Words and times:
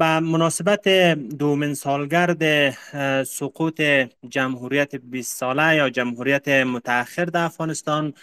به 0.00 0.20
مناسبت 0.20 0.88
دومین 1.38 1.74
سالگرد 1.74 2.70
سقوط 3.24 3.82
جمهوریت 4.28 4.96
20 4.96 5.38
ساله 5.38 5.76
یا 5.76 5.90
جمهوریت 5.90 6.48
متأخر 6.48 7.24
در 7.24 7.44
افغانستان 7.44 8.14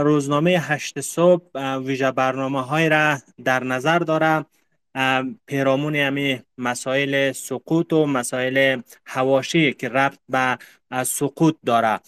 روزنامه 0.00 0.50
هشت 0.50 1.00
صبح 1.00 1.60
ویژه 1.76 2.10
برنامه 2.10 2.62
های 2.62 2.88
را 2.88 3.18
در 3.44 3.64
نظر 3.64 3.98
داره 3.98 4.46
پیرامون 5.46 5.96
همی 5.96 6.42
مسائل 6.58 7.32
سقوط 7.32 7.92
و 7.92 8.06
مسائل 8.06 8.80
هواشی 9.06 9.72
که 9.72 9.88
ربط 9.88 10.18
به 10.28 10.58
سقوط 11.04 11.56
داره 11.66 12.00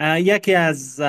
یکی 0.00 0.54
از 0.54 1.00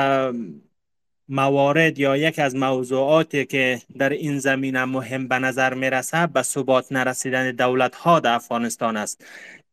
موارد 1.30 2.00
یا 2.00 2.18
یکی 2.18 2.42
از 2.42 2.56
موضوعاتی 2.56 3.46
که 3.46 3.82
در 3.98 4.10
این 4.10 4.40
زمینه 4.40 4.86
مهم 4.86 5.28
به 5.28 5.40
نظر 5.40 5.74
می 5.74 5.90
رسه 5.90 6.28
به 6.28 6.42
ثبات 6.42 6.92
نرسیدن 6.92 7.52
دولت 7.52 7.96
ها 7.96 8.20
در 8.20 8.34
افغانستان 8.34 8.98
است 8.98 9.26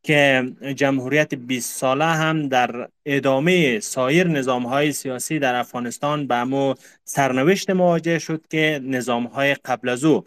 که 0.03 0.53
جمهوریت 0.77 1.35
20 1.35 1.77
ساله 1.77 2.05
هم 2.05 2.49
در 2.49 2.89
ادامه 3.07 3.81
سایر 3.81 4.29
نظام 4.29 4.67
های 4.67 4.93
سیاسی 4.93 5.39
در 5.39 5.55
افغانستان 5.55 6.27
به 6.27 6.45
مو 6.45 6.75
سرنوشت 7.05 7.71
مواجه 7.71 8.19
شد 8.19 8.45
که 8.51 8.81
نظام 8.85 9.25
های 9.27 9.55
قبل 9.55 9.89
از 9.89 10.05
او 10.05 10.25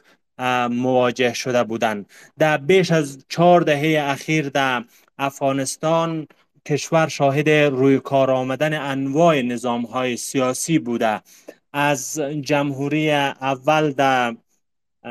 مواجه 0.70 1.34
شده 1.34 1.64
بودند. 1.64 2.06
در 2.40 2.58
بیش 2.58 2.92
از 2.92 3.26
چهار 3.30 3.62
دهه 3.62 4.04
اخیر 4.04 4.50
در 4.50 4.84
افغانستان 5.18 6.28
کشور 6.68 7.08
شاهد 7.08 7.50
روی 7.50 8.00
کار 8.00 8.32
آمدن 8.32 8.74
انواع 8.74 9.42
نظام 9.42 9.82
های 9.82 10.18
سیاسی 10.18 10.80
بوده. 10.80 11.22
از 11.74 12.20
جمهوری 12.42 13.12
اول 13.12 13.92
در 13.92 14.36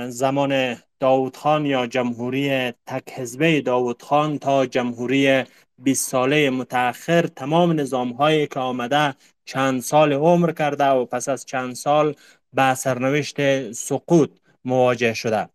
زمان 0.08 0.76
داود 1.00 1.36
خان 1.36 1.66
یا 1.66 1.86
جمهوری 1.86 2.70
تک 2.70 3.10
حزبه 3.12 3.60
داود 3.60 4.02
خان 4.02 4.38
تا 4.38 4.66
جمهوری 4.66 5.44
20 5.78 6.10
ساله 6.10 6.50
متأخر 6.50 7.26
تمام 7.26 7.80
نظام 7.80 8.12
هایی 8.12 8.46
که 8.46 8.60
آمده 8.60 9.14
چند 9.44 9.80
سال 9.82 10.12
عمر 10.12 10.52
کرده 10.52 10.88
و 10.88 11.04
پس 11.04 11.28
از 11.28 11.44
چند 11.44 11.74
سال 11.74 12.14
به 12.52 12.74
سرنوشت 12.74 13.72
سقوط 13.72 14.30
مواجه 14.64 15.14
شده. 15.14 15.48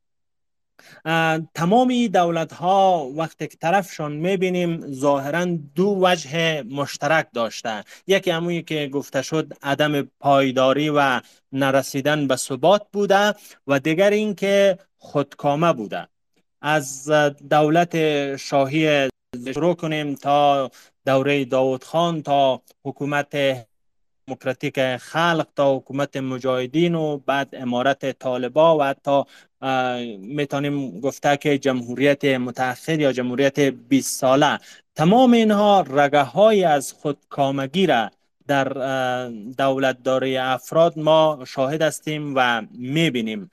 تمامی 1.53 2.09
دولت 2.09 2.53
ها 2.53 3.09
وقتی 3.15 3.47
که 3.47 3.57
طرفشان 3.57 4.11
می‌بینیم 4.11 4.91
ظاهرا 4.91 5.45
دو 5.75 5.97
وجه 6.01 6.63
مشترک 6.63 7.27
داشته. 7.33 7.83
یکی 8.07 8.31
همونی 8.31 8.61
که 8.61 8.89
گفته 8.93 9.21
شد 9.21 9.53
عدم 9.63 10.01
پایداری 10.01 10.89
و 10.89 11.21
نرسیدن 11.51 12.27
به 12.27 12.35
ثبات 12.35 12.87
بوده 12.91 13.33
و 13.67 13.79
دیگر 13.79 14.09
اینکه 14.09 14.77
خودکامه 14.97 15.73
بوده. 15.73 16.07
از 16.61 17.11
دولت 17.49 17.95
شاهی 18.35 19.09
شروع 19.53 19.75
کنیم 19.75 20.15
تا 20.15 20.71
دوره 21.05 21.45
داود 21.45 21.83
خان 21.83 22.21
تا 22.21 22.61
حکومت 22.85 23.35
دموکراتیک 24.29 24.97
خلق 24.97 25.47
تا 25.55 25.75
حکومت 25.75 26.17
مجاهدین 26.17 26.95
و 26.95 27.17
بعد 27.17 27.49
امارت 27.53 28.19
طالبا 28.19 28.77
و 28.77 28.83
حتی 28.83 29.23
می‌تونیم 30.19 30.99
گفته 30.99 31.37
که 31.37 31.57
جمهوریت 31.57 32.25
متأخر 32.25 32.99
یا 32.99 33.11
جمهوریت 33.11 33.59
20 33.59 34.19
ساله. 34.19 34.59
تمام 34.95 35.31
اینها 35.31 35.85
رگه 35.89 36.21
های 36.23 36.63
از 36.63 36.93
خودکامگی 36.93 37.87
را 37.87 38.09
در 38.47 38.67
دولت 39.57 40.03
داره 40.03 40.37
افراد 40.41 40.99
ما 40.99 41.43
شاهد 41.47 41.81
هستیم 41.81 42.33
و 42.35 42.61
می‌بینیم. 42.71 43.49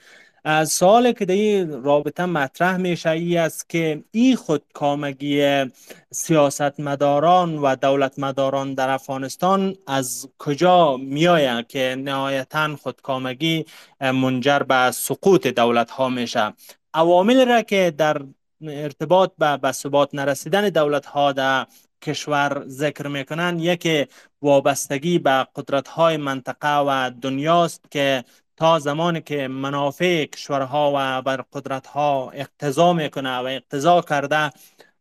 سوالی 0.67 1.13
که 1.13 1.25
در 1.25 1.35
این 1.35 1.83
رابطه 1.83 2.27
مطرح 2.27 2.77
میشه 2.77 3.11
ای 3.11 3.37
است 3.37 3.69
که 3.69 4.05
این 4.11 4.37
خودکامگی 4.37 5.65
سیاستمداران 6.11 7.59
و 7.59 7.77
دولتمداران 7.77 8.75
در 8.75 8.91
افغانستان 8.91 9.77
از 9.87 10.29
کجا 10.39 10.97
میآید 10.97 11.67
که 11.67 11.97
نهایتا 11.99 12.77
خودکامگی 12.77 13.65
منجر 14.01 14.59
به 14.59 14.91
سقوط 14.91 15.47
دولت 15.47 15.91
ها 15.91 16.09
میشه؟ 16.09 16.53
عوامل 16.95 17.49
را 17.49 17.63
که 17.63 17.95
در 17.99 18.23
ارتباط 18.63 19.33
به 19.39 19.57
به 19.57 19.73
ثبات 19.73 20.15
نرسیدن 20.15 20.69
دولت 20.69 21.07
ها 21.07 21.33
در 21.33 21.67
کشور 22.03 22.65
ذکر 22.69 23.07
می‌کنن 23.09 23.59
یکی 23.59 24.07
وابستگی 24.43 25.19
به 25.19 25.47
قدرت 25.57 25.89
های 25.89 26.17
منطقه 26.17 26.79
و 26.79 27.11
دنیاست 27.21 27.81
که 27.91 28.25
تا 28.57 28.79
زمانی 28.79 29.21
که 29.21 29.49
منافع 29.49 30.25
کشورها 30.25 30.93
و 30.95 31.23
بر 31.23 31.45
قدرتها 31.53 32.31
اقتضا 32.31 32.93
می‌کنه 32.93 33.37
و 33.39 33.45
اقتضا 33.45 34.01
کرده 34.01 34.51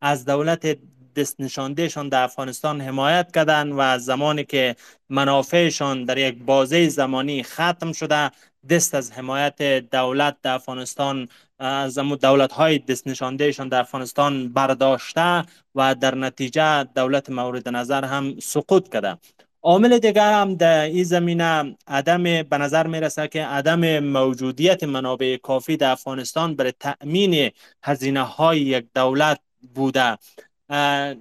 از 0.01 0.25
دولت 0.25 0.77
دست 1.15 1.41
نشاندهشان 1.41 2.09
در 2.09 2.23
افغانستان 2.23 2.81
حمایت 2.81 3.31
کردن 3.31 3.71
و 3.71 3.97
زمانی 3.99 4.43
که 4.43 4.75
منافعشان 5.09 6.05
در 6.05 6.17
یک 6.17 6.43
بازه 6.43 6.89
زمانی 6.89 7.43
ختم 7.43 7.91
شده 7.91 8.31
دست 8.69 8.95
از 8.95 9.11
حمایت 9.11 9.61
دولت 9.91 10.37
در 10.41 10.53
افغانستان 10.53 11.27
از 11.59 11.97
دولت 11.97 12.51
های 12.51 12.79
دست 12.79 13.07
نشاندهشان 13.07 13.69
در 13.69 13.79
افغانستان 13.79 14.53
برداشته 14.53 15.43
و 15.75 15.95
در 15.95 16.15
نتیجه 16.15 16.83
دولت 16.83 17.29
مورد 17.29 17.69
نظر 17.69 18.05
هم 18.05 18.39
سقوط 18.39 18.89
کرده. 18.93 19.17
عامل 19.65 19.99
دیگر 19.99 20.33
هم 20.33 20.55
در 20.55 20.81
این 20.81 21.03
زمینه 21.03 21.77
عدم 21.87 22.23
به 22.23 22.57
نظر 22.57 22.87
می‌رسه 22.87 23.27
که 23.27 23.45
عدم 23.45 23.99
موجودیت 23.99 24.83
منابع 24.83 25.37
کافی 25.37 25.77
در 25.77 25.91
افغانستان 25.91 26.55
برای 26.55 26.73
تأمین 26.79 27.51
هزینه 27.83 28.21
های 28.21 28.59
یک 28.61 28.85
دولت 28.95 29.39
بوده. 29.75 30.17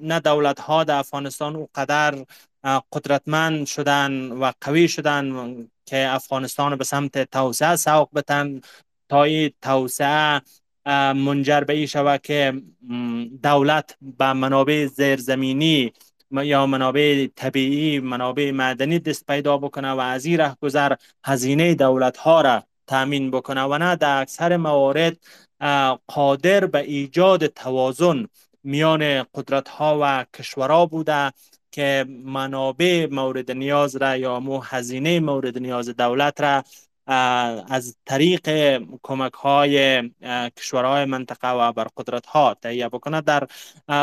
نه 0.02 0.20
دولت 0.24 0.60
ها 0.60 0.84
در 0.84 0.98
افغانستان 0.98 1.56
او 1.56 1.68
قدر 1.74 2.24
قدرتمند 2.92 3.66
شدن 3.66 4.32
و 4.32 4.52
قوی 4.60 4.88
شدن 4.88 5.54
که 5.86 6.08
افغانستان 6.08 6.76
به 6.76 6.84
سمت 6.84 7.30
توسعه 7.30 7.76
سوق 7.76 8.08
بتن 8.14 8.60
تا 9.08 9.24
این 9.24 9.50
توسعه 9.62 10.40
منجر 11.12 11.60
به 11.60 11.72
این 11.72 11.86
شود 11.86 12.22
که 12.22 12.62
دولت 13.42 13.96
به 14.18 14.32
منابع 14.32 14.86
زیرزمینی 14.86 15.92
یا 16.30 16.66
منابع 16.66 17.26
طبیعی 17.36 18.00
منابع 18.00 18.50
معدنی 18.50 18.98
دست 18.98 19.26
پیدا 19.26 19.58
بکنه 19.58 19.90
و 19.90 20.00
از 20.00 20.24
این 20.24 20.38
ره 20.38 20.56
گذر 20.60 20.94
هزینه 21.24 21.74
دولت 21.74 22.16
ها 22.16 22.40
را 22.40 22.62
تامین 22.86 23.30
بکنه 23.30 23.62
و 23.62 23.78
نه 23.78 23.96
در 23.96 24.20
اکثر 24.20 24.56
موارد 24.56 25.16
قادر 26.06 26.66
به 26.66 26.78
ایجاد 26.78 27.46
توازن 27.46 28.26
میان 28.62 29.22
قدرت 29.34 29.68
ها 29.68 29.98
و 30.02 30.24
کشورها 30.34 30.86
بوده 30.86 31.32
که 31.72 32.06
منابع 32.08 33.06
مورد 33.10 33.50
نیاز 33.50 33.96
را 33.96 34.16
یا 34.16 34.40
مو 34.40 34.60
هزینه 34.60 35.20
مورد 35.20 35.58
نیاز 35.58 35.88
دولت 35.88 36.40
را 36.40 36.64
از 37.06 37.96
طریق 38.06 38.48
کمک 39.02 39.32
های 39.32 40.02
کشورهای 40.56 41.04
منطقه 41.04 41.50
و 41.50 41.72
بر 41.72 41.86
قدرت 41.96 42.26
ها 42.26 42.54
تهیه 42.62 42.88
بکنه. 42.88 43.20
در 43.20 43.48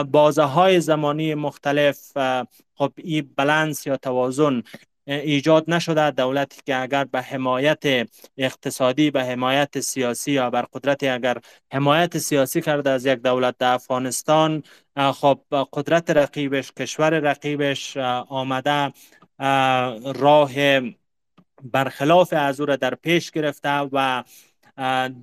بازه 0.03 0.43
های 0.43 0.81
زمانی 0.81 1.35
مختلف 1.35 2.11
خب 2.75 2.91
این 2.97 3.33
بلنس 3.37 3.87
یا 3.87 3.97
توازن 3.97 4.63
ایجاد 5.07 5.63
نشده. 5.67 6.11
دولتی 6.11 6.61
که 6.65 6.81
اگر 6.81 7.03
به 7.03 7.21
حمایت 7.21 8.07
اقتصادی 8.37 9.11
به 9.11 9.23
حمایت 9.23 9.79
سیاسی 9.79 10.31
یا 10.31 10.49
بر 10.49 10.65
قدرت 10.73 11.03
اگر 11.03 11.37
حمایت 11.73 12.17
سیاسی 12.17 12.61
کرده 12.61 12.89
از 12.89 13.05
یک 13.05 13.19
دولت 13.19 13.57
در 13.57 13.73
افغانستان 13.73 14.63
خب 15.13 15.39
قدرت 15.73 16.09
رقیبش 16.09 16.71
کشور 16.71 17.19
رقیبش 17.19 17.97
آمده 18.27 18.93
راه 20.15 20.51
برخلاف 21.63 22.33
از 22.37 22.59
او 22.59 22.65
را 22.65 22.75
در 22.75 22.95
پیش 22.95 23.31
گرفته 23.31 23.69
و 23.69 24.23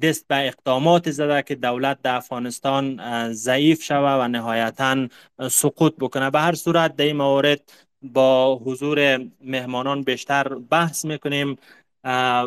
دست 0.02 0.28
به 0.28 0.46
اقدامات 0.48 1.10
زده 1.10 1.42
که 1.42 1.54
دولت 1.54 2.02
در 2.02 2.14
افغانستان 2.14 3.00
ضعیف 3.32 3.82
شوه 3.82 4.10
و 4.10 4.28
نهایتا 4.28 5.08
سقوط 5.50 5.94
بکنه. 6.00 6.30
به 6.30 6.40
هر 6.40 6.54
صورت 6.54 6.96
در 6.96 7.04
این 7.04 7.16
موارد 7.16 7.60
با 8.02 8.56
حضور 8.56 9.20
مهمانان 9.44 10.02
بیشتر 10.02 10.48
بحث 10.48 11.04
می‌کنیم. 11.04 11.58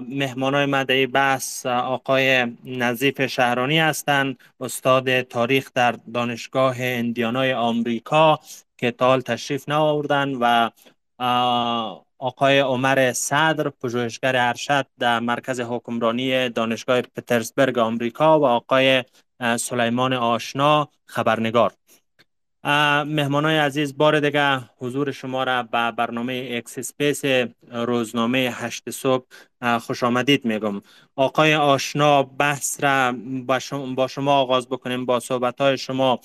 مهمانای 0.10 0.66
مدعی 0.66 1.08
بحث 1.08 1.66
آقای 1.66 2.48
نظیف 2.66 3.26
شهرانی 3.26 3.80
هستند 3.80 4.38
استاد 4.60 5.22
تاریخ 5.22 5.72
در 5.74 5.96
دانشگاه 6.14 6.76
اندیانای 6.80 7.54
آمریکا 7.54 8.40
که 8.78 8.92
تا 8.92 9.02
حال 9.02 9.22
تشریف 9.22 9.70
نآوردن 9.70 10.34
و 10.42 10.70
آقای 12.22 12.60
عمر 12.60 13.14
صدر 13.14 13.70
پژوهشگر 13.70 14.36
ارشد 14.36 14.86
در 15.00 15.20
مرکز 15.20 15.60
حکمرانی 15.60 16.50
دانشگاه 16.50 17.02
پترزبرگ 17.02 17.78
آمریکا 17.78 18.40
و 18.40 18.46
آقای 18.46 19.04
سلیمان 19.60 20.14
آشنا 20.14 20.90
خبرنگار. 21.06 21.74
مهمان 23.06 23.46
های 23.46 23.58
عزیز 23.58 23.98
بار 23.98 24.20
دیگه 24.20 24.60
حضور 24.78 25.12
شما 25.12 25.44
را 25.44 25.64
به 25.64 25.92
برنامه 25.92 26.50
اکس 26.52 26.80
space 26.80 27.22
روزنامه 27.72 28.40
هشت 28.54 28.90
صبح 28.90 29.26
خوش 29.80 30.04
آمدید 30.04 30.46
میگم. 30.46 30.82
آقای 31.16 31.56
آشنا 31.56 32.24
بحث 32.24 32.84
را 32.84 33.16
با 33.96 34.08
شما 34.08 34.34
آغاز 34.34 34.68
بکنیم 34.70 35.06
با 35.06 35.20
صحبت 35.20 35.62
های 35.62 35.78
شما 35.78 36.20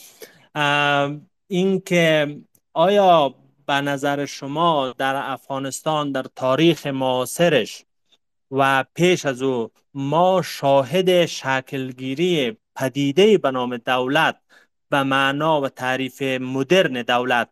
اینکه 1.49 2.37
آیا 2.73 3.35
به 3.67 3.81
نظر 3.81 4.27
شما 4.27 4.95
در 4.99 5.17
افغانستان 5.17 6.13
در 6.13 6.25
تاریخ 6.37 6.87
معاصرش 6.87 7.85
و 8.51 8.85
پیش 8.95 9.27
از 9.27 9.43
او 9.43 9.71
ما 9.95 10.43
شاهد 10.43 11.27
شکلگیری 11.27 12.57
پدیده 12.77 13.39
به 13.39 13.51
نام 13.51 13.77
دولت 13.77 14.37
به 14.91 15.03
معنا 15.03 15.61
و 15.61 15.69
تعریف 15.69 16.23
مدرن 16.23 17.03
دولت 17.03 17.49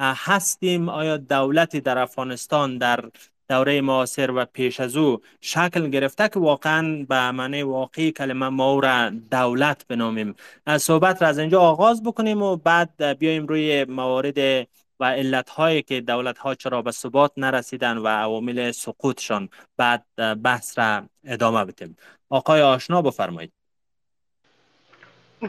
هستیم. 0.00 0.88
آیا 0.88 1.16
دولتی 1.16 1.80
در 1.80 1.98
افغانستان 1.98 2.78
در 2.78 3.04
دوره 3.48 3.80
معاصر 3.80 4.30
و 4.30 4.44
پیش 4.44 4.80
از 4.80 4.96
او 4.96 5.20
شکل 5.40 5.88
گرفته 5.90 6.28
که 6.28 6.38
واقعا 6.38 7.06
به 7.08 7.30
معنی 7.30 7.62
واقعی 7.62 8.12
کلمه 8.12 8.48
ما 8.48 8.80
را 8.80 9.10
دولت 9.10 9.86
بنامیم؟ 9.88 10.34
صحبت 10.78 11.22
را 11.22 11.28
از 11.28 11.38
اینجا 11.38 11.60
آغاز 11.60 12.02
بکنیم 12.02 12.42
و 12.42 12.56
بعد 12.56 13.18
بیایم 13.18 13.46
روی 13.46 13.84
موارد 13.84 14.68
و 15.00 15.04
علت 15.04 15.50
هایی 15.50 15.82
که 15.82 16.00
دولت 16.00 16.38
ها 16.38 16.54
چرا 16.54 16.82
به 16.82 16.90
ثبات 16.90 17.32
نرسیدن 17.36 17.96
و 17.96 18.06
عوامل 18.08 18.70
سقوطشان 18.70 19.48
بعد 19.76 20.04
بحث 20.42 20.78
را 20.78 21.02
ادامه 21.24 21.64
بدیم. 21.64 21.96
آقای 22.28 22.62
آشنا 22.62 23.02
بفرمایید. 23.02 23.52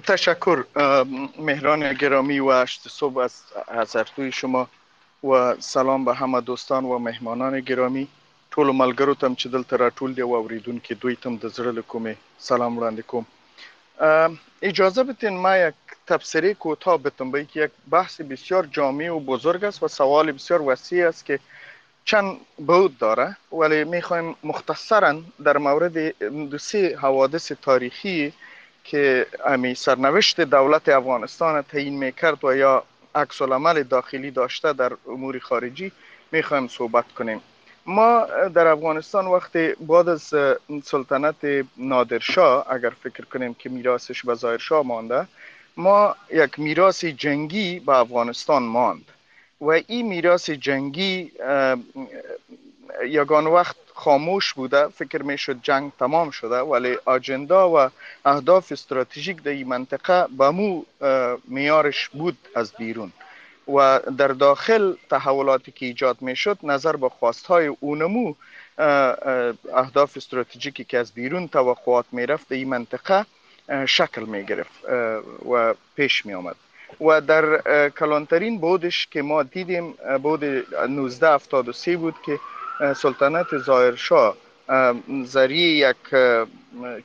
تشکر 0.08 0.64
مهران 1.40 1.94
گرامی 1.94 2.40
و 2.40 2.52
هشت 2.52 2.88
صبح 2.88 3.18
از 3.18 3.44
حضرتوی 3.68 4.32
شما 4.32 4.68
و 5.24 5.56
سلام 5.60 6.06
به 6.06 6.14
همه 6.14 6.42
دوستان 6.42 6.86
و 6.86 7.00
مهمانان 7.00 7.60
گرامی. 7.60 8.08
ټول 8.54 8.68
ملګرو 8.82 9.20
تم 9.22 9.34
چې 9.36 9.48
دلته 9.56 9.78
راټول 9.78 10.16
دی 10.16 10.22
او 10.22 10.36
اوریدونکو 10.36 10.94
دوی 11.02 11.16
تم 11.16 11.36
د 11.38 11.50
زړه 11.58 11.72
له 11.78 12.16
سلام 12.38 12.80
وړاندې 12.80 13.04
اجازه 14.62 15.04
بدین 15.04 15.38
ما 15.38 15.58
یک 15.58 15.74
تبصره 16.08 16.54
کوتاه 16.54 16.98
بتم 16.98 17.32
که 17.46 17.60
یک 17.60 17.72
بحث 17.92 18.22
بسیار 18.22 18.66
جامع 18.66 19.10
و 19.10 19.20
بزرگ 19.20 19.64
است 19.64 19.84
و 19.84 19.88
سوال 19.88 20.32
بسیار 20.32 20.62
وسیع 20.62 21.08
است 21.08 21.26
که 21.26 21.40
چند 22.06 22.38
بود 22.58 22.98
داره 22.98 23.38
ولی 23.52 23.84
می‌خوایم 23.84 24.36
مختصرا 24.44 25.22
در 25.44 25.58
مورد 25.58 26.18
دو 26.50 26.58
سه 26.58 26.98
حوادث 27.02 27.52
تاریخی 27.52 28.34
که 28.84 29.28
امی 29.46 29.76
سرنوشت 29.76 30.42
دولت 30.42 30.90
افغانستان 30.90 31.62
تعیین 31.62 31.98
می‌کرد 31.98 32.46
و 32.46 32.56
یا 32.56 32.84
عکس 33.16 33.42
داخلی 33.90 34.32
داشته 34.32 34.74
در 34.74 34.92
امور 35.08 35.40
خارجی 35.40 35.92
می‌خوایم 36.32 36.68
صحبت 36.68 37.12
کنیم. 37.12 37.42
ما 37.90 38.26
در 38.54 38.68
افغانستان 38.68 39.28
وقتی 39.28 39.74
بعد 39.74 40.10
از 40.10 40.34
سلطنت 40.84 41.66
نادرشاه 41.78 42.66
اگر 42.70 42.90
فکر 42.90 43.26
کنیم 43.26 43.54
که 43.54 43.70
میراثش 43.70 44.26
به 44.26 44.34
ظاهرشاه 44.36 44.86
مانده 44.86 45.28
ما 45.78 46.16
یک 46.34 46.60
میراث 46.60 47.06
جنگی 47.06 47.80
به 47.80 47.98
افغانستان 47.98 48.64
ماند. 48.64 49.06
و 49.62 49.70
این 49.70 50.08
میراث 50.08 50.50
جنگی 50.50 51.32
یگان 53.06 53.48
وقت 53.48 53.76
خاموش 53.94 54.54
بوده 54.54 54.88
فکر 54.88 55.22
می‌شد 55.24 55.62
جنگ 55.62 55.92
تمام 56.00 56.30
شده 56.30 56.60
ولی 56.60 56.98
آجندا 57.06 57.70
و 57.70 57.90
اهداف 58.26 58.72
استراتژیک 58.72 59.44
در 59.44 59.52
این 59.52 59.68
منطقه 59.68 60.26
به 60.38 60.50
مو 60.50 60.84
میارش 61.48 62.10
بود 62.10 62.38
از 62.56 62.74
بیرون. 62.80 63.12
و 63.76 64.00
در 64.18 64.28
داخل 64.28 64.94
تحولاتی 65.10 65.72
که 65.72 65.86
ایجاد 65.86 66.18
می‌شد 66.22 66.58
نظر 66.64 66.96
به 66.96 67.10
های 67.48 67.68
اونمو 67.80 68.34
اهداف 69.74 70.18
استراتژیکی 70.18 70.84
که 70.84 70.98
از 70.98 71.12
بیرون 71.12 71.48
توقعات 71.48 72.06
می‌رفت 72.12 72.52
این 72.52 72.70
منطقه 72.70 73.26
شکل 73.86 74.22
می 74.22 74.46
گرفت 74.46 74.86
و 75.52 75.74
پیش 75.96 76.26
می 76.26 76.34
آمد 76.34 76.56
و 77.02 77.22
در 77.22 77.62
کلانترین 77.90 78.60
بودش 78.60 79.08
که 79.12 79.22
ما 79.22 79.44
دیدیم 79.44 79.94
بود 80.24 80.44
1973 80.44 81.98
بود 81.98 82.16
که 82.26 82.40
سلطنت 82.94 83.58
زایرشاه 83.58 84.38
ذریعه 85.26 85.90
یک 85.90 86.16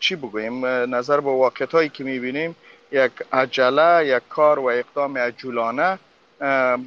چی 0.01 0.17
بگویم 0.17 0.67
نظر 0.67 1.21
به 1.21 1.31
واقعیت 1.31 1.73
هایی 1.73 1.89
که 1.89 2.05
بینیم 2.05 2.57
یک 2.93 3.13
عجله 3.33 4.07
یک 4.07 4.23
کار 4.29 4.59
و 4.59 4.65
اقدام 4.65 5.19
عجولانه 5.19 5.99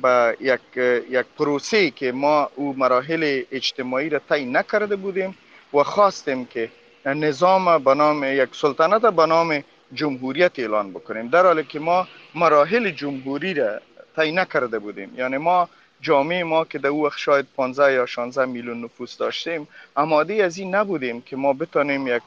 به 0.02 0.38
یک 0.40 0.78
یک 1.10 1.26
پروسه 1.38 1.92
که 1.92 2.12
ما 2.12 2.50
او 2.56 2.74
مراحل 2.78 3.44
اجتماعی 3.52 4.10
را 4.10 4.20
طی 4.30 4.46
نکرده 4.46 4.96
بودیم 4.96 5.36
و 5.74 5.84
خواستیم 5.84 6.46
که 6.46 6.70
نظام 7.06 7.84
به 7.84 7.94
نام 7.94 8.24
یک 8.24 8.50
سلطنت 8.52 9.02
به 9.02 9.26
نام 9.26 9.64
جمهوریت 9.94 10.60
اعلان 10.60 10.92
بکنیم. 10.92 11.28
در 11.28 11.46
حالی 11.46 11.64
که 11.64 11.80
ما 11.80 12.08
مراحل 12.36 12.90
جمهوری 12.90 13.54
را 13.54 13.80
طی 14.16 14.32
نکرده 14.32 14.80
بودیم. 14.80 15.14
یعنی 15.18 15.38
ما 15.38 15.70
جامعه 16.02 16.44
ما 16.44 16.66
که 16.66 16.80
در 16.80 16.92
وقت 16.92 17.18
شاید 17.18 17.46
15 17.56 17.94
یا 17.94 18.06
16 18.06 18.46
میلیون 18.46 18.84
نفوس 18.84 19.18
داشتیم 19.18 19.68
آماده 19.96 20.34
از 20.34 20.58
این 20.58 20.76
نبودیم 20.76 21.22
که 21.22 21.36
ما 21.36 21.54
بتانیم 21.54 22.08
یک 22.08 22.24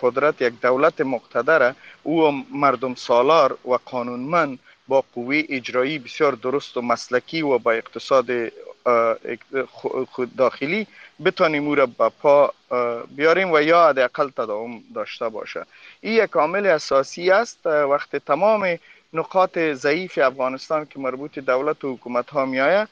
قدرت 0.00 0.42
یک 0.42 0.60
دولت 0.60 1.00
مقتدر 1.00 1.74
او 2.02 2.44
مردم 2.50 2.94
سالار 2.94 3.58
و 3.64 3.78
قانونمند 3.84 4.58
با 4.88 5.04
قوه 5.14 5.42
اجرایی 5.48 5.98
بسیار 5.98 6.32
درست 6.32 6.76
و 6.76 6.82
مسلکی 6.82 7.42
و 7.42 7.58
با 7.58 7.72
اقتصاد 7.72 8.26
داخلی 10.36 10.86
بتانیم 11.24 11.66
او 11.66 11.74
را 11.74 11.86
به 11.86 12.08
پا 12.08 12.52
بیاریم 13.16 13.52
و 13.52 13.60
یا 13.60 13.88
حداقل 13.88 14.28
تداوم 14.28 14.82
داشته 14.94 15.28
باشه. 15.28 15.66
این 16.00 16.24
یک 16.24 16.30
عامل 16.30 16.66
اساسی 16.66 17.30
است 17.30 17.66
وقتی 17.66 18.18
تمام 18.18 18.78
نقاط 19.12 19.58
ضعیف 19.58 20.18
افغانستان 20.18 20.86
که 20.86 20.98
مربوط 20.98 21.38
دولت 21.38 21.84
و 21.84 21.94
حکومت 21.94 22.30
ها 22.30 22.46
میآید 22.46 22.88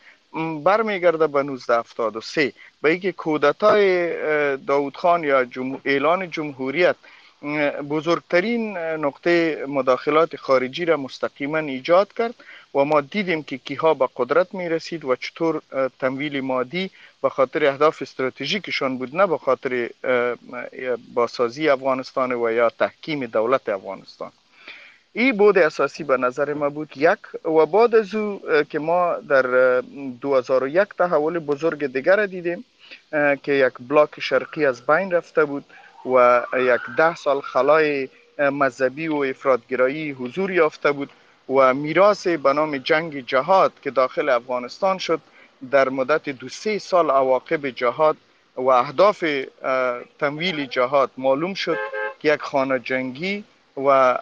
برمیگرده 0.64 1.26
به 1.26 1.40
1973 1.40 2.52
به 2.82 2.90
اینکه 2.90 3.12
کودتای 3.12 4.56
داود 4.56 4.96
خان 4.96 5.24
یا 5.24 5.46
اعلان 5.84 6.30
جمهوریت 6.30 6.96
بزرگترین 7.88 8.78
نقطه 8.78 9.64
مداخلات 9.68 10.36
خارجی 10.36 10.84
را 10.84 10.96
مستقیما 10.96 11.58
ایجاد 11.58 12.12
کرد 12.12 12.34
و 12.74 12.84
ما 12.84 13.00
دیدیم 13.00 13.42
که 13.42 13.58
کیها 13.58 13.94
به 13.94 14.08
قدرت 14.16 14.54
می 14.54 14.68
رسید 14.68 15.04
و 15.04 15.16
چطور 15.16 15.62
تمویل 15.98 16.40
مادی 16.40 16.90
به 17.22 17.28
خاطر 17.28 17.66
اهداف 17.66 18.02
استراتژیکشان 18.02 18.98
بود 18.98 19.16
نه 19.16 19.26
به 19.26 19.38
خاطر 19.38 19.90
باسازی 21.14 21.68
افغانستان 21.68 22.32
و 22.32 22.50
یا 22.52 22.70
تحکیم 22.70 23.26
دولت 23.26 23.68
افغانستان. 23.68 24.32
این 25.12 25.36
بود 25.36 25.58
اساسی 25.58 26.04
به 26.04 26.16
نظر 26.16 26.54
ما 26.54 26.68
بود 26.70 26.92
یک 26.96 27.44
و 27.44 27.66
بعد 27.66 27.94
از 27.94 28.14
او 28.14 28.40
که 28.70 28.78
ما 28.78 29.14
در 29.28 29.80
2001 30.20 30.88
تحول 30.98 31.38
بزرگ 31.38 31.86
دیگر 31.86 32.26
دیدیم 32.26 32.64
که 33.42 33.52
یک 33.52 33.72
بلاک 33.88 34.20
شرقی 34.20 34.66
از 34.66 34.86
بین 34.86 35.10
رفته 35.10 35.44
بود. 35.44 35.64
و 36.06 36.42
یک 36.54 36.80
ده 36.96 37.14
سال 37.14 37.40
خلای 37.40 38.08
مذهبی 38.38 39.08
و 39.08 39.14
افرادگرایی 39.14 40.10
حضور 40.10 40.50
یافته 40.50 40.92
بود 40.92 41.10
و 41.48 41.74
میراث 41.74 42.26
به 42.26 42.52
نام 42.52 42.76
جنگ 42.76 43.26
جهاد 43.26 43.72
که 43.82 43.90
داخل 43.90 44.28
افغانستان 44.28 44.98
شد 44.98 45.20
در 45.70 45.88
مدت 45.88 46.28
دو 46.28 46.48
سه 46.48 46.78
سال 46.78 47.10
عواقب 47.10 47.70
جهاد 47.70 48.16
و 48.56 48.68
اهداف 48.68 49.24
تمویل 50.18 50.66
جهاد 50.66 51.10
معلوم 51.18 51.54
شد 51.54 51.78
که 52.20 52.32
یک 52.34 52.40
خانه 52.40 52.78
جنگی 52.78 53.44
و 53.76 54.18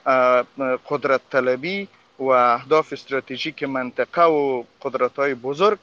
قدرت 0.88 1.20
طلبی 1.30 1.88
و 2.18 2.25
اهداف 2.25 2.92
استراتژیک 2.92 3.62
منطقه 3.62 4.23
و 4.23 4.64
قدرت 4.82 5.16
های 5.16 5.35
بزرگ 5.35 5.78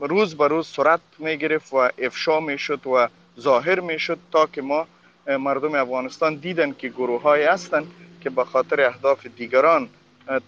روز 0.00 0.36
به 0.36 0.48
روز 0.48 0.66
سرعت 0.66 1.00
می 1.18 1.36
گرفت 1.36 1.72
و 1.72 1.76
افشا 1.98 2.40
می 2.40 2.58
شد 2.58 2.86
و 2.86 3.08
ظاهر 3.40 3.80
می 3.80 3.98
شد 3.98 4.18
تا 4.32 4.46
که 4.46 4.62
ما 4.62 4.86
مردم 5.28 5.74
افغانستان 5.74 6.34
دیدن 6.34 6.72
که 6.72 6.88
گروه 6.88 7.22
های 7.22 7.44
هستند 7.44 7.86
که 8.20 8.30
به 8.30 8.44
خاطر 8.44 8.80
اهداف 8.80 9.26
دیگران 9.26 9.88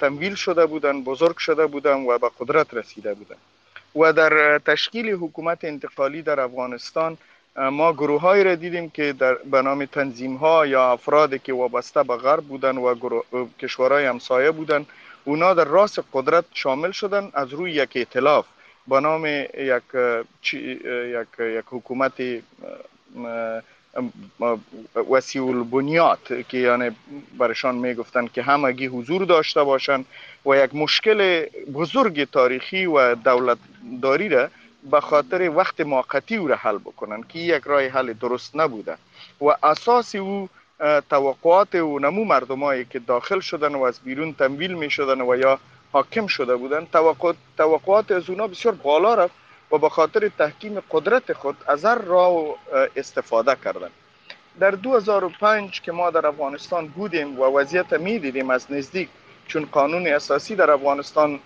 تمویل 0.01 0.35
شده 0.35 0.67
بودند 0.67 1.05
بزرگ 1.05 1.37
شده 1.37 1.67
بودند 1.67 2.09
و 2.09 2.19
به 2.19 2.31
قدرت 2.41 2.75
رسیده 2.75 3.15
بودند 3.15 3.39
و 3.97 4.13
در 4.13 4.59
تشکیل 4.59 5.11
حکومت 5.11 5.65
انتقالی 5.65 6.23
در 6.23 6.41
افغانستان 6.41 7.19
ما 7.57 7.93
گروه 7.93 8.21
های 8.21 8.45
را 8.45 8.55
دیدیم 8.55 8.91
که 8.91 9.13
در 9.13 9.35
به 9.35 9.63
نام 9.63 9.85
تنظیم 9.85 10.37
ها 10.37 10.67
یا 10.67 10.93
افرادی 10.93 11.39
که 11.39 11.53
وابسته 11.53 12.03
به 12.03 12.17
غرب 12.17 12.45
بودن 12.45 12.77
و 12.77 12.95
کشورهای 13.61 14.07
همسایه 14.07 14.51
بودن 14.51 14.87
اونا 15.25 15.55
در 15.55 15.65
راس 15.65 15.99
قدرت 16.13 16.45
شامل 16.55 16.91
شدن 16.91 17.31
از 17.35 17.53
روی 17.53 17.73
یک 17.73 17.97
ائتلاف 17.97 18.47
به 18.89 19.01
نام 19.01 19.27
یک, 19.27 19.83
یک, 20.53 21.27
یک 21.41 21.65
حکومت 21.67 22.23
وسیع 25.11 25.45
البنیات 25.45 26.49
که 26.49 26.59
یعنی 26.59 26.91
برشان 27.39 27.75
می‌گفتن 27.75 28.27
که 28.27 28.43
همگی 28.43 28.87
حضور 28.87 29.25
داشته 29.25 29.63
باشند 29.63 30.05
و 30.47 30.57
یک 30.57 30.75
مشکل 30.75 31.47
بزرگ 31.75 32.31
تاریخی 32.31 32.87
و 32.87 33.15
دولتداری 33.15 34.29
را 34.29 34.49
به 34.91 35.01
خاطر 35.01 35.51
وقت 35.51 35.81
موقتی 35.81 36.37
او 36.37 36.49
را 36.49 36.57
حل 36.57 36.79
بکنن 36.79 37.23
که 37.23 37.39
یک 37.39 37.63
راه 37.67 37.83
حل 37.83 38.13
درست 38.13 38.57
نبوده. 38.57 38.97
و 39.41 39.47
اساس 39.63 40.15
او 40.15 40.49
توقعات 41.11 41.75
و 41.75 41.99
نمو 41.99 42.25
مردمایی 42.25 42.85
که 42.85 42.99
داخل 42.99 43.41
شدن 43.41 43.75
و 43.75 43.83
از 43.83 44.01
بیرون 44.05 44.33
تمویل 44.33 44.75
می 44.75 44.91
شدن 44.91 45.21
و 45.21 45.37
یا 45.37 45.59
حاکم 45.93 46.27
شده 46.27 46.57
بودن 46.57 46.87
توقعات, 46.93 47.37
توقعات 47.57 48.13
از 48.13 48.31
اونا 48.31 48.47
بسیار 48.47 48.75
بالا 48.75 49.15
رفت. 49.15 49.35
و 49.73 49.79
به 49.79 49.89
خاطر 49.89 50.31
تحکیم 50.39 50.81
قدرت 50.91 51.33
خود 51.33 51.57
از 51.67 51.85
هر 51.85 51.99
راه 51.99 52.57
استفاده 52.97 53.57
کردن. 53.65 53.91
در 54.61 54.71
2005 54.71 55.81
که 55.81 55.93
ما 55.93 56.11
در 56.11 56.27
افغانستان 56.27 56.87
بودیم 56.87 57.41
و 57.41 57.45
وضعیت 57.45 57.93
می 57.93 58.19
دیدیم 58.19 58.51
از 58.51 58.73
نزدیک 58.73 59.09
چون 59.47 59.69
قانون 59.73 60.07
اساسی 60.07 60.57
در 60.57 60.71
افغانستان 60.71 61.41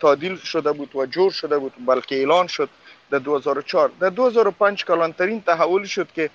تعدیل 0.00 0.36
شده 0.36 0.72
بود 0.72 0.96
و 0.96 1.06
جور 1.06 1.30
شده 1.30 1.58
بود 1.58 1.72
بلکه 1.86 2.16
اعلان 2.16 2.46
شد 2.46 2.68
در 3.10 3.18
2004 3.18 3.90
در 4.00 4.08
2005 4.08 4.84
کلانترین 4.84 5.42
تحول 5.42 5.84
شد 5.84 6.08
که 6.12 6.30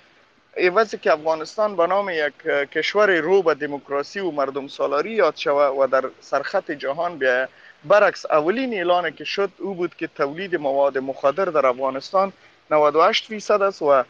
ایوازی 0.56 0.98
که 0.98 1.12
افغانستان 1.12 1.76
به 1.76 1.86
نام 1.86 2.10
یک 2.10 2.32
کشور 2.72 3.20
رو 3.20 3.42
به 3.42 3.54
دموکراسی 3.54 4.20
و 4.20 4.30
مردم 4.30 4.68
سالاری 4.68 5.10
یاد 5.10 5.36
شود 5.36 5.78
و 5.78 5.86
در 5.86 6.10
سرخط 6.20 6.70
جهان 6.70 7.18
بیاید 7.18 7.48
برعکس 7.84 8.26
اولین 8.26 8.74
اعلان 8.74 9.10
که 9.10 9.24
شد 9.24 9.50
او 9.58 9.74
بود 9.74 9.94
که 9.94 10.06
تولید 10.06 10.56
مواد 10.56 10.98
مخدر 10.98 11.44
در 11.44 11.66
افغانستان 11.66 12.32
98 12.70 13.26
فیصد 13.26 13.62
است 13.62 13.82
و 13.82 14.04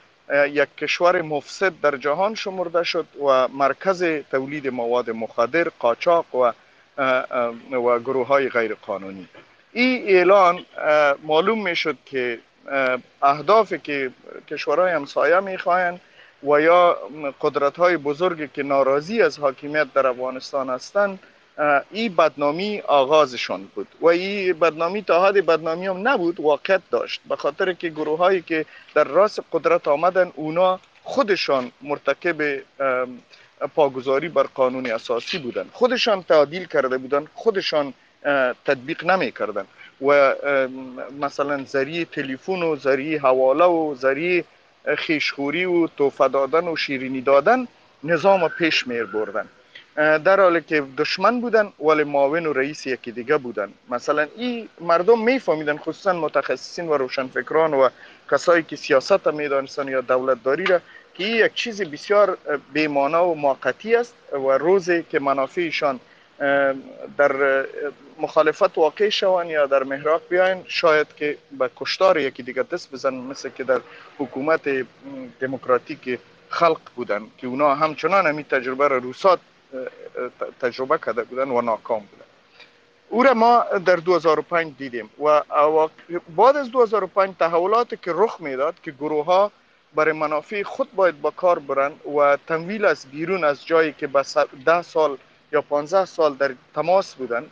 یک 0.46 0.76
کشور 0.76 1.22
مفسد 1.22 1.72
در 1.82 1.96
جهان 1.96 2.34
شمرده 2.34 2.82
شد 2.82 3.06
و 3.28 3.48
مرکز 3.48 4.04
تولید 4.30 4.68
مواد 4.68 5.10
مخدر 5.10 5.68
قاچاق 5.78 6.34
و 6.34 6.52
و 7.72 7.98
گروه 7.98 8.26
های 8.26 8.48
غیر 8.48 8.74
قانونی 8.74 9.28
این 9.72 10.08
اعلان 10.08 10.64
معلوم 11.22 11.62
می 11.62 11.76
شد 11.76 11.96
که 12.06 12.38
اهدافی 13.22 13.78
که 13.78 14.10
کشورهای 14.48 14.92
همسایه 14.92 15.40
می 15.40 15.58
خواهند 15.58 16.00
و 16.42 16.60
یا 16.60 16.98
قدرت 17.40 17.76
های 17.76 17.96
بزرگی 17.96 18.48
که 18.48 18.62
ناراضی 18.62 19.22
از 19.22 19.38
حاکمیت 19.38 19.92
در 19.94 20.06
افغانستان 20.06 20.70
هستند 20.70 21.18
این 21.90 22.14
بدنامی 22.14 22.80
آغازشان 22.80 23.64
بود 23.74 23.86
و 24.00 24.06
این 24.06 24.52
بدنامی 24.52 25.02
تا 25.02 25.26
حد 25.26 25.46
بدنامی 25.46 25.86
هم 25.86 26.08
نبود 26.08 26.40
واقعیت 26.40 26.82
داشت. 26.90 27.20
به 27.28 27.36
خاطر 27.36 27.72
که 27.72 27.88
گروه 27.88 28.18
هایی 28.18 28.42
که 28.42 28.66
در 28.94 29.04
راس 29.04 29.38
قدرت 29.52 29.88
آمدن 29.88 30.32
اونا 30.34 30.80
خودشان 31.02 31.72
مرتکب 31.82 32.62
پاگذاری 33.74 34.28
بر 34.28 34.42
قانون 34.42 34.86
اساسی 34.86 35.38
بودن. 35.38 35.68
خودشان 35.72 36.22
تعدیل 36.22 36.64
کرده 36.64 36.98
بودن 36.98 37.26
خودشان 37.34 37.94
تطبیق 38.64 39.04
نمی 39.04 39.32
کردن. 39.32 39.66
و 40.06 40.34
مثلا 41.20 41.64
ذریعه 41.64 42.04
تلفن 42.04 42.62
و 42.62 42.76
ذریعه 42.76 43.20
حواله 43.20 43.64
و 43.64 43.94
ذریعه 43.94 44.44
خیشخوری 44.98 45.64
و 45.64 45.86
توفه 45.86 46.28
دادن 46.28 46.68
و 46.68 46.76
شیرینی 46.76 47.20
دادن 47.20 47.66
نظام 48.04 48.48
پیش 48.48 48.86
میر 48.86 49.04
بردن 49.04 49.48
در 49.96 50.40
حالی 50.40 50.60
که 50.60 50.84
دشمن 50.98 51.40
بودن 51.40 51.72
ولی 51.80 52.04
معاون 52.04 52.46
و 52.46 52.52
رئیس 52.52 52.86
یکی 52.86 53.12
دیگه 53.12 53.36
بودن. 53.36 53.72
مثلا 53.88 54.26
این 54.36 54.68
مردم 54.80 55.24
میفهمیدن 55.24 55.76
خصوصا 55.76 56.12
متخصصین 56.12 56.88
و 56.88 56.94
روشنفکران 56.94 57.74
و 57.74 57.88
کسایی 58.30 58.62
که 58.62 58.76
سیاست 58.76 59.26
می‌دانستن 59.26 59.88
یا 59.88 60.00
دولت 60.00 60.42
داری 60.44 60.64
را 60.64 60.80
که 61.14 61.24
این 61.24 61.36
یک 61.36 61.54
چیز 61.54 61.82
بسیار 61.82 62.38
بیمانا 62.72 63.28
و 63.28 63.34
موقتی 63.34 63.96
است 63.96 64.14
و 64.32 64.58
روزی 64.58 65.02
که 65.02 65.20
منافعشان 65.20 66.00
در 67.18 67.64
مخالفت 68.18 68.78
واقع 68.78 69.08
شوند 69.08 69.50
یا 69.50 69.66
در 69.66 69.82
محراق 69.82 70.22
بیاین 70.28 70.62
شاید 70.66 71.06
که 71.16 71.38
به 71.58 71.70
کشتار 71.76 72.18
یکی 72.18 72.42
دیگه 72.42 72.62
دست 72.62 72.92
بزن 72.92 73.14
مثل 73.14 73.48
که 73.48 73.64
در 73.64 73.80
حکومت 74.18 74.86
دموکراتیک 75.40 76.18
خلق 76.48 76.80
بودن 76.96 77.22
که 77.38 77.46
اونا 77.46 77.74
همچنان 77.74 78.26
همین 78.26 78.44
تجربه 78.44 78.88
را 78.88 78.98
روسات 78.98 79.40
تجربه 80.60 80.98
کرده 80.98 81.22
بودن 81.24 81.48
و 81.48 81.60
ناکام 81.60 82.00
بودن. 82.00 82.24
او 83.08 83.22
را 83.22 83.34
ما 83.34 83.64
در 83.86 83.96
2005 83.96 84.72
دیدیم 84.78 85.10
و 85.24 85.42
بعد 86.36 86.56
از 86.56 86.70
2005 86.70 87.34
تحولاتی 87.38 87.96
که 87.96 88.12
رخ 88.14 88.40
می‌داد 88.40 88.74
که 88.82 88.90
گروه 88.90 89.24
ها 89.24 89.52
برای 89.94 90.12
منافع 90.12 90.62
خود 90.62 90.94
باید 90.94 91.20
با 91.20 91.30
کار 91.30 91.58
برند 91.58 92.06
و 92.06 92.38
تمویل 92.48 92.84
از 92.84 93.06
بیرون 93.06 93.44
از 93.44 93.66
جایی 93.66 93.92
که 93.92 94.06
به 94.06 94.24
10 94.64 94.82
سال 94.82 95.18
یا 95.52 95.62
15 95.62 96.04
سال 96.04 96.34
در 96.34 96.54
تماس 96.74 97.14
بودن 97.14 97.46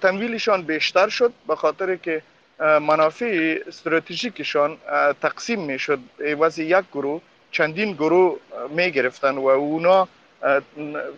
تمویلشان 0.00 0.62
بیشتر 0.62 1.08
شد 1.08 1.32
به 1.48 1.56
خاطر 1.56 1.96
که 1.96 2.22
منافع 2.58 3.58
استراتژیکشان 3.66 4.78
تقسیم 5.22 5.60
می 5.60 5.78
شد 5.78 5.98
عوض 6.24 6.58
یک 6.58 6.84
گروه 6.92 7.20
چندین 7.50 7.92
گروه 7.92 8.38
می 8.70 8.90
گرفتن 8.90 9.34
و 9.34 9.46
اونا 9.46 10.08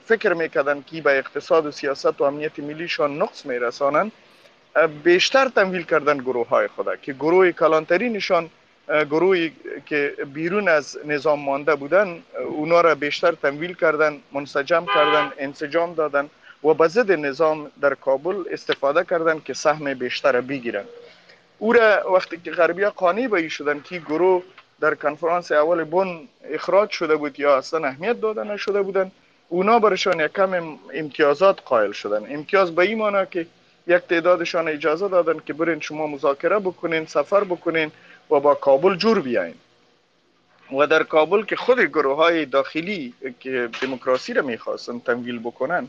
فکر 0.04 0.32
می‌کردن 0.32 0.84
که 0.86 1.02
به 1.02 1.18
اقتصاد 1.18 1.66
و 1.66 1.70
سیاست 1.70 2.20
و 2.20 2.24
امنیت 2.24 2.58
ملیشان 2.58 3.22
نقص 3.22 3.46
میرسانند 3.46 4.12
بیشتر 5.04 5.48
تمویل 5.48 5.82
کردن 5.82 6.18
گروه 6.18 6.48
های 6.48 6.68
خود 6.68 7.00
که 7.00 7.12
گروه 7.12 7.52
کلانترینشان 7.52 8.50
گروهی 8.88 9.52
که 9.86 10.14
بیرون 10.34 10.68
از 10.68 10.98
نظام 11.04 11.40
مانده 11.40 11.74
بودن 11.74 12.22
اونا 12.48 12.80
را 12.80 12.94
بیشتر 12.94 13.32
تمویل 13.32 13.74
کردن 13.74 14.20
منسجم 14.32 14.86
کردن 14.94 15.32
انسجام 15.38 15.94
دادن 15.94 16.30
و 16.64 16.74
به 16.74 16.88
ضد 16.88 17.12
نظام 17.12 17.70
در 17.80 17.94
کابل 17.94 18.44
استفاده 18.50 19.04
کردن 19.04 19.40
که 19.44 19.54
سهم 19.54 19.94
بیشتر 19.94 20.40
بگیرن. 20.40 20.84
او 21.58 21.72
را 21.72 22.12
وقتی 22.12 22.40
که 22.44 22.50
غربی 22.50 22.84
قانی 22.84 23.28
به 23.28 23.48
شدن 23.48 23.80
که 23.80 23.98
گروه 23.98 24.42
در 24.80 24.94
کنفرانس 24.94 25.52
اول 25.52 25.84
بن 25.84 26.20
اخراج 26.44 26.90
شده 26.90 27.16
بود 27.16 27.40
یا 27.40 27.56
اصلا 27.56 27.88
اهمیت 27.88 28.20
داده 28.20 28.44
نشده 28.44 28.82
بودن 28.82 29.10
اونا 29.48 29.78
برشان 29.78 30.20
یک 30.20 30.32
کم 30.32 30.78
امتیازات 30.94 31.60
قائل 31.64 31.92
شدن. 31.92 32.34
امتیاز 32.34 32.74
به 32.74 32.82
این 32.82 32.98
معنی 32.98 33.26
که 33.30 33.46
یک 33.86 34.02
تعدادشان 34.02 34.68
اجازه 34.68 35.08
دادن 35.08 35.38
که 35.46 35.52
برین 35.52 35.80
شما 35.80 36.06
مذاکره 36.06 36.58
بکنین 36.58 37.06
سفر 37.06 37.44
بکنین 37.44 37.90
و 38.30 38.40
با 38.40 38.54
کابل 38.54 38.96
جور 38.96 39.20
بیاین. 39.20 39.54
و 40.78 40.86
در 40.86 41.02
کابل 41.02 41.44
که 41.44 41.56
خود 41.56 41.80
گروه 41.80 42.16
های 42.16 42.44
داخلی 42.44 43.14
که 43.40 43.68
دموکراسی 43.82 44.34
را 44.34 44.42
می‌خواستن 44.42 44.98
تمویل 44.98 45.38
بکنن 45.38 45.88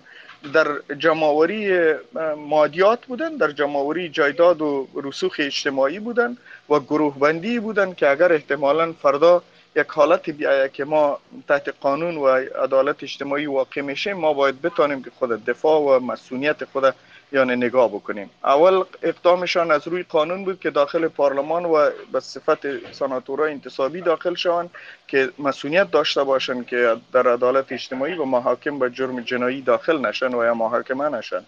در 0.54 0.68
جمعوری 0.98 1.94
مادیات 2.38 3.06
بودن 3.06 3.38
در 3.38 3.52
جمعوری 3.52 4.10
جایداد 4.10 4.62
و 4.62 4.88
رسوخ 4.96 5.36
اجتماعی 5.40 6.00
بودن 6.00 6.38
و 6.70 6.80
گروه 6.80 7.20
بندی 7.20 7.60
بودن 7.60 7.94
که 7.94 8.10
اگر 8.10 8.34
احتمالا 8.34 8.94
فردا 8.94 9.44
یک 9.76 9.88
حالت 9.88 10.30
بیایه 10.30 10.70
که 10.70 10.86
ما 10.86 11.20
تحت 11.48 11.74
قانون 11.82 12.18
و 12.18 12.28
عدالت 12.64 13.04
اجتماعی 13.04 13.46
واقع 13.46 13.82
میشه 13.82 14.14
ما 14.14 14.34
باید 14.34 14.62
بتانیم 14.62 15.04
که 15.04 15.12
خود 15.20 15.46
دفاع 15.46 15.82
و 15.82 16.00
مسئولیت 16.00 16.66
خود 16.66 16.96
یعنی 17.32 17.56
نگاه 17.56 17.90
بکنیم. 17.90 18.30
اول 18.44 18.84
اقدامشان 19.04 19.72
از 19.72 19.88
روی 19.88 20.04
قانون 20.04 20.46
بود 20.46 20.60
که 20.60 20.70
داخل 20.70 21.08
پارلمان 21.08 21.66
و 21.66 21.90
به 22.12 22.20
صفت 22.20 22.92
سناتورای 22.94 23.52
انتصابی 23.52 24.02
داخل 24.02 24.36
شوند 24.36 24.70
که 25.08 25.30
مسئولیت 25.40 25.92
داشته 25.92 26.24
باشند 26.24 26.68
که 26.68 26.96
در 27.14 27.28
عدالت 27.28 27.72
اجتماعی 27.72 28.14
و 28.14 28.26
محاکم 28.26 28.80
به 28.80 28.90
جرم 28.90 29.20
جنایی 29.20 29.62
داخل 29.62 30.06
نشن 30.06 30.34
و 30.34 30.44
یا 30.44 30.54
محاکمه 30.54 31.10
نشن. 31.10 31.44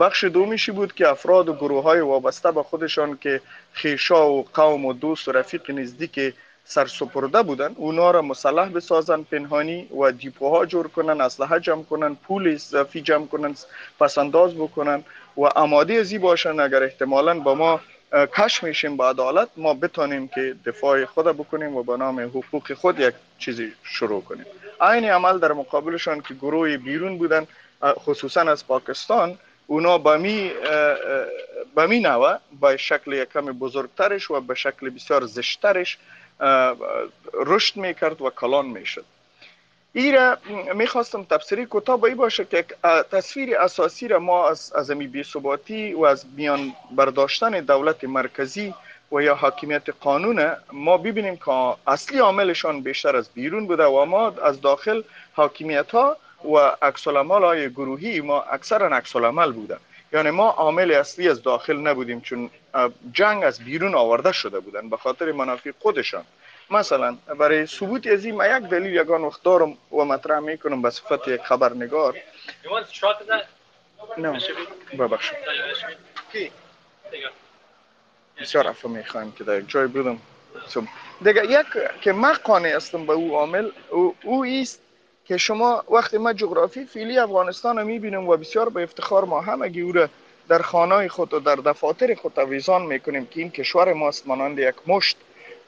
بخش 0.00 0.24
دومیشی 0.24 0.72
بود 0.72 0.92
که 0.92 1.08
افراد 1.08 1.48
و 1.48 1.54
گروه 1.54 1.82
های 1.82 2.00
وابسته 2.00 2.52
به 2.52 2.62
خودشان 2.62 3.18
که 3.20 3.40
خیشا 3.72 4.30
و 4.30 4.44
قوم 4.54 4.84
و 4.84 4.92
دوست 4.92 5.28
و 5.28 5.32
رفیق 5.32 5.70
نزدیک 5.70 6.34
سرسپرده 6.68 7.42
بودن. 7.42 7.74
اونا 7.76 8.10
را 8.10 8.22
مسلح 8.22 8.68
بسازن 8.68 9.22
پنهانی 9.22 9.88
و 10.00 10.12
دیپوها 10.12 10.66
جور 10.66 10.88
کنن 10.88 11.20
اسلحه 11.20 11.60
جمع 11.60 11.82
کنن 11.82 12.14
پول 12.14 12.48
اضافی 12.48 13.00
جمع 13.00 13.26
کنن 13.26 13.54
پسنداز 14.00 14.54
بکنن 14.54 15.04
و 15.36 15.44
آماده 15.44 15.94
ازی 15.94 16.18
باشن. 16.18 16.60
اگر 16.60 16.82
احتمالا 16.82 17.40
با 17.40 17.54
ما 17.54 17.80
کش 18.12 18.62
میشیم 18.62 18.96
با 18.96 19.10
عدالت 19.10 19.48
ما 19.56 19.74
بتانیم 19.74 20.28
که 20.28 20.56
دفاع 20.66 21.04
خود 21.04 21.26
بکنیم 21.26 21.76
و 21.76 21.82
به 21.82 21.96
نام 21.96 22.20
حقوق 22.20 22.72
خود 22.72 23.00
یک 23.00 23.14
چیزی 23.38 23.72
شروع 23.82 24.22
کنیم. 24.22 24.46
عین 24.80 25.04
عمل 25.04 25.38
در 25.38 25.52
مقابلشان 25.52 26.20
که 26.20 26.34
گروه 26.34 26.76
بیرون 26.76 27.18
بودن 27.18 27.46
خصوصا 27.82 28.40
از 28.40 28.66
پاکستان 28.66 29.38
اونا 29.66 29.98
با 29.98 30.16
می 30.16 30.52
با 31.74 32.38
با 32.60 32.76
شکل 32.76 33.12
یکم 33.12 33.46
بزرگترش 33.46 34.30
و 34.30 34.40
به 34.40 34.54
شکل 34.54 34.90
بسیار 34.90 35.26
زشترش 35.26 35.98
رشد 37.34 37.76
می‌کرد 37.76 38.22
و 38.22 38.30
کلان 38.30 38.66
می‌شد. 38.66 39.04
ای 39.92 40.12
را 40.12 40.36
می‌خواستم 40.74 41.24
تفسیری 41.24 41.66
کوتاه 41.66 42.04
ای 42.04 42.14
باشه 42.14 42.44
که 42.44 42.64
تصویر 43.12 43.58
اساسی 43.58 44.08
را 44.08 44.18
ما 44.18 44.48
از 44.48 44.72
از 44.72 44.90
بی 44.90 45.22
ثباتی 45.22 45.92
و 45.94 46.04
از 46.04 46.24
میان 46.36 46.72
برداشتن 46.90 47.50
دولت 47.50 48.04
مرکزی 48.04 48.74
و 49.12 49.22
یا 49.22 49.34
حاکمیت 49.34 49.88
قانون 50.00 50.52
ما 50.72 50.96
ببینیم 50.96 51.36
که 51.36 51.74
اصلی 51.86 52.18
عاملشان 52.18 52.80
بیشتر 52.80 53.16
از 53.16 53.28
بیرون 53.28 53.66
بوده 53.66 53.84
و 53.84 54.04
ما 54.04 54.28
از 54.42 54.60
داخل 54.60 55.02
حاکمیت 55.32 55.90
ها 55.90 56.16
و 56.44 56.56
عکس 56.82 57.06
های 57.06 57.70
گروهی 57.70 58.20
ما 58.20 58.40
اکثرا 58.40 58.96
عکس 58.96 59.16
بوده. 59.52 59.76
یعنی 60.12 60.30
ما 60.30 60.48
عامل 60.50 60.90
اصلی 60.90 61.28
از 61.28 61.42
داخل 61.42 61.76
نبودیم 61.76 62.20
چون 62.20 62.50
جنگ 63.12 63.44
از 63.44 63.58
بیرون 63.58 63.94
آورده 63.94 64.32
شده 64.32 64.60
بودن 64.60 64.88
به 64.88 64.96
خاطر 64.96 65.32
منافع 65.32 65.72
خودشان. 65.78 66.24
مثلا 66.70 67.16
برای 67.38 67.66
ثبوت 67.66 68.06
از 68.06 68.24
این 68.24 68.34
یک 68.34 68.70
دلیل 68.70 68.94
یگان 68.94 69.22
وقت 69.22 69.42
دارم 69.42 69.76
و 69.92 70.04
مطرح 70.04 70.38
می‌کنم 70.38 70.82
به 70.82 70.90
صفت 70.90 71.28
یک 71.28 71.40
خبرنگار 71.40 72.14
نه. 74.18 74.40
ببخشید. 74.98 75.38
بسیار 78.40 78.66
افا 78.66 78.88
می‌خوایم 78.88 79.32
که 79.32 79.44
در 79.44 79.60
جای 79.60 79.86
بودم. 79.86 80.18
دیگه 81.24 81.44
یک 81.44 81.66
که 82.00 82.12
من 82.12 82.32
قانع 82.32 82.76
هستم 82.76 83.06
به 83.06 83.12
او 83.12 83.36
عامل 83.36 83.70
او, 83.90 84.14
او 84.22 84.44
ایست 84.44 84.80
که 85.28 85.36
شما 85.36 85.84
وقتی 85.90 86.18
ما 86.18 86.32
جغرافی 86.32 86.84
فیلی 86.84 87.18
افغانستان 87.18 87.78
رو 87.78 87.84
می‌بینیم 87.84 88.28
و 88.28 88.36
بسیار 88.36 88.68
به 88.68 88.82
افتخار 88.82 89.24
ما 89.24 89.40
همگی 89.40 89.80
او 89.80 89.92
در 90.48 90.62
خانه 90.62 91.08
خود 91.08 91.34
و 91.34 91.40
در 91.40 91.54
دفاتر 91.54 92.14
خود 92.14 92.38
ویزان 92.38 92.82
می‌کنیم 92.82 93.26
که 93.26 93.40
این 93.40 93.50
کشور 93.50 93.92
ماست 93.92 94.26
مانند 94.26 94.58
یک 94.58 94.74
مشت 94.86 95.16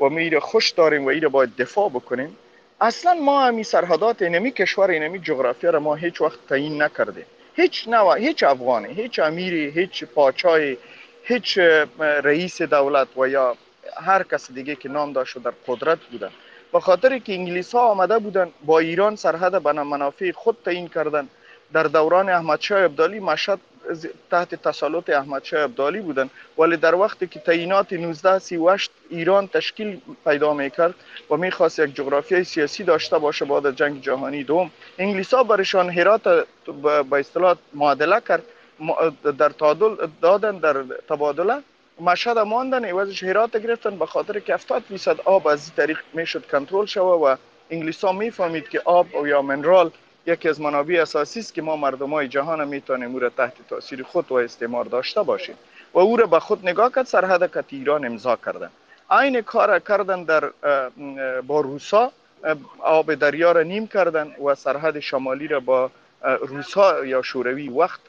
و 0.01 0.09
میره 0.09 0.41
خوش 0.41 0.71
داریم 0.71 1.05
و 1.05 1.09
ایره 1.09 1.29
باید 1.29 1.57
دفاع 1.57 1.89
بکنیم 1.89 2.37
اصلا 2.81 3.15
ما 3.15 3.47
همی 3.47 3.65
سرحدات 3.65 4.23
اینمی 4.23 4.51
کشور 4.51 4.91
اینمی 4.91 5.19
جغرافیا 5.19 5.71
را 5.71 5.81
ما 5.81 5.95
هیچ 5.95 6.21
وقت 6.21 6.39
تعیین 6.49 6.83
نکردیم. 6.83 7.27
هیچ 7.57 7.89
نوع 7.89 8.19
هیچ 8.19 8.43
افغانی 8.43 8.95
هیچ 8.95 9.19
امیری 9.19 9.71
هیچ 9.71 10.05
پاچای 10.05 10.77
هیچ 11.23 11.59
رئیس 11.99 12.63
دولت 12.63 13.09
و 13.17 13.29
یا 13.29 13.57
هر 13.97 14.23
کس 14.23 14.53
دیگه 14.53 14.77
که 14.77 14.89
نام 14.89 15.13
داشت 15.13 15.39
در 15.39 15.53
قدرت 15.67 15.99
بودن 15.99 16.31
به 16.73 16.81
خاطر 16.81 17.19
که 17.19 17.33
انگلیس 17.33 17.75
ها 17.75 17.81
آمده 17.81 18.19
بودن 18.19 18.49
با 18.65 18.79
ایران 18.79 19.17
سرحد 19.17 19.63
به 19.63 19.73
منافع 19.73 20.33
خود 20.33 20.57
تعیین 20.65 20.89
کردن. 20.89 21.29
در 21.73 21.83
دوران 21.83 22.29
احمد 22.29 22.61
شاه 22.61 22.83
ابدالی 22.83 23.21
مشهد 23.21 23.59
تحت 24.31 24.55
تسلط 24.55 25.11
احمد 25.11 25.45
شاه 25.45 25.63
ابدالی 25.63 26.01
بودن. 26.01 26.31
ولی 26.59 26.77
در 26.77 26.95
وقتی 26.95 27.27
که 27.27 27.41
تعیینات 27.41 27.93
1938 27.93 28.91
ایران 29.11 29.49
تشکیل 29.49 30.01
پیدا 30.25 30.55
می‌کرد 30.55 30.95
و 31.31 31.37
می‌خواست 31.37 31.79
یک 31.79 31.95
جغرافیای 31.95 32.45
سیاسی 32.45 32.85
داشته 32.85 33.19
باشه 33.19 33.45
بعد 33.45 33.67
از 33.67 33.77
جنگ 33.77 34.01
جهانی 34.01 34.45
دوم 34.45 34.71
انگلیس 34.99 35.35
ها 35.35 35.43
برشان 35.43 35.91
هرات 35.91 36.23
به 37.11 37.19
اصطلاح 37.19 37.57
معادله 37.75 38.21
کرد. 38.29 38.43
در 39.39 39.49
تعادل 39.49 40.07
دادن 40.23 40.59
در 40.59 40.85
تبادله 41.09 41.63
مشهد 42.01 42.39
ماندن 42.39 42.85
عوضش 42.85 43.23
هرات 43.23 43.57
گرفتن 43.57 43.99
به 43.99 44.07
خاطر 44.07 44.39
که 44.39 44.55
70 44.55 44.85
درصد 44.91 45.21
آب 45.25 45.47
از 45.49 45.67
این 45.67 45.77
طریق 45.77 45.99
می‌شد 46.13 46.47
کنترل 46.47 46.87
شوه 46.87 47.31
و 47.31 47.37
انگلیس 47.71 48.05
ها 48.05 48.13
می‌فهمید 48.13 48.69
که 48.69 48.83
آب 48.85 49.07
یا 49.27 49.43
منرال 49.43 49.91
یکی 50.27 50.49
از 50.49 50.61
منابع 50.61 51.03
اساسی 51.03 51.41
است 51.41 51.55
که 51.55 51.63
ما 51.63 51.77
مردم 51.77 52.11
های 52.11 52.29
جهان 52.29 52.69
می‌تونیم 52.69 53.13
او 53.13 53.19
را 53.19 53.29
تحت 53.29 53.53
تاثیر 53.69 54.03
خود 54.03 54.33
و 54.33 54.35
استعمار 54.35 54.85
داشته 54.85 55.23
باشیم. 55.23 55.55
و 55.95 55.99
او 55.99 56.17
را 56.17 56.27
به 56.27 56.41
خود 56.41 56.69
نگاه 56.69 56.93
کرد 56.93 57.07
سرحد 57.07 57.51
کت 57.53 57.65
ایران 57.69 58.05
امضا 58.05 58.37
کردن. 58.37 58.71
عین 59.11 59.41
کار 59.41 59.79
کردن 59.79 60.25
در 60.25 60.51
با 61.47 61.61
روسا 61.61 62.13
آب 62.79 63.15
دریا 63.15 63.53
را 63.53 63.63
نیم 63.63 63.87
کردن 63.87 64.35
و 64.45 64.55
سرحد 64.55 65.01
شمالی 65.01 65.49
را 65.49 65.61
با 65.61 65.91
روسا 66.23 67.05
یا 67.05 67.23
شوروی 67.23 67.69
وقت 67.69 68.01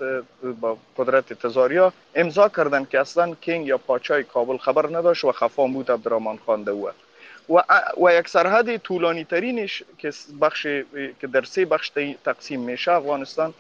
با 0.61 0.77
قدرت 0.97 1.33
تزاریا 1.33 1.93
امضا 2.15 2.49
کردن 2.49 2.85
که 2.85 2.99
اصلا 2.99 3.35
کینگ 3.41 3.67
یا 3.67 3.77
پاچای 3.77 4.23
کابل 4.23 4.57
خبر 4.57 4.97
نداشت 4.97 5.23
و 5.23 5.31
خفا 5.31 5.67
بود 5.67 5.91
عبدالرحمن 5.91 6.37
خان 6.45 6.63
و 6.63 6.91
و, 7.97 8.11
یک 8.11 8.27
سرحد 8.27 8.77
طولانی 8.77 9.23
ترینش 9.23 9.83
که 9.97 10.11
بخش 10.41 10.63
که 11.21 11.27
در 11.33 11.43
سه 11.43 11.65
بخش 11.65 11.91
تقسیم 12.25 12.59
میشه 12.59 12.91
افغانستان 12.91 13.53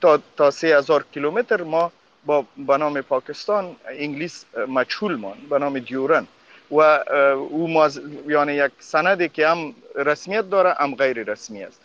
تا 0.00 0.18
تا 0.36 0.50
سه 0.50 0.66
هزار 0.78 1.04
کیلومتر 1.12 1.62
ما 1.62 1.92
با 2.26 2.44
به 2.56 2.76
نام 2.76 3.00
پاکستان 3.00 3.76
انگلیس 3.88 4.44
مجهول 4.68 5.16
مان 5.16 5.36
به 5.50 5.58
نام 5.58 5.78
دیورن. 5.78 6.26
و 6.70 6.80
او 7.50 7.88
یعنی 8.28 8.52
یک 8.52 8.72
سندی 8.78 9.28
که 9.28 9.48
هم 9.48 9.74
رسمیت 9.94 10.50
داره 10.50 10.74
هم 10.78 10.94
غیر 10.94 11.22
رسمی 11.22 11.64
است. 11.64 11.80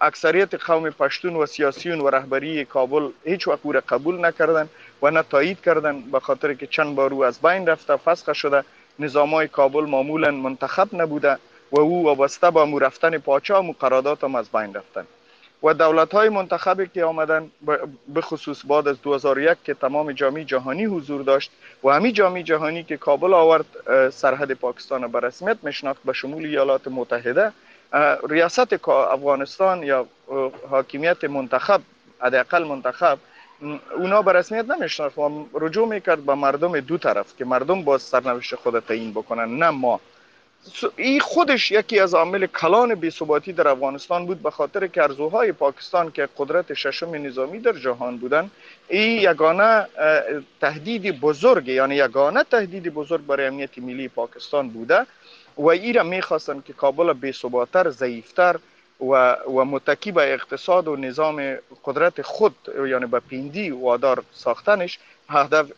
اکثریت 0.00 0.54
قوم 0.54 0.90
پشتون 0.90 1.36
و 1.36 1.46
سیاسیون 1.46 2.00
و 2.00 2.10
رهبری 2.10 2.64
کابل 2.64 3.08
هیچ 3.24 3.48
وقت 3.48 3.58
او 3.62 3.72
را 3.72 3.82
قبول 3.88 4.24
نکردن 4.24 4.68
و 5.02 5.10
نه 5.10 5.22
تایید 5.22 5.60
کردن 5.60 6.00
به 6.00 6.20
خاطر 6.20 6.54
که 6.54 6.66
چند 6.66 6.94
بار 6.94 7.14
او 7.14 7.24
از 7.24 7.40
بین 7.40 7.66
رفته 7.66 7.96
فسخ 7.96 8.32
شده 8.32 8.64
نظام 8.98 9.34
های 9.34 9.48
کابل 9.48 9.84
معمولا 9.84 10.30
منتخب 10.30 10.88
نبوده 10.92 11.38
و 11.72 11.80
او 11.80 12.04
وابسته 12.04 12.50
به 12.50 12.64
مو 12.64 12.78
رفتن 12.78 13.18
پاچا 13.18 13.62
و 13.62 13.72
قرارداد 13.80 14.24
هم 14.24 14.34
از 14.34 14.48
بین 14.50 14.74
رفتن. 14.74 15.06
و 15.62 15.74
دولت 15.74 16.14
های 16.14 16.28
منتخبی 16.28 16.86
که 16.94 17.04
آمدن 17.04 17.50
به 18.08 18.20
خصوص 18.20 18.62
بعد 18.68 18.88
از 18.88 19.02
2001 19.02 19.58
که 19.64 19.74
تمام 19.74 20.12
جامعه 20.12 20.44
جهانی 20.44 20.84
حضور 20.84 21.22
داشت 21.22 21.50
و 21.84 21.88
همی 21.88 22.12
جامعه 22.12 22.42
جهانی 22.42 22.82
که 22.82 22.96
کابل 22.96 23.34
آورد 23.34 23.64
سرحد 24.12 24.52
پاکستان 24.52 25.12
به 25.12 25.20
رسمیت 25.20 25.56
میشناخت 25.62 26.02
به 26.04 26.12
شمول 26.12 26.46
ایالات 26.46 26.88
متحده 26.88 27.52
ریاست 28.28 28.88
افغانستان 28.88 29.82
یا 29.82 30.06
حاکمیت 30.70 31.24
منتخب 31.24 31.80
حداقل 32.20 32.64
منتخب 32.64 33.18
اونا 33.96 34.22
به 34.22 34.32
رسمیت 34.32 34.64
نمیشناخت 34.70 35.18
و 35.18 35.46
رجوع 35.54 35.88
می‌کرد 35.88 36.26
به 36.26 36.34
مردم 36.34 36.80
دو 36.80 36.98
طرف 36.98 37.36
که 37.38 37.44
مردم 37.44 37.82
با 37.82 37.98
سرنوشت 37.98 38.54
خود 38.54 38.78
تعیین 38.78 39.10
بکنن 39.12 39.58
نه 39.58 39.70
ما. 39.70 40.00
این 40.96 41.20
خودش 41.20 41.70
یکی 41.70 42.00
از 42.00 42.14
عامل 42.14 42.46
کلان 42.46 42.94
بی‌ثباتی 42.94 43.52
در 43.52 43.68
افغانستان 43.68 44.26
بود 44.26 44.42
به 44.42 44.50
خاطر 44.50 44.86
که 44.86 45.02
ارزوهای 45.02 45.52
پاکستان 45.52 46.12
که 46.12 46.28
قدرت 46.38 46.74
ششم 46.74 47.14
نظامی 47.14 47.58
در 47.58 47.72
جهان 47.72 48.16
بودن 48.16 48.50
این 48.88 49.20
یگانه 49.20 49.86
تهدید 50.60 51.20
بزرگ 51.20 51.68
یعنی 51.68 51.94
یگانه 51.96 52.44
تهدید 52.44 52.94
بزرگ 52.94 53.26
برای 53.26 53.46
امنیت 53.46 53.78
ملی 53.78 54.08
پاکستان 54.08 54.68
بوده. 54.68 55.06
و 55.56 55.68
ای 55.68 55.92
را 55.92 56.02
می‌خواستن 56.02 56.60
که 56.66 56.72
کابل 56.72 57.12
بی‌ثبات‌تر 57.12 57.90
ضعیفتر 57.90 58.56
و, 59.00 59.32
و 59.32 59.64
متکی 59.64 60.12
به 60.12 60.32
اقتصاد 60.34 60.88
و 60.88 60.96
نظام 60.96 61.56
قدرت 61.84 62.22
خود 62.22 62.54
یعنی 62.88 63.06
به 63.06 63.20
پیندی 63.20 63.70
وادار 63.70 64.22
ساختنش 64.32 64.98
هدف, 65.28 65.72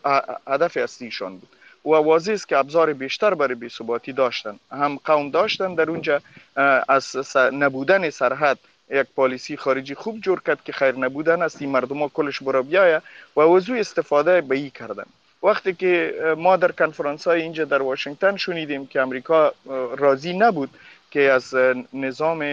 هدف 0.47 0.77
اصلیشان 0.77 1.37
بود. 1.37 1.49
و 1.85 1.89
واضح 1.89 2.33
است 2.33 2.47
که 2.47 2.57
ابزار 2.57 2.93
بیشتر 2.93 3.33
برای 3.33 3.55
بی‌ثباتی 3.55 4.13
داشتن 4.13 4.59
هم 4.71 4.99
قوم 5.05 5.29
داشتن 5.31 5.75
در 5.75 5.89
اونجا 5.89 6.21
از 6.87 7.15
نبودن 7.35 8.09
سرحد 8.09 8.57
یک 8.89 9.07
پالیسی 9.15 9.57
خارجی 9.57 9.95
خوب 9.95 10.19
جور 10.19 10.41
کرد 10.41 10.63
که 10.63 10.71
خیر 10.71 10.95
نبودن 10.95 11.41
است 11.41 11.61
این 11.61 11.71
مردم 11.71 11.99
ها 11.99 12.07
کلش 12.07 12.43
برا 12.43 12.61
بیایه 12.61 13.01
و 13.37 13.41
وضوع 13.41 13.79
استفاده 13.79 14.41
به 14.41 14.55
ای 14.55 14.69
کردن. 14.69 15.05
وقتی 15.43 15.73
که 15.73 16.13
ما 16.37 16.57
در 16.57 16.71
کنفرانس 16.71 17.27
های 17.27 17.41
اینجا 17.41 17.65
در 17.65 17.81
واشنگتن 17.81 18.37
شنیدیم 18.37 18.87
که 18.87 19.01
امریکا 19.01 19.53
راضی 19.97 20.33
نبود 20.33 20.69
که 21.11 21.31
از 21.31 21.55
نظام 21.93 22.43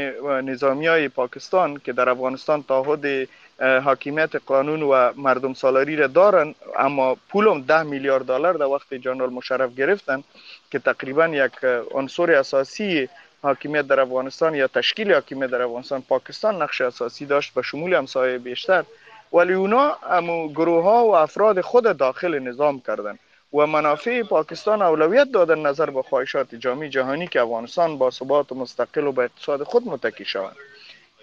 نظامی 0.51 0.87
های 0.87 1.09
پاکستان 1.09 1.77
که 1.85 1.93
در 1.93 2.09
افغانستان 2.09 2.63
تعهد 2.63 3.29
حاکمیت 3.61 4.37
قانون 4.37 4.83
و 4.83 5.13
مردم 5.17 5.55
سالاری 5.55 5.97
را 5.97 6.07
دارن 6.07 6.55
اما 6.79 7.17
پولم 7.29 7.61
ده 7.61 7.83
میلیارد 7.83 8.25
دلار 8.27 8.55
در 8.55 8.65
وقت 8.65 8.95
جنرال 8.95 9.31
مشرف 9.31 9.75
گرفتن 9.75 10.25
که 10.71 10.79
تقریبا 10.79 11.29
یک 11.29 11.53
عنصر 11.91 12.31
اساسی 12.33 13.09
حاکمیت 13.43 13.87
در 13.87 14.01
افغانستان 14.01 14.55
یا 14.55 14.67
تشکیل 14.67 15.13
حاکمیت 15.13 15.51
در 15.51 15.63
افغانستان 15.63 16.03
پاکستان 16.03 16.63
نقش 16.63 16.81
اساسی 16.81 17.27
داشت 17.27 17.55
به 17.55 17.63
شمول 17.63 17.95
همسایه 17.95 18.39
بیشتر. 18.39 18.85
ولی 19.33 19.53
اونا 19.55 19.97
امو 20.11 20.49
گروه 20.49 20.85
ها 20.85 21.05
و 21.05 21.17
افراد 21.17 21.61
خود 21.61 21.97
داخل 21.97 22.39
نظام 22.39 22.81
کردن. 22.81 23.19
و 23.53 23.67
منافع 23.67 24.23
پاکستان 24.23 24.83
اولویت 24.83 25.29
دادن 25.33 25.59
نظر 25.59 25.91
به 25.91 26.03
خواهشات 26.03 26.55
جامعه 26.55 26.89
جهانی 26.89 27.27
که 27.27 27.41
افغانستان 27.41 27.99
با 27.99 28.11
ثبات 28.11 28.53
و 28.53 28.55
مستقل 28.55 29.07
و 29.07 29.13
به 29.13 29.23
اقتصاد 29.23 29.63
خود 29.63 29.89
متکی 29.89 30.25
شود. 30.25 30.57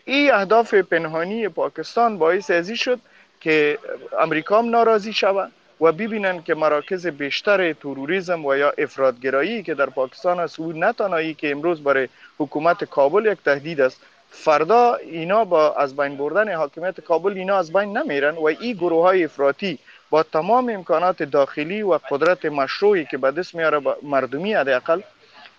این 0.06 0.34
اهداف 0.34 0.74
پنهانی 0.74 1.50
پاکستان 1.50 2.18
باعث 2.18 2.52
ازی 2.52 2.78
شد 2.78 3.00
که 3.42 3.80
امریکا 4.20 4.60
هم 4.60 4.70
ناراضی 4.70 5.14
شود 5.14 5.52
و 5.82 5.92
ببینن 5.92 6.44
که 6.44 6.56
مراکز 6.56 7.08
بیشتر 7.08 7.74
توروریزم 7.74 8.46
و 8.46 8.56
یا 8.56 8.74
افرادگرایی 8.78 9.64
که 9.64 9.74
در 9.74 9.90
پاکستان 9.90 10.40
است 10.40 10.60
او 10.60 10.74
نتانایی 10.74 11.34
که 11.34 11.52
امروز 11.52 11.84
برای 11.84 12.08
حکومت 12.38 12.84
کابل 12.84 13.26
یک 13.26 13.38
تهدید 13.46 13.82
است 13.82 14.02
فردا 14.34 14.96
اینا 14.96 15.46
با 15.46 15.74
از 15.74 15.96
بین 15.96 16.18
بردن 16.18 16.54
حاکمیت 16.54 17.02
کابل 17.02 17.34
اینا 17.38 17.58
از 17.58 17.74
بین 17.74 17.98
نمیرن 17.98 18.36
و 18.36 18.46
این 18.46 18.74
گروه 18.74 19.04
های 19.04 19.24
افراطی 19.24 19.80
با 20.10 20.24
تمام 20.24 20.70
امکانات 20.70 21.24
داخلی 21.24 21.82
و 21.82 22.00
قدرت 22.10 22.46
مشروعی 22.46 23.06
که 23.06 23.18
به 23.18 23.32
دست 23.32 23.56
میاره 23.56 23.82
مردمی 24.02 24.54
حداقل 24.54 25.02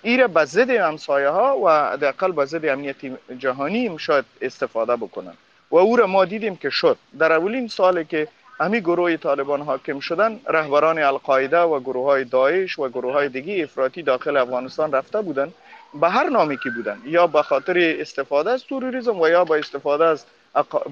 ایره 0.03 0.27
به 0.27 0.45
ضد 0.45 0.71
همسایه 0.71 1.29
ها 1.29 1.59
و 1.65 1.69
حداقل 1.93 2.33
به 2.33 2.45
ضد 2.45 2.67
امنیت 2.67 2.97
جهانی 3.39 3.99
شاید 3.99 4.25
استفاده 4.43 4.97
بکنن. 4.97 5.35
و 5.71 5.77
او 5.77 5.97
را 5.97 6.07
ما 6.07 6.25
دیدیم 6.25 6.57
که 6.57 6.71
شد. 6.71 6.99
در 7.19 7.33
اولین 7.33 7.69
سال 7.69 8.03
که 8.03 8.29
امی 8.61 8.81
گروه 8.81 9.17
طالبان 9.17 9.61
حاکم 9.61 10.01
شدن 10.01 10.41
رهبران 10.49 10.99
القاعده 10.99 11.61
و 11.61 11.81
گروه 11.81 12.05
های 12.05 12.25
داعش 12.25 12.79
و 12.79 12.89
گروه 12.89 13.13
های 13.13 13.29
دیگه 13.29 13.63
افراطی 13.63 14.03
داخل 14.03 14.37
افغانستان 14.37 14.93
رفته 14.93 15.21
بودن. 15.23 15.53
به 16.01 16.09
هر 16.09 16.29
نامی 16.29 16.57
که 16.57 16.71
بودن 16.71 16.99
یا 17.05 17.27
به 17.27 17.43
خاطر 17.43 17.97
استفاده 18.01 18.51
از 18.51 18.65
تروریسم 18.65 19.21
و 19.21 19.29
یا 19.29 19.45
با 19.45 19.57
استفاده 19.57 20.05
از 20.05 20.25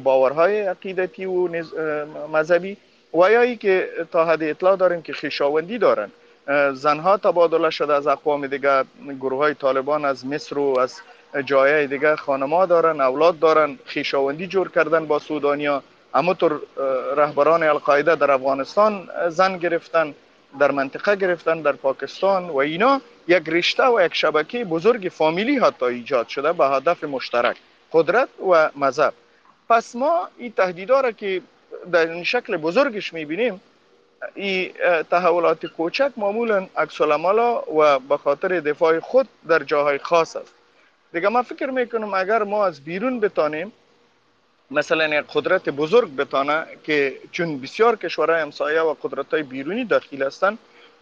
باورهای 0.02 0.60
عقیدتی 0.60 1.24
و 1.24 1.48
مذهبی 2.32 2.76
و 3.14 3.30
یا 3.30 3.40
ای 3.40 3.56
که 3.56 3.88
تا 4.12 4.24
حد 4.24 4.42
اطلاع 4.42 4.76
داریم 4.76 5.02
که 5.02 5.12
خیشاوندی 5.12 5.78
دارن. 5.78 6.10
زنها 6.72 7.16
تبادله 7.16 7.70
شده 7.70 7.94
از 7.94 8.06
اقوام 8.06 8.46
دیگه 8.46 8.84
گروه 9.20 9.38
های 9.38 9.54
طالبان 9.54 10.04
از 10.04 10.26
مصر 10.26 10.58
و 10.58 10.78
از 10.78 11.00
جای 11.44 11.86
دیگه 11.86 12.16
خانما 12.16 12.66
دارن 12.66 13.00
اولاد 13.00 13.38
دارن 13.38 13.78
خیشاوندی 13.84 14.46
جور 14.46 14.70
کردن 14.70 15.06
با 15.06 15.18
سودانیا. 15.18 15.82
همونطور 16.14 16.60
رهبران 17.16 17.62
القاعده 17.62 18.14
در 18.14 18.30
افغانستان 18.30 19.08
زن 19.28 19.58
گرفتن. 19.58 20.14
در 20.58 20.70
منطقه 20.70 21.16
گرفتن 21.16 21.62
در 21.62 21.72
پاکستان 21.72 22.48
و 22.48 22.56
اینا 22.56 23.00
یک 23.28 23.48
رشته 23.48 23.86
و 23.86 24.02
یک 24.04 24.14
شبکه 24.14 24.64
بزرگ 24.64 25.08
فامیلی 25.08 25.58
حتی 25.58 25.84
ایجاد 25.84 26.28
شده 26.28 26.52
به 26.52 26.66
هدف 26.66 27.04
مشترک 27.04 27.56
قدرت 27.92 28.28
و 28.50 28.70
مذهب. 28.76 29.14
پس 29.68 29.96
ما 29.96 30.28
این 30.38 30.52
تهدیدها 30.52 31.00
را 31.00 31.12
که 31.12 31.42
در 31.92 32.10
این 32.10 32.24
شکل 32.24 32.56
بزرگش 32.56 33.12
می‌بینیم 33.12 33.60
این 34.34 34.72
تحولات 35.10 35.66
کوچک 35.66 36.12
معمولا 36.16 36.66
عکس 36.76 37.00
و 37.00 37.98
به 37.98 38.16
خاطر 38.16 38.60
دفاع 38.60 39.00
خود 39.00 39.28
در 39.48 39.58
جاهای 39.58 39.98
خاص 39.98 40.36
است. 40.36 40.54
دیگه 41.12 41.28
ما 41.28 41.42
فکر 41.42 41.66
می‌کنم 41.66 42.14
اگر 42.14 42.42
ما 42.42 42.66
از 42.66 42.80
بیرون 42.84 43.20
بتانیم 43.20 43.72
مثلا 44.70 45.18
یک 45.18 45.24
قدرت 45.34 45.68
بزرگ 45.68 46.16
بتانه 46.16 46.66
که 46.84 47.18
چون 47.32 47.60
بسیار 47.60 47.96
کشورهای 47.96 48.40
همسایه 48.40 48.80
و 48.80 48.94
قدرت 49.02 49.34
های 49.34 49.42
بیرونی 49.42 49.84
داخل 49.84 50.22
هستند 50.22 50.58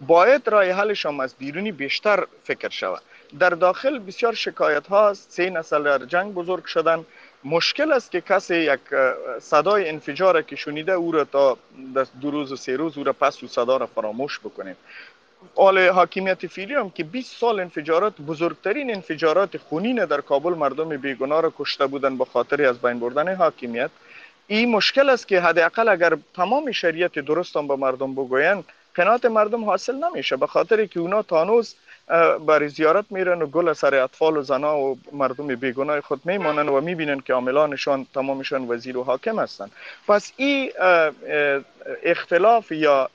باید 0.06 0.48
رای 0.48 0.70
حلشان 0.70 1.20
از 1.20 1.34
بیرونی 1.34 1.72
بیشتر 1.72 2.26
فکر 2.44 2.68
شود 2.68 3.02
در 3.38 3.50
داخل 3.50 3.98
بسیار 3.98 4.34
شکایت 4.34 4.86
ها 4.86 5.14
سه 5.14 5.50
نسل 5.50 5.82
در 5.82 5.98
جنگ 5.98 6.34
بزرگ 6.34 6.64
شدن 6.64 7.04
مشکل 7.44 7.92
است 7.92 8.10
که 8.10 8.20
کسی 8.20 8.56
یک 8.56 8.80
صدای 9.40 9.88
انفجار 9.88 10.42
که 10.42 10.56
شنیده 10.56 10.92
او 10.92 11.12
را 11.12 11.24
تا 11.24 11.58
دو 12.20 12.30
روز 12.30 12.52
و 12.52 12.56
سه 12.56 12.76
روز 12.76 12.98
او 12.98 13.04
را 13.04 13.12
پس 13.12 13.42
و 13.42 13.46
صدا 13.46 13.76
را 13.76 13.86
فراموش 13.86 14.40
بکنیم 14.40 14.76
آل 15.54 15.88
حاکمیت 15.88 16.46
فیلی 16.46 16.74
هم 16.74 16.90
که 16.90 17.04
20 17.04 17.36
سال 17.36 17.60
انفجارات 17.60 18.20
بزرگترین 18.20 18.94
انفجارات 18.94 19.56
خونین 19.56 20.04
در 20.04 20.20
کابل 20.20 20.54
مردم 20.54 20.96
بیگناه 20.96 21.40
را 21.40 21.52
کشته 21.58 21.86
بودن 21.86 22.18
به 22.18 22.24
خاطر 22.24 22.62
از 22.62 22.78
بین 22.78 22.98
بردن 23.00 23.34
حاکمیت. 23.34 23.90
این 24.46 24.70
مشکل 24.70 25.10
است 25.10 25.28
که 25.28 25.40
حداقل 25.40 25.88
اگر 25.88 26.18
تمام 26.34 26.72
شریعت 26.72 27.18
درست 27.18 27.56
هم 27.56 27.68
به 27.68 27.76
مردم 27.76 28.12
بگوین 28.12 28.64
قناعت 28.94 29.24
مردم 29.24 29.64
حاصل 29.64 29.94
نمیشه 29.94 30.36
به 30.36 30.46
خاطر 30.46 30.86
که 30.86 31.00
اونا 31.00 31.22
تانوز 31.22 31.74
برای 32.46 32.68
زیارت 32.68 33.04
میرن 33.10 33.42
و 33.42 33.46
گل 33.46 33.72
سر 33.72 33.94
اطفال 33.94 34.36
و 34.36 34.42
زنا 34.42 34.78
و 34.78 34.98
مردم 35.12 35.46
بیگناه 35.46 36.00
خود 36.00 36.20
میمانن 36.24 36.68
و 36.68 36.80
می‌بینن 36.80 37.20
که 37.20 37.32
عاملانشان 37.32 38.06
تمامشان 38.14 38.68
وزیر 38.68 38.96
و 38.96 39.04
حاکم 39.04 39.38
هستند 39.38 39.70
پس 40.08 40.32
این 40.36 40.70
اختلاف 42.02 42.72
یا 42.72 43.10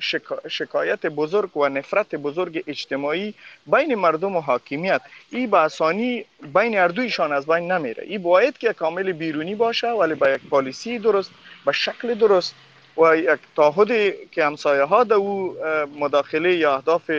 شکایت 0.47 1.05
بزرگ 1.05 1.57
و 1.57 1.69
نفرت 1.69 2.15
بزرگ 2.15 2.63
اجتماعی 2.67 3.33
بین 3.67 3.95
مردم 3.95 4.35
و 4.35 4.41
حاکمیت 4.41 5.01
این 5.31 5.49
به 5.49 5.57
آسانی 5.57 6.25
بین 6.55 6.79
اردویشان 6.79 7.31
از 7.31 7.45
بین 7.45 7.71
نمیره. 7.71 8.03
این 8.03 8.21
باید 8.21 8.57
که 8.57 8.73
کامل 8.73 9.11
بیرونی 9.11 9.55
باشه 9.55 9.87
ولی 9.91 10.13
با 10.13 10.29
یک 10.29 10.41
پالیسی 10.49 10.99
درست 10.99 11.31
به 11.65 11.71
شکل 11.71 12.13
درست 12.13 12.55
و 12.97 13.17
یک 13.17 13.39
تعهدی 13.55 14.13
که 14.31 14.45
همسایه 14.45 14.83
ها 14.83 15.03
در 15.03 15.13
او 15.13 15.57
مداخله 15.99 16.55
یا 16.55 16.75
اهداف 16.75 17.11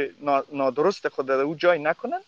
نادرست 0.52 1.08
خود 1.08 1.26
در 1.26 1.34
او 1.40 1.54
جای 1.54 1.78
نکنن 1.78 2.20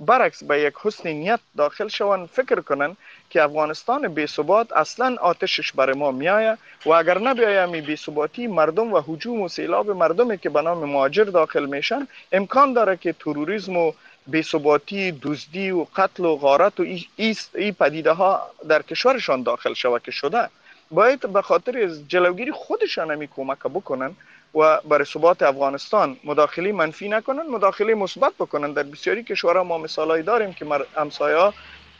برعکس 0.00 0.44
به 0.44 0.60
یک 0.60 0.74
حسن 0.82 1.08
نیت 1.08 1.40
داخل 1.56 1.88
شوند. 1.88 2.28
فکر 2.28 2.60
کنن 2.60 2.96
که 3.30 3.42
افغانستان 3.42 4.08
بی 4.08 4.26
ثبات 4.26 4.72
اصلا 4.72 5.16
آتشش 5.20 5.72
بر 5.72 5.92
ما 5.92 6.10
میایه 6.10 6.58
و 6.86 6.90
اگر 6.90 7.18
نبیایه 7.18 7.66
می 7.66 7.80
بی 7.80 7.96
ثباتی 7.96 8.46
مردم 8.46 8.92
و 8.92 9.02
حجوم 9.06 9.40
و 9.40 9.48
سیلاب 9.48 9.90
مردمی 9.90 10.38
که 10.38 10.50
به 10.50 10.62
نام 10.62 10.78
مهاجر 10.78 11.24
داخل 11.24 11.66
میشن 11.66 12.08
امکان 12.32 12.72
داره 12.72 12.96
که 12.96 13.12
تروریسم 13.12 13.76
و 13.76 13.92
بی 14.26 14.42
ثباتی 14.42 15.12
دزدی 15.22 15.70
و 15.70 15.86
قتل 15.96 16.24
و 16.24 16.36
غارت 16.36 16.80
و 16.80 16.82
ای, 17.16 17.36
ای 17.54 17.72
پدیده 17.72 18.12
ها 18.12 18.50
در 18.68 18.82
کشورشان 18.82 19.42
داخل 19.42 19.74
شود 19.74 20.02
که 20.02 20.10
شده. 20.10 20.48
باید 20.94 21.32
به 21.32 21.42
خاطر 21.42 21.86
جلوگیری 22.08 22.52
خودشان 22.52 23.10
همی 23.10 23.28
کمک 23.36 23.58
بکنن 23.58 24.16
و 24.54 24.80
برای 24.80 25.04
ثبات 25.04 25.42
افغانستان 25.42 26.16
مداخله 26.24 26.72
منفی 26.72 27.08
نکنن 27.08 27.46
مداخله 27.46 27.94
مثبت 27.94 28.32
بکنن. 28.32 28.72
در 28.72 28.82
بسیاری 28.82 29.22
کشورها 29.24 29.64
ما 29.64 29.78
مثالایی 29.78 30.22
داریم 30.22 30.52
که 30.52 30.66
همسایه 30.96 31.52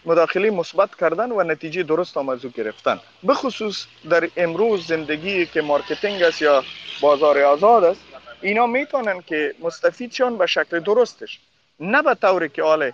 مداخله 0.07 0.51
مثبت 0.51 0.91
کردن 1.01 1.33
و 1.33 1.43
نتیجه 1.43 1.83
درست 1.83 2.17
هم 2.17 2.33
ازو 2.33 2.49
گرفتن. 2.49 3.01
به 3.23 3.35
خصوص 3.35 3.87
در 4.11 4.29
امروز 4.37 4.87
زندگی 4.87 5.47
که 5.47 5.63
marketing 5.63 6.23
است 6.23 6.43
یا 6.43 6.65
بازار 7.01 7.39
آزاد 7.39 7.85
است 7.85 8.01
اینا 8.41 8.67
می‌تونن 8.67 9.21
که 9.21 9.55
مستفید 9.61 10.13
شون 10.13 10.39
به 10.39 10.47
شکل 10.47 10.81
درستش. 10.81 11.41
نه 11.81 12.03
به 12.03 12.15
طوری 12.15 12.49
که 12.49 12.63
حاله 12.63 12.93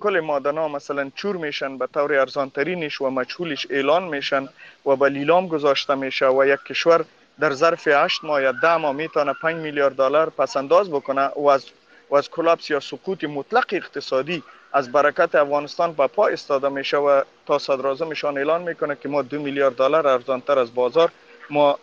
کل 0.00 0.20
مادنا 0.20 0.68
مثلا 0.68 1.10
چور 1.14 1.36
میشن 1.36 1.78
به 1.78 1.86
طور 1.86 2.14
ارزانترینش 2.14 3.00
و 3.00 3.10
مجهولش 3.10 3.66
اعلان 3.70 4.04
میشن 4.04 4.48
و 4.86 4.96
به 4.96 5.08
لیلام 5.08 5.48
گذاشته 5.48 5.94
میشه 5.94 6.28
و 6.28 6.46
یک 6.46 6.60
کشور 6.64 7.04
در 7.40 7.52
ظرف 7.52 7.88
8 7.88 8.24
ماه 8.24 8.42
یا 8.42 8.52
10 8.52 8.76
ماه 8.76 8.92
می‌تونه 8.92 9.32
5 9.42 9.56
میلیارد 9.56 9.96
دلار 9.96 10.30
پس 10.30 10.56
انداز 10.56 10.90
بکنه 10.90 11.26
و 11.26 11.46
از 11.46 11.66
و 12.10 12.16
از 12.16 12.30
کلاپس 12.30 12.70
یا 12.70 12.80
سقوط 12.80 13.24
مطلق 13.24 13.66
اقتصادی 13.72 14.42
از 14.72 14.92
برکت 14.92 15.34
افغانستان 15.34 15.92
به 15.92 16.06
پا 16.06 16.26
استاده 16.26 16.68
میشه 16.68 16.96
و 16.96 17.22
تا 17.46 17.58
صدراعظمشان 17.58 18.38
اعلان 18.38 18.62
می‌کنه 18.62 18.96
که 19.02 19.08
ما 19.08 19.22
دو 19.22 19.40
میلیارد 19.40 19.74
دلار 19.74 20.06
ارزانتر 20.06 20.58
از 20.58 20.74
بازار 20.74 21.10
ما 21.50 21.78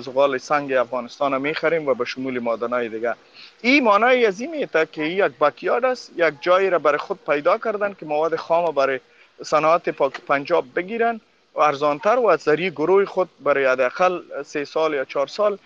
زغال 0.00 0.38
سنگ 0.38 0.72
افغانستان 0.72 1.40
می‌خریم 1.40 1.88
و 1.88 1.94
به 1.94 2.04
شمول 2.04 2.38
مادنای 2.38 2.88
دیگه. 2.88 3.14
این 3.62 3.84
معنای 3.84 4.26
از 4.26 4.40
این 4.40 4.50
میته 4.50 4.88
که 4.92 5.02
یک 5.02 5.32
بکیارد 5.32 5.84
است 5.84 6.12
یک 6.16 6.34
جایی 6.40 6.70
را 6.70 6.78
برای 6.78 6.98
خود 6.98 7.18
پیدا 7.26 7.58
کردن 7.58 7.96
که 8.00 8.06
مواد 8.06 8.36
خام 8.36 8.74
برای 8.74 9.00
صنعت 9.42 9.88
پنجاب 10.28 10.64
بگیرن 10.76 11.20
و 11.54 11.60
ارزانتر 11.60 12.16
و 12.16 12.26
از 12.26 12.40
ذریع 12.40 12.70
گروه 12.70 13.04
خود 13.04 13.28
برای 13.40 13.64
حداقل 13.64 14.20
سه 14.42 14.64
سال 14.64 14.94
یا 14.94 15.04
چهار 15.04 15.26
سال 15.26 15.58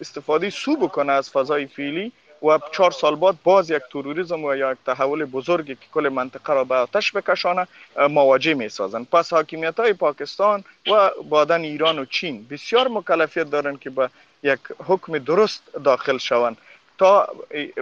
استفاده 0.00 0.50
سو 0.50 0.76
بکنه 0.76 1.12
از 1.12 1.30
فضای 1.30 1.66
فیلی. 1.66 2.12
و 2.44 2.58
چهار 2.72 2.90
سال 2.90 3.16
بعد 3.16 3.34
باز 3.44 3.70
یک 3.70 3.82
تروریسم 3.92 4.44
و 4.44 4.54
یک 4.54 4.78
تحول 4.86 5.24
بزرگی 5.24 5.74
که 5.74 5.86
کل 5.94 6.08
منطقه 6.08 6.52
را 6.54 6.64
به 6.64 6.74
آتش 6.74 7.12
بکشانه 7.12 7.66
مواجه 8.10 8.54
می 8.54 8.68
سازن 8.68 9.04
پس 9.04 9.32
حاکمیت 9.32 9.80
های 9.80 9.92
پاکستان 9.92 10.64
و 10.86 11.10
بعدن 11.30 11.60
ایران 11.60 11.98
و 11.98 12.04
چین 12.04 12.46
بسیار 12.50 12.88
مکلفیت 12.88 13.50
دارند 13.50 13.80
که 13.80 13.90
به 13.90 14.10
یک 14.42 14.60
حکم 14.86 15.18
درست 15.18 15.62
داخل 15.84 16.18
شوند 16.18 16.56
تا 16.98 17.28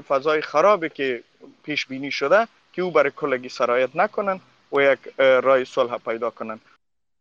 فضای 0.09 0.40
خرابی 0.40 0.88
که 0.88 1.22
پیش 1.64 1.87
بینی 1.87 2.11
شده 2.11 2.48
که 2.72 2.83
او 2.83 2.90
برای 2.90 3.12
کلگی 3.16 3.48
سرایت 3.48 3.96
نکنن 3.96 4.40
و 4.72 4.81
یک 4.81 4.98
رای 5.18 5.64
صلح 5.64 5.98
پیدا 5.98 6.31
کنن 6.31 6.61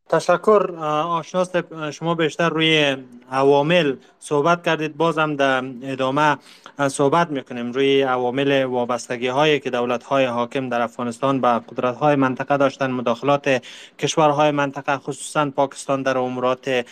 تشکر 0.09 0.71
آشناس 1.07 1.51
شما 1.93 2.15
بیشتر 2.15 2.49
روی 2.49 2.97
عوامل 3.31 3.95
صحبت 4.19 4.63
کردید. 4.65 4.97
بازم 4.97 5.35
در 5.35 5.63
ادامه 5.83 6.37
صحبت 6.87 7.29
می‌کنیم 7.29 7.71
روی 7.71 8.01
عوامل 8.01 8.63
وابستگی 8.63 9.27
هایی 9.27 9.59
که 9.59 9.69
دولت 9.69 10.03
های 10.03 10.25
حاکم 10.25 10.69
در 10.69 10.81
افغانستان 10.81 11.41
به 11.41 11.47
قدرت 11.47 11.95
های 11.95 12.15
منطقه 12.15 12.57
داشتن 12.57 12.91
مداخلات 12.91 13.61
کشورهای 13.99 14.51
منطقه 14.51 14.97
خصوصا 14.97 15.49
پاکستان 15.55 16.03
در 16.03 16.17
امورات 16.17 16.85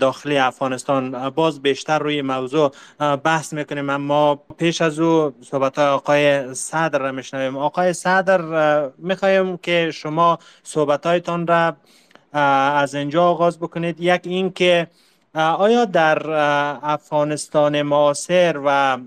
داخلی 0.00 0.38
افغانستان. 0.38 1.30
باز 1.30 1.62
بیشتر 1.62 1.98
روی 1.98 2.22
موضوع 2.22 2.72
بحث 3.24 3.52
می‌کنیم. 3.52 3.90
اما 3.90 4.42
پیش 4.58 4.82
از 4.82 5.00
او 5.00 5.32
صحبت 5.42 5.78
های 5.78 5.88
آقای 5.88 6.54
صدر 6.54 6.98
را 6.98 7.12
میشنویم. 7.12 7.56
آقای 7.56 7.92
صدر 7.92 8.90
می‌خوایم 8.98 9.56
که 9.56 9.90
شما 9.94 10.38
صحبت 10.62 11.06
هایتان 11.06 11.46
را 11.46 11.76
از 12.32 12.94
اینجا 12.94 13.24
آغاز 13.24 13.58
بکنید. 13.58 14.00
یک 14.00 14.20
این 14.24 14.52
که 14.52 14.86
آیا 15.34 15.84
در 15.84 16.30
افغانستان 16.82 17.82
معاصر 17.82 18.60
و 18.64 18.98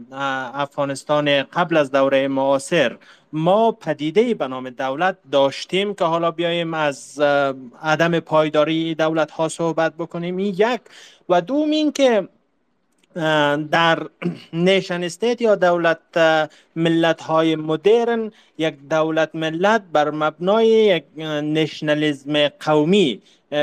افغانستان 0.54 1.44
قبل 1.44 1.78
از 1.78 1.92
دوره 1.92 2.28
معاصر 2.28 2.98
ما 3.34 3.72
پدیده 3.72 4.34
به 4.34 4.48
نام 4.48 4.70
دولت 4.70 5.18
داشتیم 5.32 5.94
که 5.94 6.06
حالا 6.06 6.32
بیایم 6.32 6.74
از 6.74 7.20
عدم 7.84 8.20
پایداری 8.20 8.96
دولت 8.96 9.32
ها 9.32 9.50
صحبت 9.50 9.94
بکنیم؟ 9.94 10.38
این 10.38 10.56
یک. 10.58 10.82
و 11.30 11.42
دوم 11.42 11.70
این 11.70 11.92
که 11.92 12.28
در 13.72 14.08
نیشن 14.54 15.04
استیت 15.04 15.42
یا 15.42 15.56
دولت 15.56 16.00
ملت 16.76 17.22
های 17.22 17.56
مدرن 17.56 18.32
یک 18.58 18.76
دولت 18.90 19.36
ملت 19.36 19.84
بر 19.94 20.12
مبنای 20.12 20.68
یک 20.68 21.04
نشنالیزم 21.44 22.48
قومی 22.48 23.22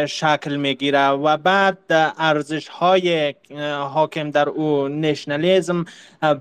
شکل 0.08 0.56
می‌گیره 0.56 1.08
و 1.08 1.36
بعد 1.36 1.78
ارزش 2.18 2.68
های 2.68 3.34
حاکم 3.94 4.30
در 4.30 4.48
او 4.48 4.88
نشنالیزم 4.88 5.84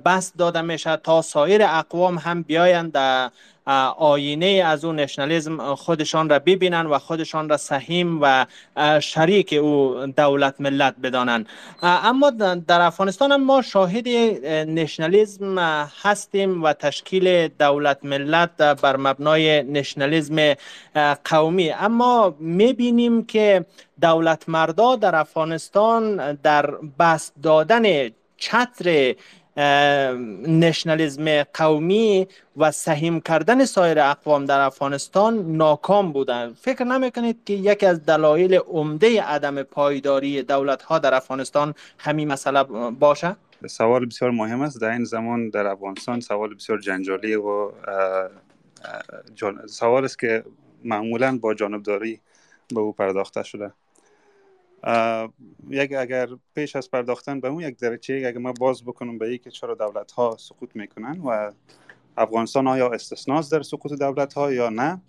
بس 0.05 0.33
داده 0.37 0.61
میشه 0.61 0.95
تا 0.95 1.21
سایر 1.21 1.61
اقوام 1.63 2.17
هم 2.17 2.41
بیایند 2.41 2.97
آینه 3.97 4.63
از 4.65 4.85
اون 4.85 4.95
نشنالیزم 4.95 5.75
خودشان 5.75 6.29
را 6.29 6.39
ببینن 6.39 6.85
و 6.85 6.99
خودشان 6.99 7.49
را 7.49 7.57
سهیم 7.57 8.19
و 8.21 8.45
شریک 8.99 9.53
او 9.53 10.05
دولت 10.17 10.55
ملت 10.61 10.95
بدانند 11.03 11.45
اما 11.81 12.29
در 12.67 12.81
افغانستان 12.81 13.35
ما 13.35 13.61
شاهد 13.61 14.07
نشنالیزم 14.69 15.59
هستیم 16.03 16.63
و 16.63 16.73
تشکیل 16.73 17.47
دولت 17.47 17.97
ملت 18.03 18.57
بر 18.57 18.97
مبنای 18.97 19.63
نشنالیزم 19.63 20.53
قومی. 21.25 21.71
اما 21.71 22.35
می‌بینیم 22.39 23.25
که 23.25 23.65
دولت 24.01 24.49
مردا 24.49 24.95
در 24.95 25.15
افغانستان 25.15 26.33
در 26.33 26.71
بست 26.99 27.33
دادن 27.43 28.09
چتر 28.37 29.15
نشنالیزم 29.57 31.43
قومی 31.43 32.27
و 32.57 32.71
سهیم 32.71 33.21
کردن 33.21 33.65
سایر 33.65 33.99
اقوام 33.99 34.45
در 34.45 34.59
افغانستان 34.59 35.57
ناکام 35.57 36.11
بودند. 36.11 36.55
فکر 36.55 36.83
نمی‌کنید 36.83 37.37
که 37.45 37.53
یکی 37.53 37.85
از 37.85 38.05
دلایل 38.05 38.55
عمده 38.55 39.21
عدم 39.21 39.63
پایداری 39.63 40.43
دولت 40.43 40.81
ها 40.81 40.99
در 40.99 41.13
افغانستان 41.13 41.73
همین 41.97 42.27
مسئله 42.27 42.63
باشه؟ 42.89 43.35
سوال 43.67 44.05
بسیار 44.05 44.31
مهم 44.31 44.61
است. 44.61 44.81
در 44.81 44.89
این 44.89 45.03
زمان 45.03 45.49
در 45.49 45.67
افغانستان 45.67 46.19
سوال 46.19 46.53
بسیار 46.53 46.79
جنجالی 46.79 47.35
و 47.35 47.71
سوال 49.67 50.03
است 50.05 50.19
که 50.19 50.43
معمولا 50.83 51.37
با 51.41 51.53
جانبداری 51.53 52.21
به 52.75 52.79
او 52.79 52.93
پرداخته 52.93 53.43
شده. 53.43 53.71
یک 55.69 55.93
اگر 55.93 56.29
پیش 56.55 56.75
از 56.75 56.91
پرداختن 56.91 57.39
به 57.39 57.47
اون 57.47 57.63
یک 57.63 57.77
درجه 57.77 58.15
اگر 58.15 58.37
ما 58.37 58.53
باز 58.53 58.83
بکنم 58.83 59.17
به 59.17 59.37
که 59.37 59.51
چرا 59.51 59.75
دولت 59.75 60.11
ها 60.11 60.37
سقوط 60.39 60.75
می‌کنن 60.75 61.19
و 61.19 61.51
افغانستان 62.17 62.67
آیا 62.67 62.89
استثناست 62.89 63.51
در 63.51 63.61
سقوط 63.61 63.93
دولت 63.93 64.33
ها 64.33 64.53
یا 64.53 64.69
نه؟ 64.69 65.01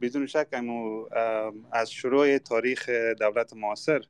بدون 0.00 0.26
شک 0.26 0.46
از 1.72 1.90
شروع 1.90 2.38
تاریخ 2.38 2.88
دولت 3.20 3.56
معاصر 3.56 4.00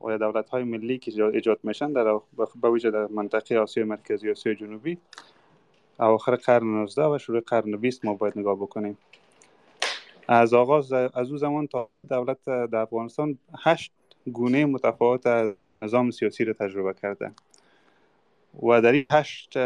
و 0.00 0.18
دولت 0.18 0.48
های 0.48 0.64
ملی 0.64 0.98
که 0.98 1.24
ایجاد 1.24 1.58
میشن 1.62 1.92
در 1.92 2.20
به 2.62 2.70
ویژه 2.70 2.90
در 2.90 3.06
منطقه 3.06 3.58
آسیا 3.58 3.84
مرکزی 3.84 4.28
و 4.28 4.30
آسیا 4.30 4.54
جنوبی 4.54 4.98
اواخر 5.98 6.36
قرن 6.36 6.66
19 6.66 7.02
و 7.02 7.18
شروع 7.18 7.40
قرن 7.40 7.76
20 7.76 8.04
ما 8.04 8.14
باید 8.14 8.38
نگاه 8.38 8.56
بکنیم. 8.56 8.98
از 10.28 10.54
آغاز 10.54 10.92
از 10.92 11.30
او 11.30 11.36
زمان 11.36 11.66
تا 11.66 11.90
دولت 12.10 12.44
در 12.44 12.76
افغانستان 12.76 13.38
هشت 13.64 13.92
گونه 14.32 14.64
متفاوت 14.64 15.26
از 15.26 15.54
نظام 15.82 16.10
سیاسی 16.10 16.44
را 16.44 16.52
تجربه 16.52 16.94
کرده. 17.02 17.32
و 18.62 18.80
در 18.80 18.92
این 18.92 19.06
هشت 19.10 19.58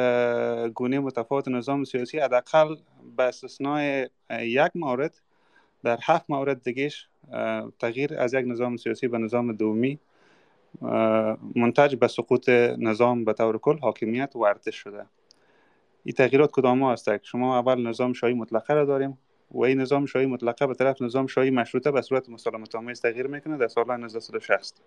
گونه 0.69 0.99
متفاوت 0.99 1.49
نظام 1.49 1.85
سیاسی 1.85 2.19
حداقل 2.19 2.77
به 3.17 3.23
استثنای 3.23 4.09
یک 4.31 4.71
مورد 4.75 5.21
در 5.83 5.99
هفت 6.03 6.31
مورد 6.31 6.63
دیگهش 6.63 7.09
تغییر 7.79 8.19
از 8.19 8.35
یک 8.35 8.45
نظام 8.49 8.77
سیاسی 8.77 9.09
به 9.09 9.19
نظام 9.19 9.53
دومی 9.53 9.99
منتج 11.57 11.97
به 11.97 12.09
سقوط 12.09 12.49
نظام 12.79 13.25
به 13.25 13.33
طور 13.33 13.59
کل 13.59 13.79
حاکمیت 13.79 14.37
و 14.37 14.55
شده. 14.71 15.07
این 16.05 16.15
تغییرات 16.15 16.51
کدام 16.53 16.83
است؟ 16.83 17.25
شما 17.25 17.59
اول 17.59 17.89
نظام 17.89 18.13
شاهی 18.13 18.35
مطلقه 18.35 18.75
را 18.75 18.85
داریم. 18.85 19.19
و 19.51 19.61
این 19.61 19.81
نظام 19.81 20.07
شاهی 20.07 20.27
مطلقه 20.27 20.67
به 20.67 20.75
طرف 20.75 21.03
نظام 21.03 21.27
شاهی 21.27 21.51
مشروطه 21.51 21.91
به 21.91 22.03
صورت 22.03 22.29
مسالمت 22.29 22.75
آمیز 22.75 23.01
تغییر 23.01 23.27
می‌کنه 23.27 23.57
در 23.57 23.69
سال 23.69 23.91
1960 23.91 24.83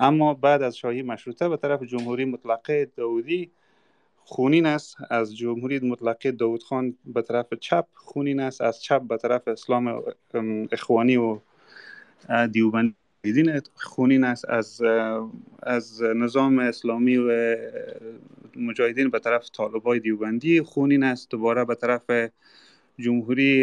اما 0.00 0.34
بعد 0.34 0.62
از 0.62 0.76
شاهی 0.76 1.02
مشروطه 1.02 1.48
به 1.48 1.56
طرف 1.56 1.82
جمهوری 1.82 2.24
مطلقه 2.24 2.90
داودی 2.96 3.50
خونین 4.24 4.66
است 4.66 4.96
از 5.10 5.36
جمهوری 5.36 5.78
مطلقه 5.78 6.32
داود 6.32 6.62
خان 6.62 6.94
به 7.04 7.22
طرف 7.22 7.54
چپ 7.60 7.86
خونین 7.94 8.40
است 8.40 8.60
از 8.60 8.82
چپ 8.82 9.02
به 9.02 9.16
طرف 9.16 9.48
اسلام 9.48 10.02
اخوانی 10.72 11.16
و 11.16 11.38
دیوبندی 12.52 12.94
دین 13.22 13.60
خونین 13.74 14.24
است 14.24 14.44
از 14.48 14.82
از 15.62 16.02
نظام 16.02 16.58
اسلامی 16.58 17.16
و 17.16 17.56
مجاهدین 18.56 19.10
به 19.10 19.18
طرف 19.18 19.48
طالبای 19.50 20.00
دیوبندی 20.00 20.62
خونین 20.62 21.02
است 21.02 21.30
دوباره 21.30 21.64
به 21.64 21.74
طرف 21.74 22.10
جمهوری 22.98 23.62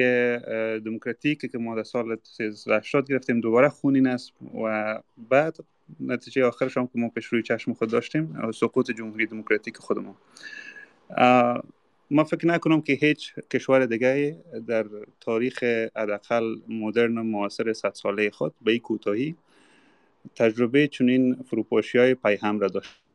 دموکراتیک 0.80 1.52
که 1.52 1.58
ما 1.58 1.76
در 1.76 1.84
سال 1.84 2.18
1380 2.40 3.10
گرفتیم 3.10 3.40
دوباره 3.40 3.70
خونین 3.70 4.08
است 4.08 4.34
و 4.64 5.00
بعد 5.30 5.58
نتیجه 6.00 6.46
آخرش 6.46 6.78
هم 6.78 6.88
که 6.88 7.00
ما 7.00 7.10
پیش 7.10 7.26
روی 7.26 7.44
چشم 7.44 7.74
خود 7.74 7.90
داشتیم 7.90 8.52
سقوط 8.52 8.92
جمهوری 8.92 9.26
دموکراتیک 9.26 9.78
خود 9.78 9.98
ما 10.00 10.16
ما 12.12 12.24
فکر 12.24 12.48
نکنم 12.48 12.82
که 12.82 12.94
هیچ 12.94 13.34
کشور 13.52 13.86
دیگه 13.86 14.38
در 14.68 14.86
تاریخ 15.20 15.64
حداقل 15.96 16.56
مدرن 16.68 17.12
معاصر 17.12 17.74
صد 17.74 17.94
ساله 17.94 18.30
خود 18.30 18.54
به 18.62 18.72
این 18.72 18.80
کوتاهی 18.80 19.36
تجربه 20.36 20.88
چنین 20.88 21.36
فروپاشی 21.36 21.98
های 21.98 22.16
پیهم 22.16 22.60
را 22.60 22.68
داشت. 22.68 23.09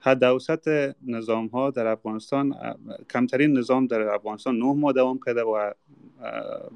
حد 0.00 0.24
اوسط 0.24 0.94
نظام 1.06 1.46
ها 1.46 1.70
در 1.70 1.86
افغانستان 1.86 2.54
کمترین 3.10 3.58
نظام 3.58 3.86
در 3.86 4.00
افغانستان 4.00 4.58
نه 4.58 4.72
ماه 4.72 4.92
دوام 4.92 5.20
کرده 5.26 5.42
و 5.42 5.72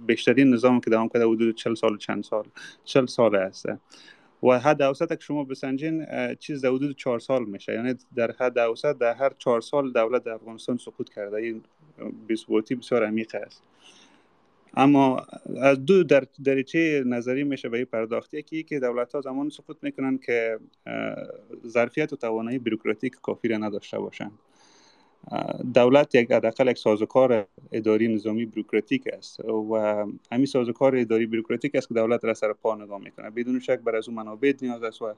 بیشترین 0.07 0.55
نظام 0.55 0.81
که 0.81 0.91
دوام 0.91 1.09
کرده 1.09 1.27
حدود 1.27 1.57
40 1.57 1.75
سال 1.75 1.99
چند 1.99 2.25
سال 2.25 2.45
40 2.85 3.07
سال 3.07 3.37
است. 3.37 3.67
و 4.43 4.59
حد 4.59 4.83
اوسط 4.83 5.09
که 5.09 5.21
شما 5.21 5.45
بسنجین 5.45 6.07
چیز 6.35 6.61
در 6.61 6.71
حدود 6.71 6.97
4 6.97 7.19
سال 7.19 7.45
میشه. 7.45 7.73
یعنی 7.73 7.95
در 8.17 8.35
حد 8.39 8.59
اوسط 8.59 8.99
در 8.99 9.15
هر 9.15 9.33
4 9.39 9.61
سال 9.61 9.93
دولت 9.93 10.25
در 10.25 10.33
افغانستان 10.33 10.77
سقوط 10.77 11.09
کرده. 11.09 11.37
این 11.37 11.63
بیسبوتی 12.27 12.75
بسیار 12.75 13.07
عمیق 13.07 13.35
است. 13.35 13.63
اما 14.77 15.27
از 15.61 15.85
دو 15.85 16.05
در 16.05 16.25
دریچه 16.45 17.03
نظری 17.07 17.45
میشه 17.45 17.69
به 17.69 17.77
این 17.77 17.87
پرداخت 17.87 18.35
یکی 18.35 18.63
که 18.63 18.81
دولت 18.81 19.15
ها 19.15 19.21
زمان 19.21 19.51
سقوط 19.51 19.77
می‌کنن 19.83 20.19
که 20.19 20.59
ظرفیت 21.67 22.13
و 22.13 22.17
توانایی 22.17 22.59
بروکراتیک 22.59 23.15
کافی 23.23 23.49
را 23.49 23.57
نداشته 23.57 23.99
باشند. 23.99 24.33
دولت 25.75 26.15
یک 26.15 26.33
حداقل 26.33 26.69
یک 26.69 26.79
سازوکار 26.79 27.47
اداری 27.73 28.15
نظامی 28.15 28.47
بروکراتیک 28.47 29.09
است 29.13 29.41
و 29.45 30.07
همین 30.33 30.47
سازوکار 30.47 30.97
اداری 30.97 31.27
بروکراتیک 31.27 31.75
است 31.75 31.89
که 31.89 31.95
دولت 31.95 32.25
را 32.25 32.35
سر 32.35 32.53
پا 32.53 32.75
نگاه 32.75 33.01
می‌کنه. 33.01 33.31
بدون 33.31 33.61
شک 33.61 33.79
بر 33.79 33.97
از 33.97 34.09
اون 34.09 34.17
منابع 34.17 34.53
نیاز 34.63 34.83
است 34.83 35.03
و 35.03 35.15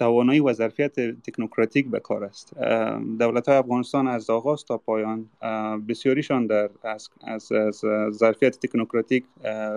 توانایی 0.00 0.40
و 0.40 0.52
ظرفیت 0.52 1.00
تکنوکراتیک 1.00 1.90
به 1.90 2.00
کار 2.00 2.24
است. 2.24 2.58
دولت 3.18 3.48
های 3.48 3.58
افغانستان 3.58 4.06
از 4.06 4.30
آغاز 4.30 4.64
تا 4.64 4.78
پایان 4.78 5.26
بسیاریشان 5.88 6.46
در 6.46 6.70
از, 6.82 7.08
از, 7.22 7.52
از 7.52 7.84
ظرفیت 8.10 8.58
تکنوکراتیک 8.58 9.24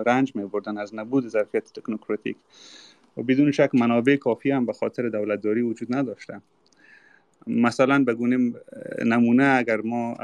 رنج 0.06 0.36
می 0.36 0.44
بردن 0.44 0.78
از 0.78 0.94
نبود 0.94 1.28
ظرفیت 1.28 1.72
تکنوکراتیک. 1.72 2.36
و 3.16 3.22
بدون 3.22 3.50
شک 3.50 3.70
منابع 3.74 4.16
کافی 4.16 4.50
هم 4.50 4.66
به 4.66 4.72
خاطر 4.72 5.08
دولتداری 5.08 5.62
وجود 5.62 5.94
نداشته 5.94 6.40
مثلا 7.46 8.04
به 8.04 8.14
گونه 8.14 8.52
نمونه 9.04 9.44
اگر 9.44 9.80
ما 9.80 10.16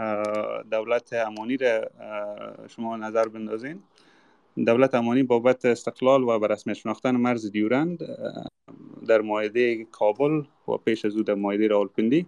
دولت 0.71 1.13
امانی 1.13 1.57
را 1.57 1.91
شما 2.69 2.97
نظر 2.97 3.29
بندازین 3.29 3.83
دولت 4.57 4.95
امانی 4.95 5.23
بابت 5.23 5.65
استقلال 5.65 6.23
و 6.23 6.39
برسمی 6.39 6.75
شناختن 6.75 7.17
مرز 7.17 7.51
دیورند 7.51 7.99
در 9.09 9.21
مایده 9.21 9.85
کابل 9.85 10.43
و 10.69 10.77
پیش 10.77 11.05
از 11.05 11.17
او 11.17 11.23
در 11.23 11.35
مایده 11.35 11.69
راولپندی 11.69 12.27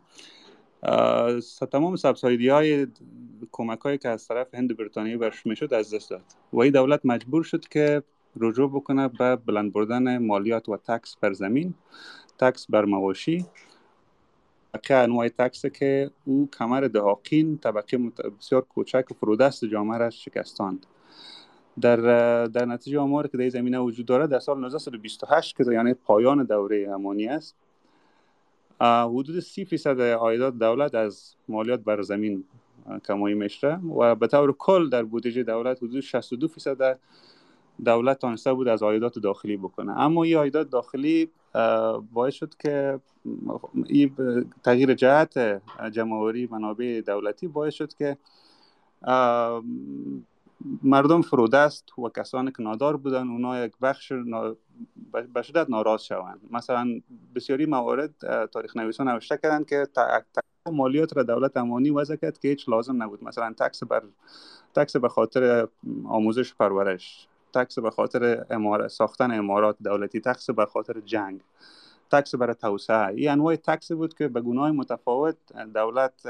تمام 1.73 1.97
سبسایدی 1.97 2.49
های 2.49 2.87
کمک 3.53 3.81
هایی 3.81 3.99
که 3.99 4.09
از 4.09 4.29
طرف 4.29 4.55
هند 4.55 4.77
بریتانیایی 4.77 5.19
برش 5.19 5.47
می‌شد 5.47 5.75
از 5.75 5.95
دست 5.95 6.11
داد. 6.11 6.25
و 6.53 6.61
این 6.61 6.73
دولت 6.73 7.01
مجبور 7.05 7.43
شد 7.43 7.69
که 7.69 8.03
رجوع 8.37 8.71
بکنه 8.71 9.09
به 9.09 9.37
بلند 9.37 9.73
بردن 9.73 10.19
مالیات 10.19 10.69
و 10.69 10.77
تکس 10.77 11.17
بر 11.21 11.33
زمین 11.33 11.75
تکس 12.39 12.67
بر 12.71 12.85
مواشی. 12.85 13.47
که 14.83 14.95
انواع 14.95 15.29
تکس 15.29 15.67
که 15.67 16.11
او 16.25 16.49
کمر 16.59 16.81
دهاقین 16.81 17.59
طبقه 17.59 17.99
بسیار 18.39 18.63
کوچک 18.63 19.05
و 19.11 19.15
فرودست 19.15 19.65
جامعه 19.65 19.99
را 19.99 20.11
شکستاند 20.11 20.87
در 21.81 21.97
در 22.47 22.65
نتیجه 22.65 22.99
آمار 22.99 23.27
که 23.27 23.37
در 23.37 23.49
زمینه 23.49 23.79
وجود 23.79 24.07
دارد 24.07 24.31
در 24.31 24.39
سال 24.39 24.65
1928 24.65 25.57
که 25.57 25.65
یعنی 25.73 25.95
پایان 25.95 26.45
دوره 26.45 26.89
امانی 26.91 27.29
است 27.29 27.57
حدود 28.81 29.41
30 29.41 29.65
فیصد 29.65 30.01
عایدات 30.01 30.55
دولت 30.55 30.95
از 30.95 31.35
مالیات 31.49 31.81
بر 31.81 32.03
زمین 32.03 32.45
کمایی 33.05 33.35
میشه 33.35 33.81
و 33.99 34.15
به 34.15 34.27
طور 34.27 34.53
کل 34.53 34.89
در 34.89 35.03
بودجه 35.03 35.43
دولت 35.43 35.83
حدود 35.83 36.01
62 36.01 36.49
فیصد 36.49 36.99
دولت 37.85 38.19
تانسته 38.19 38.53
بود 38.53 38.69
از 38.69 38.83
عایدات 38.83 39.19
داخلی 39.19 39.57
بکنه. 39.57 40.01
اما 40.01 40.23
این 40.23 40.37
عایدات 40.37 40.71
داخلی 40.71 41.31
باعث 42.13 42.35
شد 42.35 42.55
که 42.59 43.01
این 43.87 44.15
تغییر 44.65 44.95
جهت 44.95 45.63
جمعوری 45.93 46.49
منابع 46.51 47.01
دولتی 47.07 47.49
باعث 47.49 47.75
شد 47.75 47.95
که 47.95 48.17
مردم 50.83 51.23
فرودست 51.23 51.99
و 51.99 52.09
کسانی 52.09 52.53
که 52.53 52.63
نادار 52.63 52.97
بودن 52.97 53.29
اونا 53.29 53.65
یک 53.65 53.73
بخش. 53.83 54.13
به 55.35 55.43
شدت 55.43 55.71
ناراض 55.71 56.03
شوند 56.03 56.41
مثلا 56.51 57.01
بسیاری 57.35 57.67
موارد 57.67 58.15
تاریخ 58.47 58.77
نویسان 58.77 59.09
نوشته 59.09 59.37
کردن 59.43 59.65
که 59.65 59.87
مالیات 60.73 61.17
را 61.17 61.23
دولت 61.23 61.57
امانی 61.57 61.91
وضع 61.91 62.17
کرد 62.17 62.39
که 62.39 62.49
هیچ 62.49 62.69
لازم 62.69 63.03
نبود 63.03 63.25
مثلا 63.25 63.53
تکس 63.53 63.83
بر 63.85 64.03
تکس 64.75 64.97
به 64.97 65.09
خاطر 65.09 65.69
آموزش 66.05 66.55
پرورش 66.55 67.27
tax 67.55 67.79
به 67.79 67.91
خاطر 67.91 68.47
امارت 68.51 68.89
ساختن 68.89 69.31
امارات 69.31 69.77
دولتی 69.85 70.21
tax 70.21 70.51
به 70.51 70.67
خاطر 70.67 71.01
جنگ 71.01 71.41
tax 72.11 72.35
برای 72.35 72.55
توسعه 72.55 73.07
این 73.07 73.31
انواع 73.31 73.57
tax 73.57 73.93
بود 73.93 74.15
که 74.15 74.29
به 74.29 74.41
گونه 74.41 74.71
متفاوت 74.71 75.37
دولت 75.75 76.23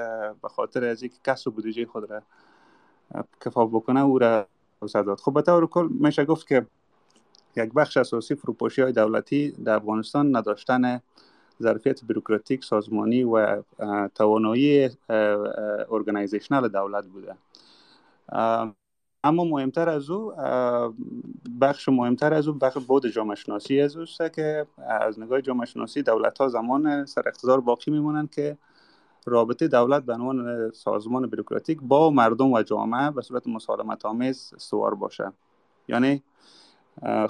به 0.43 0.49
خاطر 0.49 0.85
از 0.85 1.03
اینکه 1.03 1.19
کسب 1.25 1.51
بودجه 1.51 1.87
خود 1.87 2.11
را 2.11 2.23
کفاف 3.41 3.71
بکنه 3.71 4.01
او 4.01 4.19
را 4.19 4.47
داد. 4.95 5.21
خب 5.21 5.33
به 5.33 5.43
طور 5.43 5.67
کل 5.67 5.89
میشه 5.91 6.25
گفت 6.25 6.49
که 6.49 6.67
یک 7.57 7.73
بخش 7.73 7.97
اساسی 7.97 8.35
فروپاشی 8.35 8.83
های 8.83 8.93
دولتی 8.93 9.51
در 9.51 9.75
افغانستان 9.75 10.37
نداشتن 10.37 11.01
ظرفیت 11.63 12.05
بروکراتیک 12.05 12.65
سازمانی 12.65 13.25
و 13.25 13.63
توانایی 14.15 14.91
organizational 15.91 16.69
دولت 16.69 17.05
بوده. 17.05 17.37
اما 19.25 19.45
مهمتر 19.45 19.89
از 19.89 20.11
او 20.11 20.33
بخش 21.61 21.89
مهمتر 21.89 22.35
از 22.35 22.49
او 22.49 22.55
بخش 22.55 22.79
بود 22.79 23.07
جامعه 23.07 23.35
شناسی 23.35 23.81
از 23.81 23.97
اوست 23.97 24.35
که 24.35 24.67
از 24.79 25.21
نگاه 25.21 25.43
جامعه 25.43 25.67
شناسی 25.67 26.03
دولت 26.03 26.39
ها 26.39 26.49
زمان 26.49 27.07
سر 27.07 27.23
اقتدار 27.27 27.61
باقی 27.61 27.91
میمونند 27.91 28.31
که 28.31 28.59
رابطه 29.27 29.69
دولت 29.69 30.03
به 30.03 30.13
عنوان 30.13 30.71
سازمان 30.71 31.27
بروکراتیک 31.27 31.79
با 31.83 32.11
مردم 32.11 32.53
و 32.53 32.63
جامعه 32.63 33.11
به 33.11 33.23
صورت 33.23 33.47
مسالمت 33.47 34.07
آمیز 34.07 34.53
استوار 34.57 34.95
باشه. 34.95 35.33
یعنی 35.89 36.23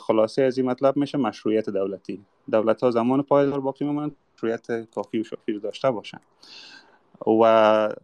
خلاصه 0.00 0.42
از 0.42 0.58
این 0.58 0.66
مطلب 0.66 0.96
میشه 0.96 1.18
مشروعیت 1.18 1.70
دولتی. 1.70 2.24
دولت 2.50 2.82
ها 2.82 2.90
زمان 2.90 3.22
پایدار 3.22 3.60
باقی 3.60 3.84
میمونند 3.84 4.16
مشروعیت 4.34 4.90
کافی 4.90 5.20
و 5.20 5.24
شافی 5.24 5.58
داشته 5.58 5.90
باشند 5.90 6.22
و 7.26 7.94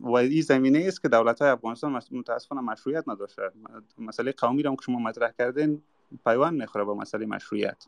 و 0.00 0.16
این 0.16 0.42
زمینه 0.42 0.84
است 0.86 1.02
که 1.02 1.08
دولت 1.08 1.42
های 1.42 1.50
افغانستان 1.50 2.00
متاسفانه 2.10 2.60
مشروعیت 2.60 3.08
نداشته. 3.08 3.42
مسئله 3.98 4.32
قومی 4.32 4.62
را 4.62 4.70
که 4.76 4.82
شما 4.82 4.98
مطرح 4.98 5.30
کردین 5.38 5.82
پیوند 6.24 6.60
می‌خوره 6.60 6.84
با 6.84 6.94
مسئله 6.94 7.26
مشروعیت. 7.26 7.86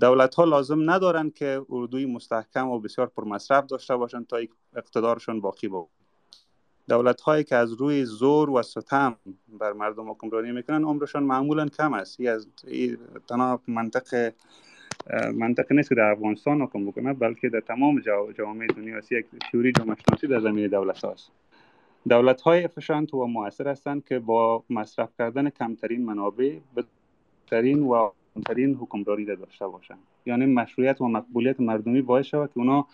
دولت 0.00 0.34
ها 0.34 0.44
لازم 0.44 0.90
ندارن 0.90 1.30
که 1.30 1.62
اردوی 1.70 2.06
مستحکم 2.06 2.68
و 2.68 2.78
بسیار 2.78 3.06
پرمصرف 3.06 3.66
داشته 3.66 3.96
باشند 3.96 4.26
تا 4.26 4.38
اقتدارشون 4.76 5.40
باقی 5.40 5.68
بود 5.68 5.88
دولت 6.88 7.20
هایی 7.20 7.44
که 7.44 7.56
از 7.56 7.72
روی 7.72 8.04
زور 8.04 8.50
و 8.50 8.62
ستم 8.62 9.16
بر 9.48 9.72
مردم 9.72 10.10
حکمرانی 10.10 10.52
می‌کنن 10.52 10.84
عمرشان 10.84 11.22
معمولا 11.22 11.68
کم 11.68 11.94
است. 11.94 12.20
این 12.20 12.30
از 12.30 12.46
تنها 13.28 13.60
منطق 13.66 14.32
منطقه 15.34 15.74
نیست 15.74 15.88
که 15.88 15.94
در 15.94 16.02
افغانستان 16.02 16.60
حکم 16.60 16.86
بکنه 16.86 17.12
بلکه 17.12 17.48
در 17.48 17.60
تمام 17.60 18.00
جوامع 18.36 18.66
دنیا 18.66 18.98
است. 18.98 19.12
یک 19.12 19.26
تیوری 19.50 19.72
جامعه 19.72 19.96
شناسی 20.08 20.26
در 20.26 20.40
زمین 20.40 20.66
دولت 20.66 21.04
هاست 21.04 21.30
دولت 22.08 22.40
های 22.40 22.64
افشانت 22.64 23.14
و 23.14 23.26
موثر 23.26 23.68
هستند 23.68 24.04
که 24.04 24.18
با 24.18 24.64
مصرف 24.70 25.08
کردن 25.18 25.50
کمترین 25.50 26.04
منابع 26.04 26.58
بهترین 26.74 27.82
و 27.82 28.10
ترین 28.40 28.74
حکمرانی 28.74 29.24
را 29.24 29.34
داشته 29.34 29.68
باشند 29.68 29.98
یعنی 30.26 30.46
مشروعیت 30.46 31.00
و 31.00 31.08
مقبولیت 31.08 31.60
مردمی 31.60 32.02
باعث 32.02 32.26
شود 32.26 32.50
که 32.54 32.60
اونا 32.60 32.86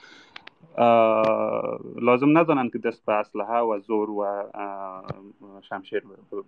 لازم 2.00 2.38
ندانند 2.38 2.72
که 2.72 2.78
دست 2.78 3.07
به 3.07 3.12
اسلحه 3.12 3.59
و 3.59 3.80
زور 3.80 4.11
و 4.11 4.44
شمشیر 5.62 6.02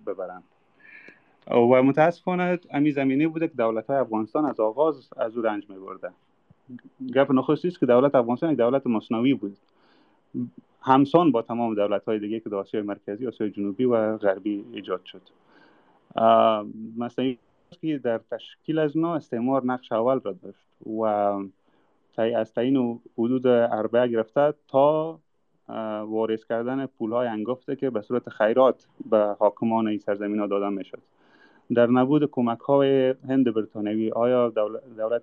ببرند 0.07 0.43
و 1.51 1.83
متاسفانه 1.83 2.59
امی 2.71 2.93
زمینه 2.93 3.29
بوده 3.29 3.49
که 3.49 3.55
دولت 3.55 3.87
های 3.87 3.97
افغانستان 3.97 4.45
از 4.45 4.61
آغاز 4.61 5.09
از 5.17 5.37
او 5.37 5.43
رنج 5.43 5.71
می 5.71 5.77
برده 5.77 6.11
گپ 7.15 7.33
نخستی 7.33 7.69
است 7.69 7.81
که 7.81 7.87
دولت 7.87 8.15
افغانستان 8.15 8.51
یک 8.51 8.59
دولت 8.59 8.87
مصنوی 8.87 9.35
بود. 9.35 9.57
همسان 10.81 11.33
با 11.33 11.43
تمام 11.43 11.75
دولت 11.75 12.05
های 12.05 12.19
دیگه 12.19 12.41
که 12.41 12.49
در 12.49 12.57
آسیای 12.57 12.83
مرکزی 12.83 13.27
آسیای 13.27 13.51
جنوبی 13.51 13.85
و 13.85 14.17
غربی 14.17 14.65
ایجاد 14.73 15.01
شد. 15.05 15.23
مثلا 16.99 17.35
که 17.81 17.99
در 17.99 18.21
تشکیل 18.31 18.79
از 18.79 18.97
نو 18.97 19.09
استعمار 19.09 19.65
نقش 19.65 19.93
اول 19.93 20.21
را 20.21 20.33
داشت 20.33 20.67
و 20.87 21.03
از 22.37 22.55
تعیین 22.55 23.01
حدود 23.19 23.47
اربعه 23.47 24.09
گرفته 24.09 24.55
تا 24.69 25.19
وارث 26.07 26.45
کردن 26.45 26.87
پول 26.87 27.13
های 27.13 27.29
انگفته 27.29 27.77
که 27.77 27.91
به 27.91 28.01
صورت 28.03 28.29
خیرات 28.29 28.87
به 29.11 29.37
حاکمان 29.39 29.87
این 29.89 29.99
سرزمین 29.99 30.39
ها 30.39 30.47
داده 30.47 30.69
می 30.69 30.85
شد 30.85 31.03
در 31.75 31.87
نبود 31.87 32.31
کمک 32.31 32.59
های 32.61 33.15
هند 33.29 33.55
بریتانوی 33.55 34.11
آیا 34.11 34.49
دولت 34.97 35.23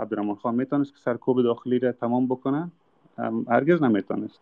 عبدالرحمن 0.00 0.34
خان 0.34 0.54
می‌تونست 0.54 0.92
که 0.92 0.98
سرکوب 0.98 1.42
داخلی 1.42 1.78
را 1.78 1.92
تمام 1.92 2.26
بکنه؟ 2.26 2.70
هرگز 3.48 3.82
نمی‌تونست. 3.82 4.40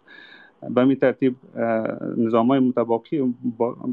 به 0.71 0.85
همی 0.85 0.97
ترتیب 0.97 1.37
نظام 2.17 2.47
های 2.47 2.59
متباقی 2.59 3.35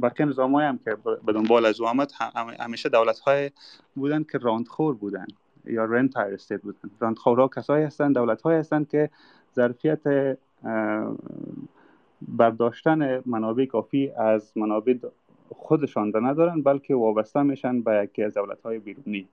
بقیه 0.01 0.25
نظام 0.25 0.55
هم 0.55 0.77
که 0.77 0.97
به 1.25 1.33
دنبال 1.33 1.65
از 1.65 1.81
آمد 1.81 2.11
همیشه 2.59 2.89
دولت 2.89 3.19
های 3.19 3.51
بودن 3.95 4.23
که 4.31 4.37
رانت‌خور 4.37 4.95
بودن 4.95 5.25
یا 5.65 5.85
rentier 5.85 6.33
state 6.33 6.61
بودن 6.61 6.89
رانت‌خورها 6.99 7.47
کسایی 7.47 7.85
هستند 7.85 8.15
دولت 8.15 8.41
های 8.41 8.55
هستند 8.55 8.89
که 8.89 9.09
ظرفیت 9.55 10.37
برداشتن 12.21 13.21
منابع 13.25 13.65
کافی 13.65 14.11
از 14.17 14.57
منابع 14.57 14.95
خودشان 15.55 16.13
را 16.13 16.19
ندارن 16.19 16.61
بلکه 16.61 16.95
وابسته 16.95 17.43
میشن 17.43 17.81
به 17.81 18.01
یکی 18.03 18.23
از 18.23 18.33
دولت 18.33 18.61
های 18.61 18.79
بیرونی. 18.79 19.27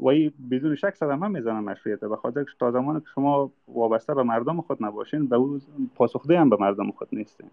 و 0.00 0.08
این 0.08 0.32
بدون 0.50 0.74
شک 0.74 0.94
صدم 0.94 1.22
هم 1.22 1.30
می‌زنن 1.30 1.60
مشروعیت 1.60 2.00
به 2.00 2.16
خاطر 2.16 2.44
تا 2.60 2.70
زمانی 2.70 3.00
که 3.00 3.06
شما 3.14 3.52
وابسته 3.68 4.14
به 4.14 4.22
مردم 4.22 4.60
خود 4.60 4.84
نباشین 4.84 5.26
به 5.26 5.36
او 5.36 5.58
پاسخده 5.94 6.40
هم 6.40 6.50
به 6.50 6.56
مردم 6.60 6.90
خود 6.90 7.08
نیستین. 7.12 7.50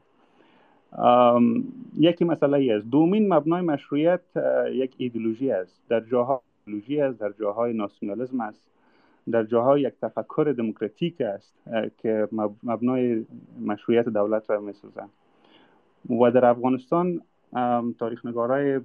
یکی 1.98 2.26
مسئله 2.26 2.58
ای 2.58 2.72
است. 2.72 2.86
دومین 2.86 3.34
مبنای 3.34 3.62
مشروعیت 3.62 4.22
یک 4.72 4.96
ایدولوژی 4.98 5.52
است. 5.52 5.82
در 5.90 6.00
جاها 6.00 6.42
ایدولوژی 6.66 7.02
است 7.02 7.20
در 7.20 7.32
جاهای 7.40 7.74
ناسیونالیسم 7.74 8.42
است. 8.42 8.64
در 9.32 9.44
جاهای 9.44 9.82
یک 9.82 9.94
تفکر 10.02 10.54
دموکراتیک 10.58 11.22
است 11.22 11.56
که 11.98 12.28
مبنای 12.64 13.26
مشروعیت 13.66 14.10
دولت 14.10 14.50
را 14.50 14.60
می‌سازند 14.60 15.10
و 16.10 16.32
در 16.32 16.46
افغانستان 16.46 17.22
تاریخ 18.00 18.26
نگارای 18.26 18.80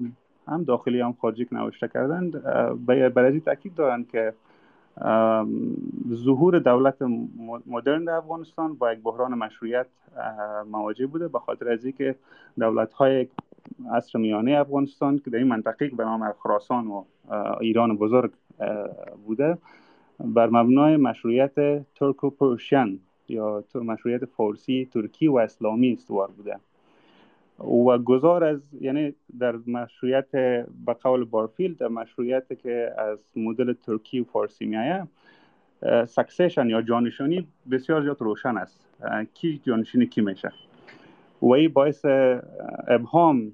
هم 0.48 0.64
داخلی 0.64 1.00
هم 1.00 1.12
خارجی 1.12 1.44
که 1.44 1.54
نوشته 1.54 1.88
کردند 1.88 2.42
برای 2.86 3.40
تاکید 3.40 3.74
دارند 3.74 4.08
که 4.08 4.32
ظهور 6.14 6.58
دولت 6.58 7.02
مدرن 7.66 8.04
در 8.04 8.12
افغانستان 8.12 8.74
با 8.74 8.92
یک 8.92 8.98
بحران 9.02 9.34
مشروعیت 9.34 9.86
مواجه 10.70 11.06
بوده 11.06 11.28
به 11.28 11.38
خاطر 11.38 11.68
از 11.68 11.84
اینکه 11.84 12.14
دولت 12.58 12.92
های 12.92 13.28
عصر 13.92 14.18
میانه 14.18 14.52
افغانستان 14.58 15.18
که 15.18 15.30
در 15.30 15.38
این 15.38 15.46
منطقه 15.46 15.88
به 15.88 16.04
نام 16.04 16.32
خراسان 16.32 16.86
و 16.86 17.04
ایران 17.60 17.96
بزرگ 17.96 18.30
بوده 19.26 19.58
بر 20.20 20.50
مبنای 20.50 20.96
مشروعیت 20.96 21.84
Turko-Persian 21.94 23.00
یا 23.28 23.64
مشروعیت 23.74 24.24
فارسی 24.24 24.88
ترکی 24.92 25.28
و 25.28 25.36
اسلامی 25.36 25.92
استوار 25.92 26.30
بوده. 26.30 26.56
و 27.58 27.98
گذار 27.98 28.44
از 28.44 28.60
یعنی 28.80 29.14
در 29.38 29.56
مشروعیت 29.66 30.30
به 30.86 30.92
قول 31.02 31.24
بارفیلد 31.24 31.78
در 31.78 31.88
مشروعیت 31.88 32.58
که 32.58 32.94
از 32.98 33.18
مدل 33.36 33.72
ترکی 33.72 34.20
و 34.20 34.24
فارسی 34.24 34.66
میایه 34.66 35.06
succession 36.06 36.68
یا 36.68 36.82
جانشینی 36.82 37.46
بسیار 37.70 38.02
زیاد 38.02 38.22
روشن 38.22 38.56
است. 38.56 38.86
کی 39.34 39.60
جانشین 39.64 40.06
کی 40.06 40.20
میشه؟ 40.20 40.52
و 41.42 41.52
این 41.52 41.72
باعث 41.72 42.04
ابهام 42.88 43.52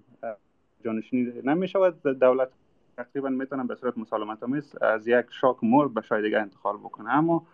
جانشینی 0.85 1.33
نمیشه 1.45 1.79
و 1.79 1.91
دولت 2.21 2.49
تقریبا 2.97 3.29
می‌تونن 3.29 3.67
به 3.67 3.75
صورت 3.75 3.99
مسالمت 3.99 4.43
آمیز 4.43 4.77
از 4.81 5.09
یک 5.09 5.27
شاک 5.31 5.57
مرد 5.63 5.95
به 5.95 6.01
شاید 6.01 6.25
دیگه 6.25 6.39
انتقال 6.39 6.77
بکنه. 6.77 7.11
اما 7.11 7.47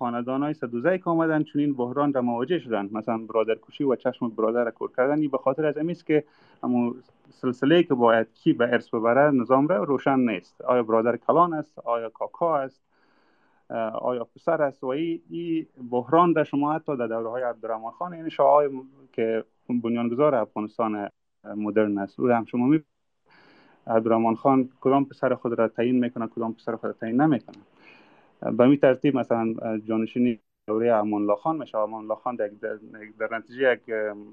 خاندان 0.00 0.42
های 0.42 0.54
صدوزه 0.54 0.98
که 0.98 1.10
آمدن 1.10 1.42
چون 1.42 1.60
این 1.60 1.74
بحران 1.74 2.12
را 2.12 2.22
مواجه 2.22 2.58
شدن 2.58 2.88
مثلا 2.92 3.18
برادر 3.18 3.54
کشی 3.54 3.84
و 3.84 3.96
چشم 3.96 4.28
برادر 4.28 4.64
را 4.64 4.70
کور 4.70 4.90
کردن 4.96 5.28
به 5.28 5.38
خاطر 5.38 5.66
از 5.66 5.78
امیست 5.78 6.06
که 6.06 6.24
همون 6.62 6.94
سلسله 7.28 7.82
که 7.82 7.94
باید 7.94 8.32
کی 8.34 8.52
به 8.52 8.64
ارث 8.64 8.88
ببره 8.94 9.30
نظام 9.30 9.68
را 9.68 9.84
روشن 9.84 10.18
نیست. 10.18 10.60
آیا 10.62 10.82
برادر 10.82 11.16
کلان 11.16 11.54
است؟ 11.54 11.78
آیا 11.78 12.08
کاکا 12.08 12.58
است؟ 12.58 12.82
آیا 13.94 14.24
پسر 14.24 14.62
است؟ 14.62 14.84
و 14.84 14.86
این 14.86 15.66
بحران 15.90 16.32
در 16.32 16.44
شما 16.44 16.72
حتی 16.72 16.96
در 16.96 17.06
دوره 17.06 17.28
های 17.28 17.42
عبدالرحمن 17.42 17.90
خان 17.90 18.14
یعنی 18.14 18.30
شاه 18.30 18.62
که 19.12 19.44
بنیانگذار 19.68 20.34
افغانستان 20.34 21.08
مدرن 21.56 21.98
است 21.98 22.20
او 22.20 22.28
هم 22.28 22.44
شما 22.44 22.66
می 22.66 22.80
عبدالرحمن 23.86 24.34
خان 24.34 24.68
کدام 24.80 25.04
پسر 25.04 25.34
خود 25.34 25.58
را 25.58 25.68
تعیین 25.68 25.98
می‌کنه 25.98 26.26
کدام 26.26 26.54
پسر 26.54 26.76
خود 26.76 26.84
را 26.84 26.92
تعیین 26.92 27.20
نمی‌کنه 27.20 27.56
به 28.42 28.66
می 28.66 28.76
ترتیب 28.76 29.16
مثلا 29.16 29.54
جانشینی 29.78 30.38
دوره 30.66 30.92
امان 30.92 31.22
الله 31.22 31.36
خان 31.36 31.56
میشه 31.56 31.78
امان 31.78 32.02
الله 32.04 32.14
خان 32.14 32.36
در, 32.36 33.38
نتیجه 33.38 33.72
یک 33.72 33.80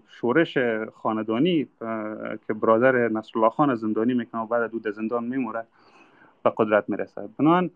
شورش 0.08 0.58
خاندانی 0.94 1.68
که 2.48 2.54
برادر 2.62 3.08
نصر 3.08 3.32
الله 3.36 3.50
خان 3.50 3.76
زندانی 3.76 4.14
می‌کنه 4.14 4.42
و 4.42 4.46
بعد 4.46 4.72
دو 4.72 4.92
زندان 4.92 5.24
میموره 5.24 5.64
به 6.44 6.54
قدرت 6.58 6.90
می‌رسه. 6.90 7.30
بنابراین 7.40 7.72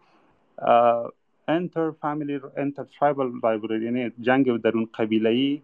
انتر 1.47 1.91
فامیلی 1.91 2.39
انتر 2.57 2.83
ترایبل 2.83 3.81
یعنی 3.81 4.11
جنگ 4.21 4.61
درون 4.61 4.89
قبیله 4.93 5.29
ای 5.29 5.61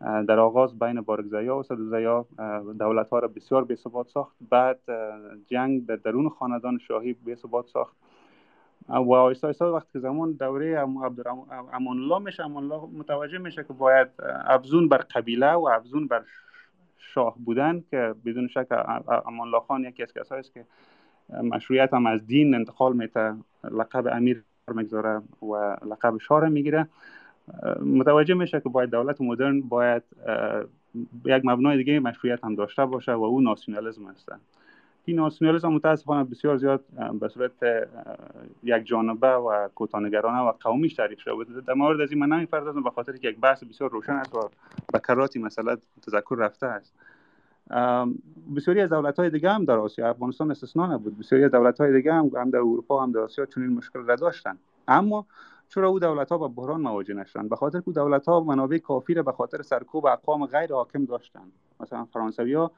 در 0.00 0.38
آغاز 0.40 0.78
بین 0.78 1.00
بارگزایا 1.00 1.56
و 1.56 1.62
صدوزایا 1.62 2.26
دولت 2.78 3.08
ها 3.10 3.18
را 3.18 3.28
بسیار 3.28 3.64
بی 3.64 3.76
ثبات 3.76 4.08
ساخت. 4.08 4.36
بعد 4.50 4.78
جنگ 5.46 5.86
در 5.86 5.96
درون 5.96 6.28
خاندان 6.28 6.78
شاهی 6.78 7.12
بی 7.12 7.34
ثبات 7.34 7.66
ساخت. 7.66 7.96
و 8.88 9.12
آیستا 9.14 9.46
آیستا 9.46 9.74
وقتی 9.74 9.98
زمان 9.98 10.32
دوره 10.32 10.78
امان 11.72 11.98
الله 11.98 12.18
میشه 12.18 12.44
امان 12.44 12.64
الله 12.64 12.88
متوجه 12.98 13.38
میشه 13.38 13.64
که 13.64 13.72
باید 13.72 14.08
افزون 14.44 14.88
بر 14.88 14.98
قبیله 14.98 15.52
و 15.52 15.68
افزون 15.72 16.06
بر 16.06 16.22
شاه 16.98 17.36
بودن 17.44 17.84
که 17.90 18.14
بدون 18.24 18.48
شک 18.48 18.66
امان 19.26 19.40
الله 19.40 19.60
خان 19.60 19.84
یکی 19.84 20.02
از 20.02 20.12
کسایی 20.14 20.40
است 20.40 20.54
که 20.54 20.64
مشروعیت 21.42 21.94
هم 21.94 22.06
از 22.06 22.26
دین 22.26 22.54
انتقال 22.54 22.96
میته 22.96 23.34
لقب 23.64 24.06
امیر 24.06 24.44
می‌گذاره 24.74 25.22
و 25.42 25.76
لقب 25.84 26.18
شاه 26.18 26.48
می‌گیره. 26.48 26.88
متوجه 27.80 28.34
میشه 28.34 28.60
که 28.60 28.68
باید 28.68 28.90
دولت 28.90 29.20
مدرن 29.20 29.60
باید 29.60 30.02
یک 31.24 31.42
مبنای 31.44 31.76
دیگه 31.76 32.00
مشروعیت 32.00 32.44
هم 32.44 32.54
داشته 32.54 32.86
باشه 32.86 33.12
و 33.12 33.22
او 33.22 33.40
ناسیونالیسم 33.40 34.06
هست 34.06 34.28
این 34.28 34.40
ناسیونالیسم 35.08 35.68
متاسفانه 35.68 36.24
بسیار 36.24 36.56
زیاد 36.56 36.84
به 37.20 37.28
صورت 37.28 37.52
یک 38.62 38.84
جانبه 38.84 39.28
و 39.28 39.68
کوتانگرانه 39.74 40.38
و 40.38 40.52
قومی 40.60 40.88
تعریف 40.88 41.20
شده 41.20 41.34
بود. 41.34 41.64
در 41.64 41.74
مورد 41.74 42.00
از 42.00 42.10
این 42.10 42.18
من 42.18 42.36
نمی‌پردازم 42.36 42.82
به 42.82 42.90
خاطر 42.90 43.16
که 43.16 43.28
یک 43.28 43.40
بحث 43.40 43.64
بسیار 43.64 43.90
روشن 43.90 44.12
است 44.12 44.34
و 44.34 44.40
به 44.92 44.98
کراتی 44.98 45.38
مسئله 45.38 45.76
تذکر 46.06 46.34
رفته 46.38 46.66
است. 46.66 46.94
بسیاری 48.56 48.80
از 48.80 48.90
دولت 48.90 49.18
های 49.18 49.30
دیگه 49.30 49.50
هم 49.50 49.64
در 49.64 49.76
آسیا 49.76 50.10
افغانستان 50.10 50.50
استثنا 50.50 50.94
نبود. 50.94 51.18
بسیاری 51.18 51.44
از 51.44 51.50
دولت 51.50 51.80
های 51.80 51.92
دیگه 51.92 52.12
هم 52.12 52.30
هم 52.36 52.50
در 52.50 52.58
اروپا 52.58 53.02
هم 53.02 53.12
در 53.12 53.20
آسیا 53.20 53.46
چنین 53.46 53.70
مشکل 53.70 53.98
را 53.98 54.16
داشتن 54.16 54.58
اما 54.88 55.26
چرا 55.74 55.88
او 55.88 55.98
دولت 55.98 56.32
ها 56.32 56.38
با 56.38 56.48
بحران 56.48 56.80
مواجه 56.80 57.14
نشدن 57.14 57.48
به 57.48 57.56
خاطر 57.56 57.80
که 57.80 57.90
دولت 57.90 58.28
ها 58.28 58.40
منابع 58.40 58.78
کافی 58.78 59.14
را 59.14 59.22
به 59.22 59.32
خاطر 59.32 59.62
سرکوب 59.62 60.06
اقوام 60.06 60.46
غیر 60.46 60.72
حاکم 60.72 61.04
داشتن 61.04 61.52
مثلا 61.80 62.04
فرانسوی 62.04 62.54
ها 62.54 62.70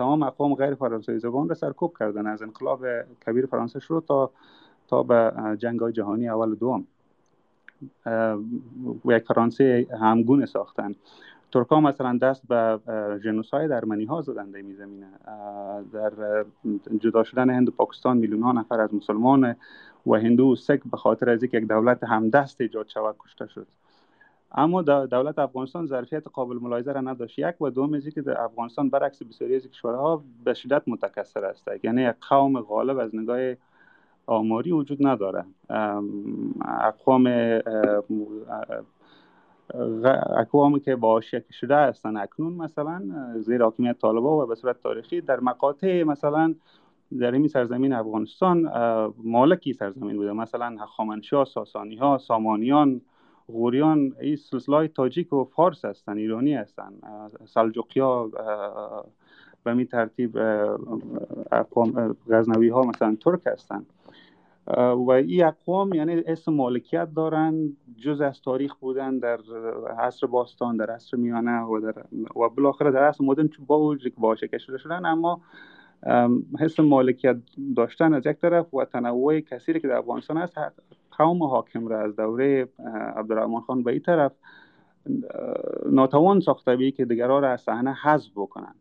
تمام 0.00 0.22
اقوام 0.22 0.54
غیر 0.54 0.74
فرانسوی 0.74 1.18
زبان 1.18 1.48
را 1.48 1.54
سرکوب 1.54 1.92
کردن 1.98 2.26
از 2.26 2.42
انقلاب 2.42 2.86
کبیر 3.26 3.46
فرانسه 3.46 3.80
شروع 3.80 4.00
تا 4.00 4.30
تا 4.88 5.02
به 5.02 5.32
جنگ 5.58 5.80
های 5.80 5.92
جهانی 5.92 6.28
اول 6.28 6.48
و 6.48 6.54
دوم. 6.54 6.86
و 9.04 9.12
یک 9.12 9.24
فرانسه 9.24 9.86
همگونه 10.00 10.46
ساختن. 10.46 10.94
ترکا 11.52 11.80
مثلا 11.80 12.18
دست 12.18 12.48
به 12.48 12.80
جنوساید 13.24 13.72
ارمنی 13.72 14.04
ها 14.04 14.20
زدن 14.20 14.50
در 14.50 14.62
زمینه. 14.72 15.06
در 15.92 16.44
جدا 16.98 17.24
شدن 17.24 17.50
هند 17.50 17.68
و 17.68 17.72
پاکستان 17.72 18.16
میلیون 18.16 18.42
ها 18.42 18.52
نفر 18.52 18.80
از 18.80 18.94
مسلمان 18.94 19.56
و 20.06 20.14
هندو 20.14 20.52
و 20.52 20.56
سک 20.56 20.80
به 20.90 20.96
خاطر 20.96 21.30
از 21.30 21.42
یک 21.42 21.54
دولت 21.54 22.04
همدست 22.04 22.60
ایجاد 22.60 22.88
شود 22.88 23.14
کشته 23.18 23.46
شد. 23.46 23.66
اما 24.54 24.82
دولت 24.82 25.38
افغانستان 25.38 25.86
ظرفیت 25.86 26.28
قابل 26.28 26.56
ملاحظه 26.56 26.92
را 26.92 27.00
نداشت. 27.00 27.38
یک 27.38 27.60
و 27.60 27.70
دوم 27.70 28.00
که 28.00 28.22
در 28.22 28.40
افغانستان 28.40 28.90
برعکس 28.90 29.22
بسیاری 29.22 29.56
از 29.56 29.66
کشورها 29.66 30.22
به 30.44 30.54
شدت 30.54 30.82
متکثر 30.86 31.44
است. 31.44 31.68
یعنی 31.82 32.02
یک 32.02 32.16
قوم 32.28 32.60
غالب 32.60 32.98
از 32.98 33.14
نگاه 33.14 33.54
آماری 34.26 34.72
وجود 34.72 35.06
نداره. 35.06 35.44
اقوام 36.64 37.26
اقوامی 40.36 40.80
که 40.80 40.96
با 40.96 41.20
شکل 41.20 41.52
شده 41.52 41.76
هستن 41.76 42.16
اکنون 42.16 42.52
مثلا 42.52 43.02
زیر 43.38 43.62
حاکمیت 43.62 43.98
طالبا 43.98 44.44
و 44.44 44.46
به 44.46 44.54
صورت 44.54 44.80
تاریخی 44.80 45.20
در 45.20 45.40
مقاطع 45.40 46.02
مثلا 46.02 46.54
در 47.18 47.32
این 47.32 47.48
سرزمین 47.48 47.92
افغانستان 47.92 48.70
مالکی 49.24 49.72
سرزمین 49.72 50.16
بوده. 50.16 50.32
مثلا 50.32 50.76
هخامنشی 50.80 51.44
ساسانی 51.44 51.96
ها 51.96 52.18
سامانیان 52.18 53.00
غوریان 53.52 54.12
این 54.20 54.36
سلسله 54.36 54.88
تاجیک 54.88 55.32
و 55.32 55.44
فارس 55.44 55.84
هستن 55.84 56.16
ایرانی 56.16 56.54
هستن. 56.54 56.92
سلجوقی 57.44 58.00
ها 58.00 58.30
به 59.64 59.74
می 59.74 59.86
ترتیب 59.86 60.38
غزنوی 62.30 62.68
ها 62.68 62.82
مثلا 62.82 63.16
ترک 63.20 63.46
هستن. 63.46 63.86
و 64.76 65.10
این 65.10 65.44
اقوام 65.44 65.94
یعنی 65.94 66.22
اسم 66.26 66.52
مالکیت 66.52 67.08
دارن 67.14 67.76
جز 67.96 68.20
از 68.20 68.42
تاریخ 68.42 68.74
بودن 68.74 69.18
در 69.18 69.38
عصر 69.98 70.26
باستان 70.26 70.76
در 70.76 70.90
عصر 70.90 71.16
میانه 71.16 71.60
و 71.60 71.80
در 71.80 72.04
و 72.36 72.48
بالاخره 72.48 72.90
در 72.90 73.04
عصر 73.04 73.24
مدرن 73.24 73.48
با 73.66 73.80
وجود 73.80 74.14
که 74.14 74.20
باشه 74.20 74.48
کشیده 74.48 74.78
شدن 74.78 75.06
اما 75.06 75.40
حس 76.60 76.80
مالکیت 76.80 77.36
داشتن 77.76 78.14
از 78.14 78.26
یک 78.26 78.36
طرف 78.36 78.74
و 78.74 78.84
تنوع 78.84 79.40
کثیری 79.40 79.80
که 79.80 79.88
در 79.88 79.96
افغانستان 79.96 80.36
هست 80.36 80.58
قوم 81.18 81.42
حاکم 81.42 81.88
را 81.88 82.00
از 82.00 82.16
دوره 82.16 82.68
عبدالرحمن 83.16 83.60
خان 83.60 83.82
به 83.82 83.90
این 83.90 84.00
طرف 84.00 84.32
ناتوان 85.86 86.40
ساخته 86.40 86.76
بی 86.76 86.92
که 86.92 87.04
دیگرها 87.04 87.38
را 87.38 87.50
از 87.50 87.60
صحنه 87.60 87.94
حذف 87.94 88.30
بکنن. 88.36 88.74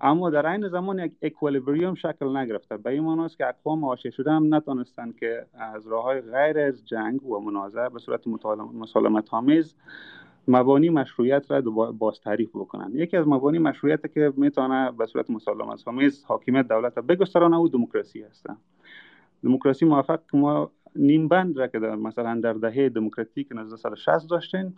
اما 0.00 0.30
در 0.30 0.46
این 0.46 0.68
زمان 0.68 0.98
یک 0.98 1.12
اکولیبریوم 1.22 1.94
شکل 1.94 2.36
نگرفته. 2.36 2.76
به 2.76 2.90
این 2.90 3.04
معنی 3.04 3.28
که 3.28 3.48
اقوام 3.48 3.84
حاشیه 3.84 4.10
شده 4.10 4.30
هم 4.30 4.54
نتونستند 4.54 5.16
که 5.16 5.46
از 5.54 5.86
راه 5.86 6.04
های 6.04 6.20
غیر 6.20 6.58
از 6.58 6.86
جنگ 6.86 7.26
و 7.26 7.40
منازعه 7.40 7.88
به 7.88 7.98
صورت 7.98 8.26
مسالمت 8.74 9.34
آمیز 9.34 9.74
مبانی 10.48 10.90
مشروعیت 10.90 11.50
را 11.50 11.60
باز 11.92 12.20
تعریف 12.20 12.50
بکنن 12.50 12.90
یکی 12.94 13.16
از 13.16 13.28
مبانی 13.28 13.58
مشروعیت 13.58 14.14
که 14.14 14.32
می‌تونه 14.36 14.92
به 14.92 15.06
صورت 15.06 15.30
مسالمت 15.30 15.88
آمیز 15.88 16.24
حاکمیت 16.24 16.68
دولت 16.68 16.96
را 16.96 17.02
بگسترانه 17.02 17.56
او 17.56 17.68
دموکراسی 17.68 18.22
است. 18.22 18.46
دموکراسی 19.44 19.84
موفق 19.84 20.20
ما 20.32 20.70
نیم 20.96 21.28
بند 21.28 21.58
را 21.58 21.66
که 21.66 21.78
در 21.78 21.94
مثلا 21.94 22.40
در 22.40 22.52
دهه 22.52 22.88
دموکراتیک 22.88 23.52
1960 23.52 24.30
داشتین 24.30 24.72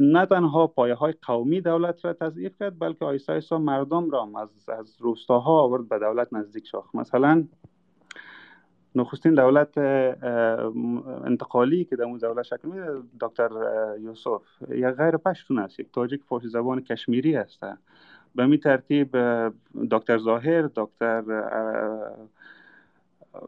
نه 0.00 0.26
تنها 0.26 0.66
پایه 0.66 0.94
های 0.94 1.14
قومی 1.22 1.60
دولت 1.60 2.04
را 2.04 2.12
تضعیف 2.12 2.58
کرد 2.58 2.78
بلکه 2.78 3.04
آیسا 3.04 3.32
آیسا 3.32 3.58
مردم 3.58 4.10
را 4.10 4.30
از, 4.40 4.68
از 4.68 4.96
روستاها 5.00 5.60
آورد 5.60 5.88
به 5.88 5.98
دولت 5.98 6.32
نزدیک 6.32 6.66
شاخ. 6.66 6.94
مثلا 6.94 7.44
نخستین 8.94 9.34
دولت 9.34 9.78
انتقالی 11.24 11.84
که 11.84 11.96
در 11.96 12.04
اون 12.04 12.18
دولت 12.18 12.42
شکل 12.42 12.68
میده 12.68 12.86
دکتر 13.20 13.50
یوسف 14.00 14.42
یک 14.70 14.84
غیر 14.84 15.16
پشتون 15.16 15.58
است 15.58 15.80
یک 15.80 15.92
تاجیک 15.92 16.22
فارسی 16.28 16.48
زبان 16.48 16.80
کشمیری 16.80 17.36
است. 17.36 17.60
به 18.34 18.46
می 18.46 18.58
ترتیب 18.58 19.16
دکتر 19.90 20.18
ظاهر 20.18 20.70
دکتر 20.76 21.22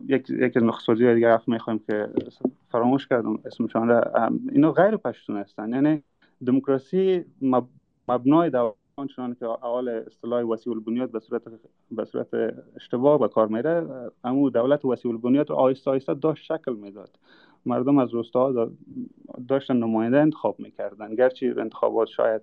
یک 0.06 0.30
یک 0.30 0.56
نخستوزی 0.56 1.14
دیگر 1.14 1.28
رفت 1.28 1.48
می‌خوایم 1.48 1.78
که 1.78 2.08
فراموش 2.68 3.06
کردم 3.08 3.38
اسمشان 3.44 3.88
را 3.88 4.02
اینا 4.52 4.72
غیر 4.72 4.96
پشتون 4.96 5.36
هستن. 5.36 5.72
یعنی 5.72 6.02
دموکراسی 6.46 7.24
مبنای 8.08 8.50
دولت 8.50 8.74
چنان 9.16 9.34
که 9.34 9.46
اول 9.46 9.88
اصطلاح 9.88 10.42
وسیع 10.42 10.72
البنیاد 10.72 11.10
به 11.10 11.20
صورت 11.20 11.42
به 11.90 12.04
صورت 12.04 12.28
اشتباه 12.76 13.18
به 13.18 13.28
کار 13.28 13.48
میره 13.48 13.86
اما 14.24 14.50
دولت 14.50 14.84
وسیع 14.84 15.10
البنیاد 15.10 15.52
آیسته 15.52 15.90
آیسته 15.90 16.14
داشت 16.14 16.44
شکل 16.44 16.74
می‌داد. 16.74 17.10
مردم 17.66 17.98
از 17.98 18.14
روستا 18.14 18.70
داشتن 19.48 19.76
نماینده 19.76 20.20
انتخاب 20.20 20.60
می‌کردن. 20.60 21.14
گرچه 21.14 21.54
انتخابات 21.58 22.08
شاید 22.08 22.42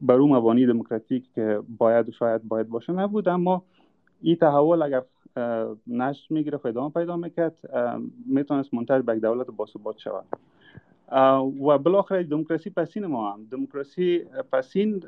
بر 0.00 0.14
اون 0.14 0.36
مبانی 0.36 0.66
دموکراتیک 0.66 1.32
که 1.34 1.60
باید 1.78 2.10
شاید 2.10 2.48
باید 2.48 2.68
باشه 2.68 2.92
نبود 2.92 3.28
اما 3.28 3.62
این 4.22 4.36
تحول 4.36 4.82
اگر 4.82 5.02
نشر 5.86 6.26
می‌گیره 6.30 6.66
ادامه 6.66 6.90
پیدا 6.90 7.16
می‌کرد. 7.16 7.58
می‌تونست 8.26 8.74
منتج 8.74 9.02
به 9.04 9.14
دولت 9.14 9.46
باثبات 9.46 9.98
شود. 9.98 10.24
و 11.66 11.78
بالاخره 11.78 12.22
دموکراسی 12.22 12.70
پسین 12.70 13.06
ما 13.06 13.32
هم. 13.32 13.46
دموکراسی 13.50 14.24
پسین 14.52 15.02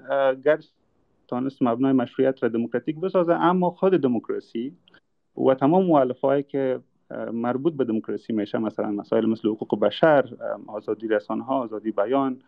گر 0.44 0.58
تانست 1.28 1.62
مبنای 1.62 1.92
مشروعیت 1.92 2.42
را 2.42 2.48
دموکراتیک 2.48 3.00
بسازه 3.00 3.32
اما 3.32 3.70
خود 3.70 3.92
دموکراسی 3.92 4.72
و 5.46 5.54
تمام 5.54 5.86
مؤلفه 5.86 6.42
که 6.42 6.80
مربوط 7.32 7.72
به 7.72 7.84
دموکراسی 7.84 8.32
میشه 8.32 8.58
مثلا 8.58 8.90
مسائل 8.90 9.26
مثل 9.26 9.48
حقوق 9.48 9.80
بشر 9.80 10.36
آزادی 10.66 11.08
رسانه 11.08 11.44
ها 11.44 11.58
آزادی 11.58 11.90
بیان 11.90 12.40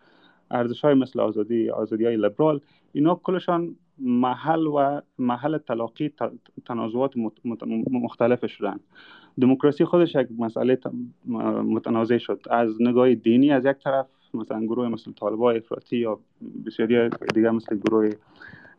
ارزش 0.51 0.81
های 0.81 0.93
مثل 0.93 1.19
آزادی 1.19 1.69
آزادی 1.69 2.05
های 2.05 2.17
لیبرال 2.17 2.61
اینا 2.93 3.15
کلشان 3.15 3.75
محل 3.99 4.67
و 4.67 5.01
محل 5.17 5.57
تلاقی 5.57 6.13
تنازعات 6.65 7.13
مختلف 7.91 8.45
شدن 8.45 8.79
دموکراسی 9.41 9.85
خودش 9.85 10.15
یک 10.15 10.27
مسئله 10.37 10.79
متنازع 11.63 12.17
شد. 12.17 12.41
از 12.49 12.81
نگاه 12.81 13.13
دینی 13.13 13.51
از 13.51 13.65
یک 13.65 13.77
طرف 13.83 14.05
مثلا 14.33 14.65
گروه 14.65 14.87
مثل 14.87 15.11
طالبان 15.11 15.55
افراطی 15.55 15.97
یا 15.97 16.19
بسیاری 16.65 17.09
دیگه 17.35 17.51
مثل 17.51 17.77
گروه 17.77 18.09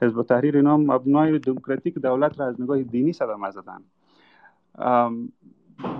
حزب 0.03 0.23
تحریر 0.23 0.57
اینا 0.57 0.77
مبنای 0.77 1.39
دموکراتیک 1.39 1.95
دولت 1.95 2.41
را 2.41 2.47
از 2.47 2.61
نگاه 2.61 2.83
دینی 2.83 3.13
صدمه 3.13 3.51
زدن. 3.51 3.83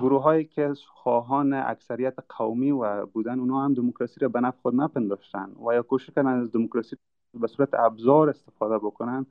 گروه 0.01 0.23
هایی 0.23 0.45
که 0.45 0.73
خواهان 0.87 1.53
اکثریت 1.53 2.15
قومی 2.29 2.71
و 2.71 3.07
بودن 3.07 3.41
اونا 3.41 3.65
هم 3.65 3.75
دموکراسی 3.75 4.21
را 4.21 4.29
به 4.29 4.41
نفع 4.41 4.59
خود 4.63 4.75
نپنداشتن 4.75 5.53
و 5.67 5.75
یا 5.75 5.83
کوشش 5.83 6.11
کردن 6.11 6.27
از 6.27 6.53
دموکراسی 6.53 6.97
به 7.35 7.47
صورت 7.47 7.75
ابزار 7.75 8.29
استفاده 8.29 8.79
بکنن 8.79 9.27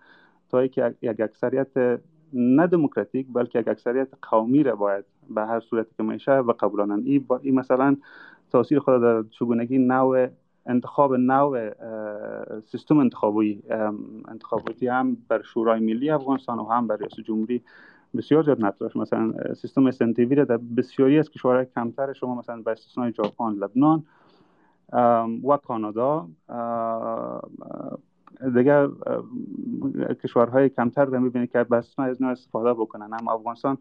تا 0.50 0.68
که 0.68 0.96
یک 1.02 1.20
اکثریت 1.20 2.00
نه 2.34 2.68
دموکراتیک 2.68 3.28
بلکه 3.34 3.60
یک 3.60 3.68
اکثریت 3.68 4.08
قومی 4.22 4.64
را 4.64 4.76
باید 4.76 5.06
به 5.30 5.46
هر 5.46 5.60
صورت 5.60 5.88
که 5.98 6.04
میشه 6.04 6.42
بقبولانند 6.42 7.06
این, 7.06 7.26
با... 7.28 7.38
این 7.38 7.56
مثلا 7.56 7.98
تاثیر 8.52 8.80
خود 8.80 9.02
در 9.02 9.24
چگونگی 9.24 9.78
نوع 9.78 10.28
انتخاب 10.66 11.14
نوع 11.14 11.70
سیستم 12.62 12.98
انتخابی 12.98 13.64
انتخاباتی 14.28 14.88
هم 14.88 15.18
بر 15.28 15.42
شورای 15.42 15.80
ملی 15.80 16.10
افغانستان 16.10 16.60
و 16.60 16.66
هم 16.66 16.88
بر 16.88 16.98
ریاست 16.98 17.20
جمهوری 17.20 17.62
بسیار 18.16 18.44
زیاد 18.44 18.62
مطرح 18.62 18.98
مثلا 18.98 19.34
سیستم 19.54 19.86
استنتیوی 19.86 20.36
را 20.36 20.44
در 20.44 20.58
بسیاری 20.58 21.20
از 21.20 21.30
کشورهای 21.30 21.66
کمتر 21.66 22.14
شما 22.14 22.36
مثلا 22.36 22.62
به 22.62 22.72
استثنای 22.72 23.14
ژاپن 23.14 23.52
لبنان 23.52 24.04
و 25.44 25.58
کانادا 25.68 26.28
دیگه 28.56 28.88
کشورهای 30.24 30.70
کمتر 30.70 31.06
رو 31.06 31.20
می‌بینید 31.20 31.52
که 31.52 31.66
استثنای 31.72 32.10
از 32.10 32.22
استفاده 32.22 32.74
بکنن. 32.74 33.14
اما 33.14 33.32
افغانستان 33.32 33.78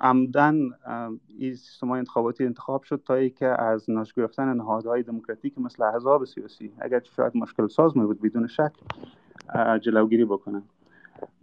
عمدن 0.00 0.54
این 1.38 1.54
سیستم 1.54 1.88
های 1.88 1.98
انتخاباتی 1.98 2.44
انتخاب 2.44 2.82
شد 2.82 3.02
تا 3.04 3.14
ای 3.14 3.30
که 3.30 3.46
از 3.62 3.90
ناش 3.90 4.14
گرفتن 4.14 4.54
نهادهای 4.54 5.02
دموکراتیک 5.02 5.58
مثل 5.58 5.82
احزاب 5.82 6.24
سیاسی. 6.24 6.72
اگر 6.78 7.00
شاید 7.16 7.36
مشکل 7.36 7.68
ساز 7.68 7.96
می 7.96 8.06
بود 8.06 8.20
بدون 8.20 8.46
شک 8.46 8.72
جلوگیری 9.80 10.24
بکنن. 10.24 10.62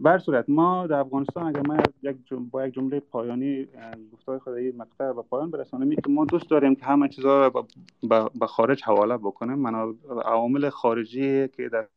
بر 0.00 0.18
صورت 0.18 0.44
ما 0.48 0.86
در 0.86 0.98
افغانستان 0.98 1.46
اگر 1.46 1.62
ما 1.66 1.76
یک 2.02 2.16
با 2.50 2.66
یک 2.66 2.74
جمله 2.74 3.00
پایانی 3.00 3.68
گفتار 4.12 4.38
خدایی 4.38 4.72
مقطع 4.72 5.12
به 5.12 5.22
پایان 5.22 5.50
برسانم 5.50 5.90
که 5.90 6.10
ما 6.10 6.24
دوست 6.24 6.50
داریم 6.50 6.74
که 6.74 6.84
همه 6.84 7.08
چیزا 7.08 7.46
رو 7.46 7.66
به 8.40 8.46
خارج 8.46 8.84
حواله 8.84 9.16
بکنیم. 9.16 9.58
من 9.58 9.94
عوامل 10.24 10.68
خارجی 10.68 11.48
که 11.48 11.68
در 11.68 11.88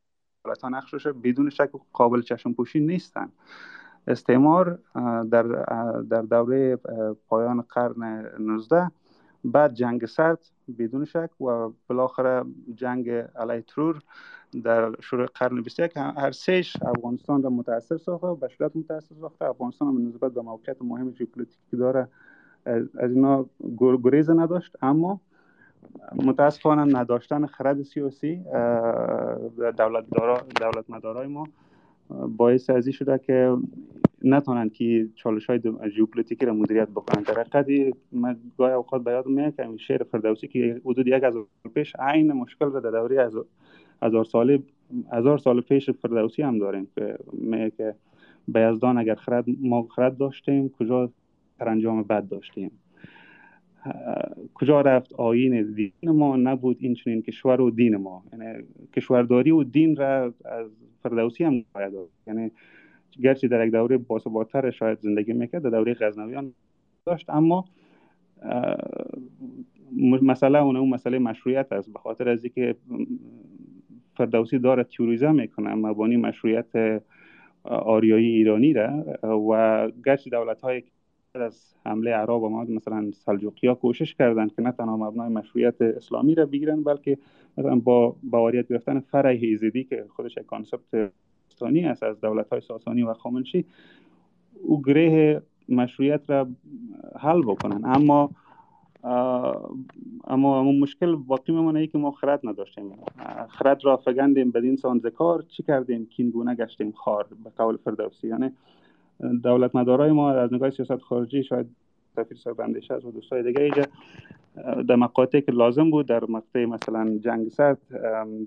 دولت 0.45 0.65
نقش 0.65 1.07
بدون 1.07 1.49
شک 1.49 1.69
قابل 1.93 2.21
چشم 2.21 2.53
پوشی 2.53 2.79
نیستن. 2.79 3.31
استعمار 4.07 4.79
در 5.31 5.43
در 6.09 6.21
دوره 6.21 6.75
پایان 7.27 7.61
قرن 7.61 8.31
19 8.39 8.91
بعد 9.43 9.73
جنگ 9.73 10.05
سرد 10.05 10.39
بدون 10.79 11.05
شک 11.05 11.41
و 11.41 11.69
بالاخره 11.87 12.43
جنگ 12.75 13.09
علیه 13.09 13.61
ترور 13.61 13.99
در 14.63 15.01
شروع 15.01 15.25
قرن 15.25 15.61
21 15.61 15.97
هر 15.97 16.31
سهش 16.31 16.77
افغانستان 16.81 17.43
را 17.43 17.49
متاثر 17.49 17.97
ساخته 17.97 18.27
و 18.27 18.35
به 18.35 18.47
صورت 18.57 18.75
متاثر 18.75 19.15
ساخته 19.21 19.45
افغانستان 19.45 19.87
هم 19.87 20.07
نسبت 20.07 20.31
به 20.31 20.41
موقعیت 20.41 20.81
مهم 20.81 21.11
ژئوپلیتیکی 21.11 21.77
داره 21.77 22.07
از 22.65 23.11
اینا 23.15 23.45
گریز 23.77 24.29
نداشت. 24.29 24.75
اما 24.81 25.19
متاسفانه 26.15 26.99
نداشتن 26.99 27.45
خرد 27.45 27.81
سیاسی 27.81 28.43
دولت, 29.77 30.05
دولت 30.59 30.89
مدارای 30.89 31.27
ما 31.27 31.47
باعث 32.09 32.69
ازی 32.69 32.93
شده 32.93 33.17
که 33.17 33.57
نتونن 34.23 34.69
که 34.69 35.07
چالش 35.15 35.45
های 35.45 35.61
ژئوپلیتیکی 35.95 36.45
را 36.45 36.53
مدیریت 36.53 36.87
بکنن. 36.89 37.23
در 37.23 37.33
حقیقت 37.33 37.95
من 38.11 38.37
گاهی 38.57 38.73
اوقات 38.73 39.03
به 39.03 39.11
یاد 39.11 39.27
میاد 39.27 39.77
شعر 39.77 40.03
فردوسی 40.03 40.47
که 40.47 40.81
حدود 40.85 41.07
یک 41.07 41.23
هزار 41.23 41.47
پیش 41.73 41.95
عین 41.99 42.31
مشکل 42.31 42.71
را 42.71 42.79
در 42.79 42.91
دوره 42.91 43.21
از 43.21 43.33
هزار 44.01 44.23
سال 44.23 44.63
هزار 45.11 45.37
سال 45.37 45.61
پیش 45.61 45.89
فردوسی 45.89 46.41
هم 46.41 46.59
داریم 46.59 46.87
که 46.95 47.17
میگه 47.33 47.71
که 47.77 47.95
بیازدان 48.47 48.97
اگر 48.97 49.15
خرد 49.15 49.45
ما 49.61 49.87
خرد 49.95 50.17
داشتیم 50.17 50.69
کجا 50.69 51.09
انجام 51.59 52.03
بد 52.03 52.27
داشتیم. 52.27 52.71
کجا 54.53 54.81
رفت؟ 54.81 55.13
آین 55.13 55.73
دین 55.73 56.11
ما 56.11 56.35
نبود 56.35 56.77
این 56.79 56.93
چنین 56.93 57.21
کشور 57.21 57.61
و 57.61 57.71
دین 57.71 57.95
ما. 57.95 58.23
یعنی 58.33 58.63
کشورداری 58.95 59.51
و 59.51 59.63
دین 59.63 59.95
را 59.95 60.33
از 60.45 60.67
فردوسی 61.03 61.43
هم 61.43 61.63
باید 61.75 61.93
یعنی 62.27 62.51
گرچه 63.21 63.47
در 63.47 63.67
یک 63.67 63.71
دوره 63.73 63.97
باثباتتر 63.97 64.71
شاید 64.71 64.99
زندگی 64.99 65.33
می‌کرد 65.33 65.63
در 65.63 65.69
دوره 65.69 65.93
غزنویان 65.93 66.53
داشت 67.05 67.29
اما 67.29 67.65
مسئله 70.21 70.63
اون 70.63 70.75
اون 70.75 70.89
مسئله 70.89 71.19
مشروعیت 71.19 71.71
است. 71.71 71.93
به 71.93 71.99
خاطر 71.99 72.29
از 72.29 72.43
اینکه 72.43 72.75
فردوسی 74.17 74.59
داره 74.59 74.83
تیوریزه 74.83 75.31
می‌کنه 75.31 75.73
مبانی 75.73 76.17
مشروعیت 76.17 77.01
آریایی 77.63 78.27
ایرانی 78.27 78.73
را 78.73 79.03
و 79.49 79.91
گرچه 80.05 80.29
دولت 80.29 80.61
های 80.61 80.83
از 81.41 81.73
حمله 81.85 82.11
عرب 82.11 82.43
آمد 82.43 82.69
مثلا 82.69 83.11
سلجوقی 83.11 83.75
کوشش 83.75 84.15
کردند 84.15 84.55
که 84.55 84.61
نه 84.61 84.71
تنها 84.71 84.97
مبنای 84.97 85.29
مشروعیت 85.29 85.81
اسلامی 85.81 86.35
را 86.35 86.45
بگیرن 86.45 86.83
بلکه 86.83 87.17
مثلا 87.57 87.75
با 87.75 88.15
باوریت 88.23 88.67
گرفتن 88.67 88.99
فرع 88.99 89.31
هیزدی 89.31 89.83
که 89.83 90.05
خودش 90.15 90.37
کانسپت 90.47 91.11
پاکستانی 91.53 91.85
است 91.85 92.03
از 92.03 92.21
دولت 92.21 92.49
های 92.49 92.61
ساسانی 92.61 93.03
و 93.03 93.13
خامنشی 93.13 93.65
او 94.61 94.81
گره 94.81 95.41
مشروعیت 95.69 96.29
را 96.29 96.47
حل 97.19 97.41
بکنن 97.41 97.81
اما 97.85 98.29
اما 100.27 100.63
مشکل 100.63 101.15
باقی 101.15 101.53
میمونه 101.53 101.87
که 101.87 101.97
ما 101.97 102.11
خرد 102.11 102.39
نداشتیم. 102.43 102.91
خرد 103.49 103.85
را 103.85 103.97
فگندیم 103.97 104.51
بدین 104.51 104.75
سان 104.75 104.99
ذکار 104.99 105.41
چی 105.41 105.63
کردیم؟ 105.63 106.05
کین 106.05 106.29
گونه 106.29 106.55
گشتیم 106.55 106.91
خار 106.91 107.27
به 107.43 107.49
قول 107.57 107.77
فردوسی 107.77 108.27
یعنی 108.27 108.51
دولت 109.43 109.75
مدارای 109.75 110.11
ما 110.11 110.31
از 110.31 110.53
نگاه 110.53 110.69
سیاست 110.69 110.97
خارجی 110.97 111.43
شاید 111.43 111.75
سفیر 112.15 112.37
صاحب 112.37 112.61
اندیشه 112.61 112.95
و 112.95 113.11
دوستای 113.11 113.43
دیگه 113.43 113.61
ایجا 113.61 113.83
در 114.83 114.95
مقاطعی 114.95 115.41
که 115.41 115.51
لازم 115.51 115.91
بود 115.91 116.07
در 116.07 116.23
مقطع 116.29 116.65
مثلا 116.65 117.17
جنگ 117.17 117.49
سرد 117.49 117.77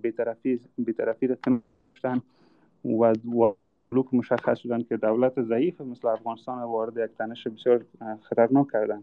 بیطرفی 0.02 0.60
بیطرفی 0.78 1.26
را 1.26 1.36
و 2.84 3.14
بلوک 3.90 4.14
مشخص 4.14 4.58
شدن 4.58 4.82
که 4.82 4.96
دولت 4.96 5.42
ضعیف 5.42 5.80
مثل 5.80 6.08
افغانستان 6.08 6.62
وارد 6.62 6.96
یک 6.96 7.16
تنش 7.18 7.46
بسیار 7.46 7.84
خطرناک 8.22 8.66
کردن. 8.72 9.02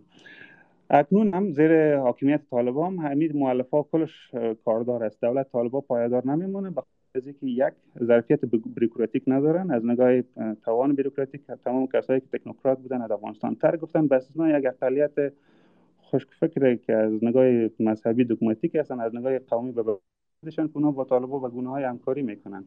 اکنون 0.89 1.33
هم 1.33 1.51
زیر 1.51 1.97
حاکمیت 1.97 2.41
طالبان 2.51 2.97
همین 2.97 3.37
مؤلفه 3.37 3.85
کلش 3.91 4.31
کاردار 4.65 5.03
است. 5.03 5.21
دولت 5.21 5.51
طالبان 5.51 5.81
پایدار 5.81 6.27
نمیمونه 6.27 6.69
از 7.15 7.23
که 7.23 7.47
یک 7.47 7.73
ظرفیت 8.03 8.45
بروکراتیک 8.45 9.23
ندارن 9.27 9.71
از 9.71 9.85
نگاه 9.85 10.21
توان 10.65 10.95
بروکراتیک 10.95 11.41
تمام 11.65 11.87
کسایی 11.87 12.19
که 12.19 12.37
تکنوکرات 12.37 12.79
بودن 12.79 13.01
از 13.01 13.11
افغانستان 13.11 13.55
تر 13.55 13.77
گفتن 13.77 14.07
به 14.07 14.15
استثنای 14.15 14.59
یک 14.59 14.65
اقلیت 14.65 15.33
خشک 16.11 16.27
فکره 16.39 16.77
که 16.77 16.93
از 16.93 17.23
نگاه 17.23 17.69
مذهبی 17.79 18.25
دگماتیک 18.25 18.75
هستن 18.75 18.99
از 18.99 19.15
نگاه 19.15 19.39
قومی 19.39 19.71
به 19.71 19.83
بودشان 20.41 20.67
که 20.67 20.79
با 20.79 21.03
طالبان 21.03 21.41
و 21.41 21.49
گونه 21.49 21.69
های 21.69 21.83
همکاری 21.83 22.21
می‌کنن. 22.21 22.63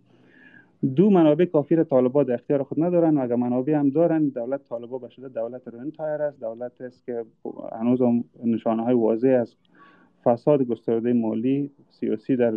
دو 0.96 1.10
منابع 1.10 1.44
کافی 1.44 1.76
را 1.76 1.84
طالبا 1.84 2.24
در 2.24 2.34
اختیار 2.34 2.62
خود 2.62 2.82
ندارن 2.82 3.16
و 3.16 3.22
اگر 3.22 3.36
منابع 3.36 3.72
هم 3.72 3.90
دارن 3.90 4.28
دولت 4.28 4.64
طالبا 4.68 4.98
به 4.98 5.08
شده 5.08 5.28
دولت 5.28 5.68
رنتایر 5.68 6.22
است. 6.22 6.40
دولت 6.40 6.80
است 6.80 7.06
که 7.06 7.24
هنوز 7.72 7.98
نشانه 8.44 8.82
های 8.82 8.94
واضح 8.94 9.38
از 9.40 9.56
فساد 10.26 10.62
گسترده 10.62 11.12
مالی 11.12 11.70
سیاسی 11.90 12.36
در 12.36 12.54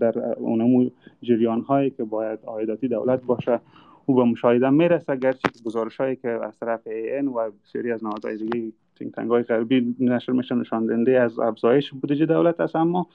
در 0.00 0.18
اونمو 0.18 0.90
جریان 1.22 1.60
هایی 1.60 1.90
که 1.90 2.04
باید 2.04 2.38
عایداتی 2.46 2.88
دولت 2.88 3.22
باشه 3.22 3.60
او 4.06 4.14
به 4.14 4.24
مشاهده 4.24 4.70
می‌رسه. 4.70 5.16
گرچه 5.16 5.48
گزارش 5.64 5.96
هایی 5.96 6.16
که 6.16 6.28
از 6.28 6.58
طرف 6.58 6.86
این 6.86 7.28
و 7.28 7.50
سری 7.64 7.92
از 7.92 8.04
نهادهای 8.04 8.36
دیگه 8.36 8.72
تنگ 9.14 9.30
های 9.30 9.42
غربی 9.42 9.96
نشر 10.00 10.32
میشن 10.32 10.58
نشان 10.58 11.08
از 11.08 11.38
افزایش 11.38 11.92
بودجه 11.92 12.26
دولت 12.26 12.60
است. 12.60 12.76
اما 12.76 13.06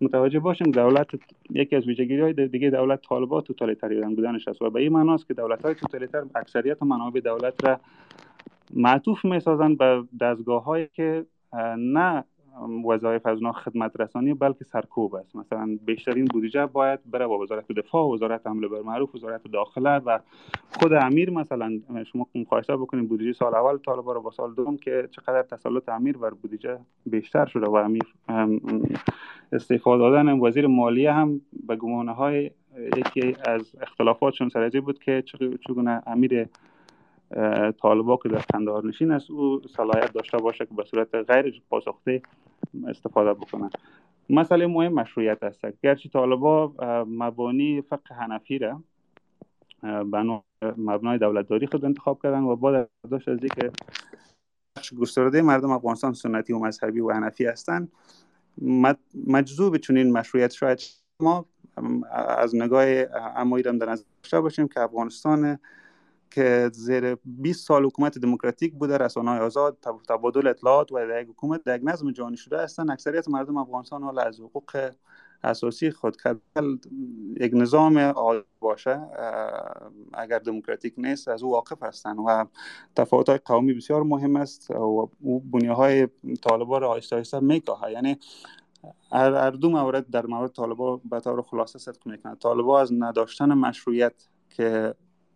متوجه 0.00 0.40
باشیم 0.40 0.70
دولت 0.70 1.06
یکی 1.50 1.76
از 1.76 1.86
ویژگی 1.86 2.20
های 2.20 2.32
دیگه 2.32 2.70
دولت 2.70 3.02
طالبا 3.08 3.40
توتالیتاریان 3.40 4.14
بودنش 4.14 4.48
است 4.48 4.62
و 4.62 4.70
به 4.70 4.80
این 4.80 4.92
معناست 4.92 5.28
که 5.28 5.34
دولت 5.34 5.62
های 5.62 5.74
توتالیتر 5.74 6.22
اکثریت 6.34 6.82
منابع 6.82 7.20
دولت 7.20 7.64
را 7.64 7.80
معطوف 8.74 9.24
می 9.24 9.40
سازند 9.40 9.78
به 9.78 10.04
دستگاه 10.20 10.64
هایی 10.64 10.88
که 10.92 11.26
نه 11.78 12.24
وظایف 12.84 13.26
از 13.26 13.38
خدمت 13.54 14.00
رسانی 14.00 14.34
بلکه 14.34 14.64
سرکوب 14.64 15.14
است. 15.14 15.36
مثلا 15.36 15.78
بیشترین 15.86 16.24
بودجه 16.24 16.66
باید 16.66 17.00
بره 17.10 17.26
با 17.26 17.38
وزارت 17.38 17.72
دفاع 17.72 18.14
وزارت 18.14 18.46
امر 18.46 18.68
بر 18.68 18.80
معروف 18.80 19.14
وزارت 19.14 19.40
داخله 19.52 19.98
و 19.98 20.18
خود 20.80 20.92
امیر. 20.92 21.30
مثلا 21.30 21.80
شما 22.12 22.26
مقایسه 22.34 22.76
بکنید 22.76 23.08
بودجه 23.08 23.32
سال 23.32 23.54
اول 23.54 23.78
طالبا 23.78 24.12
رو 24.12 24.22
با 24.22 24.30
سال 24.30 24.54
دوم 24.54 24.76
که 24.76 25.08
چقدر 25.10 25.42
تسلط 25.42 25.88
امیر 25.88 26.18
بر 26.18 26.30
بودجه 26.30 26.78
بیشتر 27.06 27.46
شده 27.46 27.66
و 27.66 27.74
امیر 27.74 28.02
استعفا 29.52 29.98
دادن 29.98 30.40
وزیر 30.40 30.66
مالیه 30.66 31.12
هم 31.12 31.40
به 31.66 31.76
گمانه 31.76 32.12
های 32.12 32.50
یکی 32.96 33.36
از 33.46 33.76
اختلافاتشون 33.80 34.48
سرازی 34.48 34.80
بود 34.80 34.98
که 34.98 35.22
چگونه 35.66 36.02
امیر 36.06 36.48
طالبا 37.82 38.16
که 38.16 38.28
در 38.28 38.42
کندهار 38.52 38.86
نشین 38.86 39.10
است 39.10 39.30
او 39.30 39.60
صلاحیت 39.76 40.12
داشته 40.12 40.38
باشه 40.38 40.66
که 40.66 40.74
به 40.74 40.84
صورت 40.84 41.14
غیر 41.14 41.62
پاسخته 41.70 42.22
استفاده 42.88 43.34
بکنه. 43.34 43.70
مسئله 44.30 44.66
مهم 44.66 44.92
مشروعیت 44.92 45.42
است. 45.42 45.60
گرچه 45.82 46.08
طالبا 46.08 46.72
مبانی 47.08 47.82
فقه 47.82 48.14
حنفی 48.14 48.58
را 48.58 48.82
بنا 50.04 50.44
مبنای 50.76 51.18
دولتداری 51.18 51.66
خود 51.66 51.84
انتخاب 51.84 52.22
کردن 52.22 52.42
و 52.42 52.56
بعد 52.56 52.90
داشت 53.10 53.28
از 53.28 53.38
که 53.40 53.70
بخش 54.76 54.94
گسترده 54.94 55.42
مردم 55.42 55.70
افغانستان 55.70 56.12
سنتی 56.12 56.52
و 56.52 56.58
مذهبی 56.58 57.00
و 57.00 57.12
حنفی 57.12 57.46
هستند 57.46 57.92
مجذوب 59.26 59.76
چنین 59.76 60.12
مشروعیت 60.12 60.52
شاید 60.52 60.80
ما 61.20 61.46
از 62.36 62.56
نگاه 62.56 62.84
امایی 63.36 63.64
در 63.64 63.72
نظر 63.72 64.40
باشیم 64.40 64.68
که 64.68 64.80
افغانستان 64.80 65.58
که 66.34 66.70
زیر 66.72 67.14
20 67.24 67.66
سال 67.66 67.84
حکومت 67.84 68.18
دموکراتیک 68.18 68.74
بوده 68.74 68.98
رسانه 68.98 69.30
های 69.30 69.40
آزاد 69.40 69.78
تبادل 70.08 70.46
اطلاعات 70.46 70.92
و 70.92 70.98
در 70.98 71.20
حکومت 71.20 71.64
در 71.64 71.80
نظم 71.82 72.10
جهانی 72.10 72.36
شده 72.36 72.62
هستند. 72.62 72.90
اکثریت 72.90 73.28
مردم 73.28 73.56
افغانستان 73.56 74.02
حالا 74.02 74.22
از 74.22 74.40
حقوق 74.40 74.90
اساسی 75.44 75.90
خود. 75.90 76.16
کردن 76.16 76.78
یک 77.40 77.52
نظام 77.54 78.14
باشه 78.60 79.00
اگر 80.12 80.38
دموکراتیک 80.38 80.94
نیست 80.96 81.28
از 81.28 81.42
او 81.42 81.50
واقف 81.50 81.82
هستند 81.82 82.16
و 82.26 82.46
تفاوت 82.96 83.28
های 83.28 83.38
قومی 83.38 83.74
بسیار 83.74 84.02
مهم 84.02 84.36
است 84.36 84.70
و 84.70 85.10
او 85.20 85.40
بنیاهای 85.40 86.08
طالبان 86.42 86.80
را 86.80 86.90
آیسته 86.90 87.16
آیسته 87.16 87.40
میکاهه 87.40 87.90
یعنی 87.92 88.18
هر 89.12 89.50
دو 89.50 89.70
مورد 89.70 90.10
در 90.10 90.26
مورد 90.26 90.52
طالبان 90.52 91.00
به 91.10 91.20
طور 91.20 91.42
خلاصه 91.42 91.78
صدق 91.78 92.06
می‌کنه 92.06 92.34
طالبان 92.34 92.82
از 92.82 92.92
نداشتن 92.92 93.54
مشروعیت 93.54 94.28
که 94.50 94.94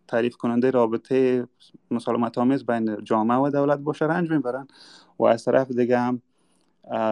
تعریف 0.09 0.35
کننده 0.35 0.71
رابطه 0.71 1.47
مسالمت 1.91 2.37
آمیز 2.37 2.65
بین 2.65 3.03
جامعه 3.03 3.37
و 3.37 3.49
دولت 3.49 3.79
باشه. 3.79 4.05
رنج 4.05 4.31
می‌برن. 4.31 4.67
و 5.19 5.25
از 5.25 5.45
طرف 5.45 5.71
دیگه 5.71 5.99
هم 5.99 6.21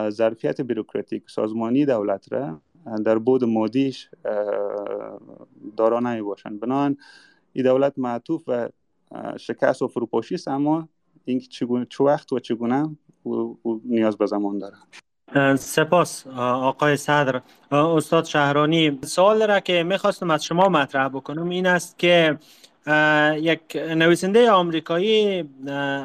ظرفیت 0.10 0.62
بیروکراتیک 0.62 1.24
سازمانی 1.30 1.86
دولت 1.86 2.34
را 2.34 2.62
در 3.06 3.18
بود 3.18 3.44
مادیش 3.44 4.10
دارا 5.78 6.00
نمی 6.00 6.22
باشن. 6.22 6.58
بنان 6.58 6.98
این 7.54 7.66
دولت 7.66 7.94
معطوف 7.98 8.44
و 8.48 8.70
شکست 9.38 9.82
و 9.82 9.88
فروپاشی 9.88 10.36
است. 10.36 10.48
اما 10.48 10.90
این 11.26 11.40
چگونه 11.40 11.88
چه 11.90 12.04
وقت 12.04 12.34
و 12.34 12.40
چگونه 12.40 12.96
نیاز 13.86 14.18
به 14.18 14.26
زمان 14.26 14.58
داره 14.58 14.76
سپاس 15.56 16.28
آقای 16.38 16.98
صدر. 16.98 17.42
استاد 17.72 18.26
شهرانی 18.26 19.00
سوال 19.04 19.48
را 19.48 19.60
که 19.60 19.84
می‌خواستم 19.84 20.32
از 20.32 20.46
شما 20.46 20.70
مطرح 20.70 21.08
بکنم 21.08 21.50
این 21.50 21.66
است 21.68 22.00
که 22.00 22.38
یک 23.38 23.76
نویسنده 23.76 24.52
آمریکایی 24.52 25.44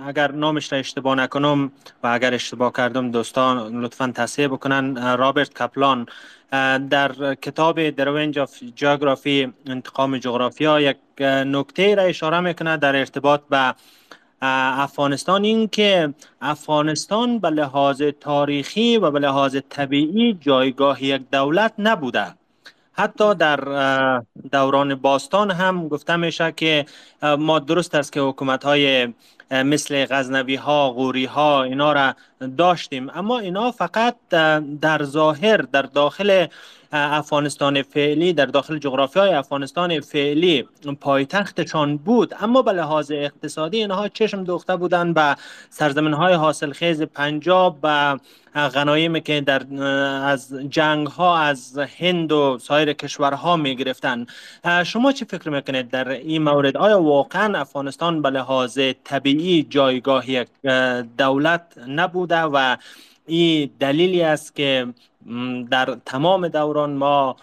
اگر 0.07 0.33
نامش 0.33 0.73
را 0.73 0.79
اشتباه 0.79 1.15
نکنم 1.15 1.73
و 2.03 2.07
اگر 2.07 2.35
اشتباه 2.35 2.73
کردم 2.73 3.11
دوستان 3.11 3.85
لطفا 3.85 4.13
تصحیح 4.15 4.49
بکنن. 4.49 5.17
رابرت 5.17 5.55
کپلان 5.55 6.07
در 6.91 7.35
کتاب 7.35 7.91
The 7.91 8.05
Revenge 8.05 8.37
of 8.37 9.29
انتقام 9.67 10.19
جغرافیا 10.19 10.81
یک 10.81 10.97
نکته 11.21 11.95
را 11.95 12.03
اشاره 12.03 12.41
می‌کنه 12.41 12.77
در 12.77 12.97
ارتباط 12.97 13.41
به 13.51 13.75
افغانستان. 14.43 15.45
این 15.45 15.69
که 15.69 16.15
افغانستان 16.41 17.39
به 17.39 17.51
لحاظ 17.51 18.03
تاریخی 18.21 18.97
و 18.97 19.11
به 19.11 19.19
لحاظ 19.19 19.57
طبیعی 19.69 20.39
جایگاه 20.41 21.05
یک 21.05 21.23
دولت 21.33 21.73
نبوده. 21.79 22.27
حتی 22.93 23.35
در 23.35 23.57
دوران 24.53 24.95
باستان 24.95 25.51
هم 25.51 25.89
گفته 25.89 26.17
میشه 26.17 26.53
که 26.53 26.87
ما 27.39 27.59
درست 27.59 27.95
است 27.95 28.13
که 28.13 28.21
حکومت 28.21 28.65
های 28.65 29.09
مثل 29.51 30.07
غزنوی 30.11 30.55
ها 30.55 30.91
غوری 30.91 31.25
ها 31.25 31.63
اینا 31.63 31.93
را 31.93 32.15
داشتیم. 32.57 33.11
اما 33.15 33.39
اینا 33.39 33.73
فقط 33.73 34.17
در 34.81 35.03
ظاهر 35.03 35.57
در 35.57 35.83
داخل 35.83 36.47
افغانستان 36.93 37.83
فعلی 37.83 38.33
در 38.33 38.47
داخل 38.47 38.79
جغرافی 38.79 39.19
های 39.19 39.35
افغانستان 39.35 40.01
فعلی 40.01 40.65
پایتختشان 41.01 41.97
بود. 41.97 42.35
اما 42.41 42.63
به 42.63 42.73
لحاظ 42.73 43.11
اقتصادی 43.11 43.77
اینها 43.77 44.09
چشم 44.09 44.45
دوخته 44.45 44.77
بودند 44.77 45.15
به 45.15 45.37
سرزمین 45.71 46.13
های 46.13 46.35
حاصل 46.35 46.73
خیز 46.73 47.03
پنجاب 47.03 47.79
و 47.83 48.19
غنایمی 48.55 49.21
که 49.21 49.41
در 49.41 49.75
از 50.25 50.55
جنگ 50.55 51.07
ها 51.07 51.39
از 51.39 51.79
هند 51.99 52.33
و 52.33 52.59
سایر 52.59 52.93
کشورها 52.93 53.57
می 53.57 53.77
گرفتن 53.77 54.27
شما 54.85 55.13
چی 55.13 55.25
فکر 55.25 55.51
می‌کنید 55.51 55.91
در 55.91 56.09
این 56.09 56.43
مورد؟ 56.43 56.77
آیا 56.77 57.03
واقعا 57.03 57.59
افغانستان 57.59 58.23
به 58.23 58.31
لحاظ 58.31 58.79
طبیعی 59.05 59.63
جایگاه 59.63 60.31
یک 60.31 60.49
دولت 61.19 61.79
نبوده 61.89 62.41
و 62.41 62.77
این 63.27 63.71
دلیلی 63.81 64.23
است 64.23 64.57
که 64.57 64.87
در 65.71 66.01
تمام 66.07 66.49
دوران 66.49 66.93
ما 66.93 67.37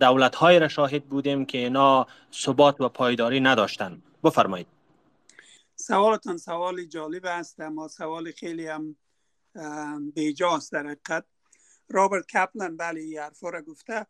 دولت 0.00 0.34
های 0.34 0.58
را 0.58 0.68
شاهد 0.68 1.04
بودیم 1.04 1.44
که 1.44 1.58
اینا 1.58 2.06
ثبات 2.32 2.80
و 2.80 2.88
پایداری 2.88 3.40
نداشتن. 3.40 4.02
بفرمایید. 4.24 4.66
سوالتان 5.76 6.36
سوال 6.36 6.84
جالب 6.84 7.26
است 7.26 7.60
اما 7.60 7.88
سوال 7.88 8.32
خیلی 8.32 8.66
هم 8.66 8.96
بیجاست 10.14 10.72
در 10.72 10.86
حقیقت. 10.86 11.24
رابرت 11.88 12.26
کپلن 12.26 12.76
بله 12.76 13.00
این 13.00 13.18
حرفا 13.18 13.48
را 13.48 13.62
گفته. 13.62 14.06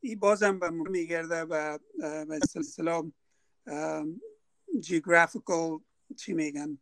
این 0.00 0.18
بازم 0.18 0.58
به 0.58 0.70
میگرده 0.70 1.42
و 1.42 1.78
به 2.28 2.38
سلسله 2.48 3.12
geographical 4.80 5.80
چی 6.16 6.32
میگن؟ 6.32 6.78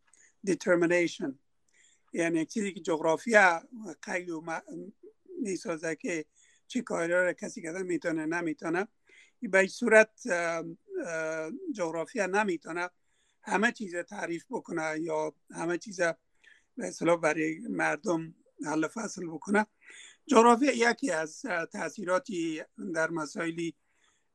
determination. 0.46 1.32
یعنی 2.12 2.46
چیزی 2.46 2.72
که 2.72 2.80
جغرافیا 2.80 3.62
قید 4.02 4.30
و 4.30 4.42
می‌سازه 5.40 5.96
که 5.96 6.24
چی 6.68 6.82
کاری 6.82 7.12
را 7.12 7.32
کسی 7.32 7.62
کردن 7.62 7.82
می‌تونه 7.82 8.26
نمی‌تونه. 8.26 8.88
به 9.42 9.66
صورت 9.66 10.10
جغرافیا 11.74 12.26
نمی‌تونه 12.26 12.90
همه 13.42 13.72
چیز 13.72 13.96
تعریف 13.96 14.44
بکنه 14.50 15.00
یا 15.00 15.34
همه 15.50 15.78
چیز 15.78 16.00
به 16.00 16.16
اصطلاح 16.88 17.16
برای 17.16 17.58
مردم 17.58 18.34
حل 18.66 18.86
فصل 18.86 19.26
بکنه. 19.26 19.66
جغرافیا 20.26 20.90
یکی 20.90 21.10
از 21.10 21.42
تاثیراتی 21.72 22.62
در 22.94 23.10
مسائل 23.10 23.70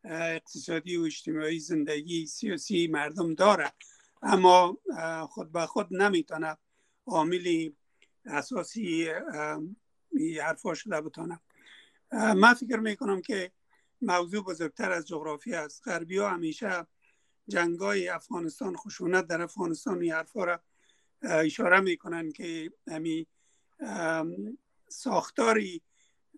اقتصادی 0.03 0.97
و 0.97 1.01
اجتماعی 1.01 1.60
زندگی 1.60 2.26
سیاسی 2.26 2.88
مردم 2.88 3.34
داره. 3.34 3.72
اما 4.22 4.78
خود 5.30 5.51
به 5.51 5.66
خود 5.66 5.93
نمی‌تونه 5.93 6.58
عاملی 7.06 7.76
اساسی 8.26 9.10
حرفا 10.41 10.74
شده 10.74 11.01
بتانم. 11.01 11.41
من 12.11 12.53
فکر 12.53 12.80
می‌کنم 12.80 13.22
که 13.22 13.51
موضوع 14.01 14.43
بزرگتر 14.43 14.91
از 14.91 15.07
جغرافی 15.07 15.53
است. 15.53 15.88
غربی 15.88 16.18
ها 16.18 16.30
همیشه 16.30 16.88
جنگای 17.47 18.09
افغانستان 18.09 18.76
خشونت 18.76 19.28
در 19.28 19.41
افغانستان 19.41 20.01
این 20.01 20.11
حرفا 20.11 20.43
را 20.43 20.63
اشاره 21.22 21.80
می‌کنن 21.80 22.32
که 22.32 22.72
همی 22.88 23.28
ساختاری 24.88 25.82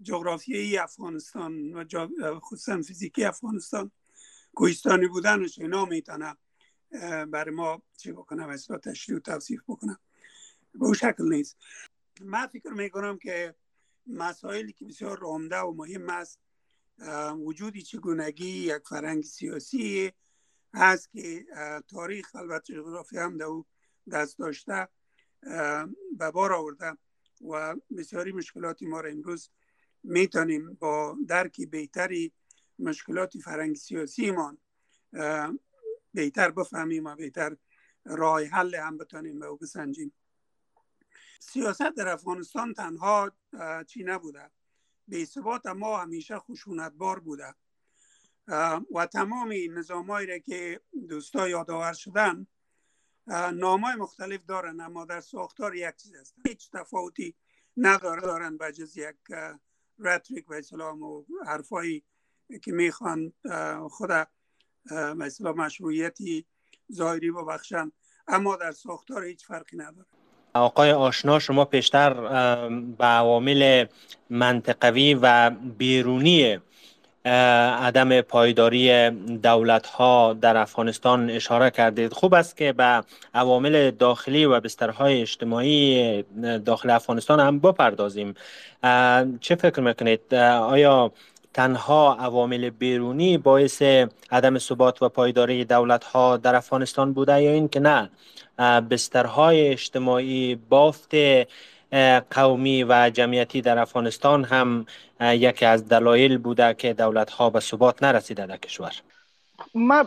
جغرافیایی 0.02 0.78
افغانستان 0.78 1.74
و 1.74 2.40
خصوصا 2.40 2.82
فیزیکی 2.82 3.24
افغانستان 3.24 3.92
کوهستانی 4.56 5.08
بودنش 5.08 5.60
اینا 5.60 5.86
می‌تونه 5.86 6.38
برای 7.26 7.56
ما 7.56 7.82
چی 7.98 8.12
بکنم 8.12 8.50
اصلا 8.50 8.78
تشریح 8.78 9.18
و 9.18 9.22
توصیف 9.22 9.62
بکنم. 9.68 10.00
به 10.74 10.86
اون 10.86 10.94
شکل 10.94 11.24
نیست. 11.30 11.58
من 12.22 12.48
فکر 12.48 12.70
می‌کنم 12.70 13.18
که 13.18 13.56
مسائلی 14.08 14.74
که 14.74 14.86
بسیار 14.86 15.20
عمده 15.24 15.58
و 15.58 15.74
مهم 15.74 16.10
است. 16.10 16.40
وجودی 17.36 17.82
چگونگی 17.82 18.48
یک 18.48 18.88
فرهنگ 18.88 19.24
سیاسی 19.24 20.12
هست 20.74 21.12
که 21.12 21.46
تاریخ 21.88 22.36
البته 22.36 22.74
جغرافی 22.74 23.18
هم 23.18 23.38
در 23.38 23.64
دست 24.12 24.40
داشته 24.40 24.88
به 26.18 26.32
بار 26.34 26.54
آورده 26.54 26.98
و 27.42 27.76
بسیاری 27.98 28.32
مشکلات 28.32 28.84
ما 28.84 29.02
را 29.02 29.10
امروز 29.10 29.50
می‌تونیم 30.04 30.74
با 30.74 31.18
درکی 31.28 31.66
بهتری 31.66 32.32
مشکلات 32.80 33.38
فرهنگ 33.38 33.76
سیاسی 33.76 34.32
ما 34.32 34.58
بهتر 36.14 36.52
بفهمیم 36.52 37.06
و 37.06 37.16
بهتر 37.16 37.58
راه 38.06 38.44
حل 38.44 38.76
هم 38.76 38.98
بتانیم 38.98 39.40
به 39.40 39.48
بسنجیم. 39.62 40.14
سیاست 41.40 41.96
در 41.96 42.08
افغانستان 42.08 42.74
تنها 42.74 43.32
چی 43.88 44.04
نبوده. 44.04 44.52
به 45.08 45.26
ثبات 45.26 45.66
ما 45.66 45.98
همیشه 45.98 46.40
خشونتبار 46.40 47.20
بوده. 47.20 47.56
و 48.96 49.06
تمام 49.14 49.54
نظامایی 49.70 50.28
را 50.28 50.38
که 50.38 50.82
دوستا 51.10 51.50
یادآور 51.50 51.94
شدن 51.94 52.48
نامای 53.54 53.96
مختلف 53.96 54.46
دارن 54.46 54.80
اما 54.80 55.06
در 55.06 55.22
ساختار 55.22 55.76
یک 55.76 55.96
چیز 55.96 56.16
است 56.16 56.36
هیچ 56.48 56.72
تفاوتی 56.72 57.36
نداره. 57.78 58.22
دارن 58.22 58.58
به 58.58 58.72
جز 58.72 58.98
یک 58.98 59.16
رتریک 60.00 60.50
و 60.50 60.54
اسلام 60.54 61.02
و 61.04 61.26
حرفایی 61.46 62.04
که 62.64 62.72
می‌خوان 62.72 63.34
خود 63.90 64.12
مثلا 64.92 65.54
مشروعیتی 65.54 66.46
ظاهری 66.94 67.32
ببخشن. 67.32 67.92
اما 68.28 68.56
در 68.56 68.72
ساختار 68.72 69.24
هیچ 69.24 69.46
فرقی 69.46 69.78
نداره. 69.78 70.17
آقای 70.58 70.92
آشنا 70.92 71.40
شما 71.40 71.66
پیشتر 71.66 72.14
به 72.98 73.06
عوامل 73.06 73.86
منطقوی 74.30 75.14
و 75.14 75.50
بیرونی 75.78 76.58
عدم 77.26 78.22
پایداری 78.22 79.10
دولت 79.44 79.88
ها 79.88 80.34
در 80.34 80.58
افغانستان 80.58 81.30
اشاره 81.30 81.70
کردید. 81.70 82.14
خوب 82.14 82.34
است 82.34 82.58
که 82.58 82.74
به 82.74 83.04
عوامل 83.34 83.92
داخلی 83.92 84.46
و 84.46 84.60
بسترهای 84.60 85.22
اجتماعی 85.22 86.24
داخل 86.66 86.90
افغانستان 86.90 87.40
هم 87.40 87.60
بپردازیم. 87.60 88.36
چه 89.42 89.56
فکر 89.56 89.80
می‌کنید؟ 89.80 90.36
آیا 90.36 91.12
تنها 91.54 92.16
عوامل 92.16 92.70
بیرونی 92.70 93.38
باعث 93.38 93.82
عدم 94.32 94.58
ثبات 94.58 95.02
و 95.02 95.10
پایداری 95.10 95.66
دولت 95.66 96.04
ها 96.04 96.38
در 96.38 96.56
افغانستان 96.56 97.14
بوده 97.14 97.42
یا 97.42 97.52
اینکه 97.52 97.80
نه 97.80 98.10
بسترهای 98.90 99.68
اجتماعی 99.68 100.56
بافت 100.56 101.12
قومی 102.32 102.84
و 102.84 103.10
جمعیتی 103.14 103.62
در 103.62 103.80
افغانستان 103.80 104.44
هم 104.44 104.86
یکی 105.22 105.66
از 105.66 105.88
دلایل 105.88 106.38
بوده 106.38 106.74
که 106.74 106.94
دولت 106.94 107.30
ها 107.30 107.50
به 107.50 107.60
ثبات 107.60 108.04
نرسیده 108.04 108.46
در 108.46 108.58
کشور. 108.58 108.92
ما 109.74 110.04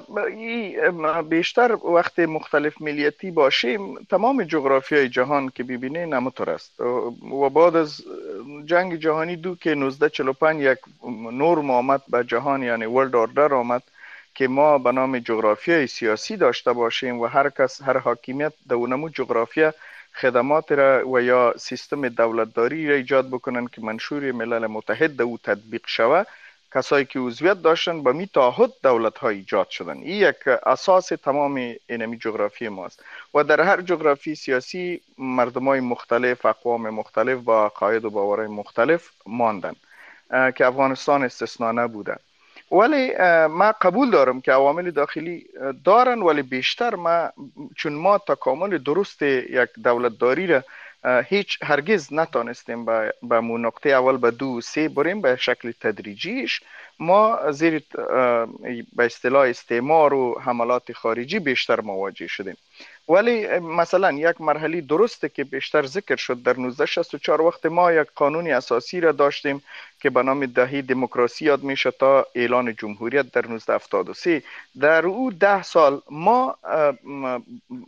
بیشتر 1.23 1.73
وقت 1.73 2.19
مختلف 2.19 2.83
ملیتی 2.83 3.31
باشیم 3.31 3.95
تمام 4.11 4.43
جغرافی 4.43 4.95
های 4.95 5.09
جهان 5.09 5.49
که 5.49 5.63
ببینه 5.65 6.07
نمطور 6.07 6.51
است. 6.51 6.81
و 6.81 7.49
بعد 7.51 7.77
از 7.77 8.01
جنگ 8.65 8.97
جهانی 8.97 9.37
دو 9.37 9.55
که 9.55 9.71
1945 9.71 10.63
یک 10.63 10.79
نورم 11.33 11.71
آمد 11.71 12.03
به 12.09 12.25
جهان 12.25 12.63
یعنی 12.63 12.85
ورلد 12.87 13.17
اوردر 13.17 13.55
آمد 13.55 13.83
که 14.35 14.49
ما 14.49 14.79
به 14.79 14.93
نام 14.93 15.19
جغرافی 15.19 15.87
سیاسی 15.87 16.37
داشته 16.37 16.73
باشیم 16.73 17.21
و 17.21 17.27
هر 17.27 17.51
کس 17.51 17.83
هر 17.83 17.99
حاکمیت 17.99 18.53
در 18.69 18.75
اونمو 18.75 19.09
جغرافیا 19.09 19.75
خدمات 20.15 20.73
را 20.73 21.09
و 21.09 21.21
یا 21.21 21.55
سیستم 21.59 22.09
دولتداری 22.09 22.89
را 22.89 22.95
ایجاد 22.95 23.29
بکنن 23.29 23.67
که 23.67 23.81
منشور 23.81 24.33
ملل 24.33 24.67
متحد 24.67 25.23
او 25.23 25.39
تطبیق 25.39 25.83
شوه. 25.87 26.25
کسایی 26.75 27.05
که 27.05 27.19
عضویت 27.19 27.63
داشتن 27.63 28.03
با 28.03 28.13
می 28.13 28.27
تعهد 28.27 28.71
دولت 28.83 29.19
ها 29.19 29.29
ایجاد 29.29 29.69
شدن. 29.69 29.97
این 29.97 30.29
یک 30.29 30.49
اساس 30.67 31.09
تمام 31.09 31.75
اینمی 31.89 32.17
جغرافی 32.19 32.69
ماست. 32.69 33.05
و 33.35 33.45
در 33.45 33.61
هر 33.61 33.81
جغرافی 33.81 34.35
سیاسی 34.35 35.01
مردم 35.19 35.65
های 35.65 35.81
مختلف 35.81 36.47
اقوام 36.47 36.91
مختلف 36.91 37.39
با 37.39 37.69
قاید 37.69 38.05
و 38.05 38.11
باورهای 38.11 38.49
مختلف 38.49 39.11
ماندن 39.27 39.75
که 40.31 40.67
افغانستان 40.67 41.23
استثنا 41.23 41.73
نبوده 41.73 42.17
ولی 42.73 43.13
ما 43.47 43.73
قبول 43.81 44.11
دارم 44.11 44.41
که 44.41 44.53
عوامل 44.53 44.91
داخلی 44.91 45.47
دارن 45.85 46.23
ولی 46.23 46.43
بیشتر 46.43 46.95
ما 46.95 47.33
چون 47.77 47.93
ما 47.93 48.19
تکامل 48.19 48.79
درست 48.79 49.23
یک 49.23 49.69
دولتداری 49.85 50.47
را 50.47 50.63
هیچ 51.05 51.59
هرگز 51.63 52.13
نتانستیم 52.13 52.85
به 53.23 53.41
مو 53.41 53.59
نقطه 53.59 53.91
اول 53.91 54.17
به 54.17 54.31
دو 54.31 54.61
سه 54.61 54.89
بریم 54.89 55.21
به 55.21 55.37
شکل 55.37 55.73
تدریجیش. 55.81 56.61
ما 56.99 57.53
زیر 57.53 57.83
به 58.97 59.05
اصطلاح 59.05 59.49
استعمار 59.49 60.15
و 60.15 60.41
حملات 60.41 60.93
خارجی 60.93 61.39
بیشتر 61.39 61.81
مواجه 61.81 62.27
شدیم. 62.27 62.57
ولی 63.09 63.59
مثلا 63.59 64.13
یک 64.13 64.41
مرحله 64.41 64.81
درسته 64.81 65.29
که 65.29 65.45
بیشتر 65.45 65.87
ذکر 65.87 66.17
شد 66.17 66.43
در 66.43 66.53
1964 66.53 67.41
وقت 67.41 67.67
ما 67.67 67.93
یک 67.93 68.09
قانون 68.15 68.51
اساسی 68.51 69.01
را 69.01 69.13
داشتیم. 69.13 69.63
که 70.01 70.11
به 70.11 70.23
نام 70.23 70.47
دهی 70.47 70.83
دموکراسی 70.83 71.45
یاد 71.45 71.63
میشه 71.63 71.91
تا 71.91 72.27
اعلان 72.35 72.75
جمهوریت 72.75 73.33
در 73.33 73.45
1973 73.45 74.43
در 74.81 75.07
او 75.07 75.33
ده 75.33 75.63
سال 75.63 76.03
ما 76.11 76.57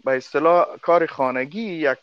به 0.04 0.16
اصطلاح 0.16 0.66
کار 0.82 1.06
خانگی 1.06 1.62
یک 1.62 1.98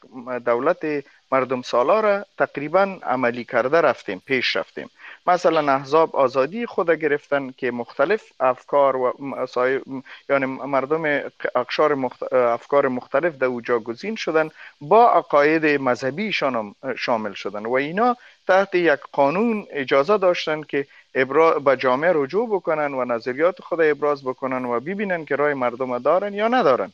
دولت 0.46 1.04
مردم 1.32 1.62
سالار 1.62 2.26
تقریبا 2.38 3.00
عملی 3.04 3.44
کرده 3.44 3.82
رفتیم 3.82 4.22
پیش 4.26 4.56
رفتیم. 4.56 4.90
مثلا 5.28 5.74
احزاب 5.74 6.16
آزادی 6.16 6.66
خود 6.66 6.92
گرفتن 6.92 7.52
که 7.58 7.72
مختلف 7.72 8.24
افکار 8.40 8.96
و 8.96 9.14
یعنی 10.30 10.46
مردم 10.46 11.32
اقشار 11.56 12.10
افکار 12.32 12.88
مختلف 12.88 13.38
در 13.38 13.46
او 13.46 13.62
جاگزین 13.62 14.16
شدن 14.16 14.50
با 14.82 15.12
عقاید 15.12 15.66
مذهبیشان 15.66 16.56
هم 16.56 16.76
شامل 16.98 17.34
شدن. 17.34 17.66
و 17.66 17.74
اینا 17.74 18.18
تحت 18.50 18.76
یک 18.76 19.00
قانون 19.12 19.68
اجازه 19.72 20.18
داشتن 20.18 20.62
که 20.62 20.88
به 21.66 21.78
جامعه 21.78 22.12
رجوع 22.16 22.50
بکنن 22.56 22.94
و 22.94 23.06
نظریات 23.06 23.62
خود 23.62 23.82
ابراز 23.82 24.24
بکنن 24.24 24.66
و 24.66 24.80
ببینن 24.80 25.26
که 25.26 25.36
رای 25.36 25.54
مردم 25.54 26.00
دارن 26.00 26.34
یا 26.34 26.48
ندارن. 26.48 26.94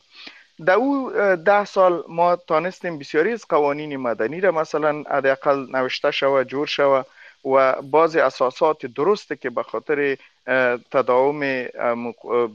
در 0.66 0.74
او 0.74 1.10
ده 1.36 1.64
سال 1.64 2.04
ما 2.08 2.36
تانستیم 2.36 2.98
بسیاری 2.98 3.32
از 3.32 3.44
قوانین 3.48 3.96
مدنی 3.96 4.40
را 4.40 4.52
مثلا 4.52 5.04
حداقل 5.10 5.66
نوشته 5.76 6.10
شوه 6.10 6.44
جور 6.44 6.66
شوه 6.66 7.02
و 7.44 7.82
بعض 7.82 8.16
اساسات 8.16 8.86
درسته 8.86 9.36
که 9.36 9.50
به 9.50 9.62
خاطر 9.62 10.16
تداوم 10.90 11.40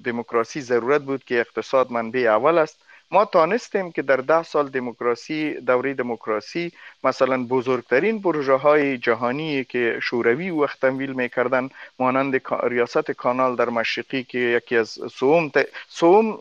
دموکراسی 0.03 0.61
ضرورت 0.61 1.01
بود 1.01 1.23
که 1.23 1.39
اقتصاد 1.39 1.91
منبع 1.91 2.19
اول 2.19 2.57
است. 2.57 2.77
ما 3.13 3.25
تانستیم 3.25 3.91
که 3.91 4.01
در 4.01 4.15
ده 4.17 4.43
سال 4.43 4.69
دموکراسی 4.69 5.53
دوره 5.53 5.93
دموکراسی 5.93 6.71
مثلا 7.03 7.43
بزرگترین 7.43 8.21
پروژه 8.21 8.53
های 8.53 8.97
جهانی 8.97 9.63
که 9.63 9.99
شوروی 10.03 10.49
وقت 10.49 10.79
تمویل 10.79 11.13
می‌کردن 11.13 11.69
مانند 11.99 12.41
ریاست 12.63 13.11
کانال 13.11 13.55
در 13.55 13.69
مشرقی 13.69 14.23
که 14.23 14.37
یکی 14.39 14.77
از 14.77 14.89
سوم 14.89 15.51
سوم 15.87 16.39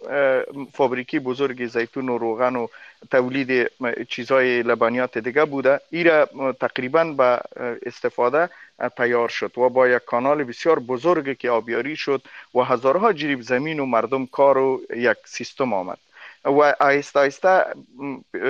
فابریکی 0.72 1.18
بزرگ 1.18 1.66
زیتون 1.66 2.08
و 2.08 2.18
روغن 2.18 2.56
و 2.56 2.66
تولید 3.10 3.70
چیزهای 4.08 4.62
لبنیات 4.62 5.18
دیگه 5.18 5.44
بوده. 5.44 5.80
ایره 5.90 6.26
تقریبا 6.60 7.04
به 7.04 7.40
استفاده 7.86 8.50
تیار 8.96 9.28
شد 9.28 9.58
و 9.58 9.68
با 9.68 9.88
یک 9.88 10.04
کانال 10.04 10.44
بسیار 10.44 10.78
بزرگ 10.78 11.38
که 11.38 11.50
آبیاری 11.50 11.96
شد 11.96 12.22
و 12.54 12.60
هزارها 12.60 13.12
جریب 13.12 13.40
زمین 13.40 13.80
و 13.80 13.86
مردم 13.86 14.26
کار 14.26 14.58
و 14.58 14.80
یک 14.96 15.16
سیستم 15.24 15.72
آمد. 15.72 15.98
و 16.44 16.74
آیسته 16.80 17.20
آیسته 17.20 17.64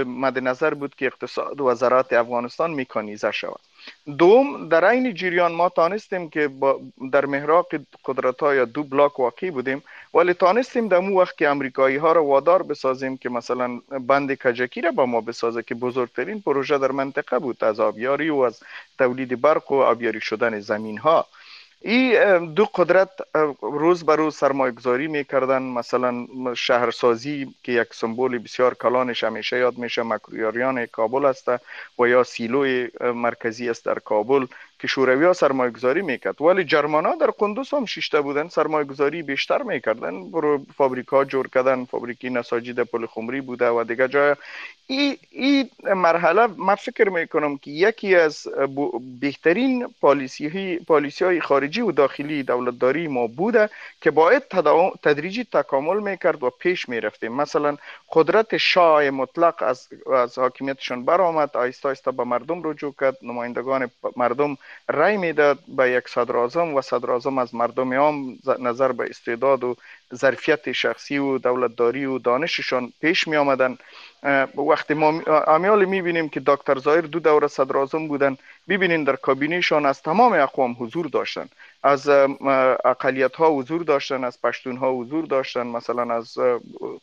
مد 0.07 0.39
نظر 0.39 0.75
بود 0.75 0.95
که 0.95 1.07
اقتصاد 1.07 1.61
وزارت 1.61 2.13
افغانستان 2.13 2.71
میکانیزه 2.71 3.31
شود. 3.31 3.61
دوم 4.19 4.69
در 4.69 4.85
این 4.85 5.15
جریان 5.15 5.53
ما 5.53 5.69
تانستیم 5.69 6.31
که 6.31 6.51
در 7.13 7.27
محراق 7.27 7.67
قدرت 8.05 8.43
یا 8.43 8.65
دو 8.65 8.83
بلاک 8.83 9.21
واقع 9.21 9.51
بودیم 9.51 9.83
ولی 10.15 10.35
تانستیم 10.35 10.89
در 10.89 10.99
مو 10.99 11.21
وقت 11.21 11.37
که 11.39 11.49
امریکایی 11.49 11.97
ها 11.97 12.13
را 12.13 12.25
وادار 12.25 12.63
بسازیم 12.63 13.17
که 13.17 13.29
مثلا 13.29 13.81
بند 14.07 14.35
کجکی 14.35 14.81
را 14.81 14.91
با 14.91 15.07
ما 15.07 15.21
بسازه 15.21 15.63
که 15.63 15.75
بزرگترین 15.75 16.41
پروژه 16.41 16.79
در 16.79 16.93
منطقه 16.93 17.39
بود 17.39 17.65
از 17.65 17.81
آبیاری 17.81 18.31
و 18.31 18.37
از 18.39 18.61
تولید 18.99 19.41
برق 19.41 19.73
و 19.73 19.75
آبیاری 19.75 20.21
شدن 20.21 20.61
زمین 20.61 20.99
ها 20.99 21.27
این 21.83 22.55
دو 22.55 22.65
قدرت 22.65 23.11
روز 23.63 24.05
به 24.07 24.17
روز 24.17 24.37
سرمایه 24.37 24.73
گذاری 24.73 25.09
می‌کردن. 25.09 25.63
مثلا 25.63 26.27
شهرسازی 26.55 27.55
که 27.63 27.73
یک 27.73 27.95
سمبول 27.95 28.39
بسیار 28.39 28.75
کلانش 28.75 29.25
همیشه 29.25 29.59
یاد 29.59 29.79
میشه 29.79 30.03
مکرویاریان 30.03 30.87
کابل 30.87 31.25
است 31.25 31.49
و 31.99 32.09
یا 32.09 32.25
سیلوی 32.25 32.89
مرکزی 33.01 33.71
است 33.71 33.85
در 33.85 33.99
کابل. 33.99 34.47
که 34.81 34.87
شوروی 34.87 35.25
ها 35.25 35.33
سرمایه 35.33 35.71
گذاری 35.71 36.03
می‌کرد. 36.03 36.43
ولی 36.43 36.65
جرمان 36.65 37.07
ها 37.07 37.15
در 37.15 37.31
قندوس 37.31 37.75
هم 37.75 37.85
شیشته 37.85 38.21
بودن 38.21 38.49
سرمایه 38.49 38.85
گذاری 38.85 39.23
بیشتر 39.23 39.63
می‌کردن. 39.63 40.31
برو 40.31 40.65
فابریکا 40.77 41.25
جور 41.25 41.49
کردن 41.49 41.85
فابریکی 41.85 42.31
نساجی 42.31 42.73
در 42.73 42.85
پل 42.85 43.07
خمری 43.07 43.41
بوده 43.41 43.69
و 43.69 43.85
دیگه 43.85 44.09
جای. 44.09 44.35
این 44.87 45.17
ای 45.31 45.71
مرحله 45.95 46.47
من 46.57 46.75
فکر 46.75 47.09
می‌کنم 47.09 47.59
که 47.59 47.71
یکی 47.71 48.15
از 48.15 48.47
بهترین 49.21 49.89
پالیسی, 50.01 50.79
پالیسی 50.79 51.25
های 51.25 51.41
خارجی 51.41 51.81
و 51.81 51.93
داخلی 51.93 52.43
دولتداری 52.43 53.09
ما 53.09 53.27
بوده 53.27 53.71
که 54.01 54.11
باید 54.11 54.43
تدریجی 55.03 55.45
تکامل 55.45 56.01
می‌کرد 56.11 56.43
و 56.43 56.51
پیش 56.51 56.89
می‌رفتیم 56.89 57.33
مثلا 57.33 57.77
قدرت 58.13 58.57
شاه 58.57 59.11
مطلق 59.11 59.63
از, 59.63 59.89
از 60.15 60.39
حاکمیتشان 60.39 61.05
برآمد 61.05 61.57
آیسته 61.57 61.89
آیسته 61.89 62.11
به 62.11 62.25
مردم 62.25 62.61
رجوع 62.65 62.95
کرد 63.01 63.17
نمایندگان 63.23 63.91
مردم 64.17 64.57
رای 64.89 65.17
می‌داد 65.17 65.59
به 65.69 65.91
یک 65.91 66.09
صدراعظم 66.09 66.75
و 66.75 66.81
صدراعظم 66.83 67.39
از 67.39 67.55
مردم 67.55 67.95
عام 67.95 68.39
نظر 68.59 68.93
به 68.93 69.05
استعداد 69.11 69.65
و 69.65 69.77
ظرفیت 70.15 70.73
شخصی 70.73 71.19
و 71.19 71.39
دولتداری 71.39 72.05
و 72.05 72.19
دانششان 72.19 72.93
پیش 73.01 73.29
می 73.29 73.37
آمدن. 73.37 73.79
وقتی 74.71 74.95
ما 74.95 75.09
امیال 75.47 75.85
می 75.85 76.03
بینیم 76.03 76.29
که 76.29 76.41
دکتر 76.47 76.79
زایر 76.79 77.01
دو 77.01 77.21
دوره 77.21 77.47
صدراعظم 77.47 78.09
بودن 78.09 78.37
ببینین 78.69 79.05
در 79.05 79.17
کابینهشان 79.17 79.87
از 79.87 80.03
تمام 80.03 80.33
اقوام 80.33 80.77
حضور 80.81 81.07
داشتن. 81.07 81.49
از 81.83 82.09
اقلیت 82.85 83.37
ها 83.37 83.51
حضور 83.51 83.83
داشتن 83.83 84.25
از 84.25 84.43
پشتون 84.43 84.77
ها 84.77 84.93
حضور 84.93 85.25
داشتن. 85.25 85.67
مثلا 85.67 86.15
از 86.15 86.39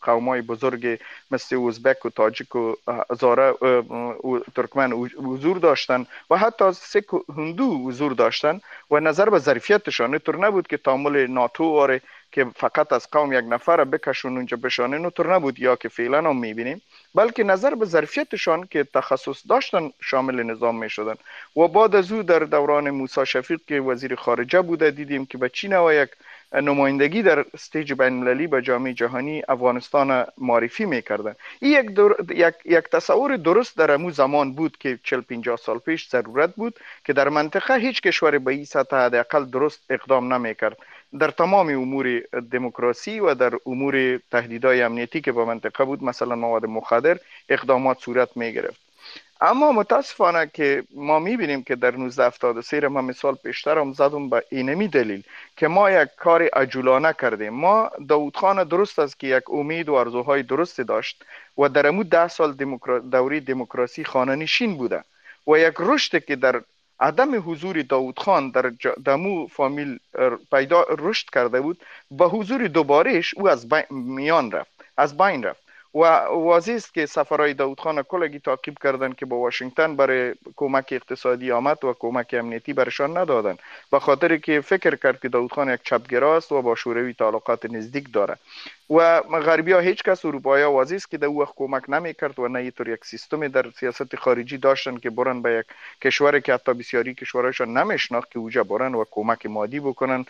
قوم 0.01 0.29
های 0.29 0.41
بزرگ 0.41 0.99
مثل 1.31 1.57
ازبک 1.67 2.05
و 2.05 2.09
تاجیک 2.09 2.55
و 2.55 2.73
زاره 3.19 3.49
و 3.51 4.39
ترکمن 4.55 4.91
حضور 5.17 5.57
داشتن 5.57 6.05
و 6.29 6.37
حتی 6.37 6.71
سک 6.71 7.13
و 7.13 7.19
هندو 7.37 7.87
حضور 7.87 8.13
داشتن 8.13 8.61
و 8.91 8.99
نظر 8.99 9.29
به 9.29 9.39
ظرفیتشان. 9.39 10.17
طور 10.17 10.37
نبود 10.37 10.67
که 10.67 10.77
تامل 10.77 11.27
ناتو 11.27 11.63
آره 11.63 12.01
که 12.31 12.45
فقط 12.55 12.93
از 12.93 13.07
قوم 13.11 13.33
یک 13.33 13.45
نفر 13.49 13.83
بکشون 13.83 14.35
اونجا 14.37 14.57
بشانن 14.57 14.97
اونطور 14.97 15.35
نبود 15.35 15.59
یا 15.59 15.75
که 15.75 15.89
فعلا 15.89 16.17
هم 16.17 16.37
می‌بینیم 16.37 16.81
بلکه 17.15 17.43
نظر 17.43 17.75
به 17.75 17.85
ظرفیتشان 17.85 18.67
که 18.71 18.83
تخصص 18.83 19.41
داشتن 19.49 19.91
شامل 20.01 20.43
نظام 20.43 20.79
می‌شدن. 20.79 21.15
و 21.57 21.67
بعد 21.67 21.95
از 21.95 22.11
او 22.11 22.23
در 22.23 22.39
دوران 22.39 22.89
موسی 22.89 23.25
شفیق 23.25 23.59
که 23.67 23.81
وزیر 23.81 24.15
خارجه 24.15 24.61
بوده 24.61 24.91
دیدیم 24.91 25.25
که 25.25 25.37
به 25.37 25.49
چین 25.49 25.77
و 25.77 25.93
یک 25.93 26.09
نمایندگی 26.53 27.21
در 27.21 27.45
استیج 27.53 27.93
بین 27.93 28.07
المللی 28.07 28.47
به 28.47 28.61
جامعه 28.61 28.93
جهانی 28.93 29.43
افغانستان 29.49 30.25
معرفی 30.37 30.85
می‌کردن. 30.85 31.35
این 31.59 31.71
یک, 31.71 31.99
یک،, 32.35 32.55
یک 32.65 32.83
تصور 32.83 33.37
درست 33.37 33.77
در 33.77 33.91
امو 33.91 34.11
زمان 34.11 34.53
بود 34.53 34.77
که 34.77 34.99
40 35.03 35.21
50 35.21 35.57
سال 35.57 35.79
پیش 35.79 36.09
ضرورت 36.09 36.55
بود 36.55 36.79
که 37.05 37.13
در 37.13 37.29
منطقه 37.29 37.75
هیچ 37.75 38.01
کشور 38.01 38.37
به 38.37 38.51
این 38.51 38.65
سطح 38.65 38.95
حداقل 38.95 39.45
درست 39.45 39.79
اقدام 39.89 40.33
نمی‌کرد. 40.33 40.77
در 41.19 41.31
تمام 41.31 41.69
امور 41.69 42.19
دموکراسی 42.51 43.19
و 43.19 43.33
در 43.33 43.53
امور 43.65 44.17
تهدیدهای 44.31 44.81
امنیتی 44.81 45.21
که 45.21 45.31
به 45.31 45.45
منطقه 45.45 45.85
بود 45.85 46.03
مثلا 46.03 46.35
مواد 46.35 46.65
مخدر 46.65 47.17
اقدامات 47.49 47.99
صورت 47.99 48.37
می 48.37 48.53
گرفت 48.53 48.87
اما 49.41 49.71
متاسفانه 49.71 50.51
که 50.53 50.83
ما 50.95 51.19
می‌بینیم 51.19 51.63
که 51.63 51.75
در 51.75 51.95
1973 51.95 52.87
ما 52.87 53.01
مثال 53.01 53.35
پیشتر 53.35 53.77
هم 53.77 53.93
زدم 53.93 54.29
به 54.29 54.43
اینمی 54.49 54.87
دلیل 54.87 55.23
که 55.57 55.67
ما 55.67 55.91
یک 55.91 56.09
کار 56.17 56.43
عجولانه 56.43 57.13
کردیم. 57.13 57.53
ما 57.53 57.91
داود 58.09 58.37
خان 58.37 58.63
درست 58.63 58.99
است 58.99 59.19
که 59.19 59.27
یک 59.27 59.43
امید 59.49 59.89
و 59.89 59.93
ارزوهای 59.93 60.43
درستی 60.43 60.83
داشت 60.83 61.25
و 61.57 61.69
در 61.69 61.87
امو 61.87 62.03
ده 62.03 62.27
سال 62.27 62.53
دوری 63.11 63.39
دموکراسی 63.39 64.03
خانه 64.03 64.47
بوده 64.77 65.03
و 65.47 65.57
یک 65.57 65.73
رشد 65.79 66.25
که 66.25 66.35
در 66.35 66.61
عدم 66.99 67.51
حضور 67.51 67.81
داود 67.81 68.19
خان 68.19 68.49
در 68.49 68.71
دمو 69.05 69.47
فامیل 69.47 69.99
پیدا 70.51 70.85
رشد 70.89 71.29
کرده 71.29 71.61
بود 71.61 71.81
با 72.11 72.29
حضور 72.29 72.67
دوبارهش 72.67 73.33
او 73.37 73.49
از 73.49 73.67
میان 73.89 74.51
رفت 74.51 74.71
از 74.97 75.17
بین 75.17 75.43
رفت. 75.43 75.67
و 75.95 75.99
واضح 76.25 76.73
است 76.73 76.93
که 76.93 77.05
سفرهای 77.05 77.53
داود 77.53 77.79
خان 77.79 78.01
کلگی 78.01 78.39
تعقیب 78.39 78.77
کردن 78.83 79.13
که 79.13 79.25
با 79.25 79.37
واشنگتن 79.37 79.95
برای 79.95 80.35
کمک 80.55 80.85
اقتصادی 80.91 81.51
آمد 81.51 81.83
و 81.85 81.93
کمک 81.99 82.35
امنیتی 82.39 82.73
برشان 82.73 83.17
ندادن 83.17 83.57
به 83.91 83.99
خاطر 83.99 84.37
که 84.37 84.61
فکر 84.61 84.95
کرد 84.95 85.19
که 85.19 85.29
داود 85.29 85.53
خان 85.53 85.73
یک 85.73 85.79
چپگرا 85.83 86.37
است 86.37 86.51
و 86.51 86.61
با 86.61 86.75
شوروی 86.75 87.13
تعلقات 87.13 87.65
نزدیک 87.65 88.13
داره 88.13 88.37
و 88.89 89.21
غربی 89.21 89.71
ها 89.71 89.79
هیچ 89.79 90.03
کس 90.03 90.25
اروپایی 90.25 90.63
ها 90.63 90.71
واضح 90.71 90.95
است 90.95 91.11
که 91.11 91.17
در 91.17 91.27
وقت 91.27 91.53
کمک 91.55 91.89
نمی 91.89 92.13
کرد 92.13 92.39
و 92.39 92.47
نه 92.47 92.59
اینطور 92.59 92.89
یک 92.89 93.05
سیستم 93.05 93.47
در 93.47 93.65
سیاست 93.79 94.15
خارجی 94.15 94.57
داشتن 94.57 94.97
که 94.97 95.09
برن 95.09 95.41
به 95.41 95.53
یک 95.53 95.65
کشور 96.01 96.39
که 96.39 96.53
حتی 96.53 96.73
بسیاری 96.73 97.13
کشورهایشان 97.13 97.77
نمیشناخت 97.77 98.31
که 98.31 98.39
اوجا 98.39 98.63
برن 98.63 98.95
و 98.95 99.03
کمک 99.11 99.45
مادی 99.45 99.79
بکنن 99.79 100.25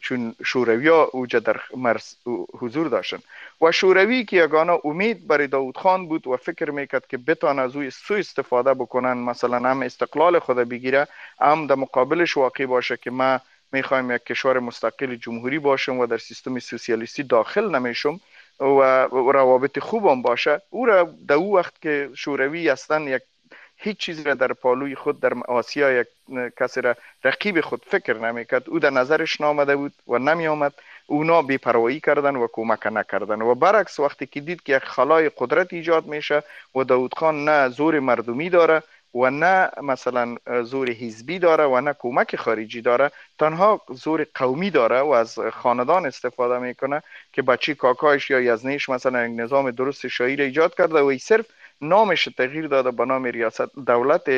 چون 0.00 0.34
شوروی 0.44 0.88
ها 0.88 1.02
اوجا 1.12 1.38
در 1.38 1.60
مرز 1.76 2.14
حضور 2.58 2.88
داشتن. 2.88 3.18
و 3.60 3.72
شوروی 3.72 4.24
که 4.24 4.36
یگانه 4.36 4.78
امید 4.84 5.26
برای 5.26 5.46
داود 5.46 5.76
خان 5.76 6.08
بود 6.08 6.26
و 6.26 6.36
فکر 6.36 6.70
می‌کرد 6.70 7.06
که 7.06 7.18
بتان 7.18 7.58
از 7.58 7.76
اوی 7.76 7.90
سو 7.90 8.14
استفاده 8.14 8.74
بکنن 8.74 9.12
مثلا 9.12 9.70
هم 9.70 9.82
استقلال 9.82 10.38
خود 10.38 10.56
بگیره 10.56 11.08
هم 11.40 11.66
در 11.66 11.74
مقابلش 11.74 12.36
واقع 12.36 12.66
باشه 12.66 12.96
که 12.96 13.10
ما 13.10 13.40
می‌خوایم 13.72 14.10
یک 14.10 14.24
کشور 14.24 14.58
مستقل 14.58 15.14
جمهوری 15.14 15.58
باشم 15.58 15.98
و 15.98 16.06
در 16.06 16.18
سیستم 16.18 16.58
سوسیالیستی 16.58 17.22
داخل 17.22 17.74
نمیشم 17.74 18.20
و 18.60 19.06
روابط 19.32 19.78
خوبم 19.78 20.22
باشه. 20.22 20.60
او 20.70 20.86
را 20.86 21.14
در 21.28 21.34
او 21.34 21.56
وقت 21.56 21.82
که 21.82 22.10
شوروی 22.14 22.68
هستن 22.68 23.02
یک 23.02 23.22
هیچ 23.76 23.96
چیزی 23.96 24.22
را 24.22 24.34
در 24.34 24.52
پالوی 24.52 24.94
خود 24.94 25.20
در 25.20 25.32
آسیا 25.48 26.00
یک 26.00 26.06
کسی 26.60 26.80
را 26.80 26.94
رقیب 27.24 27.60
خود 27.60 27.82
فکر 27.86 28.14
نمی‌کرد. 28.14 28.70
او 28.70 28.78
در 28.78 28.90
نظرش 28.90 29.40
نامده 29.40 29.76
بود 29.76 29.92
و 30.08 30.18
نمی 30.18 30.46
آمد 30.46 30.72
اونا 31.06 31.42
بیپروایی 31.42 32.00
کردن 32.00 32.36
و 32.36 32.46
کمک 32.52 32.86
نکردن. 32.86 33.42
و 33.42 33.54
برعکس 33.54 34.00
وقتی 34.00 34.26
که 34.26 34.40
دید 34.40 34.62
که 34.62 34.76
یک 34.76 34.84
خلای 34.84 35.30
قدرت 35.38 35.72
ایجاد 35.72 36.06
میشه 36.06 36.42
و 36.74 36.84
داود 36.84 37.14
خان 37.14 37.44
نه 37.44 37.68
زور 37.68 38.00
مردمی 38.00 38.50
داره 38.50 38.82
و 39.14 39.30
نه 39.30 39.70
مثلا 39.82 40.36
زور 40.62 40.90
حزبی 40.90 41.38
داره 41.38 41.64
و 41.64 41.80
نه 41.80 41.94
کمک 41.98 42.36
خارجی 42.36 42.80
داره. 42.80 43.10
تنها 43.38 43.80
زور 43.94 44.26
قومی 44.34 44.70
داره 44.70 45.00
و 45.00 45.08
از 45.08 45.38
خاندان 45.38 46.06
استفاده 46.06 46.58
می‌کنه 46.58 47.02
که 47.32 47.42
بچی 47.42 47.74
کاکایش 47.74 48.30
یا 48.30 48.40
یزنیش 48.40 48.88
مثلا 48.88 49.26
نظام 49.26 49.70
درست 49.70 50.06
شایر 50.08 50.42
ایجاد 50.42 50.74
کرده 50.74 51.00
و 51.00 51.04
ای 51.04 51.18
صرف 51.18 51.46
نامش 51.80 52.24
تغییر 52.24 52.66
داده 52.66 52.90
به 52.90 53.04
نام 53.04 53.24
ریاست 53.24 53.76
دولت 53.86 54.30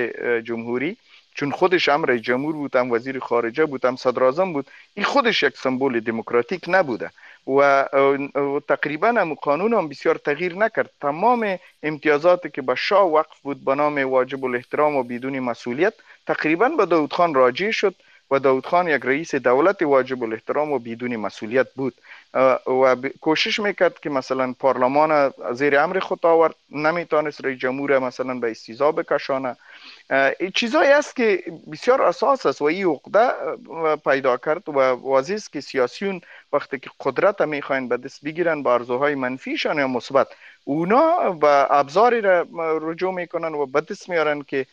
جمهوری. 0.44 0.96
چون 1.34 1.50
خودش 1.50 1.88
امر 1.88 2.16
جمهور 2.16 2.54
بود 2.54 2.76
هم 2.76 2.92
وزیر 2.92 3.18
خارجه 3.18 3.66
بود 3.66 3.84
هم 3.84 3.96
صدر 3.96 4.30
بود. 4.30 4.66
این 4.94 5.04
خودش 5.04 5.42
یک 5.42 5.56
سمبول 5.56 6.00
دموکراتیک 6.00 6.64
نبوده. 6.68 7.10
و 7.48 7.84
تقریبا 8.68 9.08
هم 9.08 9.34
قانون 9.34 9.74
هم 9.74 9.88
بسیار 9.88 10.16
تغییر 10.16 10.54
نکرد. 10.54 10.90
تمام 11.00 11.58
امتیازاتی 11.82 12.50
که 12.50 12.62
به 12.62 12.74
شاه 12.74 13.06
وقف 13.06 13.40
بود 13.42 13.64
به 13.64 13.74
نام 13.74 13.98
واجب 13.98 14.44
الاحترام 14.44 14.96
و 14.96 15.02
بدون 15.02 15.40
مسئولیت 15.40 15.94
تقریبا 16.26 16.68
به 16.68 16.86
داود 16.86 17.12
خان 17.12 17.34
راجع 17.34 17.70
شد 17.70 17.94
و 18.30 18.38
داود 18.38 18.66
خان 18.66 18.88
یک 18.88 19.02
رئیس 19.04 19.34
دولت 19.34 19.82
واجب 19.82 20.22
الاحترام 20.22 20.72
و 20.72 20.78
بدون 20.78 21.16
مسئولیت 21.16 21.66
بود. 21.74 21.94
و 22.34 22.96
کوشش 23.20 23.60
می‌کرد 23.60 24.00
که 24.00 24.10
مثلا 24.10 24.54
پارلمان 24.60 25.32
زیر 25.52 25.78
امر 25.78 25.98
خود 25.98 26.26
آورد. 26.26 26.54
نمی‌تونست 26.70 27.44
رئیس 27.44 27.58
جمهور 27.58 27.98
مثلا 27.98 28.34
به 28.34 28.50
استیزا 28.50 28.92
بکشانه. 28.92 29.56
چیزایی 30.54 30.90
است 30.90 31.16
که 31.16 31.42
بسیار 31.72 32.02
اساس 32.02 32.46
است 32.46 32.62
و 32.62 32.64
این 32.64 32.86
عقده 32.86 33.28
پیدا 34.04 34.36
کرد 34.36 34.68
و 34.68 34.72
واضح 34.72 35.34
است 35.34 35.52
که 35.52 35.60
سیاسیون 35.60 36.20
وقتی 36.52 36.78
که 36.78 36.90
قدرت 37.00 37.40
می‌خواین 37.40 37.88
به 37.88 37.96
دست 37.96 38.24
بگیرن 38.24 38.62
با 38.62 38.74
ارزوهای 38.74 39.14
منفیشان 39.14 39.78
یا 39.78 39.86
مثبت 39.88 40.28
اونا 40.64 41.32
به 41.32 41.72
ابزاری 41.72 42.20
را 42.20 42.46
رجوع 42.82 43.14
می‌کنن 43.14 43.54
و 43.54 43.66
به 43.66 43.80
دست 43.80 44.08
میارن 44.08 44.42
که 44.42 44.66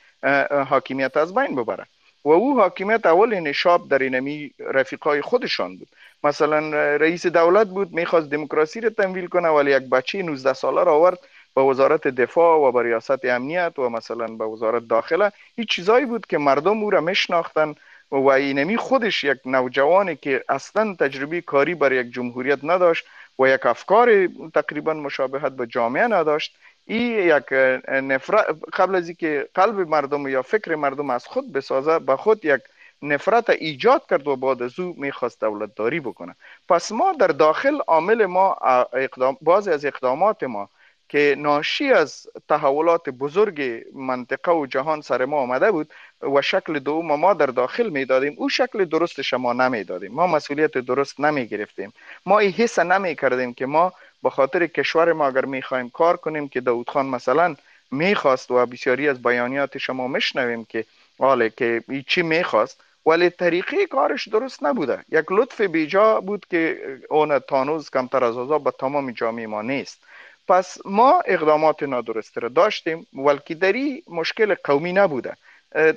حاکمیت 0.69 1.17
از 1.17 1.33
بین 1.33 1.55
ببرن 1.55 1.85
و 2.25 2.29
او 2.29 2.59
حاکمیت 2.59 3.05
اول 3.05 3.39
نشاب 3.39 3.89
در 3.89 3.99
اینمی 3.99 4.51
رفیقای 4.59 5.21
خودشان 5.21 5.77
بود. 5.77 5.87
مثلا 6.23 6.59
رئیس 6.95 7.25
دولت 7.25 7.67
بود 7.67 7.93
می‌خواست 7.93 8.29
دموکراسی 8.29 8.81
را 8.81 8.89
تمویل 8.89 9.27
کنه 9.27 9.49
ولی 9.49 9.71
یک 9.71 9.83
بچه 9.89 10.23
19 10.23 10.53
ساله 10.53 10.83
را 10.83 10.93
آورد. 10.95 11.19
به 11.55 11.61
وزارت 11.61 12.07
دفاع 12.07 12.59
و 12.59 12.71
به 12.71 12.83
ریاست 12.83 13.25
امنیت 13.25 13.79
و 13.79 13.89
مثلا 13.89 14.27
به 14.27 14.45
وزارت 14.45 14.87
داخله 14.87 15.31
این 15.55 15.67
چیزایی 15.69 16.05
بود 16.05 16.25
که 16.25 16.37
مردم 16.37 16.83
او 16.83 16.89
را 16.89 17.01
میشناختن 17.01 17.75
و 18.11 18.29
اینمی 18.29 18.77
خودش 18.77 19.23
یک 19.23 19.37
نوجوانی 19.45 20.15
که 20.15 20.43
اصلا 20.49 20.95
تجربه 20.99 21.41
کاری 21.41 21.75
بر 21.75 21.91
یک 21.91 22.13
جمهوریت 22.13 22.59
نداشت 22.63 23.05
و 23.39 23.47
یک 23.47 23.65
افکار 23.65 24.27
تقریبا 24.53 24.93
مشابهت 24.93 25.51
به 25.51 25.67
جامعه 25.67 26.07
نداشت 26.07 26.55
این 26.85 27.11
یک 27.11 27.53
نفرت 27.89 28.45
قبل 28.73 28.95
از 28.95 29.07
اینکه 29.07 29.49
قلب 29.53 29.79
مردم 29.79 30.27
یا 30.27 30.41
فکر 30.41 30.75
مردم 30.75 31.09
از 31.09 31.25
خود 31.25 31.53
بسازه 31.53 31.99
به 31.99 32.15
خود 32.15 32.45
یک 32.45 32.61
نفرت 33.01 33.49
ایجاد 33.49 34.05
کرد 34.09 34.27
و 34.27 34.35
بعد 34.35 34.61
از 34.61 34.79
او 34.79 34.95
می‌خواست 34.97 35.41
دولت 35.41 35.75
داری 35.75 35.99
بکنه. 35.99 36.35
پس 36.69 36.91
ما 36.91 37.13
در 37.13 37.27
داخل 37.27 37.79
عامل 37.87 38.25
ما 38.25 38.57
اقدام 38.93 39.37
بعضی 39.41 39.71
از 39.71 39.85
اقدامات 39.85 40.43
ما 40.43 40.69
که 41.09 41.35
ناشی 41.37 41.91
از 41.91 42.27
تحولات 42.49 43.09
بزرگ 43.09 43.81
منطقه 43.93 44.51
و 44.51 44.65
جهان 44.65 45.01
سر 45.01 45.25
ما 45.25 45.37
آمده 45.37 45.71
بود 45.71 45.93
و 46.21 46.41
شکل 46.41 46.79
دوم 46.79 47.15
ما 47.19 47.33
در 47.33 47.45
داخل 47.45 47.89
می 47.89 48.05
دادیم. 48.05 48.33
او 48.37 48.49
شکل 48.49 48.85
درستش 48.85 49.33
ما 49.33 49.53
نمی 49.53 49.83
دادیم. 49.83 50.11
ما 50.11 50.27
مسئولیت 50.27 50.77
درست 50.77 51.19
نمی 51.19 51.47
گرفتیم. 51.47 51.93
ما 52.25 52.39
این 52.39 52.51
حس 52.51 52.79
نمی 52.79 53.15
کردیم 53.15 53.53
که 53.53 53.65
ما 53.65 53.93
به 54.23 54.29
خاطر 54.29 54.67
کشور 54.67 55.13
ما 55.13 55.27
اگر 55.27 55.45
می 55.45 55.61
خواهیم 55.61 55.89
کار 55.89 56.17
کنیم 56.17 56.47
که 56.47 56.61
داود 56.61 56.89
خان 56.89 57.05
مثلا 57.05 57.55
می‌خواست 57.91 58.51
و 58.51 58.65
بسیاری 58.65 59.09
از 59.09 59.21
بیانیات 59.21 59.77
شما 59.77 60.07
میشنویم 60.07 60.65
که 60.65 60.85
حاله 61.19 61.49
که 61.49 61.83
چی 62.07 62.21
می‌خواست 62.21 62.81
ولی 63.05 63.29
طریقه 63.29 63.85
کارش 63.85 64.27
درست 64.27 64.63
نبوده. 64.63 65.05
یک 65.09 65.25
لطف 65.31 65.61
بیجا 65.61 66.21
بود 66.21 66.45
که 66.49 66.81
اون 67.09 67.39
تانوز 67.39 67.89
کمتر 67.89 68.23
از 68.23 68.37
آزا 68.37 68.59
به 68.59 68.71
تمام 68.71 69.11
جامعه 69.11 69.47
ما 69.47 69.61
نیست. 69.61 70.01
پس 70.47 70.77
ما 70.85 71.21
اقدامات 71.25 71.83
نادرسته 71.83 72.41
را 72.41 72.49
داشتیم. 72.49 73.07
ولکه 73.13 73.55
دری 73.55 74.03
مشکل 74.07 74.55
قومی 74.63 74.93
نبوده. 74.93 75.33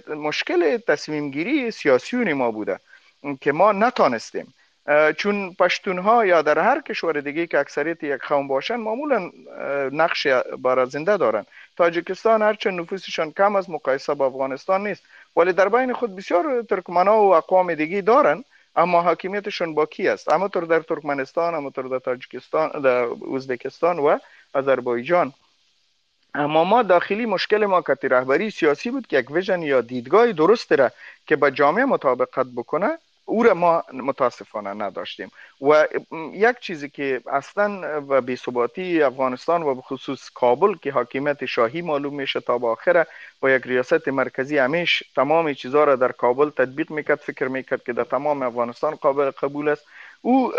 مشکل 0.09 0.77
تصمیم 0.77 1.31
گیری 1.31 1.71
سیاسیون 1.71 2.33
ما 2.33 2.51
بوده 2.51 2.81
که 3.41 3.53
ما 3.53 3.73
نتانستیم. 3.73 4.55
چون 5.17 5.55
پشتون 5.55 5.99
ها 5.99 6.27
یا 6.27 6.43
در 6.43 6.59
هر 6.59 6.81
کشور 6.81 7.21
دیگه 7.21 7.47
که 7.47 7.59
اکثریت 7.59 8.03
یک 8.03 8.21
قوم 8.21 8.49
باشن 8.49 8.77
معمولا 8.77 9.31
نقش 9.93 10.29
زنده 10.89 11.17
دارن. 11.17 11.47
تاجیکستان 11.77 12.43
هرچند 12.43 12.81
نفوسشان 12.81 13.31
کم 13.31 13.57
از 13.57 13.71
مقایسه 13.71 14.15
با 14.15 14.27
افغانستان 14.27 14.87
نیست. 14.87 15.03
ولی 15.37 15.53
در 15.53 15.69
بین 15.69 15.93
خود 15.93 16.17
بسیار 16.17 16.63
ترکمن 16.63 17.09
و 17.09 17.13
اقوام 17.13 17.75
دیگه 17.75 18.01
دارن 18.01 18.45
اما 18.77 19.03
حاکمیتشون 19.03 19.75
با 19.75 19.87
کی 19.87 20.09
است؟ 20.09 20.33
اما 20.33 20.49
در 20.49 20.81
ترکمنستان 20.81 21.55
اما 21.55 21.71
در 21.71 21.99
تاجیکستان 21.99 22.81
در 22.81 23.07
ازبکستان 23.35 23.99
و 23.99 24.19
آذربایجان. 24.55 25.33
اما 26.35 26.65
ما 26.65 26.83
داخلی 26.83 27.27
مشکل 27.27 27.67
ما 27.67 27.83
کتی 27.83 28.09
رهبری 28.09 28.51
سیاسی 28.51 28.91
بود 28.91 29.07
که 29.07 29.19
یک 29.19 29.31
ویژن 29.31 29.63
یا 29.63 29.81
دیدگاه 29.81 30.33
درست 30.33 30.73
را 30.73 30.91
که 31.27 31.37
با 31.37 31.51
جامعه 31.51 31.85
مطابقت 31.85 32.47
بکنه 32.57 32.99
او 33.25 33.43
را 33.43 33.55
ما 33.55 33.85
متاسفانه 33.93 34.75
نداشتیم. 34.75 35.31
و 35.61 35.89
یک 36.33 36.59
چیزی 36.61 36.89
که 36.89 37.21
اصلا 37.33 38.03
و 38.09 38.21
بی‌ثباتی 38.21 39.03
افغانستان 39.03 39.63
و 39.63 39.81
خصوص 39.81 40.31
کابل 40.35 40.75
که 40.75 40.93
حاکمیت 40.93 41.45
شاهی 41.45 41.83
معلوم 41.83 42.15
میشه 42.15 42.41
تا 42.41 42.55
آخره 42.63 43.07
و 43.43 43.51
یک 43.51 43.63
ریاست 43.67 44.09
مرکزی 44.09 44.59
همیش 44.59 45.03
تمام 45.17 45.53
چیزها 45.53 45.85
را 45.85 45.97
در 45.97 46.13
کابل 46.13 46.51
تطبیق 46.51 46.91
می‌کرد 46.91 47.19
فکر 47.19 47.49
می‌کرد 47.49 47.83
که 47.83 47.93
در 47.93 48.05
تمام 48.05 48.43
افغانستان 48.43 48.95
قابل 48.95 49.31
قبول 49.31 49.69
است. 49.69 49.85
او 50.23 50.53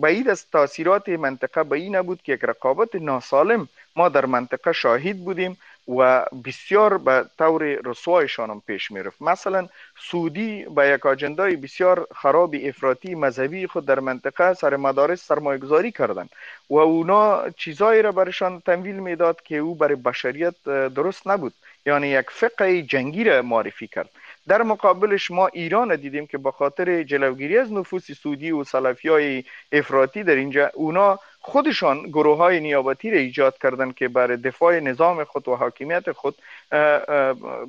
بعید 0.00 0.28
از 0.28 0.46
تاثیرات 0.50 1.08
منطقه 1.08 1.62
به 1.62 1.76
این 1.76 1.96
نبود 1.96 2.22
که 2.22 2.32
یک 2.32 2.44
رقابت 2.44 2.94
ناسالم. 2.94 3.68
ما 3.96 4.08
در 4.08 4.26
منطقه 4.26 4.72
شاهد 4.72 5.16
بودیم 5.24 5.58
و 5.98 6.24
بسیار 6.44 6.98
به 6.98 7.24
طور 7.38 7.62
رسوایشان 7.84 8.50
هم 8.50 8.62
پیش 8.66 8.90
می‌رفت. 8.90 9.22
مثلا 9.22 9.68
سعودی 10.10 10.64
به 10.64 10.88
یک 10.88 11.06
آجندای 11.06 11.56
بسیار 11.56 12.06
خراب 12.14 12.54
افراطی 12.64 13.14
مذهبی 13.14 13.66
خود 13.66 13.86
در 13.86 14.00
منطقه 14.00 14.54
سر 14.54 14.76
مدارس 14.76 15.26
سرمایه 15.26 15.58
گذاری 15.58 15.92
کردن 15.92 16.28
و 16.70 16.74
اونا 16.74 17.50
چیزایی 17.50 18.02
را 18.02 18.12
برشان 18.12 18.60
تمویل 18.60 18.94
می‌داد 18.96 19.42
که 19.42 19.56
او 19.56 19.74
برای 19.74 19.96
بشریت 19.96 20.54
درست 20.64 21.28
نبود. 21.28 21.54
یعنی 21.86 22.08
یک 22.08 22.30
فقه 22.30 22.82
جنگی 22.82 23.24
را 23.24 23.42
معرفی 23.42 23.86
کرد. 23.86 24.10
در 24.48 24.62
مقابلش 24.62 25.30
ما 25.30 25.46
ایران 25.46 25.96
دیدیم 25.96 26.26
که 26.26 26.38
به 26.38 26.50
خاطر 26.50 27.02
جلوگیری 27.02 27.58
از 27.58 27.72
نفوس 27.72 28.12
سعودی 28.12 28.50
و 28.50 28.64
سلفی 28.64 29.08
های 29.08 29.44
افراطی 29.72 30.22
در 30.22 30.34
اینجا 30.34 30.70
اونا 30.74 31.18
خودشان 31.40 32.02
گروه 32.02 32.36
های 32.36 32.60
نیابتی 32.60 33.10
را 33.10 33.18
ایجاد 33.18 33.58
کردن 33.58 33.92
که 33.92 34.08
برای 34.08 34.36
دفاع 34.36 34.80
نظام 34.80 35.24
خود 35.24 35.48
و 35.48 35.56
حاکمیت 35.56 36.12
خود 36.12 36.34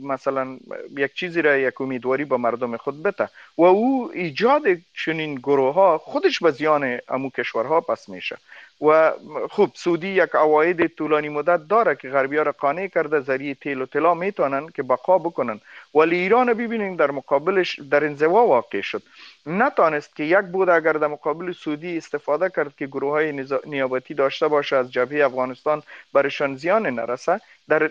مثلا 0.02 0.58
یک 0.98 1.14
چیزی 1.14 1.42
را 1.42 1.58
یک 1.58 1.82
امیدواری 1.82 2.26
با 2.26 2.38
مردم 2.38 2.78
خود 2.78 3.04
بته 3.04 3.30
و 3.58 3.64
او 3.64 4.12
ایجاد 4.14 4.64
چنین 5.06 5.36
گروه 5.36 5.74
ها 5.74 5.98
خودش 5.98 6.40
به 6.40 6.52
زیان 6.52 7.00
امو 7.10 7.30
کشورها 7.30 7.82
پس 7.82 8.10
میشه. 8.10 8.38
و 8.82 9.12
خوب 9.50 9.72
سعودی 9.76 10.08
یک 10.08 10.30
عواید 10.34 10.88
طولانی 10.88 11.30
مدت 11.30 11.68
داره 11.68 11.96
که 11.96 12.10
غربی 12.10 12.38
ها 12.38 12.44
را 12.44 12.52
قانع 12.52 12.88
کرده 12.88 13.20
ذریعه 13.20 13.54
تیل 13.54 13.82
و 13.82 13.86
طلا 13.86 14.14
می‌تونن 14.14 14.68
که 14.68 14.84
بقا 14.84 15.18
بکنن 15.18 15.62
ولی 15.96 16.16
ایران 16.16 16.54
ببینیم 16.54 16.96
در 16.96 17.12
مقابلش 17.12 17.80
در 17.80 18.06
انزوا 18.06 18.46
واقع 18.46 18.82
شد. 18.82 19.04
نتانست 19.46 20.16
که 20.16 20.24
یک 20.24 20.46
بود 20.52 20.70
اگر 20.70 20.94
در 20.94 21.08
مقابل 21.08 21.52
سعودی 21.52 21.98
استفاده 21.98 22.50
کرد 22.50 22.76
که 22.76 22.88
گروه 22.88 23.12
های 23.12 23.46
نیابتی 23.66 24.14
داشته 24.14 24.48
باشه 24.48 24.76
از 24.76 24.92
جبهه 24.92 25.26
افغانستان 25.26 25.84
برشان 26.14 26.56
زیان 26.56 26.88
نرسه. 26.88 27.42
در 27.70 27.88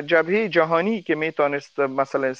جبهه 0.00 0.48
جهانی 0.48 1.02
که 1.02 1.14
می‌تونست 1.14 1.80
مثلا 1.80 2.34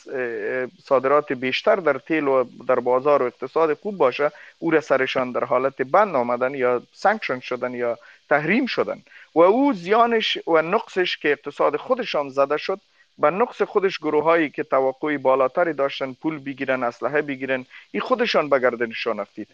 صادرات 0.84 1.32
بیشتر 1.32 1.76
در 1.76 1.98
تیل 1.98 2.28
و 2.28 2.44
در 2.68 2.80
بازار 2.80 3.22
و 3.22 3.26
اقتصاد 3.26 3.74
خوب 3.74 3.96
باشه 3.96 4.32
او 4.58 4.70
را 4.70 4.80
سرشان 4.80 5.32
در 5.32 5.44
حالت 5.44 5.82
بند 5.82 6.14
آمدن 6.14 6.54
یا 6.54 6.82
sanction 6.92 7.40
شدن 7.40 7.74
یا 7.74 7.98
تحریم 8.28 8.66
شدن. 8.66 9.02
و 9.34 9.40
او 9.40 9.72
زیانش 9.72 10.38
و 10.46 10.62
نقصش 10.62 11.16
که 11.16 11.32
اقتصاد 11.32 11.76
خودشان 11.76 12.28
زده 12.28 12.56
شد 12.56 12.80
به 13.18 13.30
نقص 13.30 13.62
خودش 13.62 13.98
گروه 13.98 14.24
هایی 14.24 14.50
که 14.50 14.62
توقعی 14.62 15.18
بالاتری 15.18 15.72
داشتن 15.72 16.12
پول 16.12 16.38
بگیرن 16.38 16.82
اسلحه 16.82 17.22
بگیرن 17.22 17.66
این 17.90 18.00
خودشان 18.00 18.48
به 18.48 18.58
گردنشان 18.58 19.20
افتید 19.20 19.48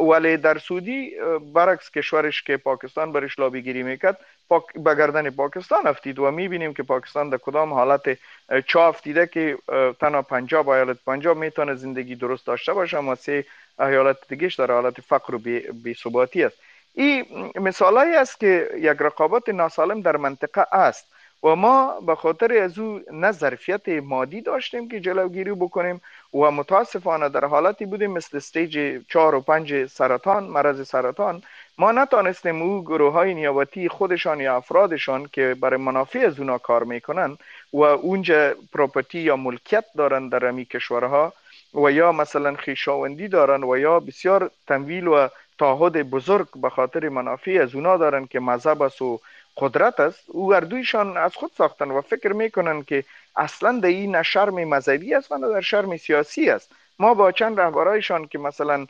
ولی 0.00 0.36
در 0.36 0.58
سعودی 0.58 1.12
برعکس 1.54 1.90
کشورش 1.90 2.42
که 2.42 2.56
پاکستان 2.56 3.12
برش 3.12 3.38
لابیگیری 3.38 3.82
می‌کرد 3.82 4.18
پاک 4.48 4.62
گردن 4.84 5.30
پاکستان 5.30 5.86
افتید 5.86 6.18
و 6.18 6.30
می‌بینیم 6.30 6.74
که 6.74 6.82
پاکستان 6.82 7.28
در 7.28 7.38
کدام 7.38 7.72
حالت 7.72 8.18
چا 8.66 8.88
افتیده 8.88 9.26
که 9.26 9.58
تنها 10.00 10.22
پنجاب 10.22 10.68
ایالت 10.68 10.96
پنجاب 11.06 11.36
می‌تونه 11.36 11.74
زندگی 11.74 12.14
درست 12.14 12.46
داشته 12.46 12.72
باشه 12.72 12.98
اما 12.98 13.14
سه 13.14 13.44
ایالت 13.78 14.16
دیگهش 14.28 14.54
در 14.54 14.70
حالت 14.70 15.00
فقر 15.00 15.34
و 15.34 15.38
بی 15.84 15.94
ثباتی 15.94 16.44
است. 16.44 16.56
این 16.94 17.24
مثالایی 17.54 18.14
است 18.14 18.40
که 18.40 18.68
یک 18.76 18.96
رقابت 19.00 19.48
ناسالم 19.48 20.00
در 20.00 20.16
منطقه 20.16 20.66
است 20.72 21.06
و 21.42 21.56
ما 21.56 22.00
به 22.00 22.14
خاطر 22.14 22.52
از 22.62 22.78
او 22.78 23.00
نه 23.12 23.32
ظرفیت 23.32 23.88
مادی 23.88 24.40
داشتیم 24.40 24.88
که 24.88 25.00
جلوگیری 25.00 25.52
بکنیم 25.52 26.00
و 26.34 26.50
متاسفانه 26.50 27.28
در 27.28 27.44
حالتی 27.44 27.86
بودیم 27.86 28.10
مثل 28.10 28.36
stage 28.36 29.00
چهار 29.08 29.34
و 29.34 29.40
پنج 29.40 29.86
سرطان 29.86 30.44
مرض 30.44 30.88
سرطان 30.88 31.42
ما 31.78 31.92
نتانستیم 31.92 32.62
او 32.62 32.84
گروه 32.84 33.12
های 33.12 33.34
نیابتی 33.34 33.88
خودشان 33.88 34.40
یا 34.40 34.56
افرادشان 34.56 35.28
که 35.32 35.56
برای 35.60 35.80
منافع 35.80 36.18
از 36.18 36.38
اونا 36.38 36.58
کار 36.58 36.84
می‌کنن 36.84 37.38
و 37.72 37.78
اونجا 37.80 38.54
property 38.72 39.18
یا 39.18 39.36
ملکیت 39.36 39.84
دارن 39.96 40.28
در 40.28 40.46
همی 40.46 40.64
کشورها 40.64 41.32
و 41.74 41.92
یا 41.92 42.12
مثلا 42.12 42.54
خیشاوندی 42.54 43.28
دارن 43.28 43.64
و 43.64 43.76
یا 43.76 44.00
بسیار 44.00 44.50
تمویل 44.66 45.06
و 45.06 45.28
تعهد 45.58 46.10
بزرگ 46.10 46.46
به 46.62 46.70
خاطر 46.70 47.08
منافع 47.08 47.58
از 47.62 47.74
اونا 47.74 47.96
دارن 47.96 48.26
که 48.26 48.40
مذهب 48.40 48.82
است 48.82 49.02
و 49.02 49.20
قدرت 49.56 50.00
است 50.00 50.20
او 50.26 50.54
اردویشان 50.54 51.16
از 51.16 51.34
خود 51.34 51.50
ساختن 51.58 51.90
و 51.90 52.00
فکر 52.00 52.32
می‌کنن 52.32 52.82
که 52.82 53.04
اصلا 53.36 53.78
در 53.78 53.88
این 53.88 54.22
شرم 54.22 54.54
مذهبی 54.54 55.14
است 55.14 55.32
و 55.32 55.36
نه 55.38 55.48
در 55.48 55.60
شرم 55.60 55.96
سیاسی 55.96 56.50
است. 56.50 56.70
ما 56.98 57.14
با 57.14 57.32
چند 57.32 57.60
رهبرایشان 57.60 58.26
که 58.26 58.38
مثلا 58.38 58.86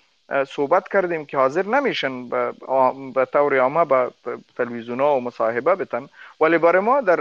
صحبت 0.48 0.88
کردیم 0.88 1.26
که 1.26 1.36
حاضر 1.36 1.66
نمیشن 1.66 2.28
به 3.12 3.24
طور 3.32 3.58
عامه 3.58 3.84
به 3.84 4.10
تلویزیون 4.56 5.00
ها 5.00 5.16
و 5.16 5.20
مصاحبه 5.20 5.74
بتن 5.74 6.08
ولی 6.40 6.58
برای 6.58 6.82
ما 6.82 7.00
در 7.00 7.20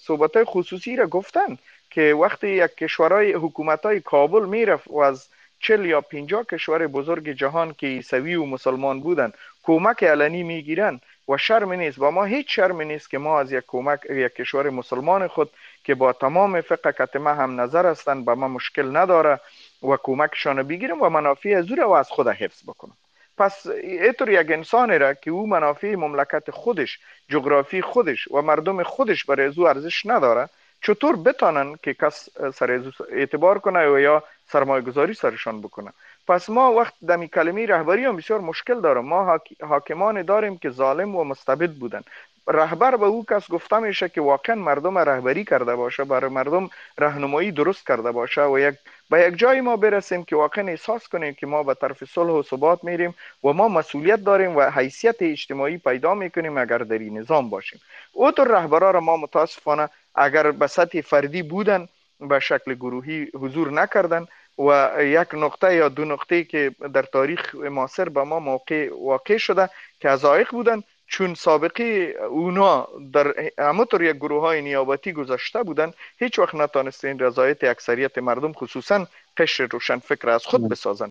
صحبت 0.00 0.44
خصوصی 0.44 0.96
را 0.96 1.06
گفتن 1.06 1.58
که 1.90 2.14
وقتی 2.14 2.48
یک 2.48 2.74
کشورهای 2.74 3.32
حکومت 3.32 3.82
های 3.82 4.00
کابل 4.00 4.44
می‌رفت 4.44 4.88
و 4.88 4.98
از 4.98 5.28
چل 5.60 5.84
یا 5.84 6.00
پینجا 6.00 6.42
کشور 6.42 6.86
بزرگ 6.86 7.28
جهان 7.28 7.74
که 7.78 7.86
عیسوی 7.86 8.34
و 8.34 8.44
مسلمان 8.44 9.00
بودن 9.00 9.32
کمک 9.62 10.04
علنی 10.04 10.42
می‌گیرن 10.42 11.00
و 11.28 11.36
شرم 11.36 11.72
نیست. 11.72 11.98
و 11.98 12.10
ما 12.10 12.24
هیچ 12.24 12.56
شرم 12.56 12.80
نیست 12.80 13.10
که 13.10 13.18
ما 13.18 13.40
از 13.40 13.52
یک 13.52 13.64
کمک 13.66 14.00
یک 14.10 14.34
کشور 14.34 14.70
مسلمان 14.70 15.28
خود 15.28 15.50
که 15.84 15.94
با 15.94 16.12
تمام 16.12 16.60
فقه 16.60 16.92
کتمه 16.92 17.34
هم 17.34 17.60
نظر 17.60 17.86
هستند 17.86 18.24
به 18.24 18.34
ما 18.34 18.48
مشکل 18.48 18.96
نداره 18.96 19.40
و 19.82 19.96
کمکشان 20.02 20.62
بگیریم 20.62 21.02
و 21.02 21.08
منافع 21.08 21.54
از 21.58 21.72
و 21.72 21.90
از 21.90 22.08
خود 22.08 22.28
حفظ 22.28 22.62
بکنم. 22.62 22.96
پس 23.38 23.66
اینطور 23.82 24.30
یک 24.30 24.50
انسانی 24.50 24.98
را 24.98 25.14
که 25.14 25.30
او 25.30 25.46
منافع 25.46 25.94
مملکت 25.94 26.50
خودش 26.50 26.98
جغرافی 27.28 27.82
خودش 27.82 28.28
و 28.28 28.42
مردم 28.42 28.82
خودش 28.82 29.24
برای 29.24 29.52
او 29.56 29.68
ارزش 29.68 30.06
نداره 30.06 30.48
چطور 30.82 31.16
بتانن 31.16 31.76
که 31.82 31.94
کس 31.94 32.28
سر 32.54 32.92
اعتبار 33.10 33.58
کنه 33.58 33.88
و 33.88 33.98
یا 33.98 34.24
سرمایه 34.46 34.82
گذاری 34.82 35.14
سرشان 35.14 35.60
بکنه؟ 35.60 35.92
پس 36.28 36.50
ما 36.50 36.72
وقت 36.72 36.94
دمی 37.08 37.28
کلمه 37.28 37.66
رهبری 37.66 38.04
هم 38.04 38.16
بسیار 38.16 38.40
مشکل 38.40 38.80
دارم. 38.80 39.04
ما 39.04 39.40
حاکمان 39.62 40.22
داریم 40.22 40.58
که 40.58 40.70
ظالم 40.70 41.16
و 41.16 41.24
مستبد 41.24 41.70
بودن. 41.70 42.02
رهبر 42.48 42.96
به 42.96 43.06
او 43.06 43.24
کس 43.24 43.50
گفته 43.50 43.78
میشه 43.78 44.08
که 44.08 44.20
واقعا 44.20 44.56
مردم 44.56 44.98
رهبری 44.98 45.44
کرده 45.44 45.76
باشه 45.76 46.04
برای 46.04 46.30
مردم 46.30 46.70
راهنمایی 46.98 47.52
درست 47.52 47.86
کرده 47.86 48.12
باشه 48.12 48.44
و 48.44 48.58
یک 48.58 48.74
به 49.10 49.20
یک 49.20 49.36
جای 49.36 49.60
ما 49.60 49.76
برسیم 49.76 50.24
که 50.24 50.36
واقعا 50.36 50.68
احساس 50.68 51.08
کنیم 51.08 51.34
که 51.34 51.46
ما 51.46 51.62
به 51.62 51.74
طرف 51.74 52.04
صلح 52.04 52.30
و 52.30 52.42
ثبات 52.42 52.84
میریم 52.84 53.14
و 53.44 53.52
ما 53.52 53.68
مسئولیت 53.68 54.24
داریم 54.24 54.56
و 54.56 54.70
حیثیت 54.70 55.16
اجتماعی 55.20 55.78
پیدا 55.78 56.14
می‌کنیم 56.14 56.58
اگر 56.58 56.78
در 56.78 56.98
این 56.98 57.18
نظام 57.18 57.50
باشیم. 57.50 57.80
اوتر 58.12 58.44
رهبرا 58.44 58.90
را 58.90 59.00
ما 59.00 59.16
متاسفانه 59.16 59.88
اگر 60.14 60.50
به 60.50 60.66
سطح 60.66 61.00
فردی 61.00 61.42
بودن 61.42 61.88
به 62.20 62.40
شکل 62.40 62.74
گروهی 62.74 63.30
حضور 63.34 63.70
نکردن 63.70 64.26
و 64.58 64.92
یک 65.00 65.28
نقطه 65.32 65.74
یا 65.74 65.88
دو 65.88 66.04
نقطه 66.04 66.44
که 66.44 66.74
در 66.94 67.02
تاریخ 67.02 67.54
معاصر 67.54 68.08
به 68.08 68.22
ما 68.22 68.38
موقع 68.40 68.88
واقع 69.00 69.36
شده 69.36 69.70
که 70.00 70.08
ازایق 70.08 70.50
بودن 70.50 70.82
چون 71.06 71.34
سابقه 71.34 72.14
اونا 72.30 72.88
در 73.12 73.34
همطور 73.58 74.02
یک 74.02 74.16
گروه 74.16 74.40
های 74.40 74.62
نیابتی 74.62 75.12
گذاشته 75.12 75.62
بودن 75.62 75.92
هیچ 76.18 76.38
وقت 76.38 76.54
نتانست 76.54 77.04
این 77.04 77.18
رضایت 77.18 77.64
اکثریت 77.64 78.18
مردم 78.18 78.52
خصوصا 78.52 79.06
قشر 79.36 79.68
روشن 79.70 79.98
فکر 79.98 80.28
از 80.28 80.46
خود 80.46 80.68
بسازن. 80.68 81.08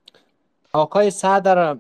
آقای 0.74 1.12
صدر 1.12 1.76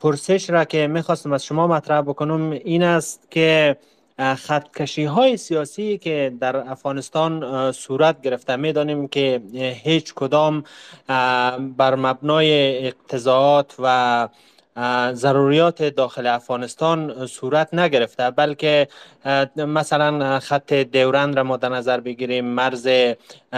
پرسش 0.00 0.50
را 0.50 0.64
که 0.64 0.86
می‌خواستم 0.86 1.32
از 1.32 1.44
شما 1.44 1.66
مطرح 1.66 2.00
بکنم 2.00 2.50
این 2.50 2.82
است 2.82 3.30
که 3.30 3.76
خطکشی 4.18 5.04
های 5.04 5.36
سیاسی 5.36 5.98
که 5.98 6.32
در 6.40 6.56
افغانستان 6.56 7.72
صورت 7.72 8.20
گرفته. 8.22 8.56
می‌دانیم 8.56 9.08
که 9.08 9.42
هیچ 9.84 10.14
کدام 10.14 10.64
بر 11.76 11.94
مبنای 11.94 12.78
اقتضاعات 12.86 13.74
و 13.78 14.28
ضروریات 15.12 15.82
داخل 15.82 16.26
افغانستان 16.26 17.26
صورت 17.26 17.74
نگرفته 17.74 18.30
بلکه 18.30 18.88
مثلا 19.56 20.40
خط 20.40 20.72
دورند 20.72 21.36
را 21.36 21.42
ما 21.42 21.56
در 21.56 21.68
نظر 21.68 22.00
بگیریم 22.00 22.44
مرز 22.44 22.88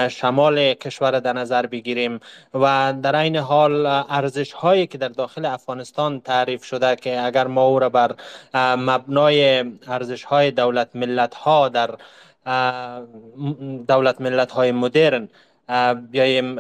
شمال 0.09 0.75
کشور 0.75 1.21
در 1.21 1.33
نظر 1.33 1.67
بگیریم 1.67 2.21
و 2.55 2.95
در 3.03 3.17
این 3.17 3.37
حال 3.37 3.87
ارزش 3.87 4.53
هایی 4.53 4.87
که 4.87 4.99
در 4.99 5.09
داخل 5.09 5.45
افغانستان 5.45 6.21
تعریف 6.21 6.65
شده 6.65 6.97
که 6.97 7.27
اگر 7.27 7.47
ما 7.47 7.63
او 7.63 7.79
را 7.79 7.89
بر 7.89 8.15
مبنای 8.77 9.65
ارزش 9.87 10.25
های 10.25 10.51
دولت 10.51 10.97
ملت 10.97 11.35
ها 11.35 11.69
در 11.69 11.91
دولت 13.89 14.21
ملت 14.21 14.51
های 14.51 14.73
مدرن 14.73 15.29
بیایم 16.11 16.57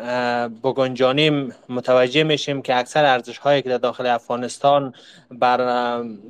بگنجانیم 0.48 1.54
متوجه 1.68 2.22
میشیم 2.22 2.62
که 2.62 2.76
اکثر 2.76 3.04
ارزش 3.04 3.38
هایی 3.38 3.62
که 3.62 3.68
در 3.68 3.78
داخل 3.78 4.06
افغانستان 4.06 4.94
بر 5.30 5.56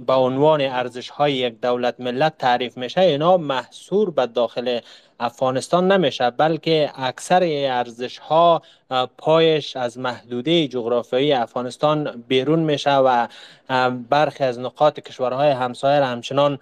به 0.07 0.13
عنوان 0.13 0.61
ارزش 0.61 1.11
های 1.11 1.33
یک 1.33 1.61
دولت 1.61 2.01
ملت 2.01 2.39
تعریف 2.39 2.77
میشه 2.79 3.01
اینا 3.01 3.37
محصور 3.37 4.11
به 4.11 4.27
داخل 4.27 4.81
افغانستان 5.21 5.93
نمیشه 5.93 6.31
بلکه 6.31 6.91
اکثر 6.97 7.43
ارزش 7.43 8.19
ها 8.19 8.63
پایش 9.19 9.77
از 9.77 9.99
محدوده 9.99 10.69
جغرافیایی 10.69 11.33
افغانستان 11.33 12.25
بیرون 12.29 12.59
میشه 12.59 12.97
و 12.97 13.27
برخی 14.11 14.45
از 14.45 14.59
نقاط 14.59 15.01
کشورهای 15.01 15.51
همسایه 15.51 16.05
همچنان 16.05 16.59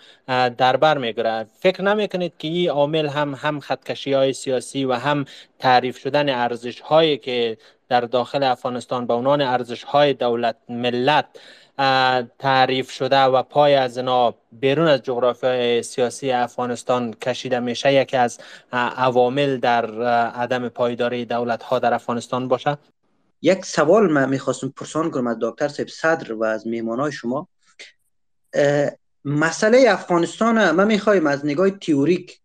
در 0.58 0.76
بر 0.76 0.98
می‌گیره. 0.98 1.46
فکر 1.60 1.82
نمی‌کنید 1.82 2.32
که 2.38 2.48
این 2.48 2.70
عامل 2.70 3.06
هم 3.08 3.34
هم 3.34 3.60
خطکشی 3.60 4.12
های 4.12 4.32
سیاسی 4.32 4.84
و 4.84 4.92
هم 4.92 5.24
تعریف 5.58 5.98
شدن 5.98 6.28
ارزش 6.28 6.80
هایی 6.80 7.18
که 7.18 7.58
در 7.88 8.00
داخل 8.00 8.42
افغانستان 8.42 9.06
به 9.06 9.14
عنوان 9.14 9.40
ارزش 9.40 9.82
های 9.84 10.12
دولت 10.12 10.56
ملت 10.68 11.26
تعریف 12.38 12.90
شده 12.90 13.22
و 13.22 13.42
پای 13.42 13.74
از 13.74 13.96
اینا 13.96 14.34
بیرون 14.52 14.88
از 14.88 15.02
جغرافیای 15.02 15.82
سیاسی 15.82 16.30
افغانستان 16.30 17.14
کشیده 17.14 17.60
میشه. 17.60 17.94
یکی 17.94 18.16
از 18.16 18.38
عوامل 18.72 19.56
در 19.56 20.02
عدم 20.28 20.68
پایداری 20.68 21.24
دولت 21.24 21.62
ها 21.62 21.78
در 21.78 21.94
افغانستان 21.94 22.48
باشه. 22.48 22.78
یک 23.42 23.64
سوال 23.64 24.12
من 24.12 24.28
می‌خواستم 24.28 24.68
پرسان 24.68 25.10
کنم 25.10 25.26
از 25.26 25.36
دکتر 25.40 25.68
صاحب 25.68 25.88
صدر 25.88 26.32
و 26.32 26.44
از 26.44 26.64
های 26.98 27.12
شما. 27.12 27.48
مسئله 29.24 29.84
افغانستان 29.88 30.70
ما 30.70 30.84
می‌خوایم 30.84 31.26
از 31.26 31.46
نگاه 31.46 31.70
تیوریک 31.70 32.40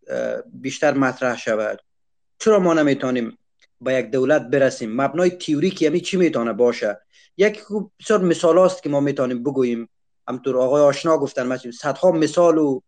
بیشتر 0.54 0.94
مطرح 0.94 1.38
شود. 1.38 1.80
چرا 2.40 2.60
ما 2.60 2.74
نمی‌تونیم 2.74 3.38
با 3.82 3.92
یک 3.92 4.12
دولت 4.12 4.42
برسیم. 4.42 5.02
مبنای 5.02 5.30
تیوریک 5.30 5.82
یعنی 5.82 6.00
چی 6.00 6.18
می‌تونه 6.18 6.54
باشه؟ 6.54 7.02
یک 7.38 7.62
بسیار 8.00 8.24
مثال 8.24 8.58
است 8.58 8.84
که 8.84 8.90
ما 8.90 9.00
می‌تونیم 9.00 9.44
بگوییم. 9.44 9.90
همطور 10.28 10.58
آقای 10.58 10.82
آشنا 10.82 11.18
گفتن 11.18 11.48
مثلا 11.48 11.72
صدها 11.72 12.12
مثال 12.12 12.58
و 12.58 12.80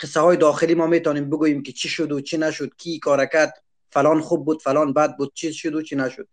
قصه 0.00 0.20
های 0.20 0.36
داخلی 0.36 0.74
ما 0.74 0.86
می‌تونیم 0.86 1.30
بگوییم 1.30 1.62
که 1.62 1.72
چی 1.72 1.88
شد 1.88 2.12
و 2.12 2.20
چی 2.20 2.38
نشد 2.38 2.76
کی 2.76 2.98
کار 2.98 3.26
کرد 3.26 3.62
فلان 3.90 4.20
خوب 4.20 4.44
بود 4.44 4.62
فلان 4.62 4.92
بد 4.92 5.16
بود 5.16 5.32
چی 5.34 5.52
شد 5.52 5.74
و 5.74 5.82
چی 5.82 5.96
نشد. 5.96 6.28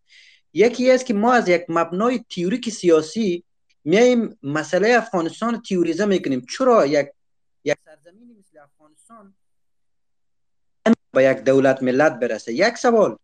یکی 0.53 0.91
است 0.91 1.05
که 1.05 1.13
ما 1.13 1.33
از 1.33 1.49
یک 1.49 1.65
مبنای 1.69 2.25
تیوریک 2.29 2.69
سیاسی 2.69 3.43
میایم 3.83 4.39
مسئله 4.43 4.93
افغانستان 4.97 5.61
تیوریزه 5.61 6.05
می‌کنیم. 6.05 6.45
چرا 6.57 6.85
یک 6.85 7.09
یک 7.63 7.77
سرزمینی 7.85 8.33
مثل 8.39 8.57
افغانستان 8.57 9.33
با 11.13 11.21
یک 11.21 11.37
دولت 11.37 11.83
ملت 11.83 12.19
برسه؟ 12.19 12.53
یک 12.53 12.77
سوال. 12.77 13.17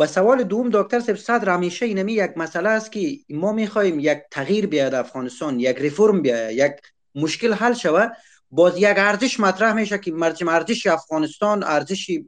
و 0.00 0.06
سوال 0.06 0.42
دوم 0.42 0.70
دکتر 0.72 1.00
صاحب 1.00 1.18
صدر 1.18 1.48
همیشه 1.54 1.86
اینمی 1.86 2.12
یک 2.12 2.30
مسئله 2.36 2.68
است 2.68 2.92
که 2.92 3.18
ما 3.28 3.52
می‌خوایم 3.52 4.00
یک 4.00 4.18
تغییر 4.30 4.66
بیاد 4.66 4.94
افغانستان 4.94 5.60
یک 5.60 5.76
ریفرم 5.78 6.22
بیاد 6.22 6.52
یک 6.52 6.72
مشکل 7.14 7.52
حل 7.52 7.74
شود. 7.74 8.12
باز 8.50 8.76
یک 8.76 8.94
ارزش 8.96 9.40
مطرح 9.40 9.72
میشه 9.72 9.98
که 9.98 10.12
مرجم 10.12 10.48
ارزش 10.48 10.86
افغانستان 10.86 11.62
ارزش 11.62 12.18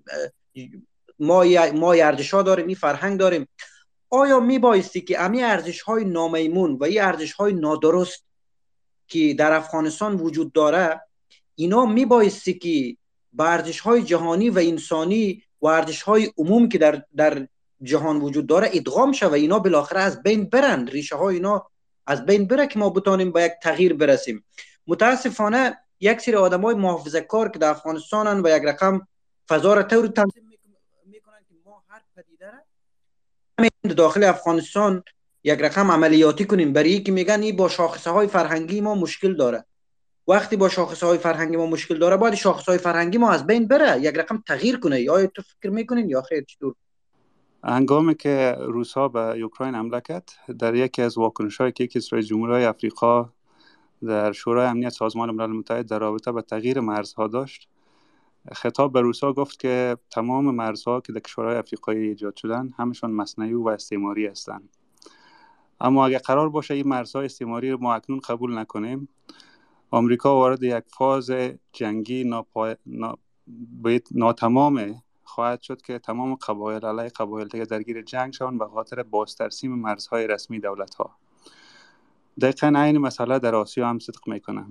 ما 1.18 1.44
ما 1.74 1.92
ارزش 1.92 2.34
ها 2.34 2.42
داریم 2.42 2.66
این 2.66 2.76
فرهنگ 2.76 3.18
داریم. 3.18 3.48
آیا 4.10 4.40
می 4.40 4.58
بایستی 4.58 5.00
که 5.00 5.20
امی 5.20 5.42
ارزش 5.42 5.80
های 5.80 6.04
نامیمون 6.04 6.74
و 6.74 6.84
این 6.84 7.02
ارزش 7.02 7.32
های 7.32 7.52
نادرست 7.52 8.24
که 9.08 9.34
در 9.34 9.52
افغانستان 9.52 10.14
وجود 10.14 10.52
داره 10.52 11.00
اینا 11.54 11.86
می 11.86 12.04
بایستی 12.04 12.54
که 12.54 12.96
به 13.32 13.44
ارزش 13.44 13.80
های 13.80 14.02
جهانی 14.02 14.50
و 14.50 14.58
انسانی 14.58 15.42
و 15.62 15.66
ارزش 15.66 16.02
های 16.02 16.32
عموم 16.38 16.68
که 16.68 16.78
در, 16.78 17.02
در 17.16 17.46
جهان 17.82 18.16
وجود 18.20 18.46
داره 18.46 18.70
ادغام 18.72 19.12
شوه. 19.12 19.32
اینا 19.32 19.58
بالاخره 19.58 20.00
از 20.00 20.22
بین 20.22 20.44
برن. 20.44 20.86
ریشه 20.86 21.16
های 21.16 21.34
اینا 21.34 21.66
از 22.06 22.26
بین 22.26 22.46
بره 22.46 22.66
که 22.66 22.78
ما 22.78 22.90
بتانیم 22.90 23.30
با 23.32 23.40
یک 23.40 23.52
تغییر 23.62 23.94
برسیم. 23.94 24.44
متاسفانه 24.86 25.78
یک 26.00 26.20
سری 26.20 26.34
آدم 26.34 26.60
های 26.60 26.74
محافظه 26.74 27.20
کار 27.20 27.48
که 27.48 27.58
در 27.58 27.70
افغانستانن 27.70 28.40
و 28.40 28.56
یک 28.56 28.62
رقم 28.62 29.06
فضا 29.48 29.74
را 29.74 29.82
طور 29.82 30.06
تنظیم 30.06 30.48
می‌کنن 31.06 31.38
که 31.48 31.54
ما 31.64 31.82
هر 31.88 32.02
پدیده 32.16 32.50
را 33.58 33.94
داخل 33.94 34.24
افغانستان 34.24 35.02
یک 35.44 35.60
رقم 35.60 35.90
عملیاتی 35.90 36.44
کنیم. 36.44 36.72
برای 36.72 37.02
که 37.02 37.12
میگن 37.12 37.42
این 37.42 37.56
با 37.56 37.68
شاخصه 37.68 38.10
های 38.10 38.26
فرهنگی 38.26 38.80
ما 38.80 38.94
مشکل 38.94 39.36
داره. 39.36 39.64
وقتی 40.28 40.56
با 40.56 40.68
شاخص 40.68 41.02
های 41.02 41.18
فرهنگی 41.18 41.56
ما 41.56 41.66
مشکل 41.66 41.98
داره 41.98 42.16
باید 42.16 42.34
شاخص 42.34 42.68
های 42.68 42.78
فرهنگی 42.78 43.18
ما 43.18 43.30
از 43.30 43.46
بین 43.46 43.68
بره. 43.68 44.00
یک 44.00 44.14
رقم 44.14 44.42
تغییر 44.46 44.80
کنه. 44.80 45.00
یا 45.00 45.26
تو 45.26 45.42
فکر 45.42 45.70
می‌کنین 45.70 46.10
یا 46.10 46.22
خیر؟ 46.22 46.44
چطور؟ 46.44 46.74
هنگامی 47.64 48.14
که 48.14 48.56
روسا 48.60 49.08
به 49.08 49.40
اوکراین 49.42 49.74
حمله 49.74 50.00
کرد 50.00 50.32
در 50.58 50.74
یکی 50.74 51.02
از 51.02 51.18
واکنش 51.18 51.56
های 51.56 51.72
که 51.72 51.88
از 51.96 52.12
رئیس 52.12 52.26
جمهورهای 52.26 52.64
افریقا 52.64 53.28
در 54.06 54.32
شورای 54.32 54.66
امنیت 54.66 54.88
سازمان 54.88 55.30
ملل 55.30 55.50
متحد 55.50 55.86
در 55.86 55.98
رابطه 55.98 56.32
به 56.32 56.42
تغییر 56.42 56.80
مرزها 56.80 57.26
داشت 57.26 57.68
خطاب 58.52 58.92
به 58.92 59.00
روسا 59.00 59.32
گفت 59.32 59.58
که 59.58 59.96
تمام 60.10 60.54
مرزها 60.54 61.00
که 61.00 61.12
در 61.12 61.20
کشورهای 61.20 61.56
افریقایی 61.56 62.08
ایجاد 62.08 62.36
شدن 62.36 62.74
همشون 62.78 63.10
مصنوعی 63.10 63.54
و 63.54 63.68
استعماری 63.68 64.26
هستند. 64.26 64.68
اما 65.80 66.06
اگر 66.06 66.18
قرار 66.18 66.48
باشه 66.48 66.74
این 66.74 66.88
مرزهای 66.88 67.24
استعماری 67.24 67.70
رو 67.70 67.78
ما 67.80 67.94
اکنون 67.94 68.20
قبول 68.20 68.58
نکنیم 68.58 69.08
آمریکا 69.90 70.34
وارد 70.36 70.62
یک 70.62 70.84
فاز 70.86 71.30
جنگی 71.72 72.24
ناپا... 72.24 72.74
نا... 72.86 73.18
ناتمام 74.10 75.02
خواهد 75.32 75.60
شد 75.60 75.82
که 75.82 75.98
تمام 75.98 76.34
قبایل 76.34 76.84
علیه 76.84 77.08
قبایل 77.08 77.48
دیگه 77.48 77.64
درگیر 77.64 78.02
جنگ 78.02 78.32
شوند 78.32 78.58
به 78.58 78.66
خاطر 78.66 79.02
بازترسیم 79.02 79.74
مرزهای 79.74 80.26
رسمی 80.26 80.60
دولت 80.60 80.94
ها 80.94 81.16
دقیقا 82.40 82.80
این 82.80 82.98
مسئله 82.98 83.38
در 83.38 83.54
آسیا 83.54 83.88
هم 83.88 83.98
صدق 83.98 84.28
می‌کنه 84.28 84.66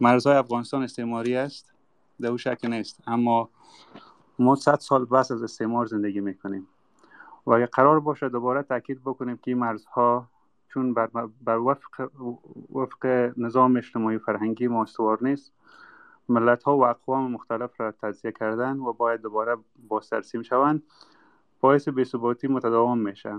مرزهای 0.00 0.36
افغانستان 0.36 0.82
استعماری 0.82 1.36
است؟ 1.36 1.72
در 2.20 2.36
شک 2.36 2.64
نیست. 2.64 3.00
اما 3.06 3.50
ما 4.38 4.54
صد 4.54 4.78
سال 4.78 5.04
بس 5.04 5.30
از 5.30 5.42
استعمار 5.42 5.86
زندگی 5.86 6.20
می‌کنیم. 6.20 6.66
و 7.46 7.52
اگر 7.52 7.66
قرار 7.66 8.00
باشه 8.00 8.28
دوباره 8.28 8.62
تاکید 8.62 9.00
بکنیم 9.00 9.36
که 9.36 9.50
این 9.50 9.58
مرزها 9.58 10.28
چون 10.68 10.94
بر, 10.94 11.08
بر 11.42 11.58
وفق, 11.58 12.10
وفق 12.74 13.32
نظام 13.36 13.76
اجتماعی 13.76 14.18
فرهنگی 14.18 14.68
ما 14.68 14.82
استوار 14.82 15.18
نیست. 15.22 15.52
ملت 16.28 16.62
ها 16.62 16.76
و 16.76 16.84
اقوام 16.84 17.30
مختلف 17.30 17.80
را 17.80 17.92
تجزیه 17.92 18.32
کردن 18.32 18.78
و 18.78 18.92
باید 18.92 19.20
دوباره 19.20 19.56
بازترسیم 19.88 20.42
شوند 20.42 20.82
باعث 21.60 21.88
بیثباتی 21.88 22.48
متداوم 22.48 22.98
میشه 22.98 23.38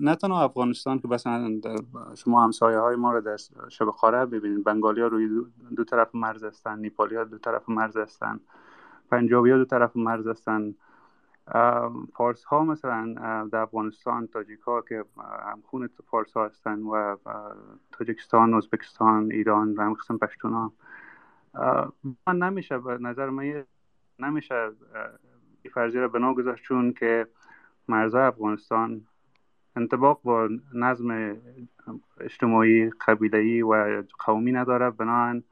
نه 0.00 0.14
تنها 0.14 0.44
افغانستان 0.44 0.98
که 0.98 1.08
مثلا 1.08 1.60
شما 2.14 2.44
همسایه 2.44 2.78
های 2.78 2.96
ما 2.96 3.12
رو 3.12 3.20
در 3.20 3.36
شب 3.68 3.90
خاره 3.90 4.26
ببینید 4.26 4.64
بنگالی 4.64 5.00
ها 5.00 5.06
روی 5.06 5.28
دو, 5.76 5.84
طرف 5.84 6.14
مرز 6.14 6.44
هستن 6.44 6.78
نیپالی 6.78 7.16
ها 7.16 7.24
دو 7.24 7.38
طرف 7.38 7.68
مرز 7.68 7.96
هستن 7.96 8.40
پنجابی 9.10 9.50
ها 9.50 9.56
دو 9.56 9.64
طرف 9.64 9.96
مرز 9.96 10.26
هستن 10.26 10.74
فارس 12.14 12.44
ها 12.44 12.64
مثلا 12.64 13.14
در 13.52 13.58
افغانستان 13.58 14.26
تاجیک 14.26 14.60
ها 14.60 14.80
که 14.80 15.04
همخون 15.52 15.88
فارس 16.10 16.32
ها 16.32 16.46
هستن 16.46 16.82
و 16.82 17.16
تاجیکستان 17.92 18.54
ازبکستان 18.54 19.32
ایران 19.32 19.74
و 19.74 19.94
قسم 19.94 20.18
پشتون 20.18 20.52
ها 20.52 20.72
من 22.26 22.38
نمیشه 22.38 22.78
به 22.78 22.98
نظر 23.00 23.30
من 23.30 23.64
نمیشه 24.18 24.70
این 25.62 25.72
فرضی 25.74 25.98
را 25.98 26.08
بنا 26.08 26.34
گذاشت 26.34 26.62
چون 26.62 26.92
که 26.92 27.26
مرزهای 27.88 28.22
افغانستان 28.22 29.00
انتباق 29.76 30.20
با 30.22 30.48
نظم 30.74 31.36
اجتماعی 32.20 32.90
قبیلهی 32.90 33.62
و 33.62 34.02
قومی 34.18 34.52
نداره. 34.52 34.90
بنابراین 34.90 35.42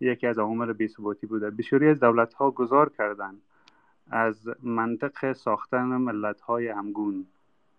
یکی 0.00 0.26
از 0.26 0.38
عوامل 0.38 0.72
بیثباتی 0.72 1.26
بوده. 1.26 1.50
بسیاری 1.50 1.88
از 1.88 2.00
دولت 2.00 2.34
ها 2.34 2.50
گذار 2.50 2.88
کردند 2.88 3.42
از 4.10 4.48
منطق 4.62 5.32
ساختن 5.32 5.84
ملت 5.84 6.40
های 6.40 6.68
همگون 6.68 7.26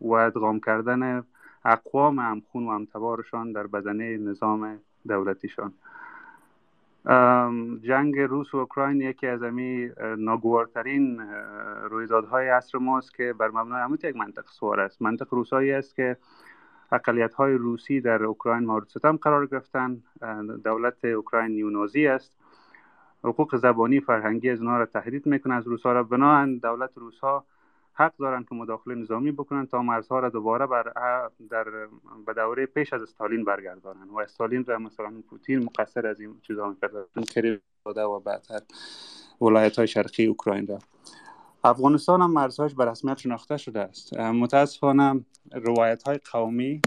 و 0.01 0.11
ادغام 0.11 0.59
کردن 0.59 1.23
اقوام 1.65 2.19
همخون 2.19 2.67
و 2.67 2.71
همتبارشان 2.71 3.51
در 3.51 3.67
بدنه 3.67 4.17
نظام 4.17 4.79
دولتیشان. 5.07 5.73
جنگ 7.81 8.19
روس 8.19 8.53
و 8.53 8.57
اوکراین 8.57 9.01
یکی 9.01 9.27
از 9.27 9.43
امی 9.43 9.89
ناگوارترین 10.17 11.21
رویدادهای 11.89 12.49
عصر 12.49 12.77
ماست 12.77 13.15
که 13.15 13.33
بر 13.33 13.47
مبنای 13.47 13.81
همون 13.81 13.97
یک 14.03 14.15
منطق 14.15 14.45
سوار 14.45 14.79
است. 14.79 15.01
منطق 15.01 15.33
روسایی 15.33 15.71
است 15.71 15.95
که 15.95 16.17
اقلیت 16.91 17.33
های 17.33 17.53
روسی 17.53 18.01
در 18.01 18.23
اوکراین 18.23 18.65
مورد 18.65 18.87
ستم 18.87 19.17
قرار 19.17 19.47
گرفتن. 19.47 20.03
دولت 20.63 21.05
اوکراین 21.05 21.51
نیونازی 21.51 22.07
است. 22.07 22.33
حقوق 23.23 23.55
زبانی 23.55 23.99
فرهنگی 23.99 24.49
از 24.49 24.61
را 24.61 24.85
تهدید 24.85 25.25
می‌کنه 25.25 25.53
از 25.53 25.67
روسا 25.67 25.93
را. 25.93 26.03
دولت 26.61 26.91
روسا 26.95 27.45
حق 27.93 28.17
دارن 28.17 28.43
که 28.43 28.55
مداخله 28.55 28.95
نظامی 28.95 29.31
بکنن 29.31 29.65
تا 29.65 29.81
مرزها 29.81 30.19
را 30.19 30.29
دوباره 30.29 30.67
بر 30.67 30.83
در 31.49 31.63
به 32.25 32.33
دوره 32.35 32.65
پیش 32.65 32.93
از 32.93 33.01
استالین 33.01 33.43
برگردانن. 33.43 34.09
و 34.09 34.19
استالین 34.19 34.65
را 34.65 34.79
مثلا 34.79 35.23
پوتین 35.29 35.59
مقصر 35.63 36.07
از 36.07 36.19
این 36.19 36.41
چیزا 36.41 36.69
می‌کرد 36.69 36.91
کریم 37.29 37.61
و 37.85 38.19
بعدتر 38.19 38.61
ولایت 39.41 39.75
های 39.75 39.87
شرقی 39.87 40.25
اوکراین 40.25 40.67
را. 40.67 40.79
افغانستان 41.63 42.21
هم 42.21 42.31
مرزهایش 42.31 42.73
به 42.73 42.85
رسمیت 42.85 43.17
شناخته 43.17 43.57
شده 43.57 43.79
است. 43.79 44.17
متاسفانه 44.17 45.25
روایت 45.51 46.03
های 46.03 46.19
قومی 46.31 46.81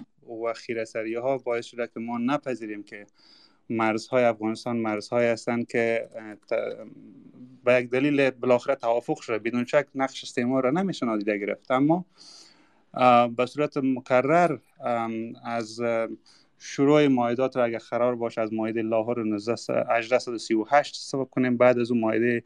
و 0.44 0.52
خیرسری 0.52 1.14
ها 1.14 1.38
باعث 1.38 1.66
شده 1.66 1.86
که 1.86 2.00
ما 2.00 2.18
نپذیریم 2.18 2.82
که 2.82 3.06
مرزهای 3.70 4.24
افغانستان 4.24 4.76
مرزهای 4.76 5.26
هستند 5.26 5.66
که 5.66 6.08
به 7.64 7.74
یک 7.74 7.90
دلیل 7.90 8.30
بالاخره 8.30 8.74
توافق 8.74 9.20
شده. 9.20 9.38
بدون 9.38 9.64
شک 9.64 9.86
نقش 9.94 10.24
استعمار 10.24 10.64
را 10.64 10.70
نمیشه 10.70 11.06
نادیده 11.06 11.38
گرفت. 11.38 11.70
اما 11.70 12.04
به 13.36 13.46
صورت 13.46 13.76
مکرر 13.76 14.58
از 15.44 15.80
شروع 16.58 17.06
مایدات 17.06 17.56
را 17.56 17.64
اگر 17.64 17.78
قرار 17.78 18.14
باشه 18.14 18.40
از 18.40 18.52
مایده 18.52 18.82
لاهور 18.82 19.34
1838 19.34 20.94
استفاده 20.94 21.30
کنیم. 21.30 21.56
بعد 21.56 21.78
از 21.78 21.90
اون 21.90 22.00
مایده 22.00 22.42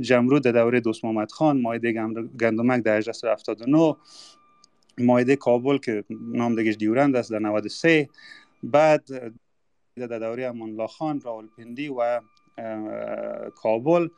جمرود 0.00 0.42
در 0.42 0.52
دوره 0.52 0.80
دوست 0.80 1.04
محمد 1.04 1.32
خان 1.32 1.60
مایده 1.60 1.92
گندمک 2.40 2.82
در 2.82 2.96
1879 2.96 3.96
مایده 4.98 5.36
کابل 5.36 5.78
که 5.78 6.04
نام 6.10 6.56
دیگه 6.56 6.72
دیورند 6.72 7.16
است 7.16 7.30
در 7.30 7.38
93 7.38 8.08
بعد 8.62 9.32
در 10.06 10.18
دوره 10.18 10.46
امان 10.46 10.86
خان 10.86 11.20
راولپندی 11.20 11.88
و 11.88 12.20
کابل 13.54 14.08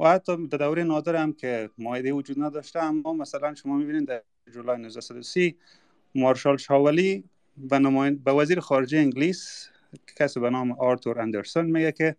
و 0.00 0.08
حتی 0.08 0.46
در 0.46 0.58
دوره 0.58 0.84
نادر 0.84 1.16
هم 1.16 1.32
که 1.32 1.70
مایده 1.78 2.12
وجود 2.12 2.42
نداشته. 2.42 2.82
اما 2.82 3.12
مثلا 3.12 3.54
شما 3.54 3.76
می‌بینید 3.76 4.08
در 4.08 4.22
جولای 4.54 4.84
1930 4.84 5.56
مارشال 6.14 6.56
شاولی 6.56 7.24
به, 7.56 8.10
به 8.10 8.32
وزیر 8.32 8.60
خارجه 8.60 8.98
انگلیس 8.98 9.68
کسی 10.16 10.40
به 10.40 10.50
نام 10.50 10.72
آرتور 10.72 11.20
اندرسون 11.20 11.64
میگه 11.64 11.92
که 11.92 12.16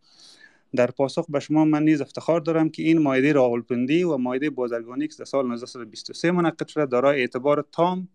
در 0.75 0.91
پاسخ 0.91 1.25
به 1.29 1.39
شما 1.39 1.65
من 1.65 1.83
نیز 1.83 2.01
افتخار 2.01 2.41
دارم 2.41 2.69
که 2.69 2.83
این 2.83 3.01
مایده 3.01 3.33
راولپندی 3.33 4.03
و 4.03 4.17
مایده 4.17 4.49
بازرگانی 4.49 5.07
که 5.07 5.15
در 5.19 5.25
سال 5.25 5.51
1923 5.51 6.31
منعقد 6.31 6.67
شده 6.67 6.85
دارای 6.85 7.19
اعتبار 7.19 7.65
تام 7.71 8.07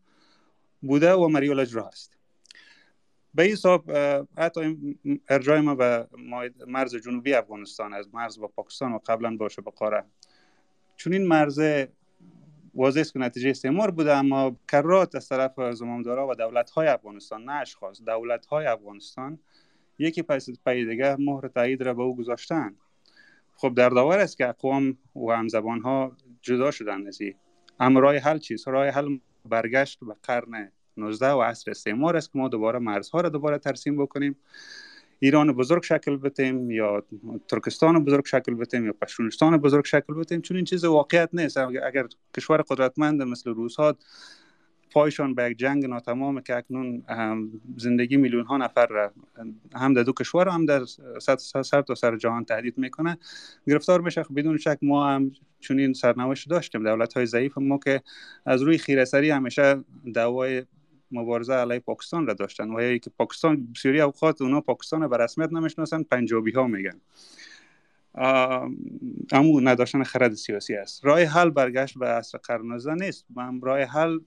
بوده 0.82 1.12
و 1.14 1.28
مریول 1.28 1.60
اجرا 1.60 1.88
است. 1.88 2.13
به 3.34 3.42
این 3.42 3.52
حساب 3.52 3.90
حتی 4.38 4.60
ارجای 5.28 5.60
ما 5.60 5.74
به 5.74 6.06
مرز 6.66 6.96
جنوبی 6.96 7.34
افغانستان 7.34 7.94
از 7.94 8.14
مرز 8.14 8.38
با 8.38 8.48
پاکستان 8.48 8.92
و 8.92 8.98
قبلا 9.06 9.36
باشه 9.36 9.62
با 9.62 9.70
قاره. 9.70 10.04
چون 10.96 11.12
این 11.12 11.26
مرز 11.26 11.60
واضح 12.74 13.00
است 13.00 13.12
که 13.12 13.18
نتیجه 13.18 13.50
استعمار 13.50 13.90
بوده 13.90 14.16
اما 14.16 14.56
کرات 14.68 15.14
از 15.14 15.28
طرف 15.28 15.72
زمامدارا 15.72 16.28
و 16.28 16.34
دولت 16.34 16.70
های 16.70 16.88
افغانستان 16.88 17.44
نه 17.44 17.52
اشخاص 17.52 18.02
دولت 18.02 18.46
های 18.46 18.66
افغانستان 18.66 19.38
یکی 19.98 20.22
پس 20.22 20.48
پای 20.66 21.16
مهر 21.18 21.48
تایید 21.48 21.82
را 21.82 21.94
به 21.94 22.02
او 22.02 22.16
گذاشتن. 22.16 22.74
خب 23.56 23.74
در 23.74 23.88
داور 23.88 24.18
است 24.18 24.38
که 24.38 24.48
اقوام 24.48 24.98
و 25.16 25.30
همزبان 25.30 25.80
ها 25.80 26.16
جدا 26.42 26.70
شدن 26.70 27.06
از 27.06 27.18
اما 27.80 28.00
راه 28.00 28.16
حل 28.16 28.38
چیز 28.38 28.68
راه 28.68 28.88
حل 28.88 29.18
برگشت 29.44 29.98
به 30.00 30.16
قرن 30.22 30.72
19 30.96 31.30
و 31.30 31.42
عصر 31.42 31.70
استعمار 31.70 32.16
است 32.16 32.32
که 32.32 32.38
ما 32.38 32.48
دوباره 32.48 32.78
مرزها 32.78 33.20
را 33.20 33.28
دوباره 33.28 33.58
ترسیم 33.58 33.96
بکنیم. 33.96 34.36
ایران 35.18 35.52
بزرگ 35.52 35.82
شکل 35.82 36.16
بتیم 36.16 36.70
یا 36.70 37.02
ترکستان 37.48 38.04
بزرگ 38.04 38.26
شکل 38.26 38.54
بتیم 38.54 38.86
یا 38.86 38.92
پشتونستان 38.92 39.56
بزرگ 39.56 39.84
شکل 39.84 40.14
بتیم 40.14 40.40
چون 40.40 40.56
این 40.56 40.64
چیز 40.64 40.84
واقعیت 40.84 41.28
نیست. 41.32 41.56
اگر 41.56 42.06
کشور 42.36 42.62
قدرتمند 42.62 43.22
مثل 43.22 43.50
روس 43.50 43.76
پایشان 44.90 45.34
به 45.34 45.50
یک 45.50 45.58
جنگ 45.58 45.86
ناتمام 45.86 46.40
که 46.40 46.56
اکنون 46.56 47.02
زندگی 47.76 48.16
میلیون 48.16 48.44
ها 48.44 48.56
نفر 48.56 48.86
را 48.86 49.12
هم 49.74 49.94
در 49.94 50.02
دو 50.02 50.12
کشور 50.12 50.48
هم 50.48 50.66
در 50.66 50.84
سر 51.62 51.82
تا 51.82 51.94
سر 51.94 52.16
جهان 52.16 52.44
تهدید 52.44 52.78
می‌کنه 52.78 53.18
گرفتار 53.66 54.00
میشه. 54.00 54.22
خب 54.22 54.38
بدون 54.38 54.56
شک 54.56 54.78
ما 54.82 55.08
هم 55.08 55.32
چنین 55.60 55.92
سرنوشت 55.92 56.48
داشتیم. 56.48 56.82
دولت 56.82 57.14
های 57.14 57.26
ضعیف 57.26 57.58
ما 57.58 57.78
که 57.78 58.02
از 58.46 58.62
روی 58.62 58.78
خیرسری 58.78 59.30
همیشه 59.30 59.84
دعوای 60.14 60.62
مبارزه 61.14 61.54
علیه 61.54 61.78
پاکستان 61.78 62.26
را 62.26 62.34
داشتن. 62.34 62.70
و 62.70 62.98
که 62.98 63.10
پاکستان 63.10 63.72
بسیاری 63.72 64.00
اوقات 64.00 64.42
اونا 64.42 64.60
پاکستان 64.60 65.08
به 65.08 65.16
رسمیت 65.16 65.52
نمی‌شناسن 65.52 66.02
پنجابی 66.02 66.50
ها 66.50 66.66
میگن. 66.66 67.00
اما 69.32 69.60
نداشتن 69.60 70.02
خرد 70.02 70.34
سیاسی 70.34 70.74
است. 70.74 71.04
راه 71.04 71.20
حل 71.20 71.50
برگشت 71.50 71.98
به 71.98 72.06
عصر 72.06 72.38
قرن 72.38 73.02
نیست. 73.02 73.26
راه 73.62 73.80
حل 73.80 74.18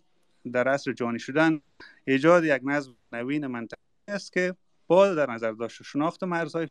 در 0.51 0.67
عصر 0.67 0.93
جانی 0.93 1.19
شدن 1.19 1.61
ایجاد 2.05 2.45
یک 2.45 2.61
نظم 2.63 2.95
نوین 3.11 3.47
منطقه 3.47 3.79
است 4.07 4.33
که 4.33 4.55
با 4.87 5.13
در 5.13 5.31
نظر 5.31 5.51
داشت 5.51 5.83
شناخت 5.83 6.23
مرزهای 6.23 6.67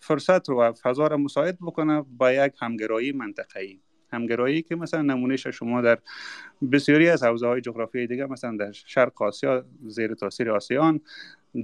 فرصت 0.00 0.48
رو 0.48 0.60
و 0.60 0.72
فضا 0.72 1.06
رو 1.06 1.16
مساعد 1.16 1.58
بکنه 1.60 2.02
با 2.02 2.32
یک 2.32 2.52
همگرایی 2.60 3.12
منطقه‌ای 3.12 3.80
همگرایی 4.14 4.62
که 4.62 4.76
مثلا 4.76 5.02
نمونهش 5.02 5.46
شما 5.46 5.80
در 5.80 5.98
بسیاری 6.72 7.08
از 7.08 7.22
حوزه 7.22 7.46
های 7.46 7.60
جغرافیایی 7.60 8.06
دیگه 8.06 8.26
مثلا 8.26 8.56
در 8.56 8.72
شرق 8.72 9.22
آسیا 9.22 9.64
زیر 9.86 10.14
تاثیر 10.14 10.50
آسیان 10.50 11.00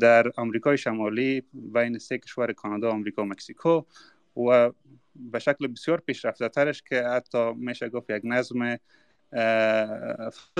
در 0.00 0.32
آمریکای 0.36 0.78
شمالی 0.78 1.42
بین 1.52 1.98
سه 1.98 2.18
کشور 2.18 2.52
کانادا 2.52 2.90
آمریکا 2.90 3.22
و 3.22 3.26
مکزیکو 3.26 3.82
و 4.36 4.70
به 5.14 5.38
شکل 5.38 5.66
بسیار 5.66 6.00
پیشرفته 6.06 6.48
ترش 6.48 6.82
که 6.82 7.02
حتی 7.02 7.52
میشه 7.52 7.88
گفت 7.88 8.10
یک 8.10 8.22
نظم 8.24 8.78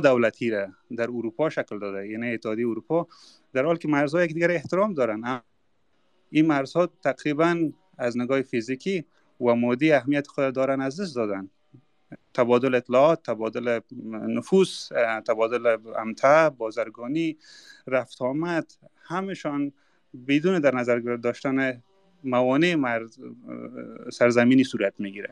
دولتی 0.02 0.50
را 0.50 0.68
در 0.96 1.04
اروپا 1.04 1.50
شکل 1.50 1.78
داده 1.78 2.08
یعنی 2.08 2.32
اتحادیه 2.32 2.68
اروپا 2.68 3.08
در 3.52 3.64
حال 3.64 3.76
که 3.76 3.88
مرزها 3.88 4.26
دیگر 4.26 4.50
احترام 4.50 4.94
دارن. 4.94 5.42
این 6.30 6.46
مرزها 6.46 6.86
تقریبا 6.86 7.70
از 7.98 8.18
نگاه 8.18 8.42
فیزیکی 8.42 9.04
و 9.40 9.54
مادی 9.54 9.92
اهمیت 9.92 10.26
خود 10.26 10.54
دارن 10.54 10.80
از 10.80 11.00
دست 11.00 11.16
دادن. 11.16 11.50
تبادل 12.34 12.74
اطلاعات 12.74 13.22
تبادل 13.22 13.80
نفوس 14.12 14.88
تبادل 15.26 15.76
امتع 15.96 16.48
بازرگانی 16.48 17.38
رفت 17.86 18.22
آمد 18.22 18.72
همشان 19.02 19.72
بدون 20.28 20.58
در 20.58 20.74
نظر 20.74 20.98
داشتن 20.98 21.82
موانع 22.24 22.74
مرز 22.74 23.18
سرزمینی 24.12 24.64
صورت 24.64 24.94
می‌گیره. 24.98 25.30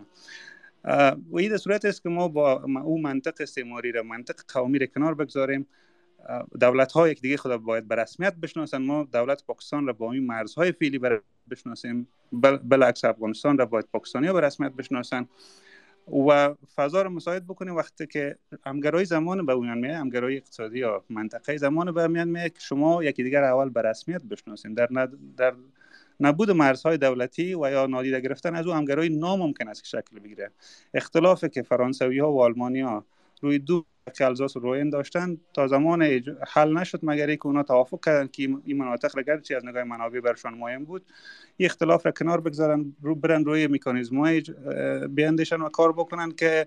و 1.30 1.36
این 1.36 1.56
صورت 1.56 1.84
است 1.84 2.02
که 2.02 2.09
ما 2.09 2.28
با 2.28 2.62
او 2.84 3.00
منطق 3.00 3.34
استعماری 3.40 3.92
را 3.92 4.02
منطق 4.02 4.34
قومی 4.48 4.78
را 4.78 4.86
کنار 4.86 5.14
بگذاریم. 5.14 5.66
دولت 6.60 6.92
ها 6.92 7.09
یک 7.09 7.20
دیگه 7.20 7.36
خدا 7.36 7.59
باید 7.59 7.88
به 7.88 7.94
رسمیت 7.94 8.34
بشناسن 8.34 8.78
ما 8.78 9.09
دولت 9.12 9.44
پاکستان 9.44 9.86
را 9.86 9.92
با 9.92 10.12
این 10.12 10.26
مرزهای 10.26 10.72
فعلی 10.72 11.00
بشناسیم. 11.50 12.09
بلعکس 12.62 13.05
افغانستان 13.05 13.59
را 13.59 13.66
باید 13.66 13.88
پاکستانی 13.92 14.26
ها 14.26 14.32
به 14.32 14.40
رسمیت 14.40 14.72
بشناسن 14.72 15.28
و 16.12 16.55
فضا 16.76 17.02
رو 17.02 17.10
مساعد 17.10 17.44
بکنیم 17.44 17.76
وقتی 17.76 18.06
که 18.06 18.36
همگرایی 18.66 19.05
زمان 19.05 19.47
به 19.47 19.55
میان 19.55 19.78
میاد 19.78 19.94
همگرایی 19.94 20.36
اقتصادی 20.36 20.78
یا 20.78 21.05
منطقه 21.10 21.56
زمان 21.56 21.93
به 21.93 22.06
میان 22.06 22.28
میاد 22.28 22.52
که 22.52 22.60
شما 22.60 23.05
یکی 23.05 23.22
دیگر 23.22 23.44
اول 23.44 23.68
به 23.68 23.82
رسمیت 23.82 24.22
بشناسیم 24.22 24.74
در 24.74 24.89
در 25.36 25.55
نبود 26.20 26.51
مرزهای 26.51 26.98
دولتی 26.98 27.55
و 27.55 27.70
یا 27.70 27.86
نادیده 27.86 28.20
گرفتن 28.20 28.55
از 28.55 28.66
او 28.66 28.72
همگرایی 28.72 29.18
ناممکن 29.18 29.68
است 29.68 29.82
که 29.82 29.89
شکل 29.89 30.18
بگیره. 30.18 30.51
اختلافی 30.94 31.48
که 31.48 31.62
فرانسوی 31.62 32.18
ها 32.18 32.32
و 32.32 32.43
آلمانی 32.43 32.80
ها 32.80 33.05
روی 33.43 33.59
دو 33.59 33.85
که 34.12 34.24
الزاس 34.24 34.56
و 34.56 34.60
روین 34.60 34.90
داشتن. 34.90 35.36
تا 35.55 35.66
زمان 35.66 36.02
حل 36.48 36.78
نشد 36.78 37.01
مگر 37.02 37.35
که 37.35 37.47
اونا 37.47 37.62
توافق 37.62 38.05
کردن 38.05 38.26
که 38.26 38.43
این 38.64 38.78
مناطق 38.78 39.16
را 39.16 39.22
گرچه 39.22 39.56
از 39.56 39.66
نگاه 39.66 39.85
منابع 39.85 40.20
برشان 40.20 40.55
مهم 40.55 40.85
بود. 40.85 41.02
این 41.56 41.66
اختلاف 41.66 42.06
را 42.06 42.12
کنار 42.12 42.40
بگذارن 42.40 42.94
رو 43.02 43.14
برن 43.14 43.44
روی 43.44 43.66
میکانیزم 43.66 44.18
های 44.18 44.43
بیندشن 45.09 45.60
و 45.60 45.68
کار 45.68 45.93
بکنن 45.93 46.30
که 46.30 46.66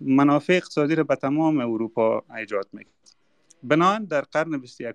منافع 0.00 0.52
اقتصادی 0.52 0.94
را 0.94 1.04
به 1.04 1.16
تمام 1.16 1.60
اروپا 1.60 2.24
ایجاد 2.36 2.68
می‌کرد 2.72 2.92
بنان 3.62 4.04
در 4.04 4.20
قرن 4.20 4.58
21 4.58 4.94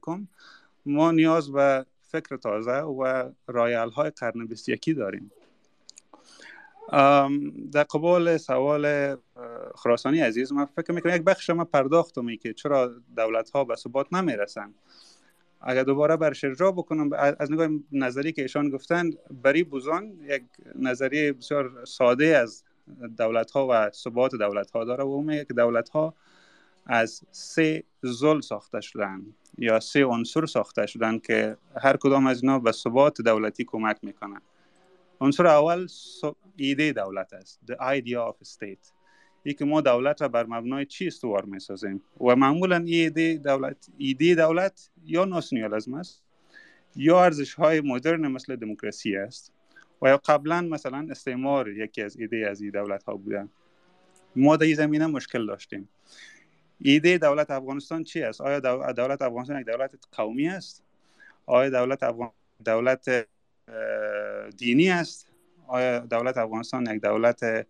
ما 0.86 1.12
نیاز 1.12 1.52
به 1.52 1.86
فکر 2.02 2.38
تازه 2.38 2.72
و 2.72 3.32
رایل 3.48 3.90
های 3.90 4.10
قرن 4.10 4.46
21 4.46 4.96
داریم. 4.98 5.32
در 7.72 7.84
قبال 7.84 8.38
سوال 8.38 9.16
خراسانی 9.76 10.20
عزیز 10.20 10.52
من 10.54 10.66
فکر 10.66 10.92
می‌کنم 10.92 11.16
یک 11.16 11.22
بخش 11.22 11.50
ما 11.50 11.66
پرداختم 11.66 12.36
که 12.36 12.54
چرا 12.54 12.92
دولت 13.18 13.50
ها 13.50 13.64
به 13.64 13.76
ثبات 13.76 14.14
نمی‌رسن. 14.14 14.74
اگر 15.62 15.84
دوباره 15.84 16.18
برش 16.18 16.44
ارجاع 16.44 16.72
بکنم 16.72 17.10
از 17.40 17.52
نگاه 17.52 17.70
نظری 17.92 18.32
که 18.32 18.42
ایشان 18.42 18.70
گفتند 18.70 19.18
بری 19.44 19.64
بوزان 19.64 20.14
یک 20.30 20.44
نظریه 20.76 21.34
بسیار 21.34 21.86
ساده 21.86 22.26
از 22.26 22.64
دولت 23.18 23.52
ها 23.52 23.68
و 23.70 23.90
ثبات 23.90 24.36
دولت 24.36 24.72
ها 24.72 24.84
داره 24.84 25.04
و 25.04 25.08
اون 25.08 25.44
که 25.44 25.54
دولت 25.54 25.90
ها 25.90 26.14
از 26.86 27.22
سه 27.32 27.84
زل 28.02 28.42
ساخته 28.42 28.82
شدن 28.82 29.26
یا 29.58 29.80
سه 29.80 30.06
عنصر 30.06 30.46
ساخته 30.46 30.86
شدن 30.86 31.20
که 31.20 31.58
هر 31.82 31.98
کدام 31.98 32.28
از 32.28 32.44
اینا 32.44 32.60
به 32.60 32.72
ثبات 32.72 33.22
دولتی 33.22 33.64
کمک 33.64 33.98
می‌کنن. 34.02 34.42
عنصر 35.22 35.48
اول 35.48 35.88
ایده 36.56 36.92
دولت 36.92 37.34
است. 37.34 37.60
The 37.72 37.76
idea 37.76 38.32
of 38.32 38.48
state. 38.48 38.92
ای 39.44 39.54
که 39.54 39.66
ما 39.66 39.82
دولت 39.82 40.22
را 40.22 40.28
بر 40.28 40.46
مبنای 40.46 40.86
چی 40.86 41.08
استوار 41.08 41.46
می 41.46 41.60
سازیم 41.60 42.02
و 42.22 42.36
معمولا 42.36 42.84
ایده 42.88 43.38
دولت 43.38 43.90
ایده 43.98 44.36
دولت 44.36 44.90
یا 45.06 45.26
ناسیونالیسم 45.26 45.94
است 45.94 46.24
یا 46.96 47.24
ارزش 47.24 47.54
های 47.54 47.82
مدرن 47.82 48.28
مثل 48.28 48.56
دموکراسی 48.56 49.16
است. 49.16 49.52
و 50.02 50.08
یا 50.08 50.18
قبلا 50.18 50.62
مثلا 50.62 51.08
استعمار 51.10 51.70
یکی 51.70 52.02
از 52.02 52.18
ایده 52.20 52.48
از 52.50 52.62
این 52.62 52.72
دولت 52.72 53.04
ها 53.04 53.16
بودن. 53.16 53.50
ما 54.36 54.58
در 54.58 54.66
این 54.66 54.76
زمینه 54.76 55.08
مشکل 55.08 55.46
داشتیم. 55.46 55.90
ایده 56.82 57.18
دولت 57.18 57.52
افغانستان 57.52 58.04
چی 58.04 58.24
است؟ 58.24 58.42
آیا 58.42 58.60
دولت 58.92 59.22
افغانستان 59.22 59.60
یک 59.60 59.66
دولت 59.66 59.96
قومی 60.12 60.48
است؟ 60.48 60.84
آیا 61.46 61.70
دولت 61.70 62.04
افغان 62.04 62.32
دولت 62.66 63.28
دینی 64.58 64.90
است؟ 64.90 65.33
آیا 65.68 66.00
دولت 66.00 66.38
افغانستان 66.38 66.96
یک 66.96 67.02
دولت 67.02 67.68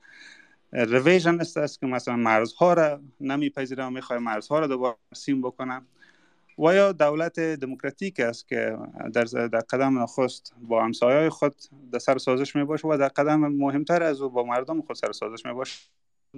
رویژن 0.72 1.40
است 1.40 1.80
که 1.80 1.86
مثلا 1.86 2.16
مرزها 2.16 2.74
را 2.74 3.02
نمیپذیره 3.22 3.86
و 3.86 3.90
می‌خواه 3.90 4.20
مرزها 4.20 4.60
را 4.60 4.68
دوباره 4.68 4.96
سیم 5.14 5.42
بکنه 5.42 5.82
و 6.60 6.74
یا 6.74 6.92
دولت 6.92 7.40
دموکراتیک 7.40 8.20
است 8.20 8.48
که 8.48 8.78
در, 9.14 9.24
در 9.24 9.60
قدم 9.60 10.04
نخست 10.04 10.54
با 10.62 10.84
همسایه 10.84 11.30
خود 11.30 11.56
در 11.92 12.00
سر 12.00 12.18
سازش 12.18 12.56
می 12.56 12.64
باشه 12.64 12.88
و 12.88 12.98
در 12.98 13.08
قدم 13.08 13.40
مهمتر 13.40 14.04
از 14.04 14.22
او 14.22 14.30
با 14.30 14.44
مردم 14.44 14.82
خود 14.82 14.96
سر 14.96 15.12
سازش 15.12 15.46
می 15.46 15.54
باشه 15.54 15.80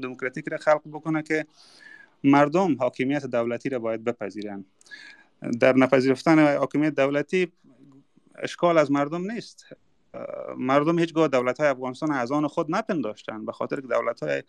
دموکراتیک 0.02 0.48
را 0.48 0.57
خلق 0.57 0.82
بکنه 0.86 1.23
که 1.23 1.45
مردم 2.23 2.76
حاکمیت 2.76 3.26
دولتی 3.26 3.69
را 3.69 3.80
باید 3.80 4.03
بپذیرن. 4.03 4.65
در 5.60 5.76
نپذیرفتن 5.77 6.57
حاکمیت 6.57 6.95
دولتی 6.95 7.52
اشکال 8.36 8.77
از 8.77 8.91
مردم 8.91 9.32
نیست. 9.32 9.65
مردم 10.58 11.00
هیچگاه 11.00 11.28
دولت 11.28 11.60
های 11.60 11.70
افغانستان 11.70 12.12
از 12.12 12.32
آن 12.32 12.48
خود 12.48 12.76
نپنداشتن 12.76 13.46
به 13.46 13.52
خاطر 13.52 13.82
که 13.82 13.88
دولت 13.88 14.24
های 14.24 14.44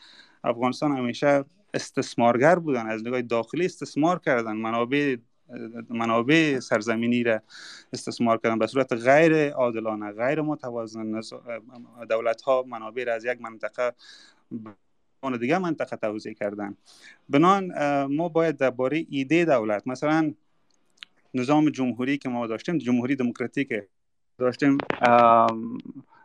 افغانستان 0.45 0.93
همیشه 0.97 1.45
استثمارگر 1.75 2.59
بودن 2.59 2.87
از 2.87 3.07
نگاه 3.07 3.23
داخلی 3.23 3.65
استثمار 3.65 4.19
کردن 4.19 4.53
منابع 4.53 5.17
منابع 5.91 6.61
سرزمینی 6.61 7.23
را 7.23 7.41
استثمار 7.93 8.39
کردن 8.39 8.59
به 8.59 8.67
صورت 8.67 8.93
غیر 8.93 9.51
عادلانه 9.51 10.13
غیر 10.13 10.41
متوازن 10.41 11.21
دولت 12.09 12.43
ها 12.43 12.65
منابع 12.69 13.05
را 13.05 13.15
از 13.15 13.25
یک 13.25 13.41
منطقه 13.41 13.93
به 14.51 15.39
دیگه 15.39 15.59
منطقه 15.59 15.97
توزیع 15.97 16.33
کردن 16.33 16.77
بنان 17.29 17.73
ما 18.05 18.29
باید 18.29 18.57
درباره 18.57 19.07
ایده 19.11 19.45
دولت 19.45 19.87
مثلا 19.87 20.35
نظام 21.35 21.71
جمهوری 21.71 22.19
که 22.19 22.29
ما 22.29 22.47
داشتیم 22.47 22.79
جمهوری 22.79 23.17
دموکراتیک 23.17 23.73
داشتیم 24.39 24.79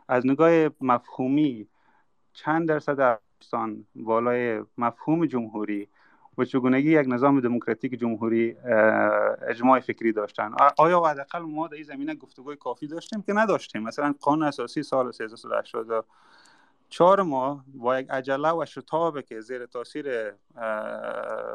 از 0.08 0.26
نگاه 0.26 0.68
مفهومی 0.80 1.68
چند 2.32 2.68
درصد 2.68 3.00
افغانستان 3.00 3.86
بالای 3.94 4.62
مفهوم 4.78 5.26
جمهوری 5.26 5.88
و 6.38 6.44
چگونگی 6.44 6.90
یک 7.00 7.06
نظام 7.08 7.40
دموکراتیک 7.40 7.92
جمهوری 7.92 8.56
اجماع 9.48 9.80
فکری 9.80 10.12
داشتن. 10.12 10.54
آیا 10.78 11.00
حداقل 11.00 11.38
ما 11.38 11.68
در 11.68 11.74
این 11.74 11.84
زمینه 11.84 12.14
گفتگوی 12.14 12.56
کافی 12.56 12.86
داشتیم 12.86 13.22
که 13.22 13.32
نداشتیم؟ 13.32 13.82
مثلا 13.82 14.14
قانون 14.20 14.48
اساسی 14.48 14.82
سال 14.82 15.12
1380 15.20 16.06
چهار 16.88 17.22
ماه 17.22 17.64
با 17.74 18.00
یک 18.00 18.10
عجله 18.10 18.52
و 18.52 18.64
شتاب 18.66 19.20
که 19.20 19.40
زیر 19.40 19.66
تاثیر 19.66 20.32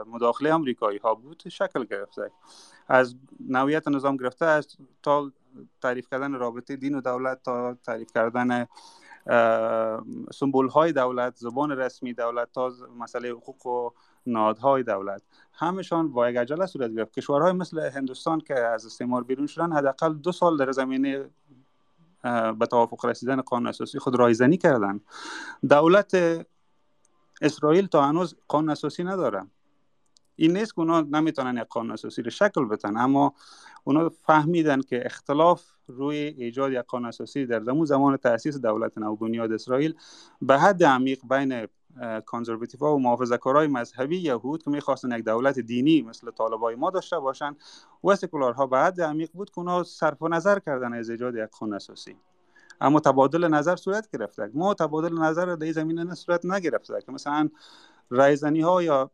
مداخله 0.08 0.54
امریکایی 0.54 0.98
ها 0.98 1.16
بود 1.16 1.44
شکل 1.50 1.84
گرفته. 1.84 2.32
از 2.88 3.16
نوعیت 3.50 3.88
نظام 3.88 4.18
گرفته 4.18 4.46
از 4.46 4.78
تا 5.04 5.32
تعریف 5.82 6.08
کردن 6.12 6.34
رابطه 6.34 6.76
دین 6.76 6.96
و 6.96 7.02
دولت 7.02 7.44
تا 7.44 7.74
تعریف 7.74 8.12
کردن 8.14 8.68
سمبول 10.34 10.70
های 10.70 10.92
دولت 10.92 11.36
زبان 11.36 11.72
رسمی 11.72 12.14
دولت 12.14 12.52
تا 12.54 12.74
مسئله 13.00 13.30
حقوق 13.30 13.66
و 13.66 13.90
نادهای 14.26 14.84
دولت. 14.84 15.22
همشان 15.54 16.14
با 16.14 16.30
یک 16.30 16.38
عجله 16.38 16.66
صورت 16.66 16.92
گرفت. 16.92 17.14
کشورهای 17.14 17.52
مثل 17.52 17.80
هندوستان 17.80 18.40
که 18.40 18.60
از 18.60 18.86
استعمار 18.86 19.24
بیرون 19.24 19.48
شدن 19.48 19.72
حداقل 19.72 20.14
دو 20.14 20.32
سال 20.32 20.58
در 20.58 20.72
زمینه 20.72 21.30
به 22.60 22.66
توافق 22.72 23.06
رسیدن 23.06 23.42
قانون 23.42 23.68
اساسی 23.68 24.00
خود 24.00 24.16
رایزنی 24.16 24.58
کردن. 24.58 25.00
دولت 25.70 26.18
اسرائیل 27.42 27.88
تا 27.88 28.06
هنوز 28.06 28.36
قانون 28.48 28.70
اساسی 28.70 29.04
نداره. 29.04 29.46
این 30.38 30.58
نیست 30.58 30.76
که 30.76 30.80
اونا 30.80 31.02
نمی‌تونن 31.02 31.58
یک 31.58 31.64
قانون 31.64 31.92
اساسی 31.92 32.22
رو 32.22 32.30
شکل 32.30 32.66
بدن 32.66 32.98
اما 32.98 33.34
اونا 33.84 34.10
فهمیدن 34.10 34.82
که 34.82 35.06
اختلاف 35.06 35.64
روی 35.88 36.18
ایجاد 36.18 36.72
یک 36.72 36.80
قانون 36.80 37.08
اساسی 37.08 37.46
در 37.46 37.64
زمان 37.64 37.86
زمان 37.86 38.18
تاسیس 38.18 38.58
دولت 38.58 38.98
نو 38.98 39.16
بنیاد 39.16 39.52
اسرائیل 39.52 39.96
به 40.42 40.60
حد 40.60 40.84
عمیق 40.84 41.20
بین 41.30 41.68
کانزرواتیو 42.26 42.80
و 42.80 42.98
محافظه 42.98 43.38
کارهای 43.38 43.68
مذهبی 43.68 44.18
یهود 44.18 44.64
که 44.64 44.70
می‌خواستن 44.70 45.18
یک 45.18 45.26
دولت 45.26 45.60
دینی 45.60 46.02
مثل 46.02 46.32
طالبای 46.32 46.76
ما 46.76 46.90
داشته 46.90 47.20
باشن 47.20 47.56
و 48.04 48.16
سکولارها 48.16 48.68
به 48.68 48.78
حد 48.78 49.02
عمیق 49.02 49.30
بود 49.34 49.50
که 49.50 49.60
اونا 49.60 49.84
صرف 49.84 50.24
نظر 50.24 50.60
کردن 50.60 50.94
از 50.94 51.10
ایجاد 51.10 51.36
یک 51.36 51.50
قانون 51.60 51.76
اساسی 51.76 52.16
اما 52.82 53.00
تبادل 53.00 53.48
نظر 53.48 53.76
صورت 53.76 54.10
گرفته. 54.14 54.52
ما 54.54 54.74
تبادل 54.74 55.14
نظر 55.14 55.56
در 55.56 55.72
زمینه 55.72 56.16
صورت 56.16 56.46
نگرفته 56.46 57.02
که 57.06 57.12
مثلا 57.12 57.50
رایزنی 58.10 58.62
ها 58.62 58.84
یا 58.84 59.12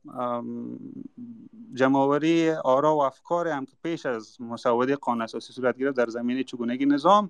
جمعوری 1.73 2.51
آرا 2.51 2.95
و 2.95 3.01
افکار 3.01 3.47
هم 3.47 3.65
که 3.65 3.75
پیش 3.83 4.05
از 4.05 4.41
مسوده 4.41 4.95
قانون 4.95 5.21
اساسی 5.21 5.53
صورت 5.53 5.77
گرفت 5.77 5.97
در 5.97 6.07
زمینه 6.07 6.43
چگونگی 6.43 6.85
نظام 6.85 7.29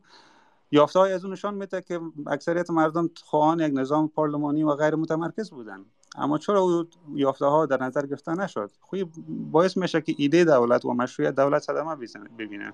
یافته 0.72 1.00
های 1.00 1.14
از 1.14 1.24
اون 1.24 1.34
نشان 1.34 1.54
میده 1.54 1.82
که 1.82 2.00
اکثریت 2.28 2.70
مردم 2.70 3.10
خواهان 3.24 3.60
یک 3.60 3.74
نظام 3.76 4.08
پارلمانی 4.08 4.64
و 4.64 4.76
غیر 4.76 4.96
متمرکز 4.96 5.50
بودن. 5.52 5.86
اما 6.16 6.38
چرا 6.38 6.62
او 6.62 6.86
یافته 7.14 7.46
ها 7.46 7.66
در 7.66 7.84
نظر 7.84 8.06
گرفته 8.06 8.32
نشد؟ 8.32 8.72
خوی 8.80 9.06
باعث 9.28 9.78
میشه 9.78 10.02
که 10.02 10.16
ایده 10.18 10.44
دولت 10.44 10.86
و 10.86 10.94
مشروعیت 10.94 11.36
دولت 11.36 11.62
صدمه 11.62 11.96
ببینه. 12.38 12.74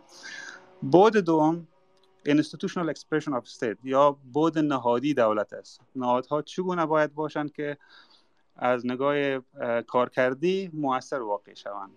بود 0.82 1.18
دوم 1.18 1.68
institutional 2.28 2.90
expression 2.90 3.34
of 3.34 3.48
state 3.48 3.78
یا 3.84 4.18
بود 4.34 4.60
نهادی 4.60 5.14
دولت 5.14 5.54
است. 5.54 5.82
نهادها 5.96 6.42
چگونه 6.42 6.86
باید 6.86 7.14
باشند 7.14 7.52
که 7.52 7.78
از 8.56 8.86
نگاه 8.86 9.16
کارکردی 9.88 10.72
موثر 10.74 11.22
واقع 11.22 11.54
شوند؟ 11.54 11.92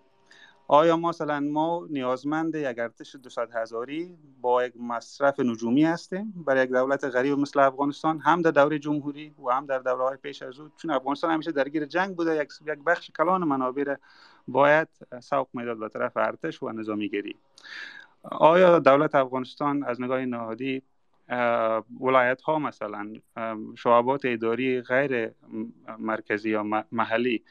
آیا 0.67 0.97
مثلا 0.97 1.39
ما 1.39 1.87
نیازمند 1.89 2.55
یک 2.55 2.79
ارتش 2.79 3.15
200 3.15 3.39
هزاری 3.53 4.17
با 4.41 4.65
یک 4.65 4.73
مصرف 4.77 5.39
نجومی 5.39 5.83
هستیم؟ 5.83 6.43
برای 6.47 6.63
یک 6.63 6.69
دولت 6.69 7.05
غریب 7.05 7.39
مثل 7.39 7.59
افغانستان 7.59 8.19
هم 8.19 8.41
در 8.41 8.51
دوره 8.51 8.79
جمهوری 8.79 9.35
و 9.43 9.49
هم 9.49 9.65
در 9.65 9.79
دوره 9.79 10.03
های 10.03 10.17
پیش 10.17 10.41
از 10.41 10.59
او 10.59 10.69
چون 10.77 10.91
افغانستان 10.91 11.31
همیشه 11.31 11.51
درگیر 11.51 11.85
جنگ 11.85 12.15
بوده 12.15 12.35
یک 12.67 12.83
بخش 12.85 13.11
کلان 13.11 13.43
منابع 13.43 13.95
باید 14.47 14.87
سوق 15.19 15.47
می‌داد 15.53 15.79
به 15.79 15.89
طرف 15.89 16.17
ارتش 16.17 16.63
و 16.63 16.69
نظامی 16.69 17.09
گری 17.09 17.35
آیا 18.23 18.79
دولت 18.79 19.15
افغانستان 19.15 19.83
از 19.83 20.01
نگاه 20.01 20.25
نهادی 20.25 20.83
ولایت 21.99 22.41
ها 22.41 22.59
مثلا 22.59 23.13
شعبات 23.77 24.21
اداری 24.25 24.81
غیر 24.81 25.31
مرکزی 25.99 26.49
یا 26.49 26.63
محلی 26.91 27.43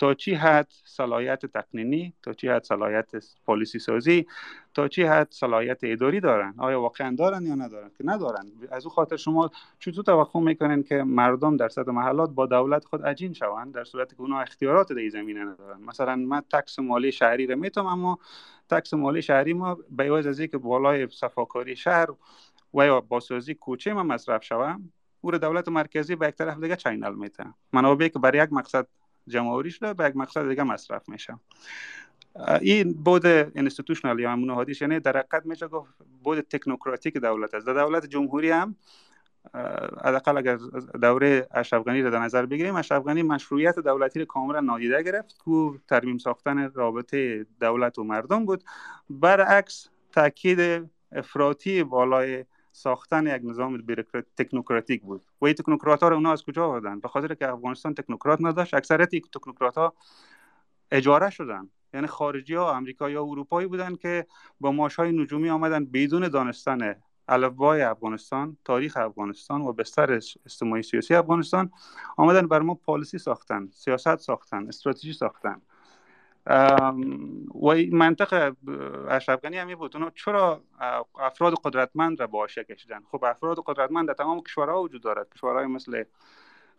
تا 0.00 0.14
چی 0.14 0.34
حد 0.34 0.72
صلاحیت 0.84 1.46
تقنینی 1.46 2.12
تا 2.22 2.32
چی 2.32 2.48
حد 2.48 2.64
صلاحیت 2.64 3.10
پالیسی 3.46 3.78
سازی 3.78 4.26
تا 4.74 4.88
چی 4.88 5.02
حد 5.02 5.28
صلاحیت 5.30 5.78
اداری 5.82 6.20
دارن؟ 6.20 6.54
آیا 6.58 6.80
واقعا 6.80 7.16
دارن 7.18 7.46
یا 7.46 7.54
ندارن؟ 7.54 7.90
که 7.98 8.04
ندارن. 8.04 8.46
از 8.70 8.84
او 8.84 8.90
خاطر 8.90 9.16
شما 9.16 9.50
چطور 9.78 10.04
توقع 10.04 10.40
می‌کنین 10.40 10.82
که 10.82 11.02
مردم 11.02 11.56
در 11.56 11.68
سطح 11.68 11.90
محلات 11.90 12.30
با 12.30 12.46
دولت 12.46 12.84
خود 12.84 13.02
عجین 13.02 13.32
شوند 13.32 13.74
در 13.74 13.84
صورتی 13.84 14.16
که 14.16 14.22
اونا 14.22 14.40
اختیارات 14.40 14.92
در 14.92 15.08
زمینه 15.08 15.44
ندارن. 15.44 15.80
مثلا 15.80 16.16
من 16.16 16.40
tax 16.52 16.78
مالی 16.78 17.12
شهری 17.12 17.46
رو 17.46 17.56
می‌تونم 17.56 17.86
اما 17.86 18.18
tax 18.70 18.94
مالی 18.94 19.22
شهری 19.22 19.52
ما 19.52 19.78
به 19.90 20.12
از 20.12 20.40
اینکه 20.40 20.58
بالای 20.58 21.08
صفاکاری 21.08 21.76
شهر 21.76 22.06
و 22.74 22.86
یا 22.86 23.00
بازسازی 23.00 23.54
کوچه 23.54 23.92
ما 23.92 24.02
مصرف 24.02 24.44
شوم 24.44 24.92
او 25.20 25.30
دولت 25.30 25.68
مرکزی 25.68 26.16
به 26.16 26.28
یک 26.28 26.34
طرف 26.34 26.60
دیگه 26.60 26.76
channel 26.76 27.14
میته 27.14 27.44
منابعی 27.72 28.08
که 28.08 28.18
برای 28.18 28.44
یک 28.44 28.52
مقصد 28.52 28.86
جمع‌آوری 29.30 29.70
شده 29.70 29.94
به 29.94 30.04
یک 30.04 30.16
مقصد 30.16 30.48
دیگه 30.48 30.62
مصرف 30.62 31.08
میشه. 31.08 31.38
این 32.60 32.92
بود 32.92 33.26
institutional 33.26 34.20
یا 34.20 34.30
همون 34.30 34.50
نهادیش 34.50 34.82
یعنی 34.82 35.00
در 35.00 35.16
حقیقت 35.16 35.46
میشه 35.46 35.68
گفت 35.68 35.94
بود 36.24 36.40
تکنوکراتیک 36.40 37.16
دولت 37.16 37.54
است. 37.54 37.66
در 37.66 37.74
دولت 37.74 38.06
جمهوری 38.06 38.50
هم 38.50 38.76
حداقل 40.04 40.36
اگر 40.36 40.58
دوره 41.02 41.46
اشرف 41.50 41.82
غنی 41.82 42.02
را 42.02 42.10
در 42.10 42.18
نظر 42.18 42.46
بگیریم 42.46 42.76
اشرف 42.76 43.02
غنی 43.02 43.22
مشروعیت 43.22 43.78
دولتی 43.78 44.18
را 44.18 44.24
کاملا 44.24 44.60
نادیده 44.60 45.02
گرفت. 45.02 45.42
که 45.44 45.70
ترمیم 45.88 46.18
ساختن 46.18 46.70
رابطه 46.70 47.46
دولت 47.60 47.98
و 47.98 48.04
مردم 48.04 48.46
بود. 48.46 48.64
برعکس 49.10 49.88
تاکید 50.12 50.90
افراطی 51.12 51.82
بالای 51.82 52.44
ساختن 52.72 53.26
یک 53.26 53.42
نظام 53.44 53.82
تکنوکراتیک 54.36 55.02
بود. 55.02 55.22
و 55.40 55.44
این 55.44 55.54
تکنوکرات 55.54 56.02
ها 56.02 56.08
رو 56.08 56.14
اونا 56.14 56.32
از 56.32 56.42
کجا 56.42 56.66
آوردن؟ 56.66 57.00
به 57.00 57.08
خاطر 57.08 57.34
که 57.34 57.48
افغانستان 57.48 57.94
تکنوکرات 57.94 58.38
نداشت 58.42 58.74
اکثریت 58.74 59.08
تکنوکرات 59.08 59.78
ها 59.78 59.94
اجاره 60.90 61.30
شدن. 61.30 61.68
یعنی 61.94 62.06
خارجی 62.06 62.54
ها 62.54 62.76
امریکایی 62.76 63.14
ها 63.14 63.22
اروپایی 63.22 63.68
بودن 63.68 63.96
که 63.96 64.26
با 64.60 64.72
ماش 64.72 64.96
های 64.96 65.12
نجومی 65.12 65.50
آمدن 65.50 65.84
بدون 65.84 66.28
دانستن 66.28 66.94
الفبای 67.28 67.82
افغانستان 67.82 68.56
تاریخ 68.64 68.96
افغانستان 68.96 69.60
و 69.60 69.72
بستر 69.72 70.12
اجتماعی 70.46 70.82
سیاسی 70.82 71.14
افغانستان 71.14 71.70
آمدن 72.16 72.46
بر 72.48 72.60
ما 72.60 72.74
پالیسی 72.74 73.18
ساختن 73.18 73.68
سیاست 73.72 74.16
ساختن 74.16 74.68
استراتژی 74.68 75.12
ساختن. 75.12 75.62
و 76.46 77.74
منطق 77.92 78.54
اشرف 79.08 79.40
غنی 79.40 79.58
هم 79.58 79.74
بود. 79.74 79.96
اونا 79.96 80.10
چرا 80.10 80.62
افراد 81.18 81.54
قدرتمند 81.64 82.20
را 82.20 82.26
با 82.26 82.46
کشیدن؟ 82.46 83.00
خب 83.10 83.24
افراد 83.24 83.58
قدرتمند 83.66 84.08
در 84.08 84.14
تمام 84.14 84.40
کشورها 84.40 84.82
وجود 84.82 85.02
دارد. 85.02 85.28
کشورهای 85.34 85.66
مثل 85.66 86.04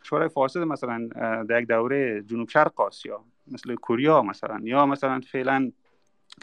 کشورهای 0.04 0.30
فاسد 0.30 0.60
مثلا 0.60 1.08
در 1.44 1.62
یک 1.62 1.68
دوره 1.68 2.22
جنوب 2.22 2.50
شرق 2.50 2.82
آسیا 2.82 3.26
مثل 3.48 3.76
کوریا 3.76 4.22
مثلا 4.22 4.60
یا 4.64 4.86
مثلا 4.86 5.22
فعلا 5.32 5.72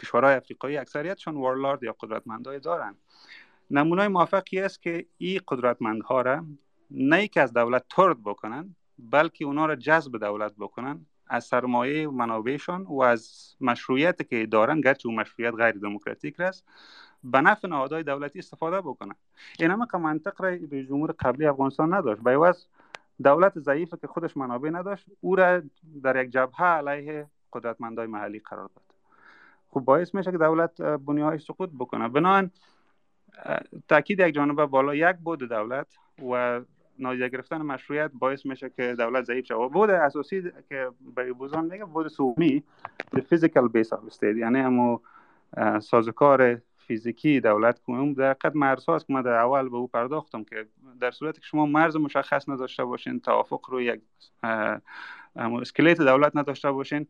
کشورهای 0.03 0.35
افریقایی 0.35 0.77
اکثریتشون 0.77 1.37
وارلارد 1.37 1.83
یا 1.83 1.97
قدرتمندای 2.01 2.61
دارن. 2.61 2.95
نمونه 3.71 4.09
موفقی 4.09 4.61
است 4.61 4.83
که 4.83 5.07
این 5.19 5.41
قدرتمندها 5.49 6.23
را 6.23 6.45
نه 6.91 7.29
که 7.29 7.41
از 7.41 7.53
دولت 7.53 7.85
ترد 7.91 8.23
بکنن 8.23 8.77
بلکه 8.99 9.45
اونا 9.45 9.67
را 9.67 9.77
جذب 9.77 10.19
دولت 10.19 10.55
بکنن. 10.59 11.07
از 11.29 11.45
سرمایه 11.45 12.09
منابعشان 12.09 12.83
و 12.83 13.03
از 13.03 13.55
مشروعیت 13.61 14.29
که 14.29 14.47
دارن 14.47 14.81
گرچه 14.81 15.09
اون 15.09 15.21
مشروعیت 15.21 15.55
غیر 15.55 15.73
دموکراتیک 15.73 16.41
است 16.41 16.65
به 17.25 17.41
نفع 17.41 17.69
نهادهای 17.69 18.03
دولتی 18.03 18.39
استفاده 18.39 18.81
بکنن. 18.81 19.15
این 19.59 19.71
همه 19.71 19.87
که 19.93 19.99
منطق 19.99 20.43
را 20.43 20.51
به 20.71 20.85
جمهور 20.85 21.15
قبلی 21.19 21.47
افغانستان 21.47 21.95
نداشت. 21.95 22.23
به 22.23 22.55
دولت 23.25 23.59
ضعیفه 23.59 23.97
که 23.97 24.07
خودش 24.07 24.37
منابع 24.37 24.71
نداشت 24.71 25.07
او 25.21 25.37
را 25.37 25.63
در 26.03 26.25
یک 26.25 26.31
جبهه 26.31 26.65
علیه 26.65 27.27
قدرتمندای 27.53 28.07
محلی 28.07 28.39
قرار 28.39 28.69
داد. 28.69 28.85
خب 29.71 29.81
باعث 29.81 30.15
میشه 30.15 30.33
که 30.33 30.39
دولت 30.39 30.81
بنیهایش 30.83 31.45
سقوط 31.45 31.71
بکنه. 31.79 32.09
بنابراین 32.09 32.51
تاکید 33.89 34.21
یک 34.21 34.35
جانبه 34.35 34.67
بالا 34.67 34.95
یک 34.95 35.17
بود 35.17 35.49
دولت 35.49 35.87
و 36.33 36.61
نادیده 36.99 37.29
گرفتن 37.29 37.63
مشروعیت 37.63 38.11
باعث 38.15 38.47
میشه 38.47 38.71
که 38.71 38.95
دولت 38.99 39.25
ضعیف 39.25 39.47
شود 39.47 39.73
بود 39.73 39.91
اساسی 39.91 40.43
که 40.69 40.89
برای 41.01 41.33
بوزان 41.33 41.65
میگه 41.65 41.85
بود 41.85 42.09
سومی 42.09 42.63
base 43.15 43.91
of 43.91 44.15
state 44.15 44.37
یعنی 44.37 44.59
همو 44.61 44.99
سازکار 45.81 46.61
فیزیکی 46.77 47.41
دولت 47.41 47.79
کنم 47.79 48.13
در 48.13 48.33
قد 48.33 48.57
مرز 48.57 48.85
هاست 48.85 49.07
که 49.07 49.13
من 49.13 49.23
در 49.23 49.33
اول 49.33 49.69
به 49.69 49.77
او 49.77 49.87
پرداختم 49.87 50.45
که 50.45 50.67
در 51.01 51.11
صورتی 51.11 51.41
که 51.41 51.47
شما 51.47 51.67
مرز 51.67 51.97
مشخص 51.97 52.49
نداشته 52.49 52.85
باشین 52.85 53.21
توافق 53.21 53.61
رو 53.71 53.81
یک 53.81 54.01
اسکلیت 55.37 55.99
دولت 55.99 56.37
نداشته 56.37 56.71
باشین 56.73 57.07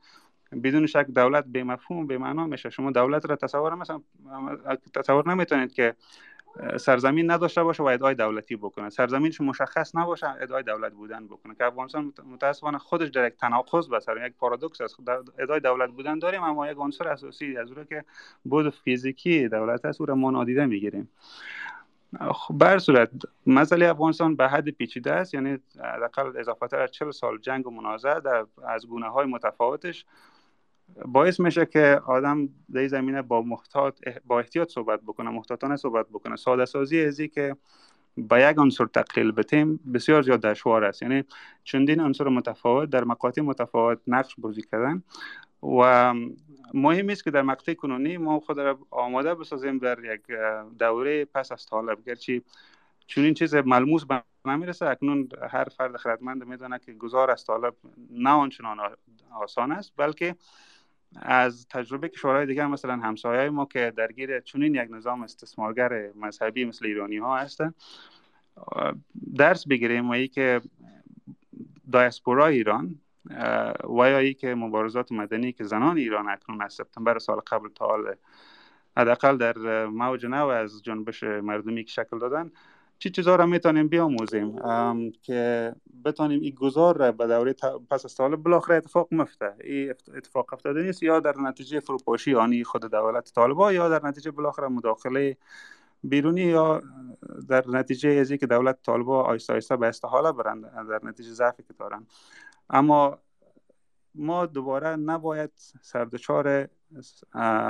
بدون 0.62 0.86
شک 0.86 1.06
دولت 1.06 1.44
به 1.44 1.64
مفهوم 1.64 2.48
میشه. 2.48 2.70
شما 2.70 2.90
دولت 2.90 3.26
را 3.26 3.36
تصور 3.36 3.74
مثلا 3.74 4.00
تصور 4.94 5.28
نمی‌تونید 5.28 5.72
که 5.72 5.94
سرزمین 6.76 7.30
نداشته 7.30 7.62
باشه 7.62 7.82
و 7.82 7.86
ادعای 7.86 8.14
دولتی 8.14 8.56
بکنه. 8.56 8.90
سرزمینش 8.90 9.40
مشخص 9.40 9.96
نباشه 9.96 10.28
ادعای 10.28 10.62
دولت 10.62 10.92
بودن 10.92 11.26
بکنه. 11.26 11.54
که 11.54 11.64
افغانستان 11.64 12.12
متاسفانه 12.32 12.78
خودش 12.78 13.08
در 13.08 13.26
یک 13.26 13.34
تناقض 13.36 13.88
به 13.88 14.00
یک 14.26 14.32
پارادوکس 14.38 14.80
است. 14.80 14.96
ادعای 15.38 15.60
دولت 15.60 15.90
بودن 15.90 16.18
داریم 16.18 16.42
اما 16.42 16.70
یک 16.70 16.76
عنصر 16.78 17.08
اساسی 17.08 17.56
از 17.56 17.72
اون 17.72 17.84
که 17.84 18.04
بود 18.44 18.70
فیزیکی 18.70 19.48
دولت 19.48 19.84
است 19.84 20.00
او 20.00 20.06
را 20.06 20.14
ما 20.14 20.30
نادیده 20.30 20.66
می‌گیریم. 20.66 21.08
خب 22.30 22.58
بر 22.58 22.78
صورت 22.78 23.10
مسئله 23.46 23.88
افغانستان 23.88 24.36
به 24.36 24.48
حد 24.48 24.68
پیچیده 24.68 25.12
است. 25.12 25.34
یعنی 25.34 25.58
حداقل 25.94 26.36
اضافه 26.36 26.76
از 26.76 26.90
40 26.90 27.10
سال 27.10 27.38
جنگ 27.38 27.66
و 27.66 27.70
منازعه 27.70 28.20
در 28.20 28.46
از 28.68 28.86
گونه 28.86 29.08
های 29.08 29.26
متفاوتش 29.26 30.04
باعث 30.96 31.40
میشه 31.40 31.66
که 31.66 32.00
آدم 32.06 32.48
در 32.72 32.86
زمینه 32.86 33.22
با 33.22 33.42
محتاط 33.42 34.00
با 34.26 34.38
احتیاط 34.38 34.70
صحبت 34.70 35.00
بکنه 35.00 35.30
محتاطانه 35.30 35.76
صحبت 35.76 36.06
بکنه. 36.08 36.36
ساده 36.36 36.64
سازی 36.64 37.00
ازی 37.00 37.28
که 37.28 37.56
با 38.16 38.38
یک 38.38 38.56
عنصر 38.58 38.86
تقلیل 38.86 39.32
بتیم 39.32 39.80
بسیار 39.94 40.22
زیاد 40.22 40.40
دشوار 40.40 40.84
است. 40.84 41.02
یعنی 41.02 41.24
چندین 41.64 42.00
عنصر 42.00 42.28
متفاوت 42.28 42.90
در 42.90 43.04
مقاطع 43.04 43.40
متفاوت 43.40 43.98
نقش 44.06 44.34
بازی 44.38 44.62
کردن. 44.62 45.02
و 45.62 46.14
مهم 46.74 47.08
است 47.08 47.24
که 47.24 47.30
در 47.30 47.42
مقطع 47.42 47.74
کنونی 47.74 48.16
ما 48.16 48.40
خود 48.40 48.60
را 48.60 48.78
آماده 48.90 49.34
بسازیم 49.34 49.78
در 49.78 49.98
یک 50.04 50.20
دوره 50.78 51.24
پس 51.24 51.52
از 51.52 51.66
طالب. 51.66 52.04
گرچه 52.04 52.42
چون 53.06 53.24
این 53.24 53.34
چیز 53.34 53.54
ملموس 53.54 54.04
به 54.04 54.22
نمی‌رسه 54.44 54.86
اکنون 54.86 55.28
هر 55.50 55.64
فرد 55.64 55.96
خردمند 55.96 56.44
می‌دونه 56.44 56.78
که 56.78 56.92
گذار 56.92 57.30
از 57.30 57.44
طالب 57.44 57.74
نه 58.10 58.30
آنچنان 58.30 58.78
آسان 59.40 59.72
است 59.72 59.92
بلکه 59.96 60.36
از 61.16 61.68
تجربه 61.68 62.08
کشورهای 62.08 62.46
دیگر 62.46 62.66
مثلا 62.66 62.96
همسایه 62.96 63.50
ما 63.50 63.66
که 63.66 63.92
درگیر 63.96 64.40
چنین 64.40 64.74
یک 64.74 64.88
نظام 64.90 65.22
استثمارگر 65.22 66.10
مذهبی 66.16 66.64
مثل 66.64 66.86
ایرانی 66.86 67.16
ها 67.16 67.36
هستن 67.36 67.74
درس 69.36 69.68
بگیریم 69.68 70.08
و 70.08 70.12
ای 70.12 70.28
که 70.28 70.60
دایسپورا 71.92 72.46
ایران 72.46 73.00
و 73.98 74.10
یا 74.10 74.32
که 74.32 74.54
مبارزات 74.54 75.12
مدنی 75.12 75.52
که 75.52 75.64
زنان 75.64 75.98
ایران 75.98 76.28
اکنون 76.28 76.62
از 76.62 76.72
سپتامبر 76.74 77.18
سال 77.18 77.40
قبل 77.40 77.68
تا 77.68 77.86
حال 77.86 78.14
حداقل 78.96 79.36
در 79.36 79.86
موج 79.86 80.26
نو 80.26 80.46
از 80.46 80.82
جنبش 80.82 81.22
مردمی 81.22 81.84
که 81.84 81.90
شکل 81.90 82.18
دادن 82.18 82.50
چی 82.98 83.10
چیزها 83.10 83.36
را 83.36 83.46
می‌تونیم 83.46 83.88
بیاموزیم 83.88 84.56
که 85.22 85.72
بتانیم 86.04 86.40
این 86.40 86.54
گذار 86.54 86.96
را 86.96 87.12
به 87.12 87.26
دوره 87.26 87.52
پس 87.90 88.04
از 88.04 88.14
طالب 88.14 88.42
بالاخره 88.42 88.76
اتفاق 88.76 89.08
مفته. 89.12 89.54
این 89.64 89.90
اتفاق 89.90 90.52
افتاده 90.52 90.82
نیست 90.82 91.02
یا 91.02 91.20
در 91.20 91.34
نتیجه 91.40 91.80
فروپاشی 91.80 92.34
آنی 92.34 92.64
خود 92.64 92.90
دولت 92.90 93.32
طالبا 93.32 93.72
یا 93.72 93.88
در 93.88 94.06
نتیجه 94.06 94.30
بالاخره 94.30 94.68
مداخله 94.68 95.36
بیرونی 96.02 96.40
یا 96.40 96.82
در 97.48 97.64
نتیجه 97.68 98.08
از 98.08 98.32
که 98.32 98.46
دولت 98.46 98.82
طالبا 98.82 99.22
آیسته 99.22 99.76
به 99.76 99.86
استحاله 99.86 100.32
برند 100.32 100.88
در 100.88 101.00
نتیجه 101.02 101.30
ضعفی 101.30 101.62
که 101.62 101.74
دارن. 101.78 102.06
اما 102.70 103.18
ما 104.14 104.46
دوباره 104.46 104.96
نباید 104.96 105.50
سردچار 105.80 106.68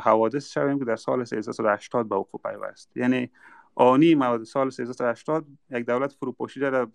حوادث 0.03 0.51
شویم 0.51 0.79
که 0.79 0.85
در 0.85 0.97
سال 0.97 1.21
1380 1.21 2.09
به 2.09 2.17
وقوع 2.17 2.41
پیوست. 2.45 2.97
یعنی 2.97 3.31
آنی 3.79 4.15
مواد 4.15 4.45
سال 4.45 4.67
1380 4.67 5.47
یک 5.71 5.87
دولت 5.87 6.13
فروپاشیده 6.13 6.71
در 6.71 6.87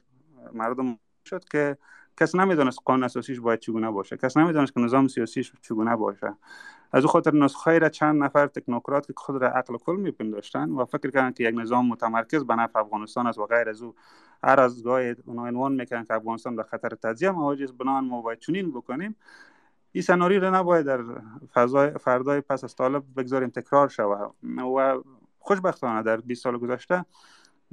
مردم 0.54 1.00
شد 1.26 1.46
که 1.46 1.78
کس 2.20 2.36
نمی‌دونست 2.36 2.80
قانون 2.86 3.04
اساسیش 3.04 3.40
باید 3.40 3.60
چگونه 3.60 3.92
باشه. 3.92 4.18
کس 4.18 4.38
نمی‌دونست 4.38 4.74
که 4.74 4.80
نظام 4.80 5.08
سیاسیش 5.08 5.54
چگونه 5.62 5.96
باشه. 5.96 6.34
از 6.92 7.04
او 7.04 7.12
خاطر 7.12 7.34
نسخه 7.34 7.80
را 7.80 7.90
چند 7.90 8.24
نفر 8.24 8.48
تکنوکرات 8.48 9.08
که 9.08 9.14
خود 9.18 9.42
را 9.42 9.48
عقل 9.48 9.78
کل 9.78 9.96
میپنداشتن 9.96 10.70
و 10.70 10.86
فکر 10.86 11.10
کردن 11.10 11.32
که 11.32 11.44
یک 11.44 11.56
نظام 11.58 11.88
متمرکز 11.88 12.44
به 12.44 12.56
نفع 12.56 12.80
افغانستان 12.80 13.28
است 13.28 13.38
و 13.38 13.46
غیر 13.46 13.70
از 13.70 13.82
او 13.82 13.96
هر 14.44 14.60
از 14.60 14.84
گاه 14.84 15.02
عنوان 15.28 15.72
می‌کنن 15.72 16.06
که 16.06 16.14
افغانستان 16.14 16.56
به 16.56 16.64
خطر 16.64 16.90
تجزیه 16.90 17.32
مواجه 17.32 17.64
است. 17.64 17.74
بنابراین 17.74 18.10
ما 18.10 18.22
باید 18.22 18.40
چنین 18.40 18.72
بکنیم. 18.72 19.16
این 19.92 20.02
سناریو 20.02 20.42
را 20.42 20.50
نباید 20.50 20.86
در 20.86 21.04
فضای 21.54 21.92
فردای 21.92 22.42
پس 22.42 22.64
از 22.64 22.76
طالب 22.76 23.04
بگذاریم. 23.18 23.50
تکرار 23.50 23.90
شود 23.90 24.34
و 24.54 25.04
خوشبختانه 25.44 26.04
در 26.04 26.18
20 26.18 26.44
سال 26.44 26.58
گذشته 26.58 27.06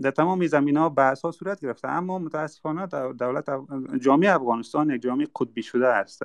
در 0.01 0.11
تمام 0.11 0.47
زمین 0.47 0.77
ها 0.77 0.89
بحث 0.89 1.23
ها 1.23 1.31
صورت 1.31 1.61
گرفته. 1.61 1.89
اما 1.89 2.19
متاسفانه 2.19 2.87
دولت 3.13 3.45
جامعه 4.01 4.35
افغانستان 4.35 4.91
یک 4.91 5.03
جامعه 5.03 5.27
قطبی 5.41 5.63
شده 5.63 5.89
است. 5.89 6.23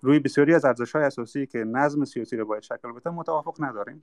روی 0.00 0.18
بسیاری 0.18 0.54
از 0.54 0.64
ارزش 0.64 0.92
های 0.92 1.04
اساسی 1.04 1.46
که 1.46 1.58
نظم 1.58 2.04
سیاسی 2.04 2.36
رو 2.36 2.46
باید 2.46 2.62
شکل 2.62 2.92
بده 2.92 3.10
متوافق 3.10 3.56
نداریم. 3.58 4.02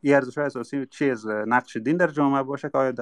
این 0.00 0.14
ارزش 0.14 0.38
های 0.38 0.46
اساسی 0.46 0.86
چیز 0.86 1.26
نقش 1.26 1.76
دین 1.76 1.96
در 1.96 2.06
جامعه 2.06 2.42
باشه 2.42 2.68
که 2.68 2.78
آیا 2.78 2.92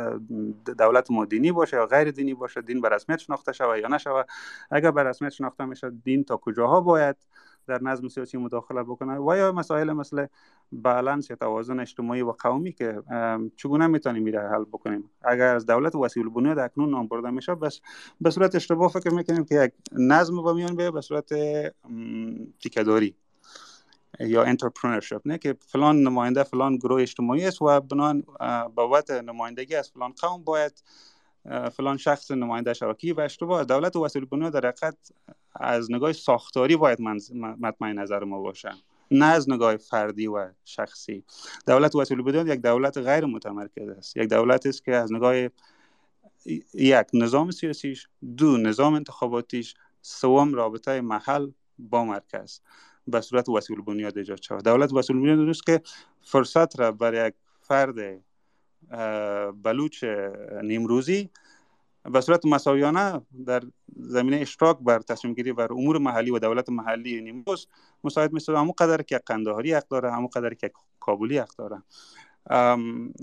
دولت 0.78 1.10
ما 1.10 1.24
دینی 1.24 1.52
باشه 1.52 1.76
یا 1.76 1.86
غیر 1.86 2.10
دینی 2.10 2.34
باشه؟ 2.34 2.62
دین 2.62 2.80
به 2.80 2.88
رسمیت 2.88 3.18
شناخته 3.18 3.52
شود 3.52 3.78
یا 3.78 3.88
نشود؟ 3.88 4.26
اگر 4.70 4.90
به 4.90 5.02
رسمیت 5.02 5.32
شناخته 5.32 5.64
میشه 5.64 5.90
دین 5.90 6.24
تا 6.24 6.36
کجاها 6.36 6.80
باید 6.80 7.16
در 7.66 7.82
نظم 7.82 8.08
سیاسی 8.08 8.38
مداخله 8.38 8.82
بکنه. 8.82 9.18
و 9.18 9.36
یا 9.36 9.52
مسائل 9.52 9.92
مثل 9.92 10.26
بالانس 10.72 11.30
یا 11.30 11.36
توازن 11.36 11.80
اجتماعی 11.80 12.22
و 12.22 12.32
قومی 12.32 12.72
که 12.72 13.02
چگونه 13.56 13.86
می‌تونیم 13.86 14.22
میره 14.22 14.48
حل 14.48 14.64
بکنیم؟ 14.64 15.10
اگر 15.22 15.54
از 15.54 15.66
دولت 15.66 15.94
وسیل 15.94 16.22
البنیاد 16.22 16.58
اکنون 16.58 16.90
نام 16.90 17.06
برده 17.06 17.30
میشه 17.30 17.54
بس 17.54 17.80
به 18.20 18.30
صورت 18.30 18.54
اشتباه 18.54 18.90
فکر 18.90 19.10
می‌کنیم 19.10 19.44
که 19.44 19.54
یک 19.54 19.72
نظم 19.92 20.42
با 20.42 20.52
میان 20.52 20.76
به 20.76 21.00
صورت 21.00 21.32
تیکداری 22.62 23.14
یا 24.20 24.42
انترپرنورشپ 24.42 25.20
نه؟ 25.24 25.38
که 25.38 25.56
فلان 25.60 26.02
نماینده 26.02 26.42
فلان 26.42 26.76
گروه 26.76 27.02
اجتماعی 27.02 27.44
است 27.44 27.62
و 27.62 27.80
بنان 27.80 28.24
بابت 28.74 29.10
نمایندگی 29.10 29.74
از 29.74 29.90
فلان 29.90 30.12
قوم 30.20 30.44
باید 30.44 30.82
فلان 31.72 31.96
شخص 31.96 32.30
نماینده 32.30 32.74
شوکی 32.74 33.12
و 33.12 33.20
اشتباه. 33.20 33.64
دولت 33.64 33.96
و 33.96 34.04
وسیل 34.04 34.24
بنیاد 34.24 34.52
در 34.52 34.68
حقیقت 34.68 34.96
از 35.54 35.92
نگاه 35.92 36.12
ساختاری 36.12 36.76
باید 36.76 37.00
مطمئن 37.40 37.98
نظر 37.98 38.24
ما 38.24 38.40
باشه. 38.40 38.70
نه 39.10 39.24
از 39.24 39.50
نگاه 39.50 39.76
فردی 39.76 40.26
و 40.26 40.50
شخصی. 40.64 41.24
دولت 41.66 41.94
وسیل 41.94 42.22
بنیاد 42.22 42.48
یک 42.48 42.60
دولت 42.60 42.98
غیر 42.98 43.24
متمرکز 43.24 43.88
است. 43.88 44.16
یک 44.16 44.28
دولت 44.28 44.66
است 44.66 44.84
که 44.84 44.94
از 44.94 45.12
نگاه 45.12 45.34
یک 46.74 47.06
نظام 47.14 47.50
سیاسیش 47.50 48.08
دو 48.36 48.56
نظام 48.56 48.94
انتخاباتیش 48.94 49.74
سوم 50.02 50.54
رابطه 50.54 51.00
محل 51.00 51.50
با 51.78 52.04
مرکز. 52.04 52.60
به 53.08 53.20
صورت 53.20 53.48
وسیل 53.48 53.80
بنیاد 53.80 54.18
ایجاد 54.18 54.42
شود. 54.42 54.64
دولت 54.64 54.92
وسیل 54.92 55.16
بنیاد 55.16 55.48
است 55.48 55.66
که 55.66 55.82
فرصت 56.22 56.80
را 56.80 56.92
برای 56.92 57.28
یک 57.28 57.34
فرد 57.60 58.24
بلوچ 59.62 60.04
نیمروزی. 60.62 61.30
به 62.12 62.20
صورت 62.20 62.46
مساویانه 62.46 63.20
در 63.46 63.62
زمینه 63.96 64.36
اشتراک 64.36 64.78
بر 64.78 64.98
تصمیم 64.98 65.34
گیری 65.34 65.52
بر 65.52 65.72
امور 65.72 65.98
محلی 65.98 66.30
و 66.30 66.38
دولت 66.38 66.70
محلی 66.70 67.20
نیمروز 67.20 67.68
مساعد 68.04 68.32
میشه 68.32 68.58
همون 68.58 68.72
قدر 68.78 69.02
که 69.02 69.18
قندهاری 69.18 69.72
حق 69.72 69.88
داره 69.88 70.12
همون 70.12 70.26
قدر 70.26 70.54
که 70.54 70.70
کابلی 71.00 71.38
حق 71.38 71.56
داره. 71.58 71.82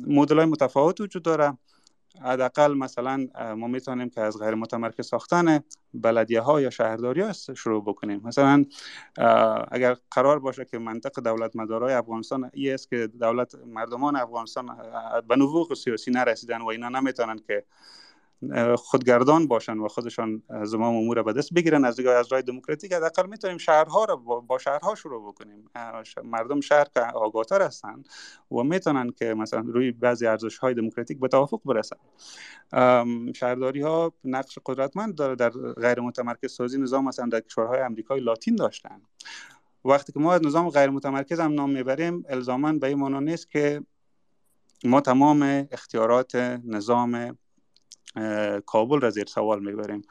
مدل 0.08 0.38
های 0.38 0.46
متفاوت 0.46 1.02
وجود 1.02 1.24
داره. 1.24 1.58
حداقل 2.22 2.74
مثلا 2.74 3.28
ما 3.58 3.68
می‌تونیم 3.68 4.10
که 4.10 4.22
از 4.22 4.40
غیر 4.40 4.56
متمرکز 4.56 5.08
ساختن 5.08 5.60
بلدیه 5.94 6.42
ها 6.42 6.62
یا 6.62 6.70
شهرداری 6.70 7.22
ها 7.22 7.34
شروع 7.34 7.84
بکنیم. 7.84 8.22
مثلا 8.24 8.66
اگر 9.72 9.98
قرار 10.12 10.40
باشه 10.40 10.66
که 10.66 10.78
منطق 10.78 11.20
دولت 11.20 11.56
مدارای 11.56 11.94
افغانستان 11.94 12.50
ای 12.54 12.72
است 12.72 12.90
که 12.90 13.08
دولت 13.08 13.56
مردمان 13.56 14.16
افغانستان 14.16 14.66
به 15.28 15.36
نبوغ 15.36 15.74
سیاسی 15.74 16.12
نرسیدن 16.12 16.62
و 16.62 16.68
اینا 16.68 16.90
نمی‌تونن 16.90 17.40
که 17.48 17.66
خودگردان 18.78 19.48
باشن 19.48 19.78
و 19.78 19.88
خودشان 19.88 20.44
زمام 20.64 20.96
امور 20.96 21.24
به 21.24 21.34
دست 21.34 21.54
بگیرن. 21.54 21.86
از 21.86 22.00
از 22.00 22.32
راه 22.32 22.42
دموکراتیک 22.42 22.94
حداقل 22.94 23.28
می‌تونیم 23.28 23.58
شهرها 23.58 24.06
رو 24.06 24.42
با 24.42 24.58
شهرها 24.58 24.96
شروع 24.96 25.28
بکنیم. 25.28 25.70
مردم 26.24 26.62
شهر 26.62 26.86
که 26.94 27.00
آگاهتر 27.00 27.62
هستن 27.62 28.04
و 28.52 28.64
می‌تونن 28.64 29.10
که 29.10 29.34
مثلا 29.34 29.60
روی 29.60 29.92
بعضی 29.92 30.28
ارزش 30.28 30.58
های 30.58 30.74
دموکراتیک 30.74 31.20
به 31.20 31.28
توافق 31.28 31.62
برسن. 31.66 31.98
شهرداری 33.34 33.82
ها 33.82 34.14
نقش 34.24 34.60
قدرتمند 34.66 35.16
داره 35.16 35.36
در 35.36 35.50
غیر 35.82 36.00
متمرکز 36.00 36.52
سازی 36.52 36.82
نظام 36.82 37.06
مثلا 37.06 37.26
در 37.26 37.40
کشورهای 37.40 37.80
امریکای 37.80 38.20
لاتین 38.20 38.56
داشتن. 38.56 39.02
وقتی 39.86 40.12
که 40.12 40.20
ما 40.20 40.34
از 40.34 40.46
نظام 40.46 40.70
غیر 40.70 40.90
متمرکز 40.90 41.40
هم 41.40 41.54
نام 41.54 41.70
می‌بریم 41.70 42.26
الزاما 42.30 42.74
به 42.74 42.88
این 42.88 42.98
معنا 42.98 43.20
نیست 43.20 43.52
که 43.52 43.84
ما 44.84 45.02
تمام 45.02 45.68
اختیارات 45.72 46.36
نظام 46.66 47.38
کابل 48.66 49.00
را 49.00 49.10
زیر 49.10 49.26
سوال 49.26 49.66
می‌بریم. 49.66 50.02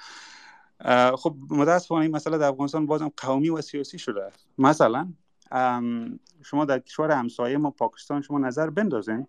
خب 1.16 1.36
متاسفانه 1.50 2.02
این 2.02 2.16
مسئله 2.16 2.38
در 2.38 2.48
افغانستان 2.48 2.86
بازم 2.86 3.12
قومی 3.16 3.50
و 3.50 3.60
سیاسی 3.60 3.98
شده. 3.98 4.32
مثلا 4.58 5.12
شما 6.42 6.64
در 6.64 6.78
کشور 6.78 7.10
همسایه 7.10 7.56
ما 7.56 7.70
پاکستان 7.70 8.22
شما 8.22 8.38
نظر 8.38 8.70
بندازین. 8.70 9.26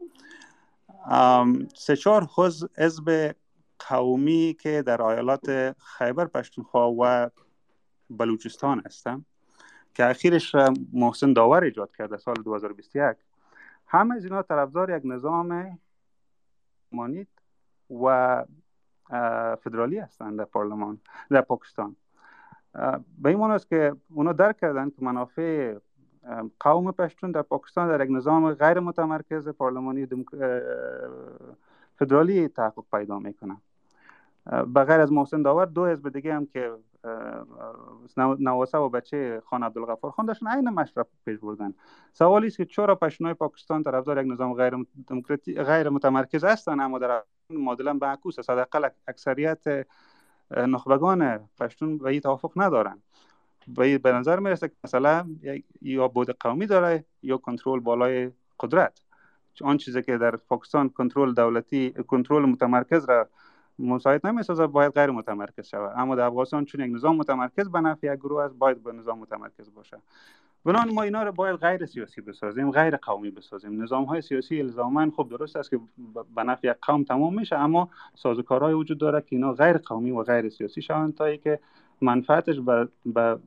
سه 1.75 1.95
چهار 1.95 2.29
حزب 2.77 3.35
قومی 3.79 4.57
که 4.59 4.81
در 4.81 5.01
آیالات 5.01 5.75
خیبر 5.97 6.25
پشتونخوا 6.25 6.95
و 6.99 7.29
بلوچستان 8.09 8.81
هستن 8.85 9.25
که 9.93 10.09
اخیرش 10.09 10.55
محسن 10.93 11.33
داور 11.33 11.63
ایجاد 11.63 11.95
کرده 11.95 12.17
سال 12.17 12.35
2021 12.35 13.17
همه 13.87 14.15
از 14.15 14.23
اینا 14.23 14.41
طرفدار 14.41 14.97
یک 14.97 15.01
نظام 15.05 15.79
مانید 16.91 17.27
و 18.03 18.45
فدرالی 19.55 19.97
هستند 19.97 20.37
در 20.37 20.45
پارلمان 20.45 20.99
در 21.29 21.41
پاکستان. 21.41 21.95
به 23.17 23.29
این 23.29 23.41
است 23.41 23.67
که 23.67 23.95
اونا 24.13 24.31
درک 24.31 24.57
کردن 24.57 24.89
که 24.89 24.95
منافع 25.05 25.75
قوم 26.59 26.91
پشتون 26.91 27.31
در 27.31 27.41
پاکستان 27.41 27.87
در 27.97 28.05
یک 28.05 28.11
نظام 28.11 28.53
غیر 28.53 28.79
متمرکز 28.79 29.49
پارلمانی 29.49 30.07
فدرالی 31.95 32.47
تحقق 32.47 32.83
پیدا 32.91 33.19
می‌کنه. 33.19 33.57
بغیر 34.75 34.99
از 34.99 35.11
محسن 35.11 35.41
داور 35.41 35.65
دو 35.65 35.85
حزب 35.85 36.09
دیگه 36.09 36.33
هم 36.33 36.45
که 36.45 36.71
نواسه 38.17 38.77
و 38.77 38.89
بچه 38.89 39.41
خان 39.45 39.63
عبدالغفار 39.63 40.11
خان 40.11 40.25
داشتن 40.25 40.47
عین 40.47 40.69
مشرف 40.69 41.07
پیش 41.25 41.39
بردن. 41.39 41.73
سوالی 42.13 42.47
است 42.47 42.57
که 42.57 42.65
چرا 42.65 42.95
پشتونای 42.95 43.33
پاکستان 43.33 43.83
طرفدار 43.83 44.23
یک 44.25 44.31
نظام 44.31 44.53
غیر 44.53 44.85
غیر 45.63 45.89
متمرکز 45.89 46.43
هستن 46.43 46.79
اما 46.79 46.99
در 46.99 47.23
معادلا 47.49 47.93
معکوس 47.93 48.39
است 48.39 48.49
حداقل 48.49 48.89
اکثریت 49.07 49.87
نخبگان 50.51 51.49
پشتون 51.59 51.97
به 51.97 52.09
این 52.09 52.19
توافق 52.19 52.51
ندارن. 52.55 52.97
به 53.67 53.97
به 53.97 54.11
نظر 54.11 54.39
می‌رسه 54.39 54.67
که 54.67 54.75
مثلا 54.83 55.27
یا 55.81 56.07
بود 56.07 56.29
قومی 56.39 56.65
داره 56.65 57.05
یا 57.23 57.37
کنترل 57.37 57.79
بالای 57.79 58.31
قدرت. 58.59 59.01
آن 59.61 59.77
چیزی 59.77 60.01
که 60.01 60.17
در 60.17 60.35
پاکستان 60.35 60.89
کنترل 60.89 61.33
دولتی 61.33 61.91
کنترل 62.07 62.45
متمرکز 62.45 63.05
را 63.09 63.27
مساعد 63.79 64.27
نمی‌سازه 64.27 64.67
باید 64.67 64.93
غیر 64.93 65.11
متمرکز 65.11 65.67
شود. 65.67 65.93
اما 65.95 66.15
در 66.15 66.23
افغانستان 66.23 66.65
چون 66.65 66.81
یک 66.81 66.95
نظام 66.95 67.15
متمرکز 67.15 67.69
به 67.69 67.81
نفع 67.81 68.13
یک 68.13 68.19
گروه 68.19 68.43
است 68.43 68.55
باید 68.55 68.83
به 68.83 68.91
نظام 68.91 69.19
متمرکز 69.19 69.73
باشه. 69.73 69.97
بنان 70.65 70.93
ما 70.93 71.01
اینا 71.01 71.23
رو 71.23 71.31
باید 71.31 71.55
غیر 71.55 71.85
سیاسی 71.85 72.21
بسازیم 72.21 72.71
غیر 72.71 72.95
قومی 72.95 73.31
بسازیم. 73.31 73.83
نظام 73.83 74.03
های 74.03 74.21
سیاسی 74.21 74.61
الزاما 74.61 75.11
خب 75.15 75.27
درست 75.29 75.55
است 75.55 75.69
که 75.69 75.79
به 76.35 76.43
نفع 76.43 76.67
یک 76.67 76.75
قوم 76.81 77.03
تمام 77.03 77.39
میشه 77.39 77.55
اما 77.55 77.89
سازوکارهای 78.15 78.73
وجود 78.73 78.97
داره 78.97 79.21
که 79.21 79.27
اینا 79.35 79.53
غیر 79.53 79.77
قومی 79.77 80.11
و 80.11 80.23
غیر 80.23 80.49
سیاسی 80.49 80.81
شوند 80.81 81.15
تا 81.15 81.35
که 81.35 81.59
منفعتش 82.01 82.59
به, 83.05 83.37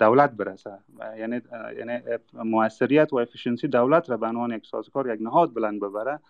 دولت 0.00 0.30
برسه. 0.30 0.78
یعنی 1.18 1.40
یعنی 1.78 2.00
موثریت 2.34 3.12
و 3.12 3.16
افیشنسی 3.16 3.68
دولت 3.68 4.10
را 4.10 4.16
به 4.16 4.26
عنوان 4.26 4.50
یک 4.50 4.66
سازوکار 4.66 5.14
یک 5.14 5.22
نهاد 5.22 5.54
بلند 5.54 5.80
ببره 5.80 6.20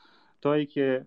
تا 0.41 0.65
که 0.65 1.05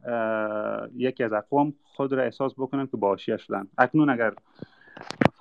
یکی 0.95 1.23
از 1.23 1.33
اقوام 1.33 1.73
خود 1.83 2.13
را 2.13 2.23
احساس 2.23 2.53
بکنن 2.53 2.87
که 2.87 2.97
باشیه 2.97 3.37
شدن. 3.37 3.67
اکنون 3.77 4.09
اگر 4.09 4.33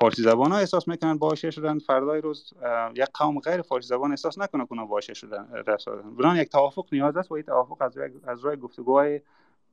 فارسی 0.01 0.23
زبان 0.23 0.53
ها 0.53 0.59
احساس 0.59 0.89
می‌کنن 0.89 1.19
باشیه 1.19 1.51
شدن. 1.51 1.79
فردای 1.79 2.21
روز 2.21 2.55
یک 2.95 3.09
قوم 3.15 3.41
غیر 3.41 3.63
فارسی 3.63 3.89
زبان 3.89 4.11
احساس 4.11 4.39
نکنه 4.39 4.67
که 4.67 4.75
باشیه 4.75 5.15
شدن 5.15 5.49
رسادن 5.67 6.17
بنان 6.17 6.37
یک 6.37 6.49
توافق 6.49 6.87
نیاز 6.93 7.17
است 7.17 7.31
و 7.31 7.35
این 7.35 7.45
توافق 7.45 7.83
از 7.83 7.97
روی, 7.97 8.11
از 8.27 8.45
روی 8.45 8.57
گفتگوهای 8.57 9.21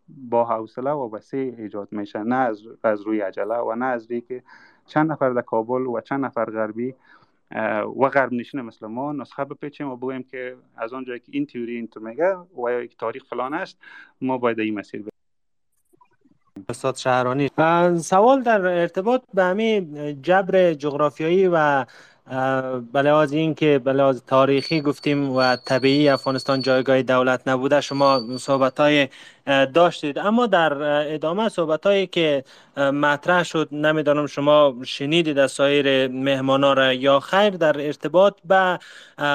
با 0.10 0.46
حوصله 0.46 0.92
و 0.92 1.16
وسیع 1.16 1.56
ایجاد 1.58 1.88
میشه. 1.92 2.20
نه 2.20 2.36
از, 2.36 2.62
از 2.84 3.02
روی 3.02 3.22
عجله 3.22 3.58
و 3.58 3.76
نه 3.76 3.86
از 3.86 4.12
روی 4.12 4.22
که 4.22 4.44
چند 4.86 5.12
نفر 5.12 5.30
در 5.30 5.42
کابل 5.42 5.82
و 5.82 6.02
چند 6.02 6.26
نفر 6.26 6.46
غربی 6.46 6.96
و 8.00 8.10
غرب 8.10 8.34
نشین 8.34 8.62
مثل 8.62 8.88
ما 8.88 9.12
نسخه 9.14 9.46
بپیچیم 9.46 9.88
و 9.88 9.96
بگوییم 9.96 10.24
که 10.24 10.56
از 10.78 10.94
آنجایی 10.94 11.20
که 11.20 11.32
این 11.32 11.46
تیوری 11.46 11.76
اینطور 11.76 12.04
میگه 12.04 12.36
و 12.36 12.72
یا 12.72 12.88
تاریخ 13.00 13.24
فلان 13.24 13.54
است 13.54 13.78
ما 14.22 14.38
باید 14.38 14.60
این 14.60 14.74
مسیر 14.74 15.06
استاد 16.70 16.96
شهرانی. 16.96 17.50
سوال 18.02 18.44
در 18.44 18.62
ارتباط 18.62 19.22
به 19.34 19.44
همین 19.44 20.22
جبر 20.22 20.74
جغرافیایی 20.74 21.50
و 21.54 21.86
به 22.94 23.02
لحاظ 23.02 23.34
اینکه 23.34 23.80
به 23.80 23.94
لحاظ 23.94 24.22
تاریخی 24.28 24.82
گفتیم 24.82 25.32
و 25.32 25.56
طبیعی 25.56 26.10
افغانستان 26.10 26.62
جایگاه 26.62 27.02
دولت 27.02 27.48
نبوده 27.48 27.82
شما 27.82 28.38
صحبت 28.38 28.80
های 28.80 29.08
داشتید. 29.74 30.20
اما 30.20 30.46
در 30.46 30.74
ادامه 31.14 31.50
صحبت 31.50 31.86
هایی 31.86 32.08
که 32.08 32.44
مطرح 32.78 33.44
شد 33.44 33.70
نمی‌دانم 33.72 34.28
شما 34.28 34.76
شنیدید 34.86 35.40
از 35.40 35.52
سایر 35.52 36.08
مهمانا 36.08 36.74
را 36.74 36.94
یا 36.94 37.20
خیر 37.20 37.50
در 37.50 37.86
ارتباط 37.86 38.34
به 38.46 38.80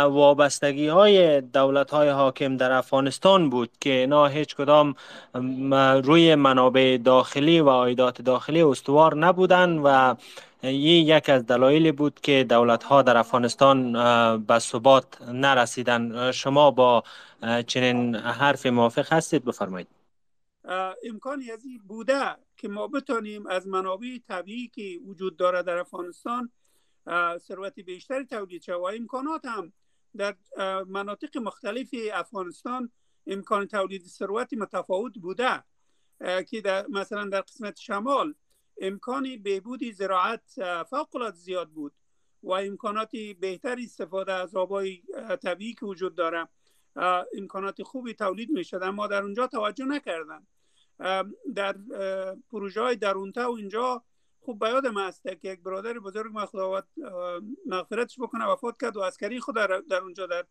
وابستگی 0.05 0.89
های 0.89 1.41
دولت 1.41 1.91
های 1.91 2.09
حاکم 2.09 2.57
در 2.57 2.73
افغانستان 2.73 3.51
بود 3.51 3.71
که 3.81 3.91
اینا 3.91 4.27
هیچ 4.27 4.57
کدام 4.57 4.95
روی 6.05 6.35
منابع 6.35 6.99
داخلی 7.05 7.61
و 7.61 7.69
عایدات 7.69 8.23
داخلی 8.23 8.63
استوار 8.63 9.17
نبودن 9.17 9.79
و 9.79 10.15
این 10.63 11.07
یک 11.07 11.29
از 11.29 11.47
دلایلی 11.47 11.93
بود 11.93 12.21
که 12.21 12.45
دولت 12.49 12.85
ها 12.85 13.03
در 13.03 13.17
افغانستان 13.17 13.93
به 14.45 14.59
ثبات 14.59 15.23
نرسیدن 15.23 16.33
شما 16.33 16.71
با 16.71 17.05
چنین 17.67 18.15
حرف 18.17 18.67
موافق 18.67 19.13
هستید؟ 19.13 19.45
بفرمایید. 19.45 19.89
امکانی 21.05 21.51
از 21.51 21.65
این 21.65 21.81
بوده 21.89 22.37
که 22.57 22.69
ما 22.69 22.89
بتانیم 22.89 23.47
از 23.47 23.67
منابع 23.67 24.19
طبیعی 24.29 24.69
که 24.69 24.99
وجود 25.07 25.37
داره 25.37 25.63
در 25.63 25.79
افغانستان 25.79 26.51
ثروت 27.39 27.81
بیشتری 27.81 28.25
تولید 28.25 28.63
شود. 28.63 28.81
و 28.81 28.85
امکانات 28.85 29.45
هم 29.45 29.73
در 30.17 30.35
مناطق 30.87 31.39
مختلف 31.39 31.89
افغانستان 32.13 32.91
امکان 33.27 33.67
تولید 33.67 34.03
ثروت 34.03 34.55
متفاوت 34.55 35.19
بوده. 35.19 35.63
که 36.49 36.61
در 36.61 36.87
مثلا 36.87 37.29
در 37.29 37.41
قسمت 37.41 37.79
شمال 37.79 38.35
امکان 38.81 39.43
بهبود 39.43 39.93
زراعت 39.93 40.43
فوق 40.91 41.17
العاده 41.17 41.37
زیاد 41.37 41.71
بود 41.71 41.93
و 42.43 42.53
امکانات 42.53 43.11
بهتر 43.41 43.77
استفاده 43.83 44.33
از 44.33 44.57
آبای 44.57 45.03
طبیعی 45.43 45.75
که 45.75 45.87
وجود 45.87 46.15
داره 46.15 46.49
امکانات 47.39 47.83
خوبی 47.83 48.15
تولید 48.15 48.51
می 48.51 48.65
شد 48.65 48.83
اما 48.83 49.07
در 49.07 49.23
اونجا 49.23 49.47
توجه 49.47 49.85
نکردن. 49.85 50.47
در 51.55 51.77
پروژه 52.51 52.81
های 52.81 52.97
درونتا 52.97 53.53
و 53.53 53.57
اینجا 53.57 54.05
خوب 54.41 54.65
بیاد 54.65 54.87
ما 54.87 55.01
است 55.01 55.23
که 55.23 55.39
یک 55.43 55.63
برادر 55.63 55.99
بزرگ 55.99 56.33
ما 56.33 56.47
خداوند 56.47 56.85
مغفرتش 57.67 58.21
بکنه 58.21 58.47
وفات 58.47 58.81
کرد 58.81 58.97
و 58.97 59.01
اسکری 59.01 59.41
خود 59.41 59.55
در, 59.55 60.03
اونجا 60.03 60.27
در 60.27 60.47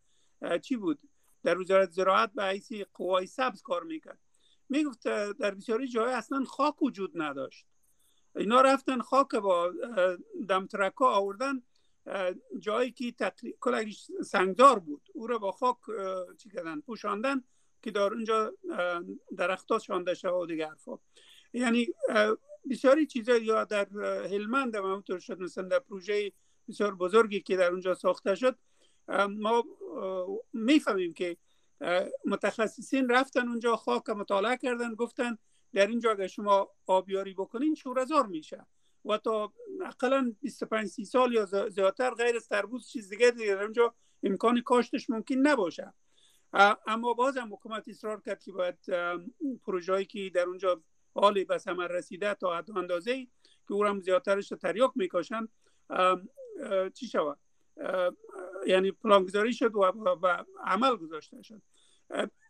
چی 0.57 0.75
بود؟ 0.75 0.99
در 1.43 1.57
وزارت 1.57 1.91
زراعت 1.91 2.31
به 2.33 2.43
حیث 2.43 2.73
قوای 2.93 3.27
سبز 3.27 3.61
کار 3.61 3.83
می‌کرد. 3.83 4.19
می‌گفت 4.69 5.03
در 5.31 5.51
بسیاری 5.51 5.87
جای 5.87 6.13
اصلا 6.13 6.43
خاک 6.43 6.81
وجود 6.83 7.11
نداشت. 7.15 7.65
اینا 8.35 8.61
رفتن 8.61 8.99
خاک 9.01 9.35
با 9.35 9.73
دمترکا 10.49 11.09
آوردن 11.13 11.61
جایی 12.59 12.91
که 12.91 13.13
کلش 13.59 14.11
سنگدار 14.25 14.79
بود 14.79 15.09
او 15.13 15.27
را 15.27 15.37
با 15.37 15.51
خاک 15.51 15.77
چی 16.37 16.49
کردن 16.49 16.79
پوشاندن 16.79 17.43
که 17.81 17.91
در 17.91 18.01
اونجا 18.01 18.53
درختات 19.37 19.81
شانده 19.81 20.13
شد 20.13 20.27
و 20.27 20.45
دیگه 20.45 20.67
حرفا. 20.67 20.99
یعنی 21.53 21.87
بسیاری 22.69 23.05
چیزا 23.05 23.37
یا 23.37 23.63
در 23.63 23.87
هلمند 24.27 24.75
هم 24.75 24.83
همونطور 24.83 25.19
شد 25.19 25.39
مثلا 25.39 25.67
در 25.67 25.79
پروژه 25.79 26.31
بسیار 26.67 26.95
بزرگی 26.95 27.41
که 27.41 27.57
در 27.57 27.71
اونجا 27.71 27.93
ساخته 27.93 28.35
شد 28.35 28.57
ما 29.29 29.63
می‌فهمیم 30.53 31.13
که 31.13 31.37
متخصصین 32.25 33.09
رفتن 33.09 33.47
اونجا 33.47 33.75
خاک 33.75 34.09
مطالعه 34.09 34.57
کردن 34.57 34.95
گفتن 34.95 35.37
در 35.73 35.87
اینجا 35.87 36.11
اگر 36.11 36.27
شما 36.27 36.69
آبیاری 36.85 37.33
بکنین 37.33 37.75
شورزار 37.75 38.27
میشه. 38.27 38.65
و 39.05 39.17
تا 39.17 39.53
اقلا 39.85 40.35
25 40.41 40.87
30 40.87 41.05
سال 41.05 41.33
یا 41.33 41.45
زیادتر 41.69 42.09
غیر 42.09 42.35
از 42.35 42.49
چیز 42.91 43.09
دیگه 43.09 43.31
در 43.31 43.63
اونجا 43.63 43.95
امکان 44.23 44.61
کاشتش 44.61 45.09
ممکن 45.09 45.35
نباشه. 45.35 45.93
اما 46.87 47.13
باز 47.13 47.37
هم 47.37 47.53
حکومت 47.53 47.87
اصرار 47.87 48.21
کرد 48.21 48.43
که 48.43 48.51
باید 48.51 48.77
پروژه‌ای 49.65 50.05
که 50.05 50.31
در 50.33 50.43
اونجا 50.43 50.81
حالی 51.13 51.45
به 51.45 51.57
ثمر 51.57 51.87
رسیده 51.87 52.33
تا 52.33 52.57
حد 52.57 52.77
اندازه 52.77 53.27
که 53.67 53.73
او 53.73 53.85
هم 53.85 53.99
زیادترش 53.99 54.49
تریاک 54.49 54.91
میکاشن 54.95 55.47
چی 56.93 57.07
شود؟ 57.07 57.39
یعنی 58.67 58.91
پلانگذاری 58.91 59.53
شد 59.53 59.75
و, 59.75 59.91
عمل 60.63 60.95
گذاشته 60.95 61.41
شد. 61.41 61.61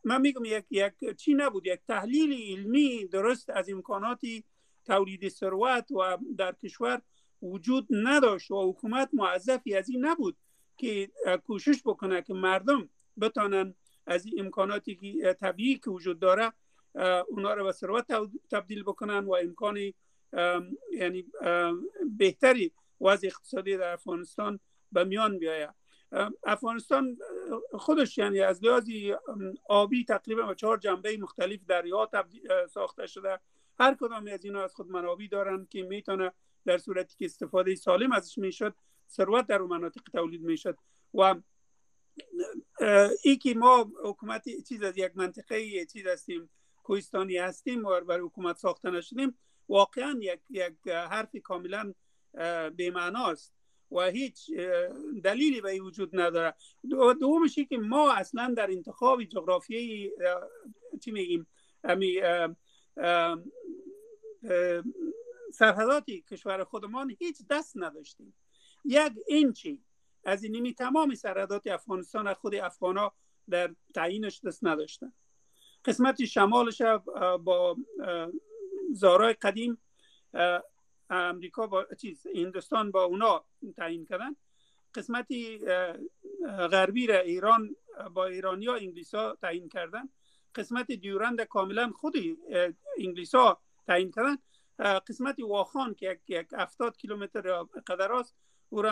من 0.03 0.21
میگم 0.21 0.45
یک, 0.45 0.65
یک 0.71 1.15
چی 1.17 1.33
نبود؟ 1.33 1.67
یک 1.67 1.79
تحلیل 1.87 2.57
علمی 2.57 3.05
درست 3.05 3.49
از 3.49 3.69
امکاناتی 3.69 4.43
تولید 4.85 5.29
ثروت 5.29 5.91
و 5.91 6.17
در 6.37 6.51
کشور 6.51 7.01
وجود 7.41 7.87
نداشت 7.89 8.51
و 8.51 8.69
حکومت 8.69 9.09
معذفی 9.13 9.75
از 9.75 9.89
این 9.89 10.05
نبود 10.05 10.37
که 10.77 11.11
کوشش 11.43 11.81
بکنه 11.85 12.21
که 12.21 12.33
مردم 12.33 12.89
بتانن 13.21 13.73
از 14.07 14.25
این 14.25 14.39
امکاناتی 14.39 15.21
طبیعی 15.33 15.77
که 15.77 15.89
وجود 15.89 16.19
داره 16.19 16.53
اونا 17.27 17.53
رو 17.53 17.63
به 17.63 17.71
ثروت 17.71 18.05
تبدیل 18.51 18.83
بکنن 18.83 19.25
و 19.25 19.33
امکان 19.33 19.77
یعنی 20.93 21.25
بهتری 22.17 22.71
وضع 23.01 23.27
اقتصادی 23.27 23.77
در 23.77 23.93
افغانستان 23.93 24.59
به 24.91 25.03
میان 25.03 25.39
بیاید. 25.39 25.80
افغانستان 26.43 27.17
خودش 27.73 28.17
یعنی 28.17 28.39
از 28.39 28.63
لحاظی 28.63 29.15
آبی 29.69 30.05
تقریبا 30.05 30.41
با 30.41 30.53
چهار 30.53 30.77
جنبه 30.77 31.17
مختلف 31.17 31.59
دریا 31.67 32.09
ساخته 32.69 33.07
شده. 33.07 33.39
هر 33.79 33.95
کدام 33.95 34.27
از 34.27 34.45
اینا 34.45 34.63
از 34.63 34.75
خود 34.75 34.91
منابی 34.91 35.27
دارن 35.27 35.67
که 35.69 35.83
می‌تونه 35.83 36.31
در 36.65 36.77
صورتی 36.77 37.15
که 37.17 37.25
استفاده 37.25 37.75
سالم 37.75 38.11
ازش 38.11 38.37
می‌شد 38.37 38.75
ثروت 39.09 39.47
در 39.47 39.57
مناطق 39.57 40.01
تولید 40.11 40.41
می‌شد. 40.41 40.77
و 41.13 41.35
ای 43.23 43.37
که 43.37 43.53
ما 43.53 43.91
حکومت 44.03 44.43
چیز 44.69 44.83
از 44.83 44.97
یک 44.97 45.11
منطقه 45.15 45.85
چیز 45.85 46.07
هستیم 46.07 46.49
کوهستانی 46.83 47.37
هستیم 47.37 47.85
و 47.85 48.01
برای 48.01 48.25
حکومت 48.25 48.57
ساخته 48.57 48.91
نشدیم 48.91 49.37
واقعا 49.69 50.19
یک, 50.21 50.39
یک 50.49 50.87
حرف 50.87 51.35
کاملا 51.43 51.93
بیمعناست 52.75 53.53
و 53.91 54.01
هیچ 54.01 54.51
دلیلی 55.23 55.61
به 55.61 55.81
وجود 55.81 56.19
نداره. 56.19 56.55
دومش 57.19 57.59
که 57.59 57.77
ما 57.77 58.13
اصلا 58.13 58.53
در 58.57 58.71
انتخاب 58.71 59.23
جغرافیایی 59.23 60.11
چی 61.03 61.11
میگیم؟ 61.11 61.47
امی 61.83 62.21
سرحداتی 65.53 66.21
کشور 66.21 66.63
خودمان 66.63 67.15
هیچ 67.19 67.37
دست 67.49 67.73
نداشتیم. 67.75 68.33
یک 68.85 69.13
اینچی 69.27 69.83
از 70.23 70.43
اینمی 70.43 70.73
تمام 70.73 71.15
سرحدات 71.15 71.67
افغانستان 71.67 72.33
خود 72.33 72.55
افغانا 72.55 73.11
در 73.49 73.75
تعیینش 73.95 74.41
دست 74.45 74.65
نداشتن. 74.65 75.13
قسمت 75.85 76.25
شمالش 76.25 76.81
با 77.43 77.77
زارای 78.93 79.33
قدیم 79.33 79.77
امریکا 81.11 81.67
با 81.67 81.87
چیز 82.01 82.27
هندوستان 82.35 82.91
با 82.91 83.03
اونا 83.03 83.45
تعیین 83.77 84.05
کردن. 84.05 84.35
قسمتی 84.95 85.59
غربی 86.71 87.07
را 87.07 87.17
ایران 87.17 87.75
با 88.13 88.25
ایرانیا 88.25 88.75
انگلیسا 88.75 89.35
تعیین 89.35 89.69
کردن. 89.69 90.09
قسمت 90.55 90.91
دیورند 90.91 91.41
کاملا 91.41 91.91
خود 91.95 92.13
انگلیسا 92.97 93.61
تعیین 93.87 94.11
کردن. 94.11 94.37
قسمت 94.79 95.39
واخان 95.39 95.95
که 95.95 96.19
یک 96.27 96.47
افتاد 96.53 96.97
کیلومتر 96.97 97.63
قدر 97.87 98.13
است 98.13 98.35
او 98.69 98.83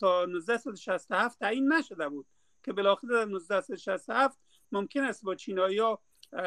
تا 0.00 0.22
1967 0.22 1.38
تعیین 1.38 1.72
نشده 1.72 2.08
بود 2.08 2.26
که 2.62 2.72
بالاخره 2.72 3.10
در 3.10 3.22
1967 3.22 4.38
ممکن 4.72 5.00
است 5.00 5.24
با 5.24 5.34
چینایی 5.34 5.78
ها 5.78 6.02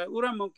او 0.08 0.22
را 0.22 0.52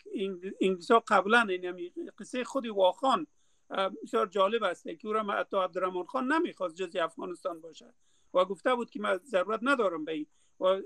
انگلیس 0.62 0.92
ها 0.92 1.04
قبلا 1.08 1.48
یعنی 1.50 1.94
قصه 2.20 2.44
خود 2.44 2.68
واخان 2.68 3.28
بسیار 3.70 4.28
جالب 4.28 4.64
است 4.64 4.84
که 4.84 5.08
او 5.08 5.14
را 5.14 5.24
حتی 5.24 5.58
عبدالرحمن 5.58 6.04
خان 6.04 6.34
نمی‌خواست 6.34 6.76
جزی 6.76 7.00
افغانستان 7.00 7.62
باشه 7.62 7.94
و 8.34 8.46
گفته 8.46 8.76
بود 8.76 8.90
که 8.90 9.00
من 9.00 9.18
ضرورت 9.18 9.60
ندارم 9.64 10.06
به 10.06 10.12
این. 10.12 10.28
و 10.60 10.82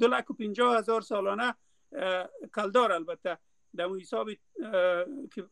دو 0.00 0.08
لک 0.08 0.30
و 0.30 0.34
پینجا 0.34 0.72
هزار 0.72 1.00
سالانه 1.00 1.54
کلدار 2.54 2.92
البته. 2.92 3.38
در 3.76 3.88
حساب 3.88 4.28
که 5.34 5.46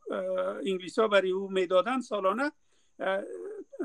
انگلیس 0.66 0.98
ها 0.98 1.08
برای 1.08 1.30
او 1.30 1.50
می‌دادن 1.50 2.00
سالانه 2.00 2.52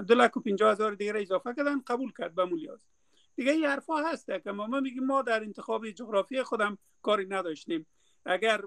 دو 0.08 0.16
لک 0.16 0.38
و 0.38 0.40
پینجا 0.40 0.72
هزار 0.72 0.96
دیگر 0.96 1.18
اضافه 1.18 1.54
کردن 1.54 1.82
قبول 1.88 2.12
کرد 2.18 2.36
به 2.36 2.46
مولیاز. 2.46 2.88
دیگه 3.36 3.52
این 3.52 3.66
حرفا 3.66 3.98
هسته 3.98 4.40
که 4.40 4.52
ما 4.52 4.80
میگیم 4.80 5.06
ما 5.06 5.22
در 5.22 5.44
انتخاب 5.44 5.90
جغرافی 5.90 6.44
خودم 6.44 6.78
کاری 7.02 7.26
نداشتیم. 7.26 7.86
اگر 8.26 8.62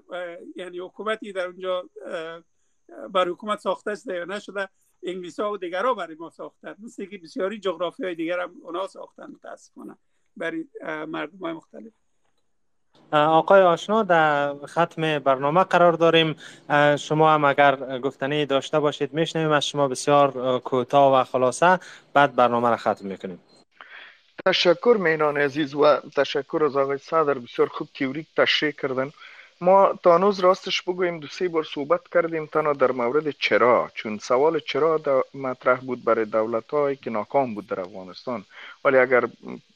یعنی 0.55 0.79
حکومتی 0.79 1.33
در 1.33 1.47
اونجا 1.47 1.89
برای 3.09 3.31
حکومت 3.31 3.59
ساخته 3.59 3.91
است 3.91 4.07
یا 4.07 4.25
نشده. 4.25 4.69
انگلیس 5.03 5.39
ها 5.39 5.51
و 5.51 5.57
ها 5.73 5.93
برای 5.93 6.15
ما 6.15 6.29
ساختن. 6.29 6.75
مثل 6.79 7.05
که 7.05 7.17
بسیاری 7.17 7.59
جغرافی 7.59 8.03
های 8.03 8.15
دیگر 8.15 8.39
هم 8.39 8.51
اونا 8.63 8.87
ساختن 8.87 9.25
متاسفانه 9.25 9.97
برای 10.37 10.65
مردم 11.07 11.37
های 11.37 11.53
مختلف. 11.53 11.91
آقای 13.11 13.61
آشنا 13.61 14.03
در 14.03 14.55
ختم 14.65 15.19
برنامه 15.19 15.63
قرار 15.63 15.93
داریم. 15.93 16.35
شما 16.99 17.33
هم 17.33 17.45
اگر 17.45 17.99
گفتنی 17.99 18.45
داشته 18.45 18.79
باشید 18.79 19.13
میشنویم 19.13 19.51
از 19.51 19.67
شما 19.67 19.87
بسیار 19.87 20.59
کوتاه 20.59 21.21
و 21.21 21.23
خلاصه. 21.23 21.79
بعد 22.13 22.35
برنامه 22.35 22.69
را 22.69 22.77
ختم 22.77 23.07
می‌کنیم. 23.07 23.39
تشکر 24.45 24.97
مینان 24.99 25.37
عزیز 25.37 25.75
و 25.75 25.99
تشکر 26.15 26.63
از 26.65 26.77
آقای 26.77 26.97
صدر. 26.97 27.33
بسیار 27.33 27.67
خوب 27.67 27.87
تیوریک 27.93 28.27
تشریح 28.37 28.71
کردن. 28.71 29.11
ما 29.61 29.99
تا 30.03 30.17
نوز 30.17 30.39
راستش 30.39 30.81
بگوییم 30.81 31.19
دو 31.19 31.27
سه 31.27 31.47
بار 31.47 31.63
صحبت 31.63 32.01
کردیم 32.13 32.45
تنها 32.45 32.73
در 32.73 32.91
مورد 32.91 33.29
چرا 33.29 33.91
چون 33.93 34.17
سوال 34.17 34.59
چرا 34.59 35.23
مطرح 35.33 35.79
بود 35.79 36.03
برای 36.03 36.25
دولت 36.25 36.69
هایی 36.71 36.95
که 36.95 37.09
ناکام 37.09 37.53
بود 37.53 37.67
در 37.67 37.79
افغانستان. 37.79 38.45
ولی 38.85 38.97
اگر 38.97 39.23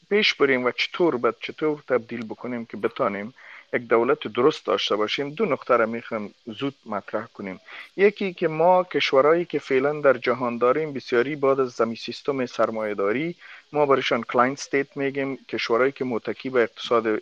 پیش 0.09 0.33
بریم 0.33 0.65
و 0.65 0.71
چطور 0.71 1.17
بد 1.17 1.35
چطور 1.39 1.83
تبدیل 1.87 2.25
بکنیم 2.25 2.65
که 2.65 2.77
بتانیم 2.77 3.33
یک 3.73 3.87
دولت 3.87 4.27
درست 4.27 4.65
داشته 4.65 4.95
باشیم 4.95 5.29
دو 5.29 5.45
نقطه 5.45 5.77
را 5.77 5.85
می‌خوام 5.85 6.33
زود 6.45 6.75
مطرح 6.85 7.25
کنیم. 7.25 7.59
یکی 7.97 8.33
که 8.33 8.47
ما 8.47 8.83
کشورهایی 8.83 9.45
که 9.45 9.59
فعلا 9.59 10.01
در 10.01 10.13
جهان 10.13 10.57
داریم 10.57 10.93
بسیاری 10.93 11.35
بعد 11.35 11.59
از 11.59 11.69
همی 11.69 11.95
سیستم 11.95 12.45
سرمایه 12.45 12.93
داری 12.93 13.35
ما 13.73 13.85
برایشان 13.85 14.23
client 14.23 14.53
state 14.53 14.97
میگیم 14.97 15.37
کشورهایی 15.49 15.91
که 15.91 16.05
متکی 16.05 16.49
به 16.49 16.61
اقتصاد 16.61 17.21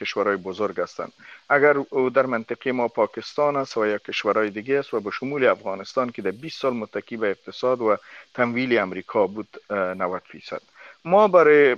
کشورهای 0.00 0.36
بزرگ 0.36 0.80
هستند. 0.80 1.12
اگر 1.48 1.76
در 2.14 2.26
منطقه 2.26 2.72
ما 2.72 2.88
پاکستان 2.88 3.56
است 3.56 3.76
و 3.76 3.86
یا 3.86 3.98
کشورهای 3.98 4.50
دیگه 4.50 4.78
است 4.78 4.94
و 4.94 5.00
به 5.00 5.10
شمول 5.10 5.44
افغانستان 5.44 6.10
که 6.10 6.22
در 6.22 6.30
20 6.30 6.60
سال 6.60 6.72
متکی 6.72 7.16
به 7.16 7.30
اقتصاد 7.30 7.80
و 7.80 7.96
تمویل 8.34 8.78
امریکا 8.78 9.26
بود 9.26 9.48
90 9.70 10.22
فیصد. 10.30 10.62
ما 11.04 11.28
برای 11.28 11.76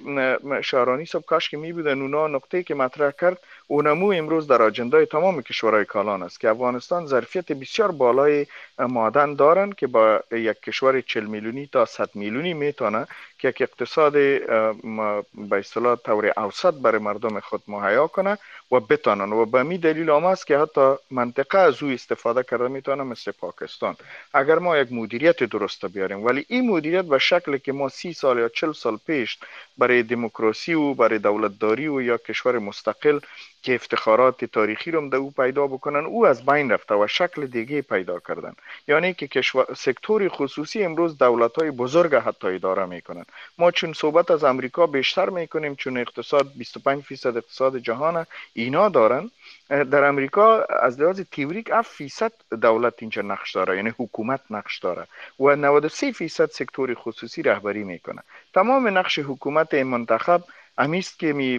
شهرانی 0.63 1.07
صاحب 1.07 1.25
کاش 1.25 1.51
که 1.51 1.57
می 1.57 1.73
بودن 1.73 2.01
اونا 2.01 2.27
نقطه 2.27 2.63
که 2.63 2.75
مطرح 2.75 3.11
کرد 3.11 3.39
اونمو 3.73 4.13
امروز 4.13 4.47
در 4.47 4.63
آجندای 4.63 5.07
تمام 5.07 5.43
کشورهای 5.43 5.85
کالان 5.85 6.23
است 6.23 6.41
که 6.41 6.49
افغانستان 6.49 7.07
ظرفیت 7.07 7.53
بسیار 7.53 7.91
بالای 7.91 8.47
معدن 8.79 9.35
دارند 9.35 9.75
که 9.75 9.87
با 9.87 10.21
یک 10.31 10.61
کشور 10.61 11.01
40 11.01 11.25
میلیونی 11.25 11.67
تا 11.67 11.85
100 11.85 12.11
میلیونی 12.15 12.55
می‌تونه 12.55 13.07
که 13.39 13.49
یک 13.49 13.63
اقتصاد 13.63 14.13
به 14.13 15.57
اصطلاح 15.59 15.97
طور 15.97 16.33
اوسط 16.37 16.75
برای 16.75 16.99
مردم 16.99 17.41
خود 17.41 17.63
مهیا 17.69 18.07
کنه 18.07 18.39
و 18.73 18.81
بتانن. 18.81 19.33
و 19.33 19.47
به 19.47 19.63
می 19.63 19.79
دلیل 19.79 20.11
هم 20.11 20.25
است 20.25 20.47
که 20.47 20.59
حتی 20.59 20.95
منطقه 21.11 21.59
از 21.59 21.83
او 21.83 21.89
استفاده 21.91 22.43
کرده 22.43 22.69
می‌تونه 22.69 23.03
مثل 23.03 23.31
پاکستان. 23.31 23.97
اگر 24.35 24.59
ما 24.59 24.77
یک 24.77 24.93
مدیریت 24.93 25.45
درست 25.45 25.87
بیاریم 25.87 26.25
ولی 26.25 26.45
این 26.49 26.71
مدیریت 26.71 27.05
به 27.05 27.19
شکلی 27.19 27.59
که 27.59 27.73
ما 27.73 27.89
سی 27.89 28.13
سال 28.13 28.39
یا 28.39 28.49
چل 28.49 28.73
سال 28.73 28.97
پیش 29.07 29.39
برای 29.79 30.03
دموکراسی 30.03 30.75
و 30.75 30.95
برای 30.95 31.19
دولتداری 31.19 31.89
و 31.89 32.03
یا 32.03 32.17
کشور 32.17 32.59
مستقل 32.59 33.19
که 33.63 33.75
افتخارات 33.75 34.45
تاریخی 34.45 34.91
رو 34.91 35.09
در 35.09 35.17
او 35.17 35.31
پیدا 35.31 35.67
بکنن 35.67 36.05
او 36.05 36.27
از 36.27 36.47
بین 36.47 36.71
رفته 36.71 36.95
و 36.95 37.07
شکل 37.07 37.47
دیگه 37.47 37.83
پیدا 37.83 38.21
کردن. 38.21 38.53
یعنی 38.89 39.15
که 39.15 39.27
کشور 39.29 39.67
سکتور 39.77 40.29
خصوصی 40.29 40.83
امروز 40.83 41.19
دولت 41.19 41.59
های 41.59 41.71
بزرگ 41.71 42.15
حتی 42.15 42.49
اداره 42.49 42.87
می‌کنن. 42.87 43.25
ما 43.59 43.71
چون 43.71 43.93
صحبت 43.93 44.31
از 44.31 44.45
امریکا 44.45 44.87
بیشتر 44.87 45.29
می‌کنیم 45.31 45.75
چون 45.75 45.97
اقتصاد 45.97 46.53
25 46.57 47.03
فیصد 47.03 47.37
اقتصاد 47.37 47.79
جهان 47.79 48.27
اینا 48.53 48.89
دارن. 48.89 49.31
در 49.69 50.05
امریکا 50.05 50.63
از 50.63 51.01
لحاظ 51.01 51.21
تیوریک 51.21 51.71
7 51.71 51.91
فیصد 51.91 52.33
دولت 52.63 52.95
اینجا 52.99 53.23
نقش 53.23 53.55
داره 53.55 53.77
یعنی 53.77 53.93
حکومت 53.99 54.41
نقش 54.51 54.79
داره 54.79 55.07
و 55.41 55.57
93 55.57 56.13
فیصد 56.13 56.51
سکتور 56.51 56.95
خصوصی 56.95 57.43
رهبری 57.43 57.85
می‌کنه. 57.85 58.23
تمام 58.55 58.99
نقش 58.99 59.19
حکومت 59.19 59.75
منتخب 59.75 60.43
امیست 60.79 61.19
که 61.19 61.33
می 61.33 61.59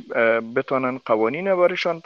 بتانن 0.55 0.99
قوانین 1.05 1.55
برشان 1.55 2.01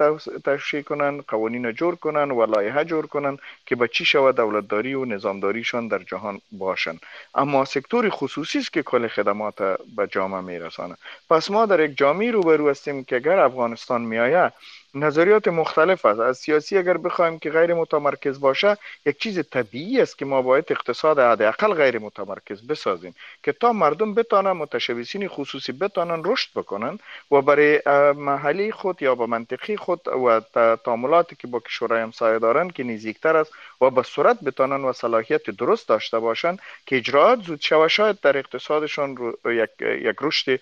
تشریح 0.45 0.83
کنن 0.83 1.21
قوانین 1.21 1.71
جور 1.71 1.95
کنن 1.95 2.31
و 2.31 2.45
لایحه 2.45 2.83
جور 2.85 3.07
کنن 3.07 3.37
که 3.65 3.75
به 3.75 3.87
چی 3.87 4.05
شود 4.05 4.35
دولتداری 4.35 4.93
و 4.93 5.05
نظامداریشان 5.05 5.87
در 5.87 5.99
جهان 5.99 6.41
باشن. 6.51 6.99
اما 7.35 7.65
سکتور 7.65 8.09
خصوصی 8.09 8.59
است 8.59 8.73
که 8.73 8.83
کل 8.83 9.07
خدمات 9.07 9.61
به 9.95 10.07
جامعه 10.11 10.41
میرسانه. 10.41 10.95
پس 11.29 11.51
ما 11.51 11.65
در 11.65 11.79
یک 11.79 11.97
جامعه 11.97 12.31
روبرو 12.31 12.69
هستیم 12.69 13.03
که 13.03 13.15
اگر 13.15 13.39
افغانستان 13.39 14.01
میآید 14.01 14.53
نظریات 14.93 15.47
مختلف 15.47 16.05
است. 16.05 16.19
از 16.19 16.37
سیاسی 16.37 16.77
اگر 16.77 16.97
بخوایم 16.97 17.39
که 17.39 17.49
غیر 17.49 17.73
متمرکز 17.73 18.39
باشه 18.39 18.77
یک 19.05 19.19
چیز 19.19 19.39
طبیعی 19.51 20.01
است 20.01 20.17
که 20.17 20.25
ما 20.25 20.41
باید 20.41 20.65
اقتصاد 20.69 21.19
حداقل 21.19 21.73
غیر 21.73 21.99
متمرکز 21.99 22.67
بسازیم 22.67 23.15
که 23.43 23.51
تا 23.51 23.73
مردم 23.73 24.13
بتانن 24.13 24.51
متشبسین 24.51 25.27
خصوصی 25.27 25.71
بتانن 25.71 26.21
رشد 26.25 26.49
بکنن 26.55 26.99
و 27.31 27.41
برای 27.41 27.81
محلی 28.15 28.71
خود 28.71 29.01
یا 29.01 29.15
به 29.15 29.25
منطقی 29.25 29.77
خود 29.77 30.07
و 30.07 30.41
تعاملاتی 30.75 31.35
که 31.35 31.47
با 31.47 31.59
کشورهای 31.59 32.01
همسایه 32.01 32.39
دارن 32.39 32.69
که 32.69 32.83
نزدیکتر 32.83 33.37
است 33.37 33.51
و 33.81 33.89
به 33.89 34.03
صورت 34.03 34.39
بتانن 34.43 34.83
و 34.83 34.93
صلاحیت 34.93 35.49
درست 35.49 35.87
داشته 35.87 36.19
باشند 36.19 36.59
که 36.85 36.97
اجراعات 36.97 37.39
زود 37.39 37.61
شود 37.61 37.87
شاید 37.87 38.19
در 38.19 38.37
اقتصادشان 38.37 39.17
یک, 39.45 39.69
یک 39.81 40.15
رشد 40.21 40.59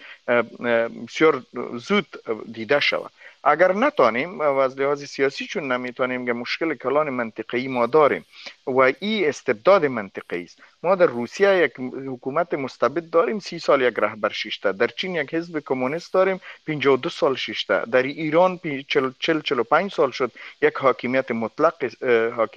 بسیار 1.08 1.44
زود 1.74 2.08
دیده 2.52 2.80
شود. 2.80 3.12
اگر 3.46 3.74
نتانیم 3.74 4.40
و 4.40 4.58
از 4.58 4.80
لحاظ 4.80 5.04
سیاسی 5.04 5.46
چون 5.46 5.72
نمی‌تونیم 5.72 6.26
که 6.26 6.34
مشکل 6.34 6.74
کلان 6.74 7.10
منطقی 7.10 7.68
ما 7.68 7.86
داریم 7.86 8.26
و 8.68 8.80
این 9.00 9.30
استبداد 9.30 9.86
منطقی 9.86 10.44
است. 10.44 10.60
ما 10.84 10.96
در 10.96 11.06
روسیه 11.06 11.58
یک 11.58 11.72
حکومت 12.08 12.54
مستبد 12.54 13.10
داریم 13.10 13.40
سی 13.40 13.60
سال 13.60 13.82
یک 13.82 13.94
رهبر 13.98 14.30
شیشته 14.30 14.72
در 14.72 14.88
چین 14.88 15.16
یک 15.16 15.34
حزب 15.34 15.60
کمونیست 15.60 16.14
داریم 16.14 16.42
52 16.68 17.10
سال 17.10 17.36
شیشته 17.36 17.82
در 17.92 18.04
ایران 18.04 18.60
40 18.88 19.12
45 19.44 19.92
سال 19.92 20.12
شد 20.12 20.32
یک 20.62 20.74
حاکمیت 20.74 21.32
مطلق 21.32 21.74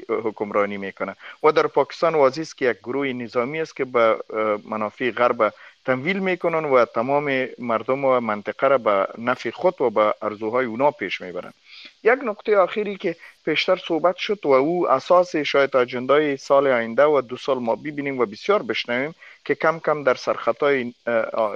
حکمرانی 0.09 0.77
می‌کنه. 0.77 1.17
و 1.43 1.53
در 1.53 1.67
پاکستان 1.67 2.15
واضح 2.15 2.41
است 2.41 2.59
که 2.59 2.65
یک 2.71 2.79
گروه 2.79 3.07
نظامی 3.07 3.61
است 3.61 3.77
که 3.77 3.85
به 3.85 4.17
منافع 4.65 5.11
غرب 5.11 5.53
تمویل 5.89 6.19
می‌کنن 6.19 6.65
و 6.65 6.85
تمام 6.85 7.49
مردم 7.59 8.05
و 8.05 8.21
منطقه 8.21 8.69
را 8.69 8.79
به 8.79 9.07
نفع 9.19 9.51
خود 9.51 9.81
و 9.81 9.91
به 9.91 10.15
ارزوهای 10.23 10.67
اونا 10.67 10.91
پیش 10.91 11.21
می‌برن. 11.21 11.53
یک 12.03 12.19
نقطه 12.25 12.57
آخری 12.57 12.97
که 12.97 13.17
پیشتر 13.45 13.77
صحبت 13.77 14.17
شد 14.17 14.39
و 14.45 14.49
او 14.49 14.91
اساس 14.91 15.37
شاید 15.37 15.77
اجندای 15.77 16.37
سال 16.37 16.67
آینده 16.67 17.05
و 17.05 17.21
دو 17.21 17.37
سال 17.37 17.59
ما 17.59 17.77
ببینیم 17.77 18.19
و 18.19 18.27
بسیار 18.27 18.63
بشنویم 18.63 19.15
که 19.45 19.55
کم 19.55 19.79
کم 19.79 20.05
در 20.05 20.15
سرخطای 20.15 20.95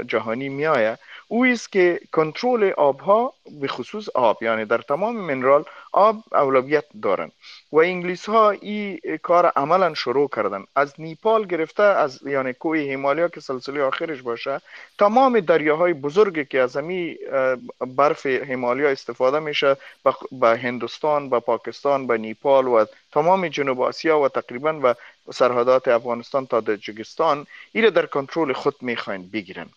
جهانی 0.06 0.48
میآید. 0.48 0.98
او 1.32 1.44
است 1.46 1.72
که 1.72 2.00
کنترل 2.12 2.72
آبها 2.76 3.32
به 3.60 3.68
خصوص 3.68 4.09
آب 4.14 4.42
یعنی 4.42 4.64
در 4.64 4.78
تمام 4.78 5.16
منرال 5.16 5.64
آب 5.92 6.16
اولویت 6.32 6.84
دارند 7.02 7.32
و 7.72 7.76
انگلیس 7.76 8.28
ها 8.28 8.50
این 8.50 9.00
کار 9.22 9.46
عملا 9.46 9.94
شروع 9.94 10.28
کردن. 10.36 10.64
از 10.76 10.94
نیپال 10.98 11.46
گرفته 11.46 11.82
از 11.82 12.20
یعنی 12.26 12.52
کوه 12.52 12.78
هیمالیا 12.78 13.28
که 13.28 13.40
سلسله 13.40 13.82
آخرش 13.82 14.22
باشه 14.22 14.60
تمام 14.98 15.40
دریاهای 15.40 15.92
بزرگی 15.92 16.44
که 16.44 16.60
از 16.60 16.76
امی 16.76 17.16
برف 17.96 18.26
هیمالیا 18.26 18.88
استفاده 18.88 19.38
میشه 19.38 19.76
به 20.32 20.48
هندوستان 20.59 21.30
به 21.30 21.40
پاکستان 21.40 22.06
به 22.06 22.18
نیپال 22.18 22.66
و 22.66 22.84
تمام 23.12 23.48
جنوب 23.48 23.80
آسیا 23.80 24.20
و 24.20 24.28
تقریبا 24.28 24.80
و 24.82 24.94
سرحدات 25.32 25.88
افغانستان 25.88 26.46
تا 26.46 26.60
تاجیکستان 26.60 27.46
ایره 27.72 27.90
در 27.90 28.06
کنترل 28.06 28.52
خود 28.52 28.74
می‌خواین 28.80 29.30
بگیرن. 29.32 29.68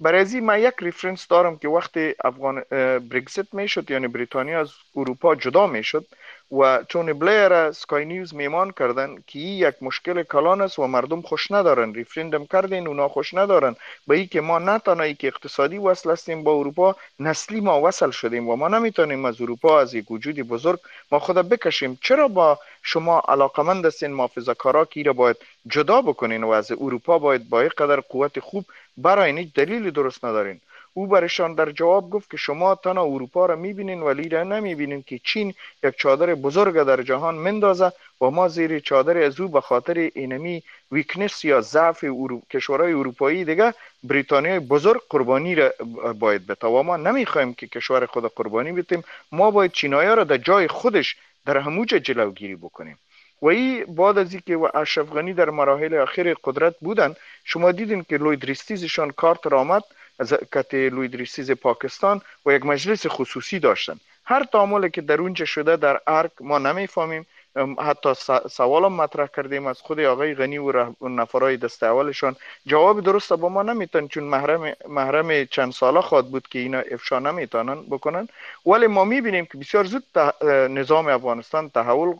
برای 0.00 0.40
من 0.40 0.60
یک 0.60 0.74
reference 0.78 1.26
دارم 1.28 1.58
که 1.58 1.68
وقتی 1.68 2.14
افغان 2.24 2.62
برگزیت 3.10 3.46
می‌شد 3.52 3.90
یعنی 3.90 4.08
بریتانیا 4.08 4.60
از 4.60 4.70
اروپا 4.96 5.34
جدا 5.34 5.66
می‌شد 5.66 6.06
و 6.52 6.84
تونی 6.88 7.12
بلیر 7.12 7.72
Sky 7.72 8.04
News 8.04 8.34
مهمان 8.34 8.70
کردن 8.70 9.16
که 9.26 9.38
یک 9.38 9.74
مشکل 9.80 10.22
کلان 10.22 10.60
است 10.60 10.78
و 10.78 10.86
مردم 10.86 11.22
خوش 11.22 11.50
ندارن. 11.50 11.94
ریفرندم 11.94 12.46
کردین 12.46 12.88
اونا 12.88 13.08
خوش 13.08 13.34
ندارن. 13.34 13.76
به 14.06 14.16
ای 14.16 14.26
که 14.26 14.40
ما 14.40 14.58
نه 14.58 15.14
که 15.14 15.26
اقتصادی 15.26 15.78
وصل 15.78 16.10
هستیم 16.10 16.42
با 16.42 16.52
اروپا 16.52 16.96
نسلی 17.20 17.60
ما 17.60 17.82
وصل 17.82 18.10
شدیم 18.10 18.48
و 18.48 18.56
ما 18.56 18.68
نمی‌تونیم 18.68 19.24
از 19.24 19.40
اروپا 19.40 19.80
از 19.80 19.94
یک 19.94 20.10
وجودی 20.10 20.42
بزرگ 20.42 20.80
ما 21.12 21.18
خود 21.18 21.36
بکشیم. 21.36 21.98
چرا 22.02 22.28
با 22.28 22.58
شما 22.82 23.22
علاقمند 23.28 23.86
هستین؟ 23.86 24.12
محافظه 24.12 24.54
کارا 24.54 24.84
که 24.84 25.02
را 25.02 25.12
باید 25.12 25.36
جدا 25.66 26.02
بکنین 26.02 26.44
و 26.44 26.48
از 26.50 26.72
اروپا 26.72 27.18
باید 27.18 27.48
با 27.48 27.58
قدر 27.58 28.00
قوت 28.00 28.40
خوب 28.40 28.64
برای 28.96 29.32
این 29.32 29.52
دلیل 29.54 29.90
درست 29.90 30.24
ندارین. 30.24 30.60
او 30.94 31.06
برشان 31.06 31.54
در 31.54 31.70
جواب 31.70 32.10
گفت 32.10 32.30
که 32.30 32.36
شما 32.36 32.74
تنها 32.74 33.04
اروپا 33.04 33.46
را 33.46 33.56
می‌بینین 33.56 34.00
ولی 34.00 34.28
را 34.28 34.42
نمی‌بینین 34.42 35.02
که 35.02 35.20
چین 35.24 35.54
یک 35.82 35.94
چادر 35.96 36.34
بزرگ 36.34 36.82
در 36.82 37.02
جهان 37.02 37.34
مندازه 37.34 37.92
و 38.20 38.30
ما 38.30 38.48
زیر 38.48 38.78
چادر 38.78 39.16
از 39.22 39.40
او 39.40 39.48
به 39.48 39.60
خاطر 39.60 40.10
اینمی 40.14 40.62
ویکنس 40.92 41.44
یا 41.44 41.60
ضعف 41.60 42.04
کشورهای 42.50 42.92
اروپایی 42.92 43.44
دیگه 43.44 43.74
بریتانیای 44.04 44.58
بزرگ 44.58 45.00
قربانی 45.10 45.54
را 45.54 45.72
باید 46.18 46.46
بتا 46.46 46.70
و 46.70 46.82
ما 46.82 46.96
نمی‌خوایم 46.96 47.54
که 47.54 47.66
کشور 47.66 48.06
خود 48.06 48.34
قربانی 48.34 48.72
بتیم. 48.72 49.04
ما 49.32 49.50
باید 49.50 49.72
چینایا 49.72 50.14
را 50.14 50.24
در 50.24 50.36
جای 50.36 50.68
خودش 50.68 51.16
در 51.46 51.58
هموجه 51.58 52.00
جلوگیری 52.00 52.56
بکنیم. 52.56 52.98
و 53.42 53.46
ای 53.46 53.84
بعد 53.84 54.18
از 54.18 54.32
اینکه 54.32 54.76
اشرف 54.76 55.12
غنی 55.12 55.32
در 55.32 55.50
مراحل 55.50 55.94
اخیر 55.94 56.34
قدرت 56.44 56.74
بودن 56.80 57.14
شما 57.44 57.72
دیدین 57.72 58.02
که 58.02 58.16
لوید 58.16 58.44
ریستیزشان 58.44 59.10
کارت 59.10 59.46
را 59.46 59.60
آمد 59.60 59.82
از 60.18 60.34
کت 60.52 60.74
لوید 60.74 61.16
ریستیز 61.16 61.50
پاکستان 61.50 62.20
و 62.46 62.52
یک 62.52 62.66
مجلس 62.66 63.06
خصوصی 63.06 63.58
داشتن. 63.58 64.00
هر 64.24 64.44
تعاملی 64.44 64.90
که 64.90 65.00
در 65.00 65.20
اونجا 65.20 65.44
شده 65.44 65.76
در 65.76 66.00
ارک 66.06 66.30
ما 66.40 66.58
نمی‌فهمیم. 66.58 67.26
حتی 67.78 68.14
سوالم 68.50 68.92
مطرح 68.92 69.26
کردیم 69.26 69.66
از 69.66 69.80
خود 69.80 70.00
آقای 70.00 70.34
غنی 70.34 70.58
و 70.58 70.86
نفرای 71.00 71.56
دست 71.56 71.82
اولشان. 71.82 72.36
جواب 72.66 73.00
درست 73.00 73.32
با 73.32 73.48
ما 73.48 73.62
نمیتن 73.62 74.06
چون 74.06 74.24
محرم, 74.24 74.72
محرم 74.88 75.44
چند 75.44 75.72
ساله 75.72 76.00
خواد 76.00 76.26
بود 76.26 76.48
که 76.48 76.58
اینا 76.58 76.78
افشا 76.78 77.18
نمی‌تونن 77.18 77.82
بکنن. 77.82 78.28
ولی 78.66 78.86
ما 78.86 79.04
می‌بینیم 79.04 79.46
که 79.46 79.58
بسیار 79.58 79.84
زود 79.84 80.04
نظام 80.70 81.06
افغانستان 81.06 81.70
تحول 81.70 82.14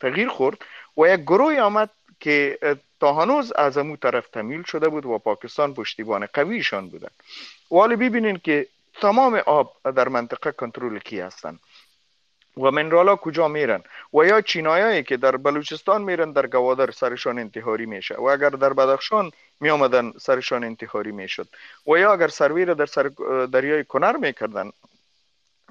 تغییر 0.00 0.28
خورد 0.28 0.58
و 0.96 1.06
یک 1.06 1.20
گروه 1.20 1.60
آمد 1.60 1.90
که 2.20 2.58
تا 3.00 3.12
هنوز 3.12 3.52
از 3.52 3.78
امو 3.78 3.96
طرف 3.96 4.28
تمیل 4.28 4.62
شده 4.62 4.88
بود 4.88 5.06
و 5.06 5.18
پاکستان 5.18 5.74
پشتیبان 5.74 6.26
قویشان 6.34 6.88
بودن 6.88 7.08
ولی 7.70 7.96
ببینین 7.96 8.40
که 8.44 8.66
تمام 9.00 9.34
آب 9.46 9.76
در 9.96 10.08
منطقه 10.08 10.52
کنترل 10.52 10.98
کی 10.98 11.20
هستند 11.20 11.60
و 12.56 12.70
منرالا 12.70 13.16
کجا 13.16 13.48
میرن؟ 13.48 13.82
و 14.14 14.24
یا 14.24 14.40
چینایایی 14.40 15.02
که 15.02 15.16
در 15.16 15.36
بلوچستان 15.36 16.02
میرن 16.02 16.32
در 16.32 16.46
گوادر 16.46 16.90
سرشان 16.90 17.38
انتحاری 17.38 17.86
میشه. 17.86 18.14
و 18.14 18.24
اگر 18.24 18.48
در 18.48 18.72
بدخشان 18.72 19.30
می 19.60 19.70
آمدن 19.70 20.12
سرشان 20.20 20.64
انتحاری 20.64 21.12
می‌شد. 21.12 21.48
و 21.86 21.98
یا 21.98 22.12
اگر 22.12 22.28
سرویر 22.28 22.74
در 22.74 22.86
سر 22.86 23.10
دریای 23.52 23.84
کنر 23.84 24.16
می‌کردن 24.16 24.70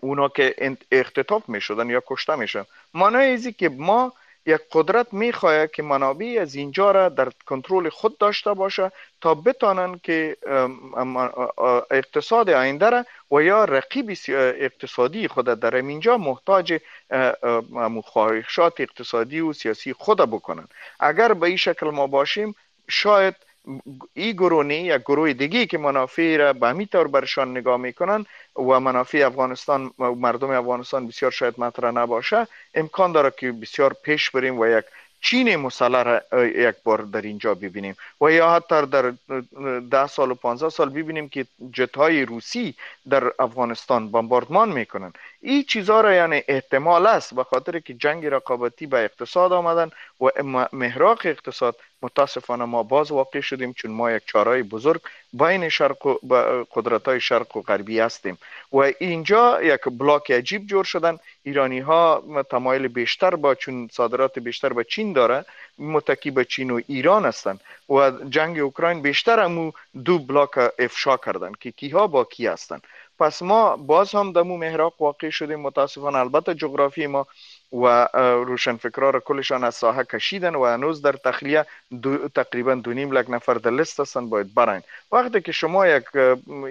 اونا 0.02 0.30
که 0.30 0.78
اختطاف 0.92 1.50
می‌شدن 1.50 1.90
یا 1.90 2.04
کشته 2.08 2.36
میشن 2.36 2.66
معنی 2.94 3.18
ایزی 3.18 3.54
که 3.54 3.70
ما 3.70 4.14
یک 4.46 4.62
قدرت 4.72 5.14
می‌خواهد 5.14 5.72
که 5.72 5.84
منابع 5.84 6.38
از 6.42 6.56
اینجا 6.56 6.92
را 6.92 7.10
در 7.10 7.30
کنترل 7.46 7.90
خود 7.90 8.18
داشته 8.18 8.54
باشه 8.54 8.92
تا 9.22 9.36
بتانن 9.36 10.00
که 10.04 10.38
اقتصاد 11.92 12.50
آینده 12.50 12.90
را 12.90 13.06
و 13.32 13.42
یا 13.42 13.66
رقیب 13.66 14.18
اقتصادی 14.28 15.28
خود 15.28 15.46
در 15.46 15.76
اینجا 15.76 16.18
محتاج 16.18 16.80
خواهشات 18.04 18.82
اقتصادی 18.82 19.40
و 19.40 19.54
سیاسی 19.54 19.94
خود 19.94 20.18
بکنن 20.18 20.68
اگر 21.00 21.34
به 21.34 21.48
این 21.48 21.58
شکل 21.58 21.90
ما 21.90 22.08
باشیم 22.08 22.56
شاید 22.90 23.36
این 24.14 24.32
گروه 24.32 24.76
یک 24.76 25.02
گروه 25.02 25.34
دیگه 25.34 25.66
که 25.66 25.78
منافع 25.78 26.38
را 26.38 26.54
به 26.54 26.68
همین 26.68 26.88
طور 26.88 27.08
برشان 27.08 27.58
نگاه 27.58 27.78
می‌کنن 27.78 28.26
و 28.56 28.80
منافع 28.80 29.24
افغانستان 29.26 29.92
و 30.00 30.12
مردم 30.12 30.50
افغانستان 30.50 31.08
بسیار 31.08 31.32
شاید 31.32 31.60
مطرح 31.60 31.92
نباشه 31.92 32.48
امکان 32.74 33.12
داره 33.12 33.34
که 33.38 33.52
بسیار 33.52 33.96
پیش 34.04 34.30
بریم 34.30 34.60
و 34.60 34.68
یک 34.68 34.86
چین 35.22 35.56
مسلح 35.56 36.04
را 36.04 36.46
یک 36.46 36.76
بار 36.84 37.02
در 37.02 37.22
اینجا 37.22 37.54
ببینیم. 37.54 37.96
و 38.22 38.32
یا 38.32 38.52
حتی 38.52 38.86
در 38.86 39.14
ده 39.92 40.08
سال 40.08 40.32
و 40.32 40.36
پانزده 40.36 40.70
سال 40.70 40.90
ببینیم 40.90 41.30
که 41.30 41.46
جت 41.74 41.98
های 41.98 42.26
روسی 42.26 42.76
در 43.10 43.32
افغانستان 43.40 44.12
بمباردمان 44.12 44.72
می‌کنن 44.72 45.14
این 45.42 45.64
چیزها 45.64 46.02
را 46.02 46.14
یعنی 46.14 46.44
احتمال 46.48 47.08
است 47.08 47.34
به 47.34 47.44
خاطر 47.44 47.80
که 47.80 47.94
جنگ 47.94 48.26
رقابتی 48.26 48.86
به 48.86 49.04
اقتصاد 49.04 49.54
آمدن 49.54 49.92
و 50.22 50.30
محراق 50.74 51.22
اقتصاد 51.26 51.76
متاسفانه 52.02 52.66
ما 52.66 52.84
باز 52.84 53.12
واقع 53.12 53.42
شدیم 53.42 53.74
چون 53.74 53.92
ما 53.92 54.12
یک 54.12 54.24
چارای 54.26 54.64
بزرگ 54.64 55.02
بین 55.34 55.70
شرق 55.70 56.08
و 56.08 56.36
قدرت 56.76 57.08
های 57.08 57.20
شرق 57.20 57.58
و 57.58 57.62
غربی 57.62 58.00
هستیم. 58.00 58.38
و 58.72 58.78
اینجا 58.78 59.62
یک 59.64 59.82
بلاک 59.92 60.32
عجیب 60.32 60.68
جور 60.68 60.84
شدن. 60.84 61.18
ایرانی 61.44 61.80
ها 61.80 62.24
تمایل 62.50 62.88
بیشتر 62.88 63.36
با 63.36 63.56
چون 63.56 63.90
صادرات 63.92 64.40
بیشتر 64.40 64.74
به 64.74 64.84
چین 64.84 65.14
داره. 65.14 65.46
متکی 65.80 66.32
به 66.32 66.46
چین 66.46 66.72
و 66.72 66.82
ایران 66.88 67.26
هستند 67.26 67.60
و 67.90 68.12
جنگ 68.30 68.60
اوکراین 68.60 69.02
بیشتر 69.02 69.40
همو 69.40 69.72
دو 70.06 70.20
بلاک 70.20 70.58
افشا 70.80 71.18
کردن 71.18 71.52
که 71.60 71.72
کیها 71.72 72.08
با 72.08 72.24
کی 72.24 72.48
هستند 72.48 72.84
پس 73.22 73.42
ما 73.42 73.76
باز 73.78 74.16
هم 74.16 74.28
مو 74.28 74.58
محراق 74.58 75.02
واقع 75.02 75.30
شدیم 75.30 75.60
متاسفانه. 75.60 76.18
البته 76.18 76.54
جغرافی 76.56 77.08
ما 77.08 77.28
و 77.74 78.08
روشنفکرا 78.46 79.10
را 79.10 79.20
کلشان 79.20 79.64
از 79.64 79.76
ساحه 79.76 80.04
کشیدن 80.04 80.56
و 80.56 80.66
هنوز 80.66 81.02
در 81.02 81.12
تخلیه 81.12 81.66
دو 82.02 82.28
تقریبا 82.28 82.76
دو 82.76 82.94
نیم 82.94 83.12
لک 83.12 83.30
نفر 83.30 83.54
در 83.54 83.72
لیست 83.72 84.00
هستن 84.00 84.30
باید 84.30 84.54
براین 84.54 84.82
وقتی 85.12 85.42
که 85.42 85.52
شما 85.52 85.88
یک 85.88 86.04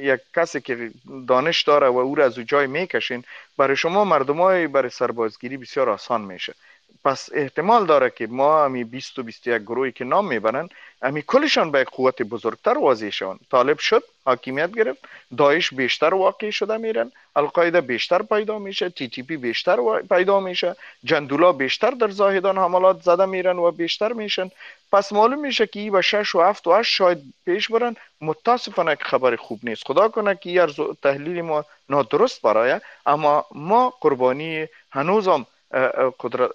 یک 0.00 0.20
کسی 0.36 0.60
که 0.60 0.90
دانش 1.28 1.62
داره 1.62 1.88
و 1.88 1.98
او 1.98 2.14
را 2.14 2.24
از 2.24 2.38
او 2.38 2.44
جای 2.44 2.66
می‌کشین 2.66 3.24
برای 3.56 3.76
شما 3.76 4.04
مردمای 4.04 4.66
برای 4.66 4.90
سربازگیری 4.90 5.56
بسیار 5.56 5.90
آسان 5.90 6.20
میشه. 6.20 6.54
پس 7.04 7.28
احتمال 7.32 7.86
داره 7.86 8.10
که 8.10 8.26
ما 8.26 8.64
امی 8.64 8.84
20 8.84 9.18
و 9.18 9.22
21 9.22 9.62
گروهی 9.62 9.92
که 9.92 10.04
نام 10.04 10.28
می‌برن 10.28 10.68
امی 11.02 11.22
کلشان 11.22 11.70
به 11.70 11.84
قوت 11.84 12.22
بزرگتر 12.22 12.78
واضح 12.78 13.10
شون 13.10 13.38
طالب 13.50 13.78
شد 13.78 14.02
حاکمیت 14.24 14.72
گرفت 14.72 14.98
داعش 15.36 15.74
بیشتر 15.74 16.14
واقع 16.14 16.50
شده 16.50 16.76
میرن 16.76 17.12
القاعده 17.36 17.80
بیشتر 17.80 18.22
پیدا 18.22 18.58
میشه 18.58 18.88
تی 18.88 19.08
تی 19.08 19.22
پی 19.22 19.36
بیشتر 19.36 20.02
پیدا 20.08 20.40
میشه 20.40 20.76
جندولا 21.04 21.52
بیشتر 21.52 21.90
در 21.90 22.08
زاهدان 22.08 22.58
حملات 22.58 23.02
زده 23.02 23.26
میرن 23.26 23.58
و 23.58 23.70
بیشتر 23.70 24.12
میشن. 24.12 24.50
پس 24.92 25.12
معلوم 25.12 25.40
میشه 25.40 25.66
که 25.66 25.80
ای 25.80 25.90
و 25.90 26.02
شش 26.02 26.34
و 26.34 26.40
هفت 26.42 26.66
و 26.66 26.74
هشت 26.74 26.92
شاید 26.94 27.18
پیش 27.44 27.68
برن. 27.68 27.96
متاسفانه 28.20 28.96
که 28.96 29.04
خبر 29.04 29.36
خوب 29.36 29.60
نیست. 29.62 29.86
خدا 29.86 30.08
کنه 30.08 30.34
که 30.36 30.50
ای 30.50 30.94
تحلیل 31.02 31.42
ما 31.42 31.64
نادرست 31.88 32.42
برای 32.42 32.80
اما 33.06 33.46
ما 33.54 33.90
قربانی 34.00 34.66
هنوزم 34.90 35.46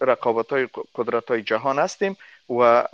رقابت 0.02 0.50
های 0.50 0.68
قدرت 0.96 1.28
های 1.28 1.42
جهان 1.42 1.80
هستیم 1.80 2.18
و 2.50 2.88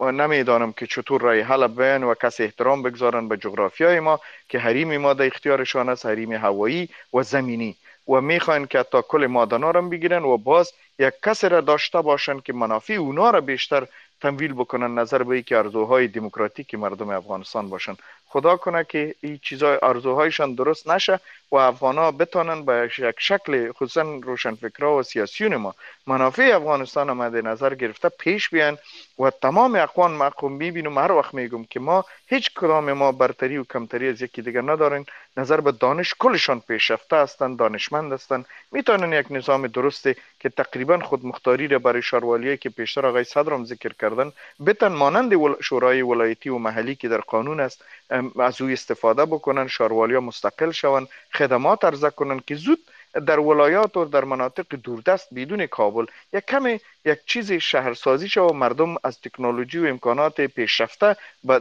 نمی‌دانم 0.00 0.72
که 0.72 0.86
چطور 0.86 1.20
رای 1.20 1.40
حل 1.40 1.66
بیان 1.66 2.04
و 2.04 2.14
کسی 2.14 2.44
احترام 2.44 2.82
بگذارن 2.82 3.28
به 3.28 3.36
جغرافی 3.36 3.84
های 3.84 4.00
ما 4.00 4.20
که 4.48 4.58
حریم 4.58 4.96
ما 4.96 5.14
در 5.14 5.26
اختیارشان 5.26 5.88
است 5.88 6.06
حریم 6.06 6.32
هوایی 6.32 6.88
و 7.14 7.22
زمینی. 7.22 7.76
و 8.08 8.20
می‌خواین 8.20 8.66
که 8.66 8.82
تا 8.82 9.02
کل 9.02 9.26
مادنا 9.26 9.70
را 9.70 9.82
بگیرن 9.82 10.22
و 10.24 10.36
باز 10.36 10.72
یک 10.98 11.14
کسی 11.24 11.48
را 11.48 11.60
داشته 11.60 12.00
باشن 12.00 12.40
که 12.40 12.52
منافع 12.52 12.94
اونا 12.94 13.30
را 13.30 13.40
بیشتر 13.40 13.86
تمویل 14.20 14.52
بکنن 14.52 14.94
نظر 14.94 15.22
به 15.22 15.42
که 15.42 15.56
ارزوهای 15.56 16.08
دموکراتیک 16.08 16.74
مردم 16.74 17.10
افغانستان 17.10 17.68
باشن. 17.68 17.96
خدا 18.36 18.56
کنه 18.56 18.84
که 18.84 19.14
این 19.20 19.38
چیزای 19.42 19.78
ارزوهایشان 19.82 20.54
درست 20.54 20.88
نشه 20.88 21.20
و 21.52 21.56
افغان 21.56 21.98
ها 21.98 22.10
بتانن 22.10 22.64
به 22.64 22.90
یک 22.98 23.14
شکل 23.18 23.72
خصوصا 23.72 24.02
روشنفکرا 24.02 24.96
و 24.96 25.02
سیاسیون 25.02 25.56
ما 25.56 25.74
منافع 26.06 26.52
افغانستان 26.56 27.12
مد 27.12 27.36
نظر 27.36 27.74
گرفته 27.74 28.08
پیش 28.08 28.48
بیان 28.50 28.78
و 29.18 29.30
تمام 29.30 29.74
اقوان 29.74 30.12
مقوم 30.12 30.52
می‌بینم. 30.52 30.98
هر 30.98 31.12
وقت 31.12 31.34
میگم 31.34 31.64
که 31.64 31.80
ما 31.80 32.04
هیچ 32.26 32.54
کدام 32.54 32.92
ما 32.92 33.12
برتری 33.12 33.58
و 33.58 33.64
کمتری 33.64 34.08
از 34.08 34.22
یکی 34.22 34.42
دیگر 34.42 34.62
ندارین 34.62 35.06
نظر 35.36 35.60
به 35.60 35.72
دانش 35.72 36.14
کلشان 36.18 36.60
پیشرفته 36.60 37.16
هستند 37.16 37.58
دانشمند 37.58 38.12
هستند 38.12 38.46
می‌تونن 38.72 39.12
یک 39.12 39.26
نظام 39.30 39.66
درسته 39.66 40.16
که 40.40 40.48
تقریبا 40.48 40.98
خود 40.98 41.26
مختاری 41.26 41.68
را 41.68 41.78
برای 41.78 42.02
شاروالیه 42.02 42.56
که 42.56 42.68
پیشتر 42.70 43.06
آقای 43.06 43.24
صدرم 43.24 43.64
ذکر 43.64 43.92
کردن 44.00 44.32
بتن 44.66 44.92
مانند 44.92 45.32
شورای 45.60 46.02
ولایتی 46.02 46.48
و 46.48 46.58
محلی 46.58 46.94
که 46.94 47.08
در 47.08 47.20
قانون 47.20 47.60
است 47.60 47.84
از 48.40 48.60
او 48.60 48.68
استفاده 48.68 49.24
بکنن 49.24 49.66
شاروالی 49.66 50.18
مستقل 50.18 50.70
شوند 50.70 51.08
خدمات 51.34 51.84
ارزه 51.84 52.10
کنن 52.10 52.40
که 52.46 52.54
زود 52.54 52.78
در 53.26 53.40
ولایات 53.40 53.96
و 53.96 54.04
در 54.04 54.24
مناطق 54.24 54.76
دوردست 54.76 55.34
بدون 55.34 55.66
کابل 55.66 56.06
یک 56.32 56.44
کم 56.44 56.66
یک 57.04 57.18
چیز 57.26 57.52
شهرسازی 57.52 58.28
شد 58.28 58.40
و 58.40 58.52
مردم 58.52 58.94
از 59.04 59.20
تکنولوژی 59.20 59.78
و 59.78 59.86
امکانات 59.86 60.40
پیشرفته 60.40 61.16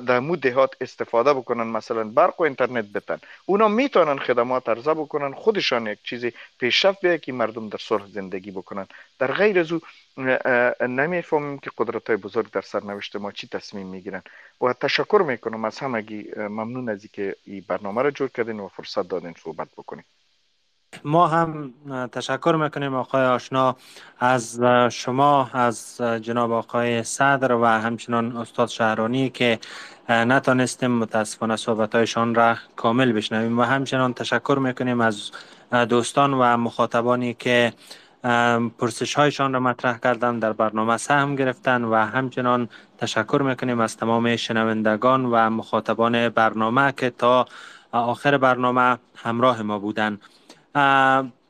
در 0.08 0.20
مو 0.20 0.36
دهات 0.36 0.76
استفاده 0.82 1.34
بکنن 1.34 1.64
مثلا 1.64 2.04
برق 2.04 2.40
و 2.40 2.44
اینترنت 2.44 2.86
بتن 2.86 3.20
اونا 3.46 3.68
می‌تونن 3.68 4.18
خدمات 4.18 4.70
ارزه 4.70 4.94
بکنن 4.94 5.34
خودشان 5.34 5.88
یک 5.88 6.00
چیز 6.04 6.26
پیشرفت 6.60 7.02
بیه 7.02 7.18
که 7.18 7.34
مردم 7.34 7.70
در 7.70 7.78
صلح 7.78 8.08
زندگی 8.08 8.52
بکنن. 8.52 8.88
در 9.20 9.32
غیر 9.32 9.60
از 9.60 9.72
او 9.72 9.80
نمی‌فهمیم 10.82 11.58
که 11.58 11.72
قدرت 11.78 12.08
های 12.08 12.18
بزرگ 12.18 12.52
در 12.52 12.62
سرنوشت 12.62 13.16
ما 13.16 13.32
چی 13.32 13.48
تصمیم 13.48 13.88
می‌گیرن. 13.88 14.22
و 14.62 14.74
تشکر 14.74 15.24
می‌کنم 15.28 15.66
از 15.66 15.80
همگی 15.80 16.32
ممنون 16.38 16.90
از 16.90 17.04
اینکه 17.04 17.36
این 17.46 17.66
برنامه 17.68 18.02
را 18.02 18.12
جور 18.12 18.30
کردین 18.30 18.60
و 18.60 18.68
فرصت 18.68 19.08
دادین 19.08 19.36
صحبت 19.44 19.68
بکنیم. 19.78 20.06
ما 21.04 21.28
هم 21.28 21.74
تشکر 22.12 22.58
می‌کنیم 22.64 22.94
آقای 22.94 23.26
آشنا 23.26 23.76
از 24.20 24.62
شما 24.92 25.50
از 25.54 26.02
جناب 26.22 26.52
آقای 26.52 27.04
صدر 27.04 27.52
و 27.52 27.66
همچنان 27.66 28.38
استاد 28.38 28.68
شهرانی 28.68 29.30
که 29.30 29.60
نتانستیم 30.10 30.92
متاسفانه 30.92 31.56
صحبتهایشان 31.56 32.36
را 32.36 32.56
کامل 32.76 33.12
بشنویم 33.12 33.60
و 33.60 33.64
همچنان 33.64 34.14
تشکر 34.14 34.58
می‌کنیم 34.62 35.02
از 35.02 35.32
دوستان 35.90 36.34
و 36.34 36.58
مخاطبانی 36.58 37.34
که 37.34 37.74
پرسش 38.78 39.14
هایشان 39.14 39.54
را 39.54 39.60
مطرح 39.60 39.98
کردن 39.98 40.40
در 40.40 40.54
برنامه 40.54 40.98
سهم 40.98 41.36
گرفتن 41.36 41.84
و 41.84 41.96
همچنان 41.96 42.70
تشکر 42.98 43.42
می‌کنیم 43.42 43.80
از 43.80 43.98
تمام 43.98 44.36
شنوندگان 44.36 45.26
و 45.26 45.50
مخاطبان 45.50 46.30
برنامه 46.30 46.92
که 46.98 47.10
تا 47.10 47.46
آخر 47.92 48.38
برنامه 48.38 48.98
همراه 49.16 49.62
ما 49.62 49.80
بودند. 49.80 50.22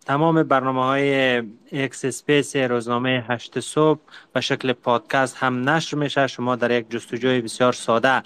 تمام 0.06 0.44
برنامه 0.44 0.84
های 0.84 1.38
X 1.72 2.06
Space 2.06 2.56
روزنامه 2.56 3.26
هشت 3.28 3.60
صبح 3.60 4.00
و 4.36 4.42
شکل 4.42 4.74
پادکست 4.74 5.38
هم 5.38 5.70
نشر 5.70 5.98
میشه. 5.98 6.28
شما 6.28 6.56
در 6.56 6.72
یک 6.72 6.92
جستجوی 6.92 7.42
بسیار 7.42 7.74
ساده 7.74 8.24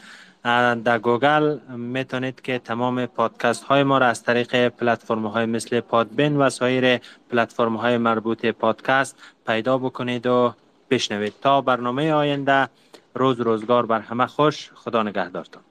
در 0.84 1.00
گوگل 1.00 1.58
می‌تونید 1.70 2.42
که 2.42 2.60
تمام 2.60 3.06
پادکست 3.06 3.64
های 3.64 3.84
ما 3.84 3.98
را 3.98 4.06
از 4.06 4.24
طریق 4.24 4.68
پلتفرم 4.68 5.28
های 5.28 5.46
مثل 5.46 5.80
Podbean 5.80 6.38
و 6.38 6.50
سایر 6.50 6.98
پلتفرم 7.30 7.76
های 7.76 7.98
مربوط 7.98 8.46
پادکست 8.46 9.18
پیدا 9.48 9.78
بکنید 9.78 10.28
و 10.28 10.54
بشنوید. 10.90 11.34
تا 11.42 11.62
برنامه 11.62 12.14
آینده 12.14 12.70
روز 13.16 13.42
روزگار 13.42 13.86
بر 13.86 14.00
همه 14.00 14.28
خوش. 14.28 14.72
خدا 14.76 15.04
نگهدارتان 15.04 15.64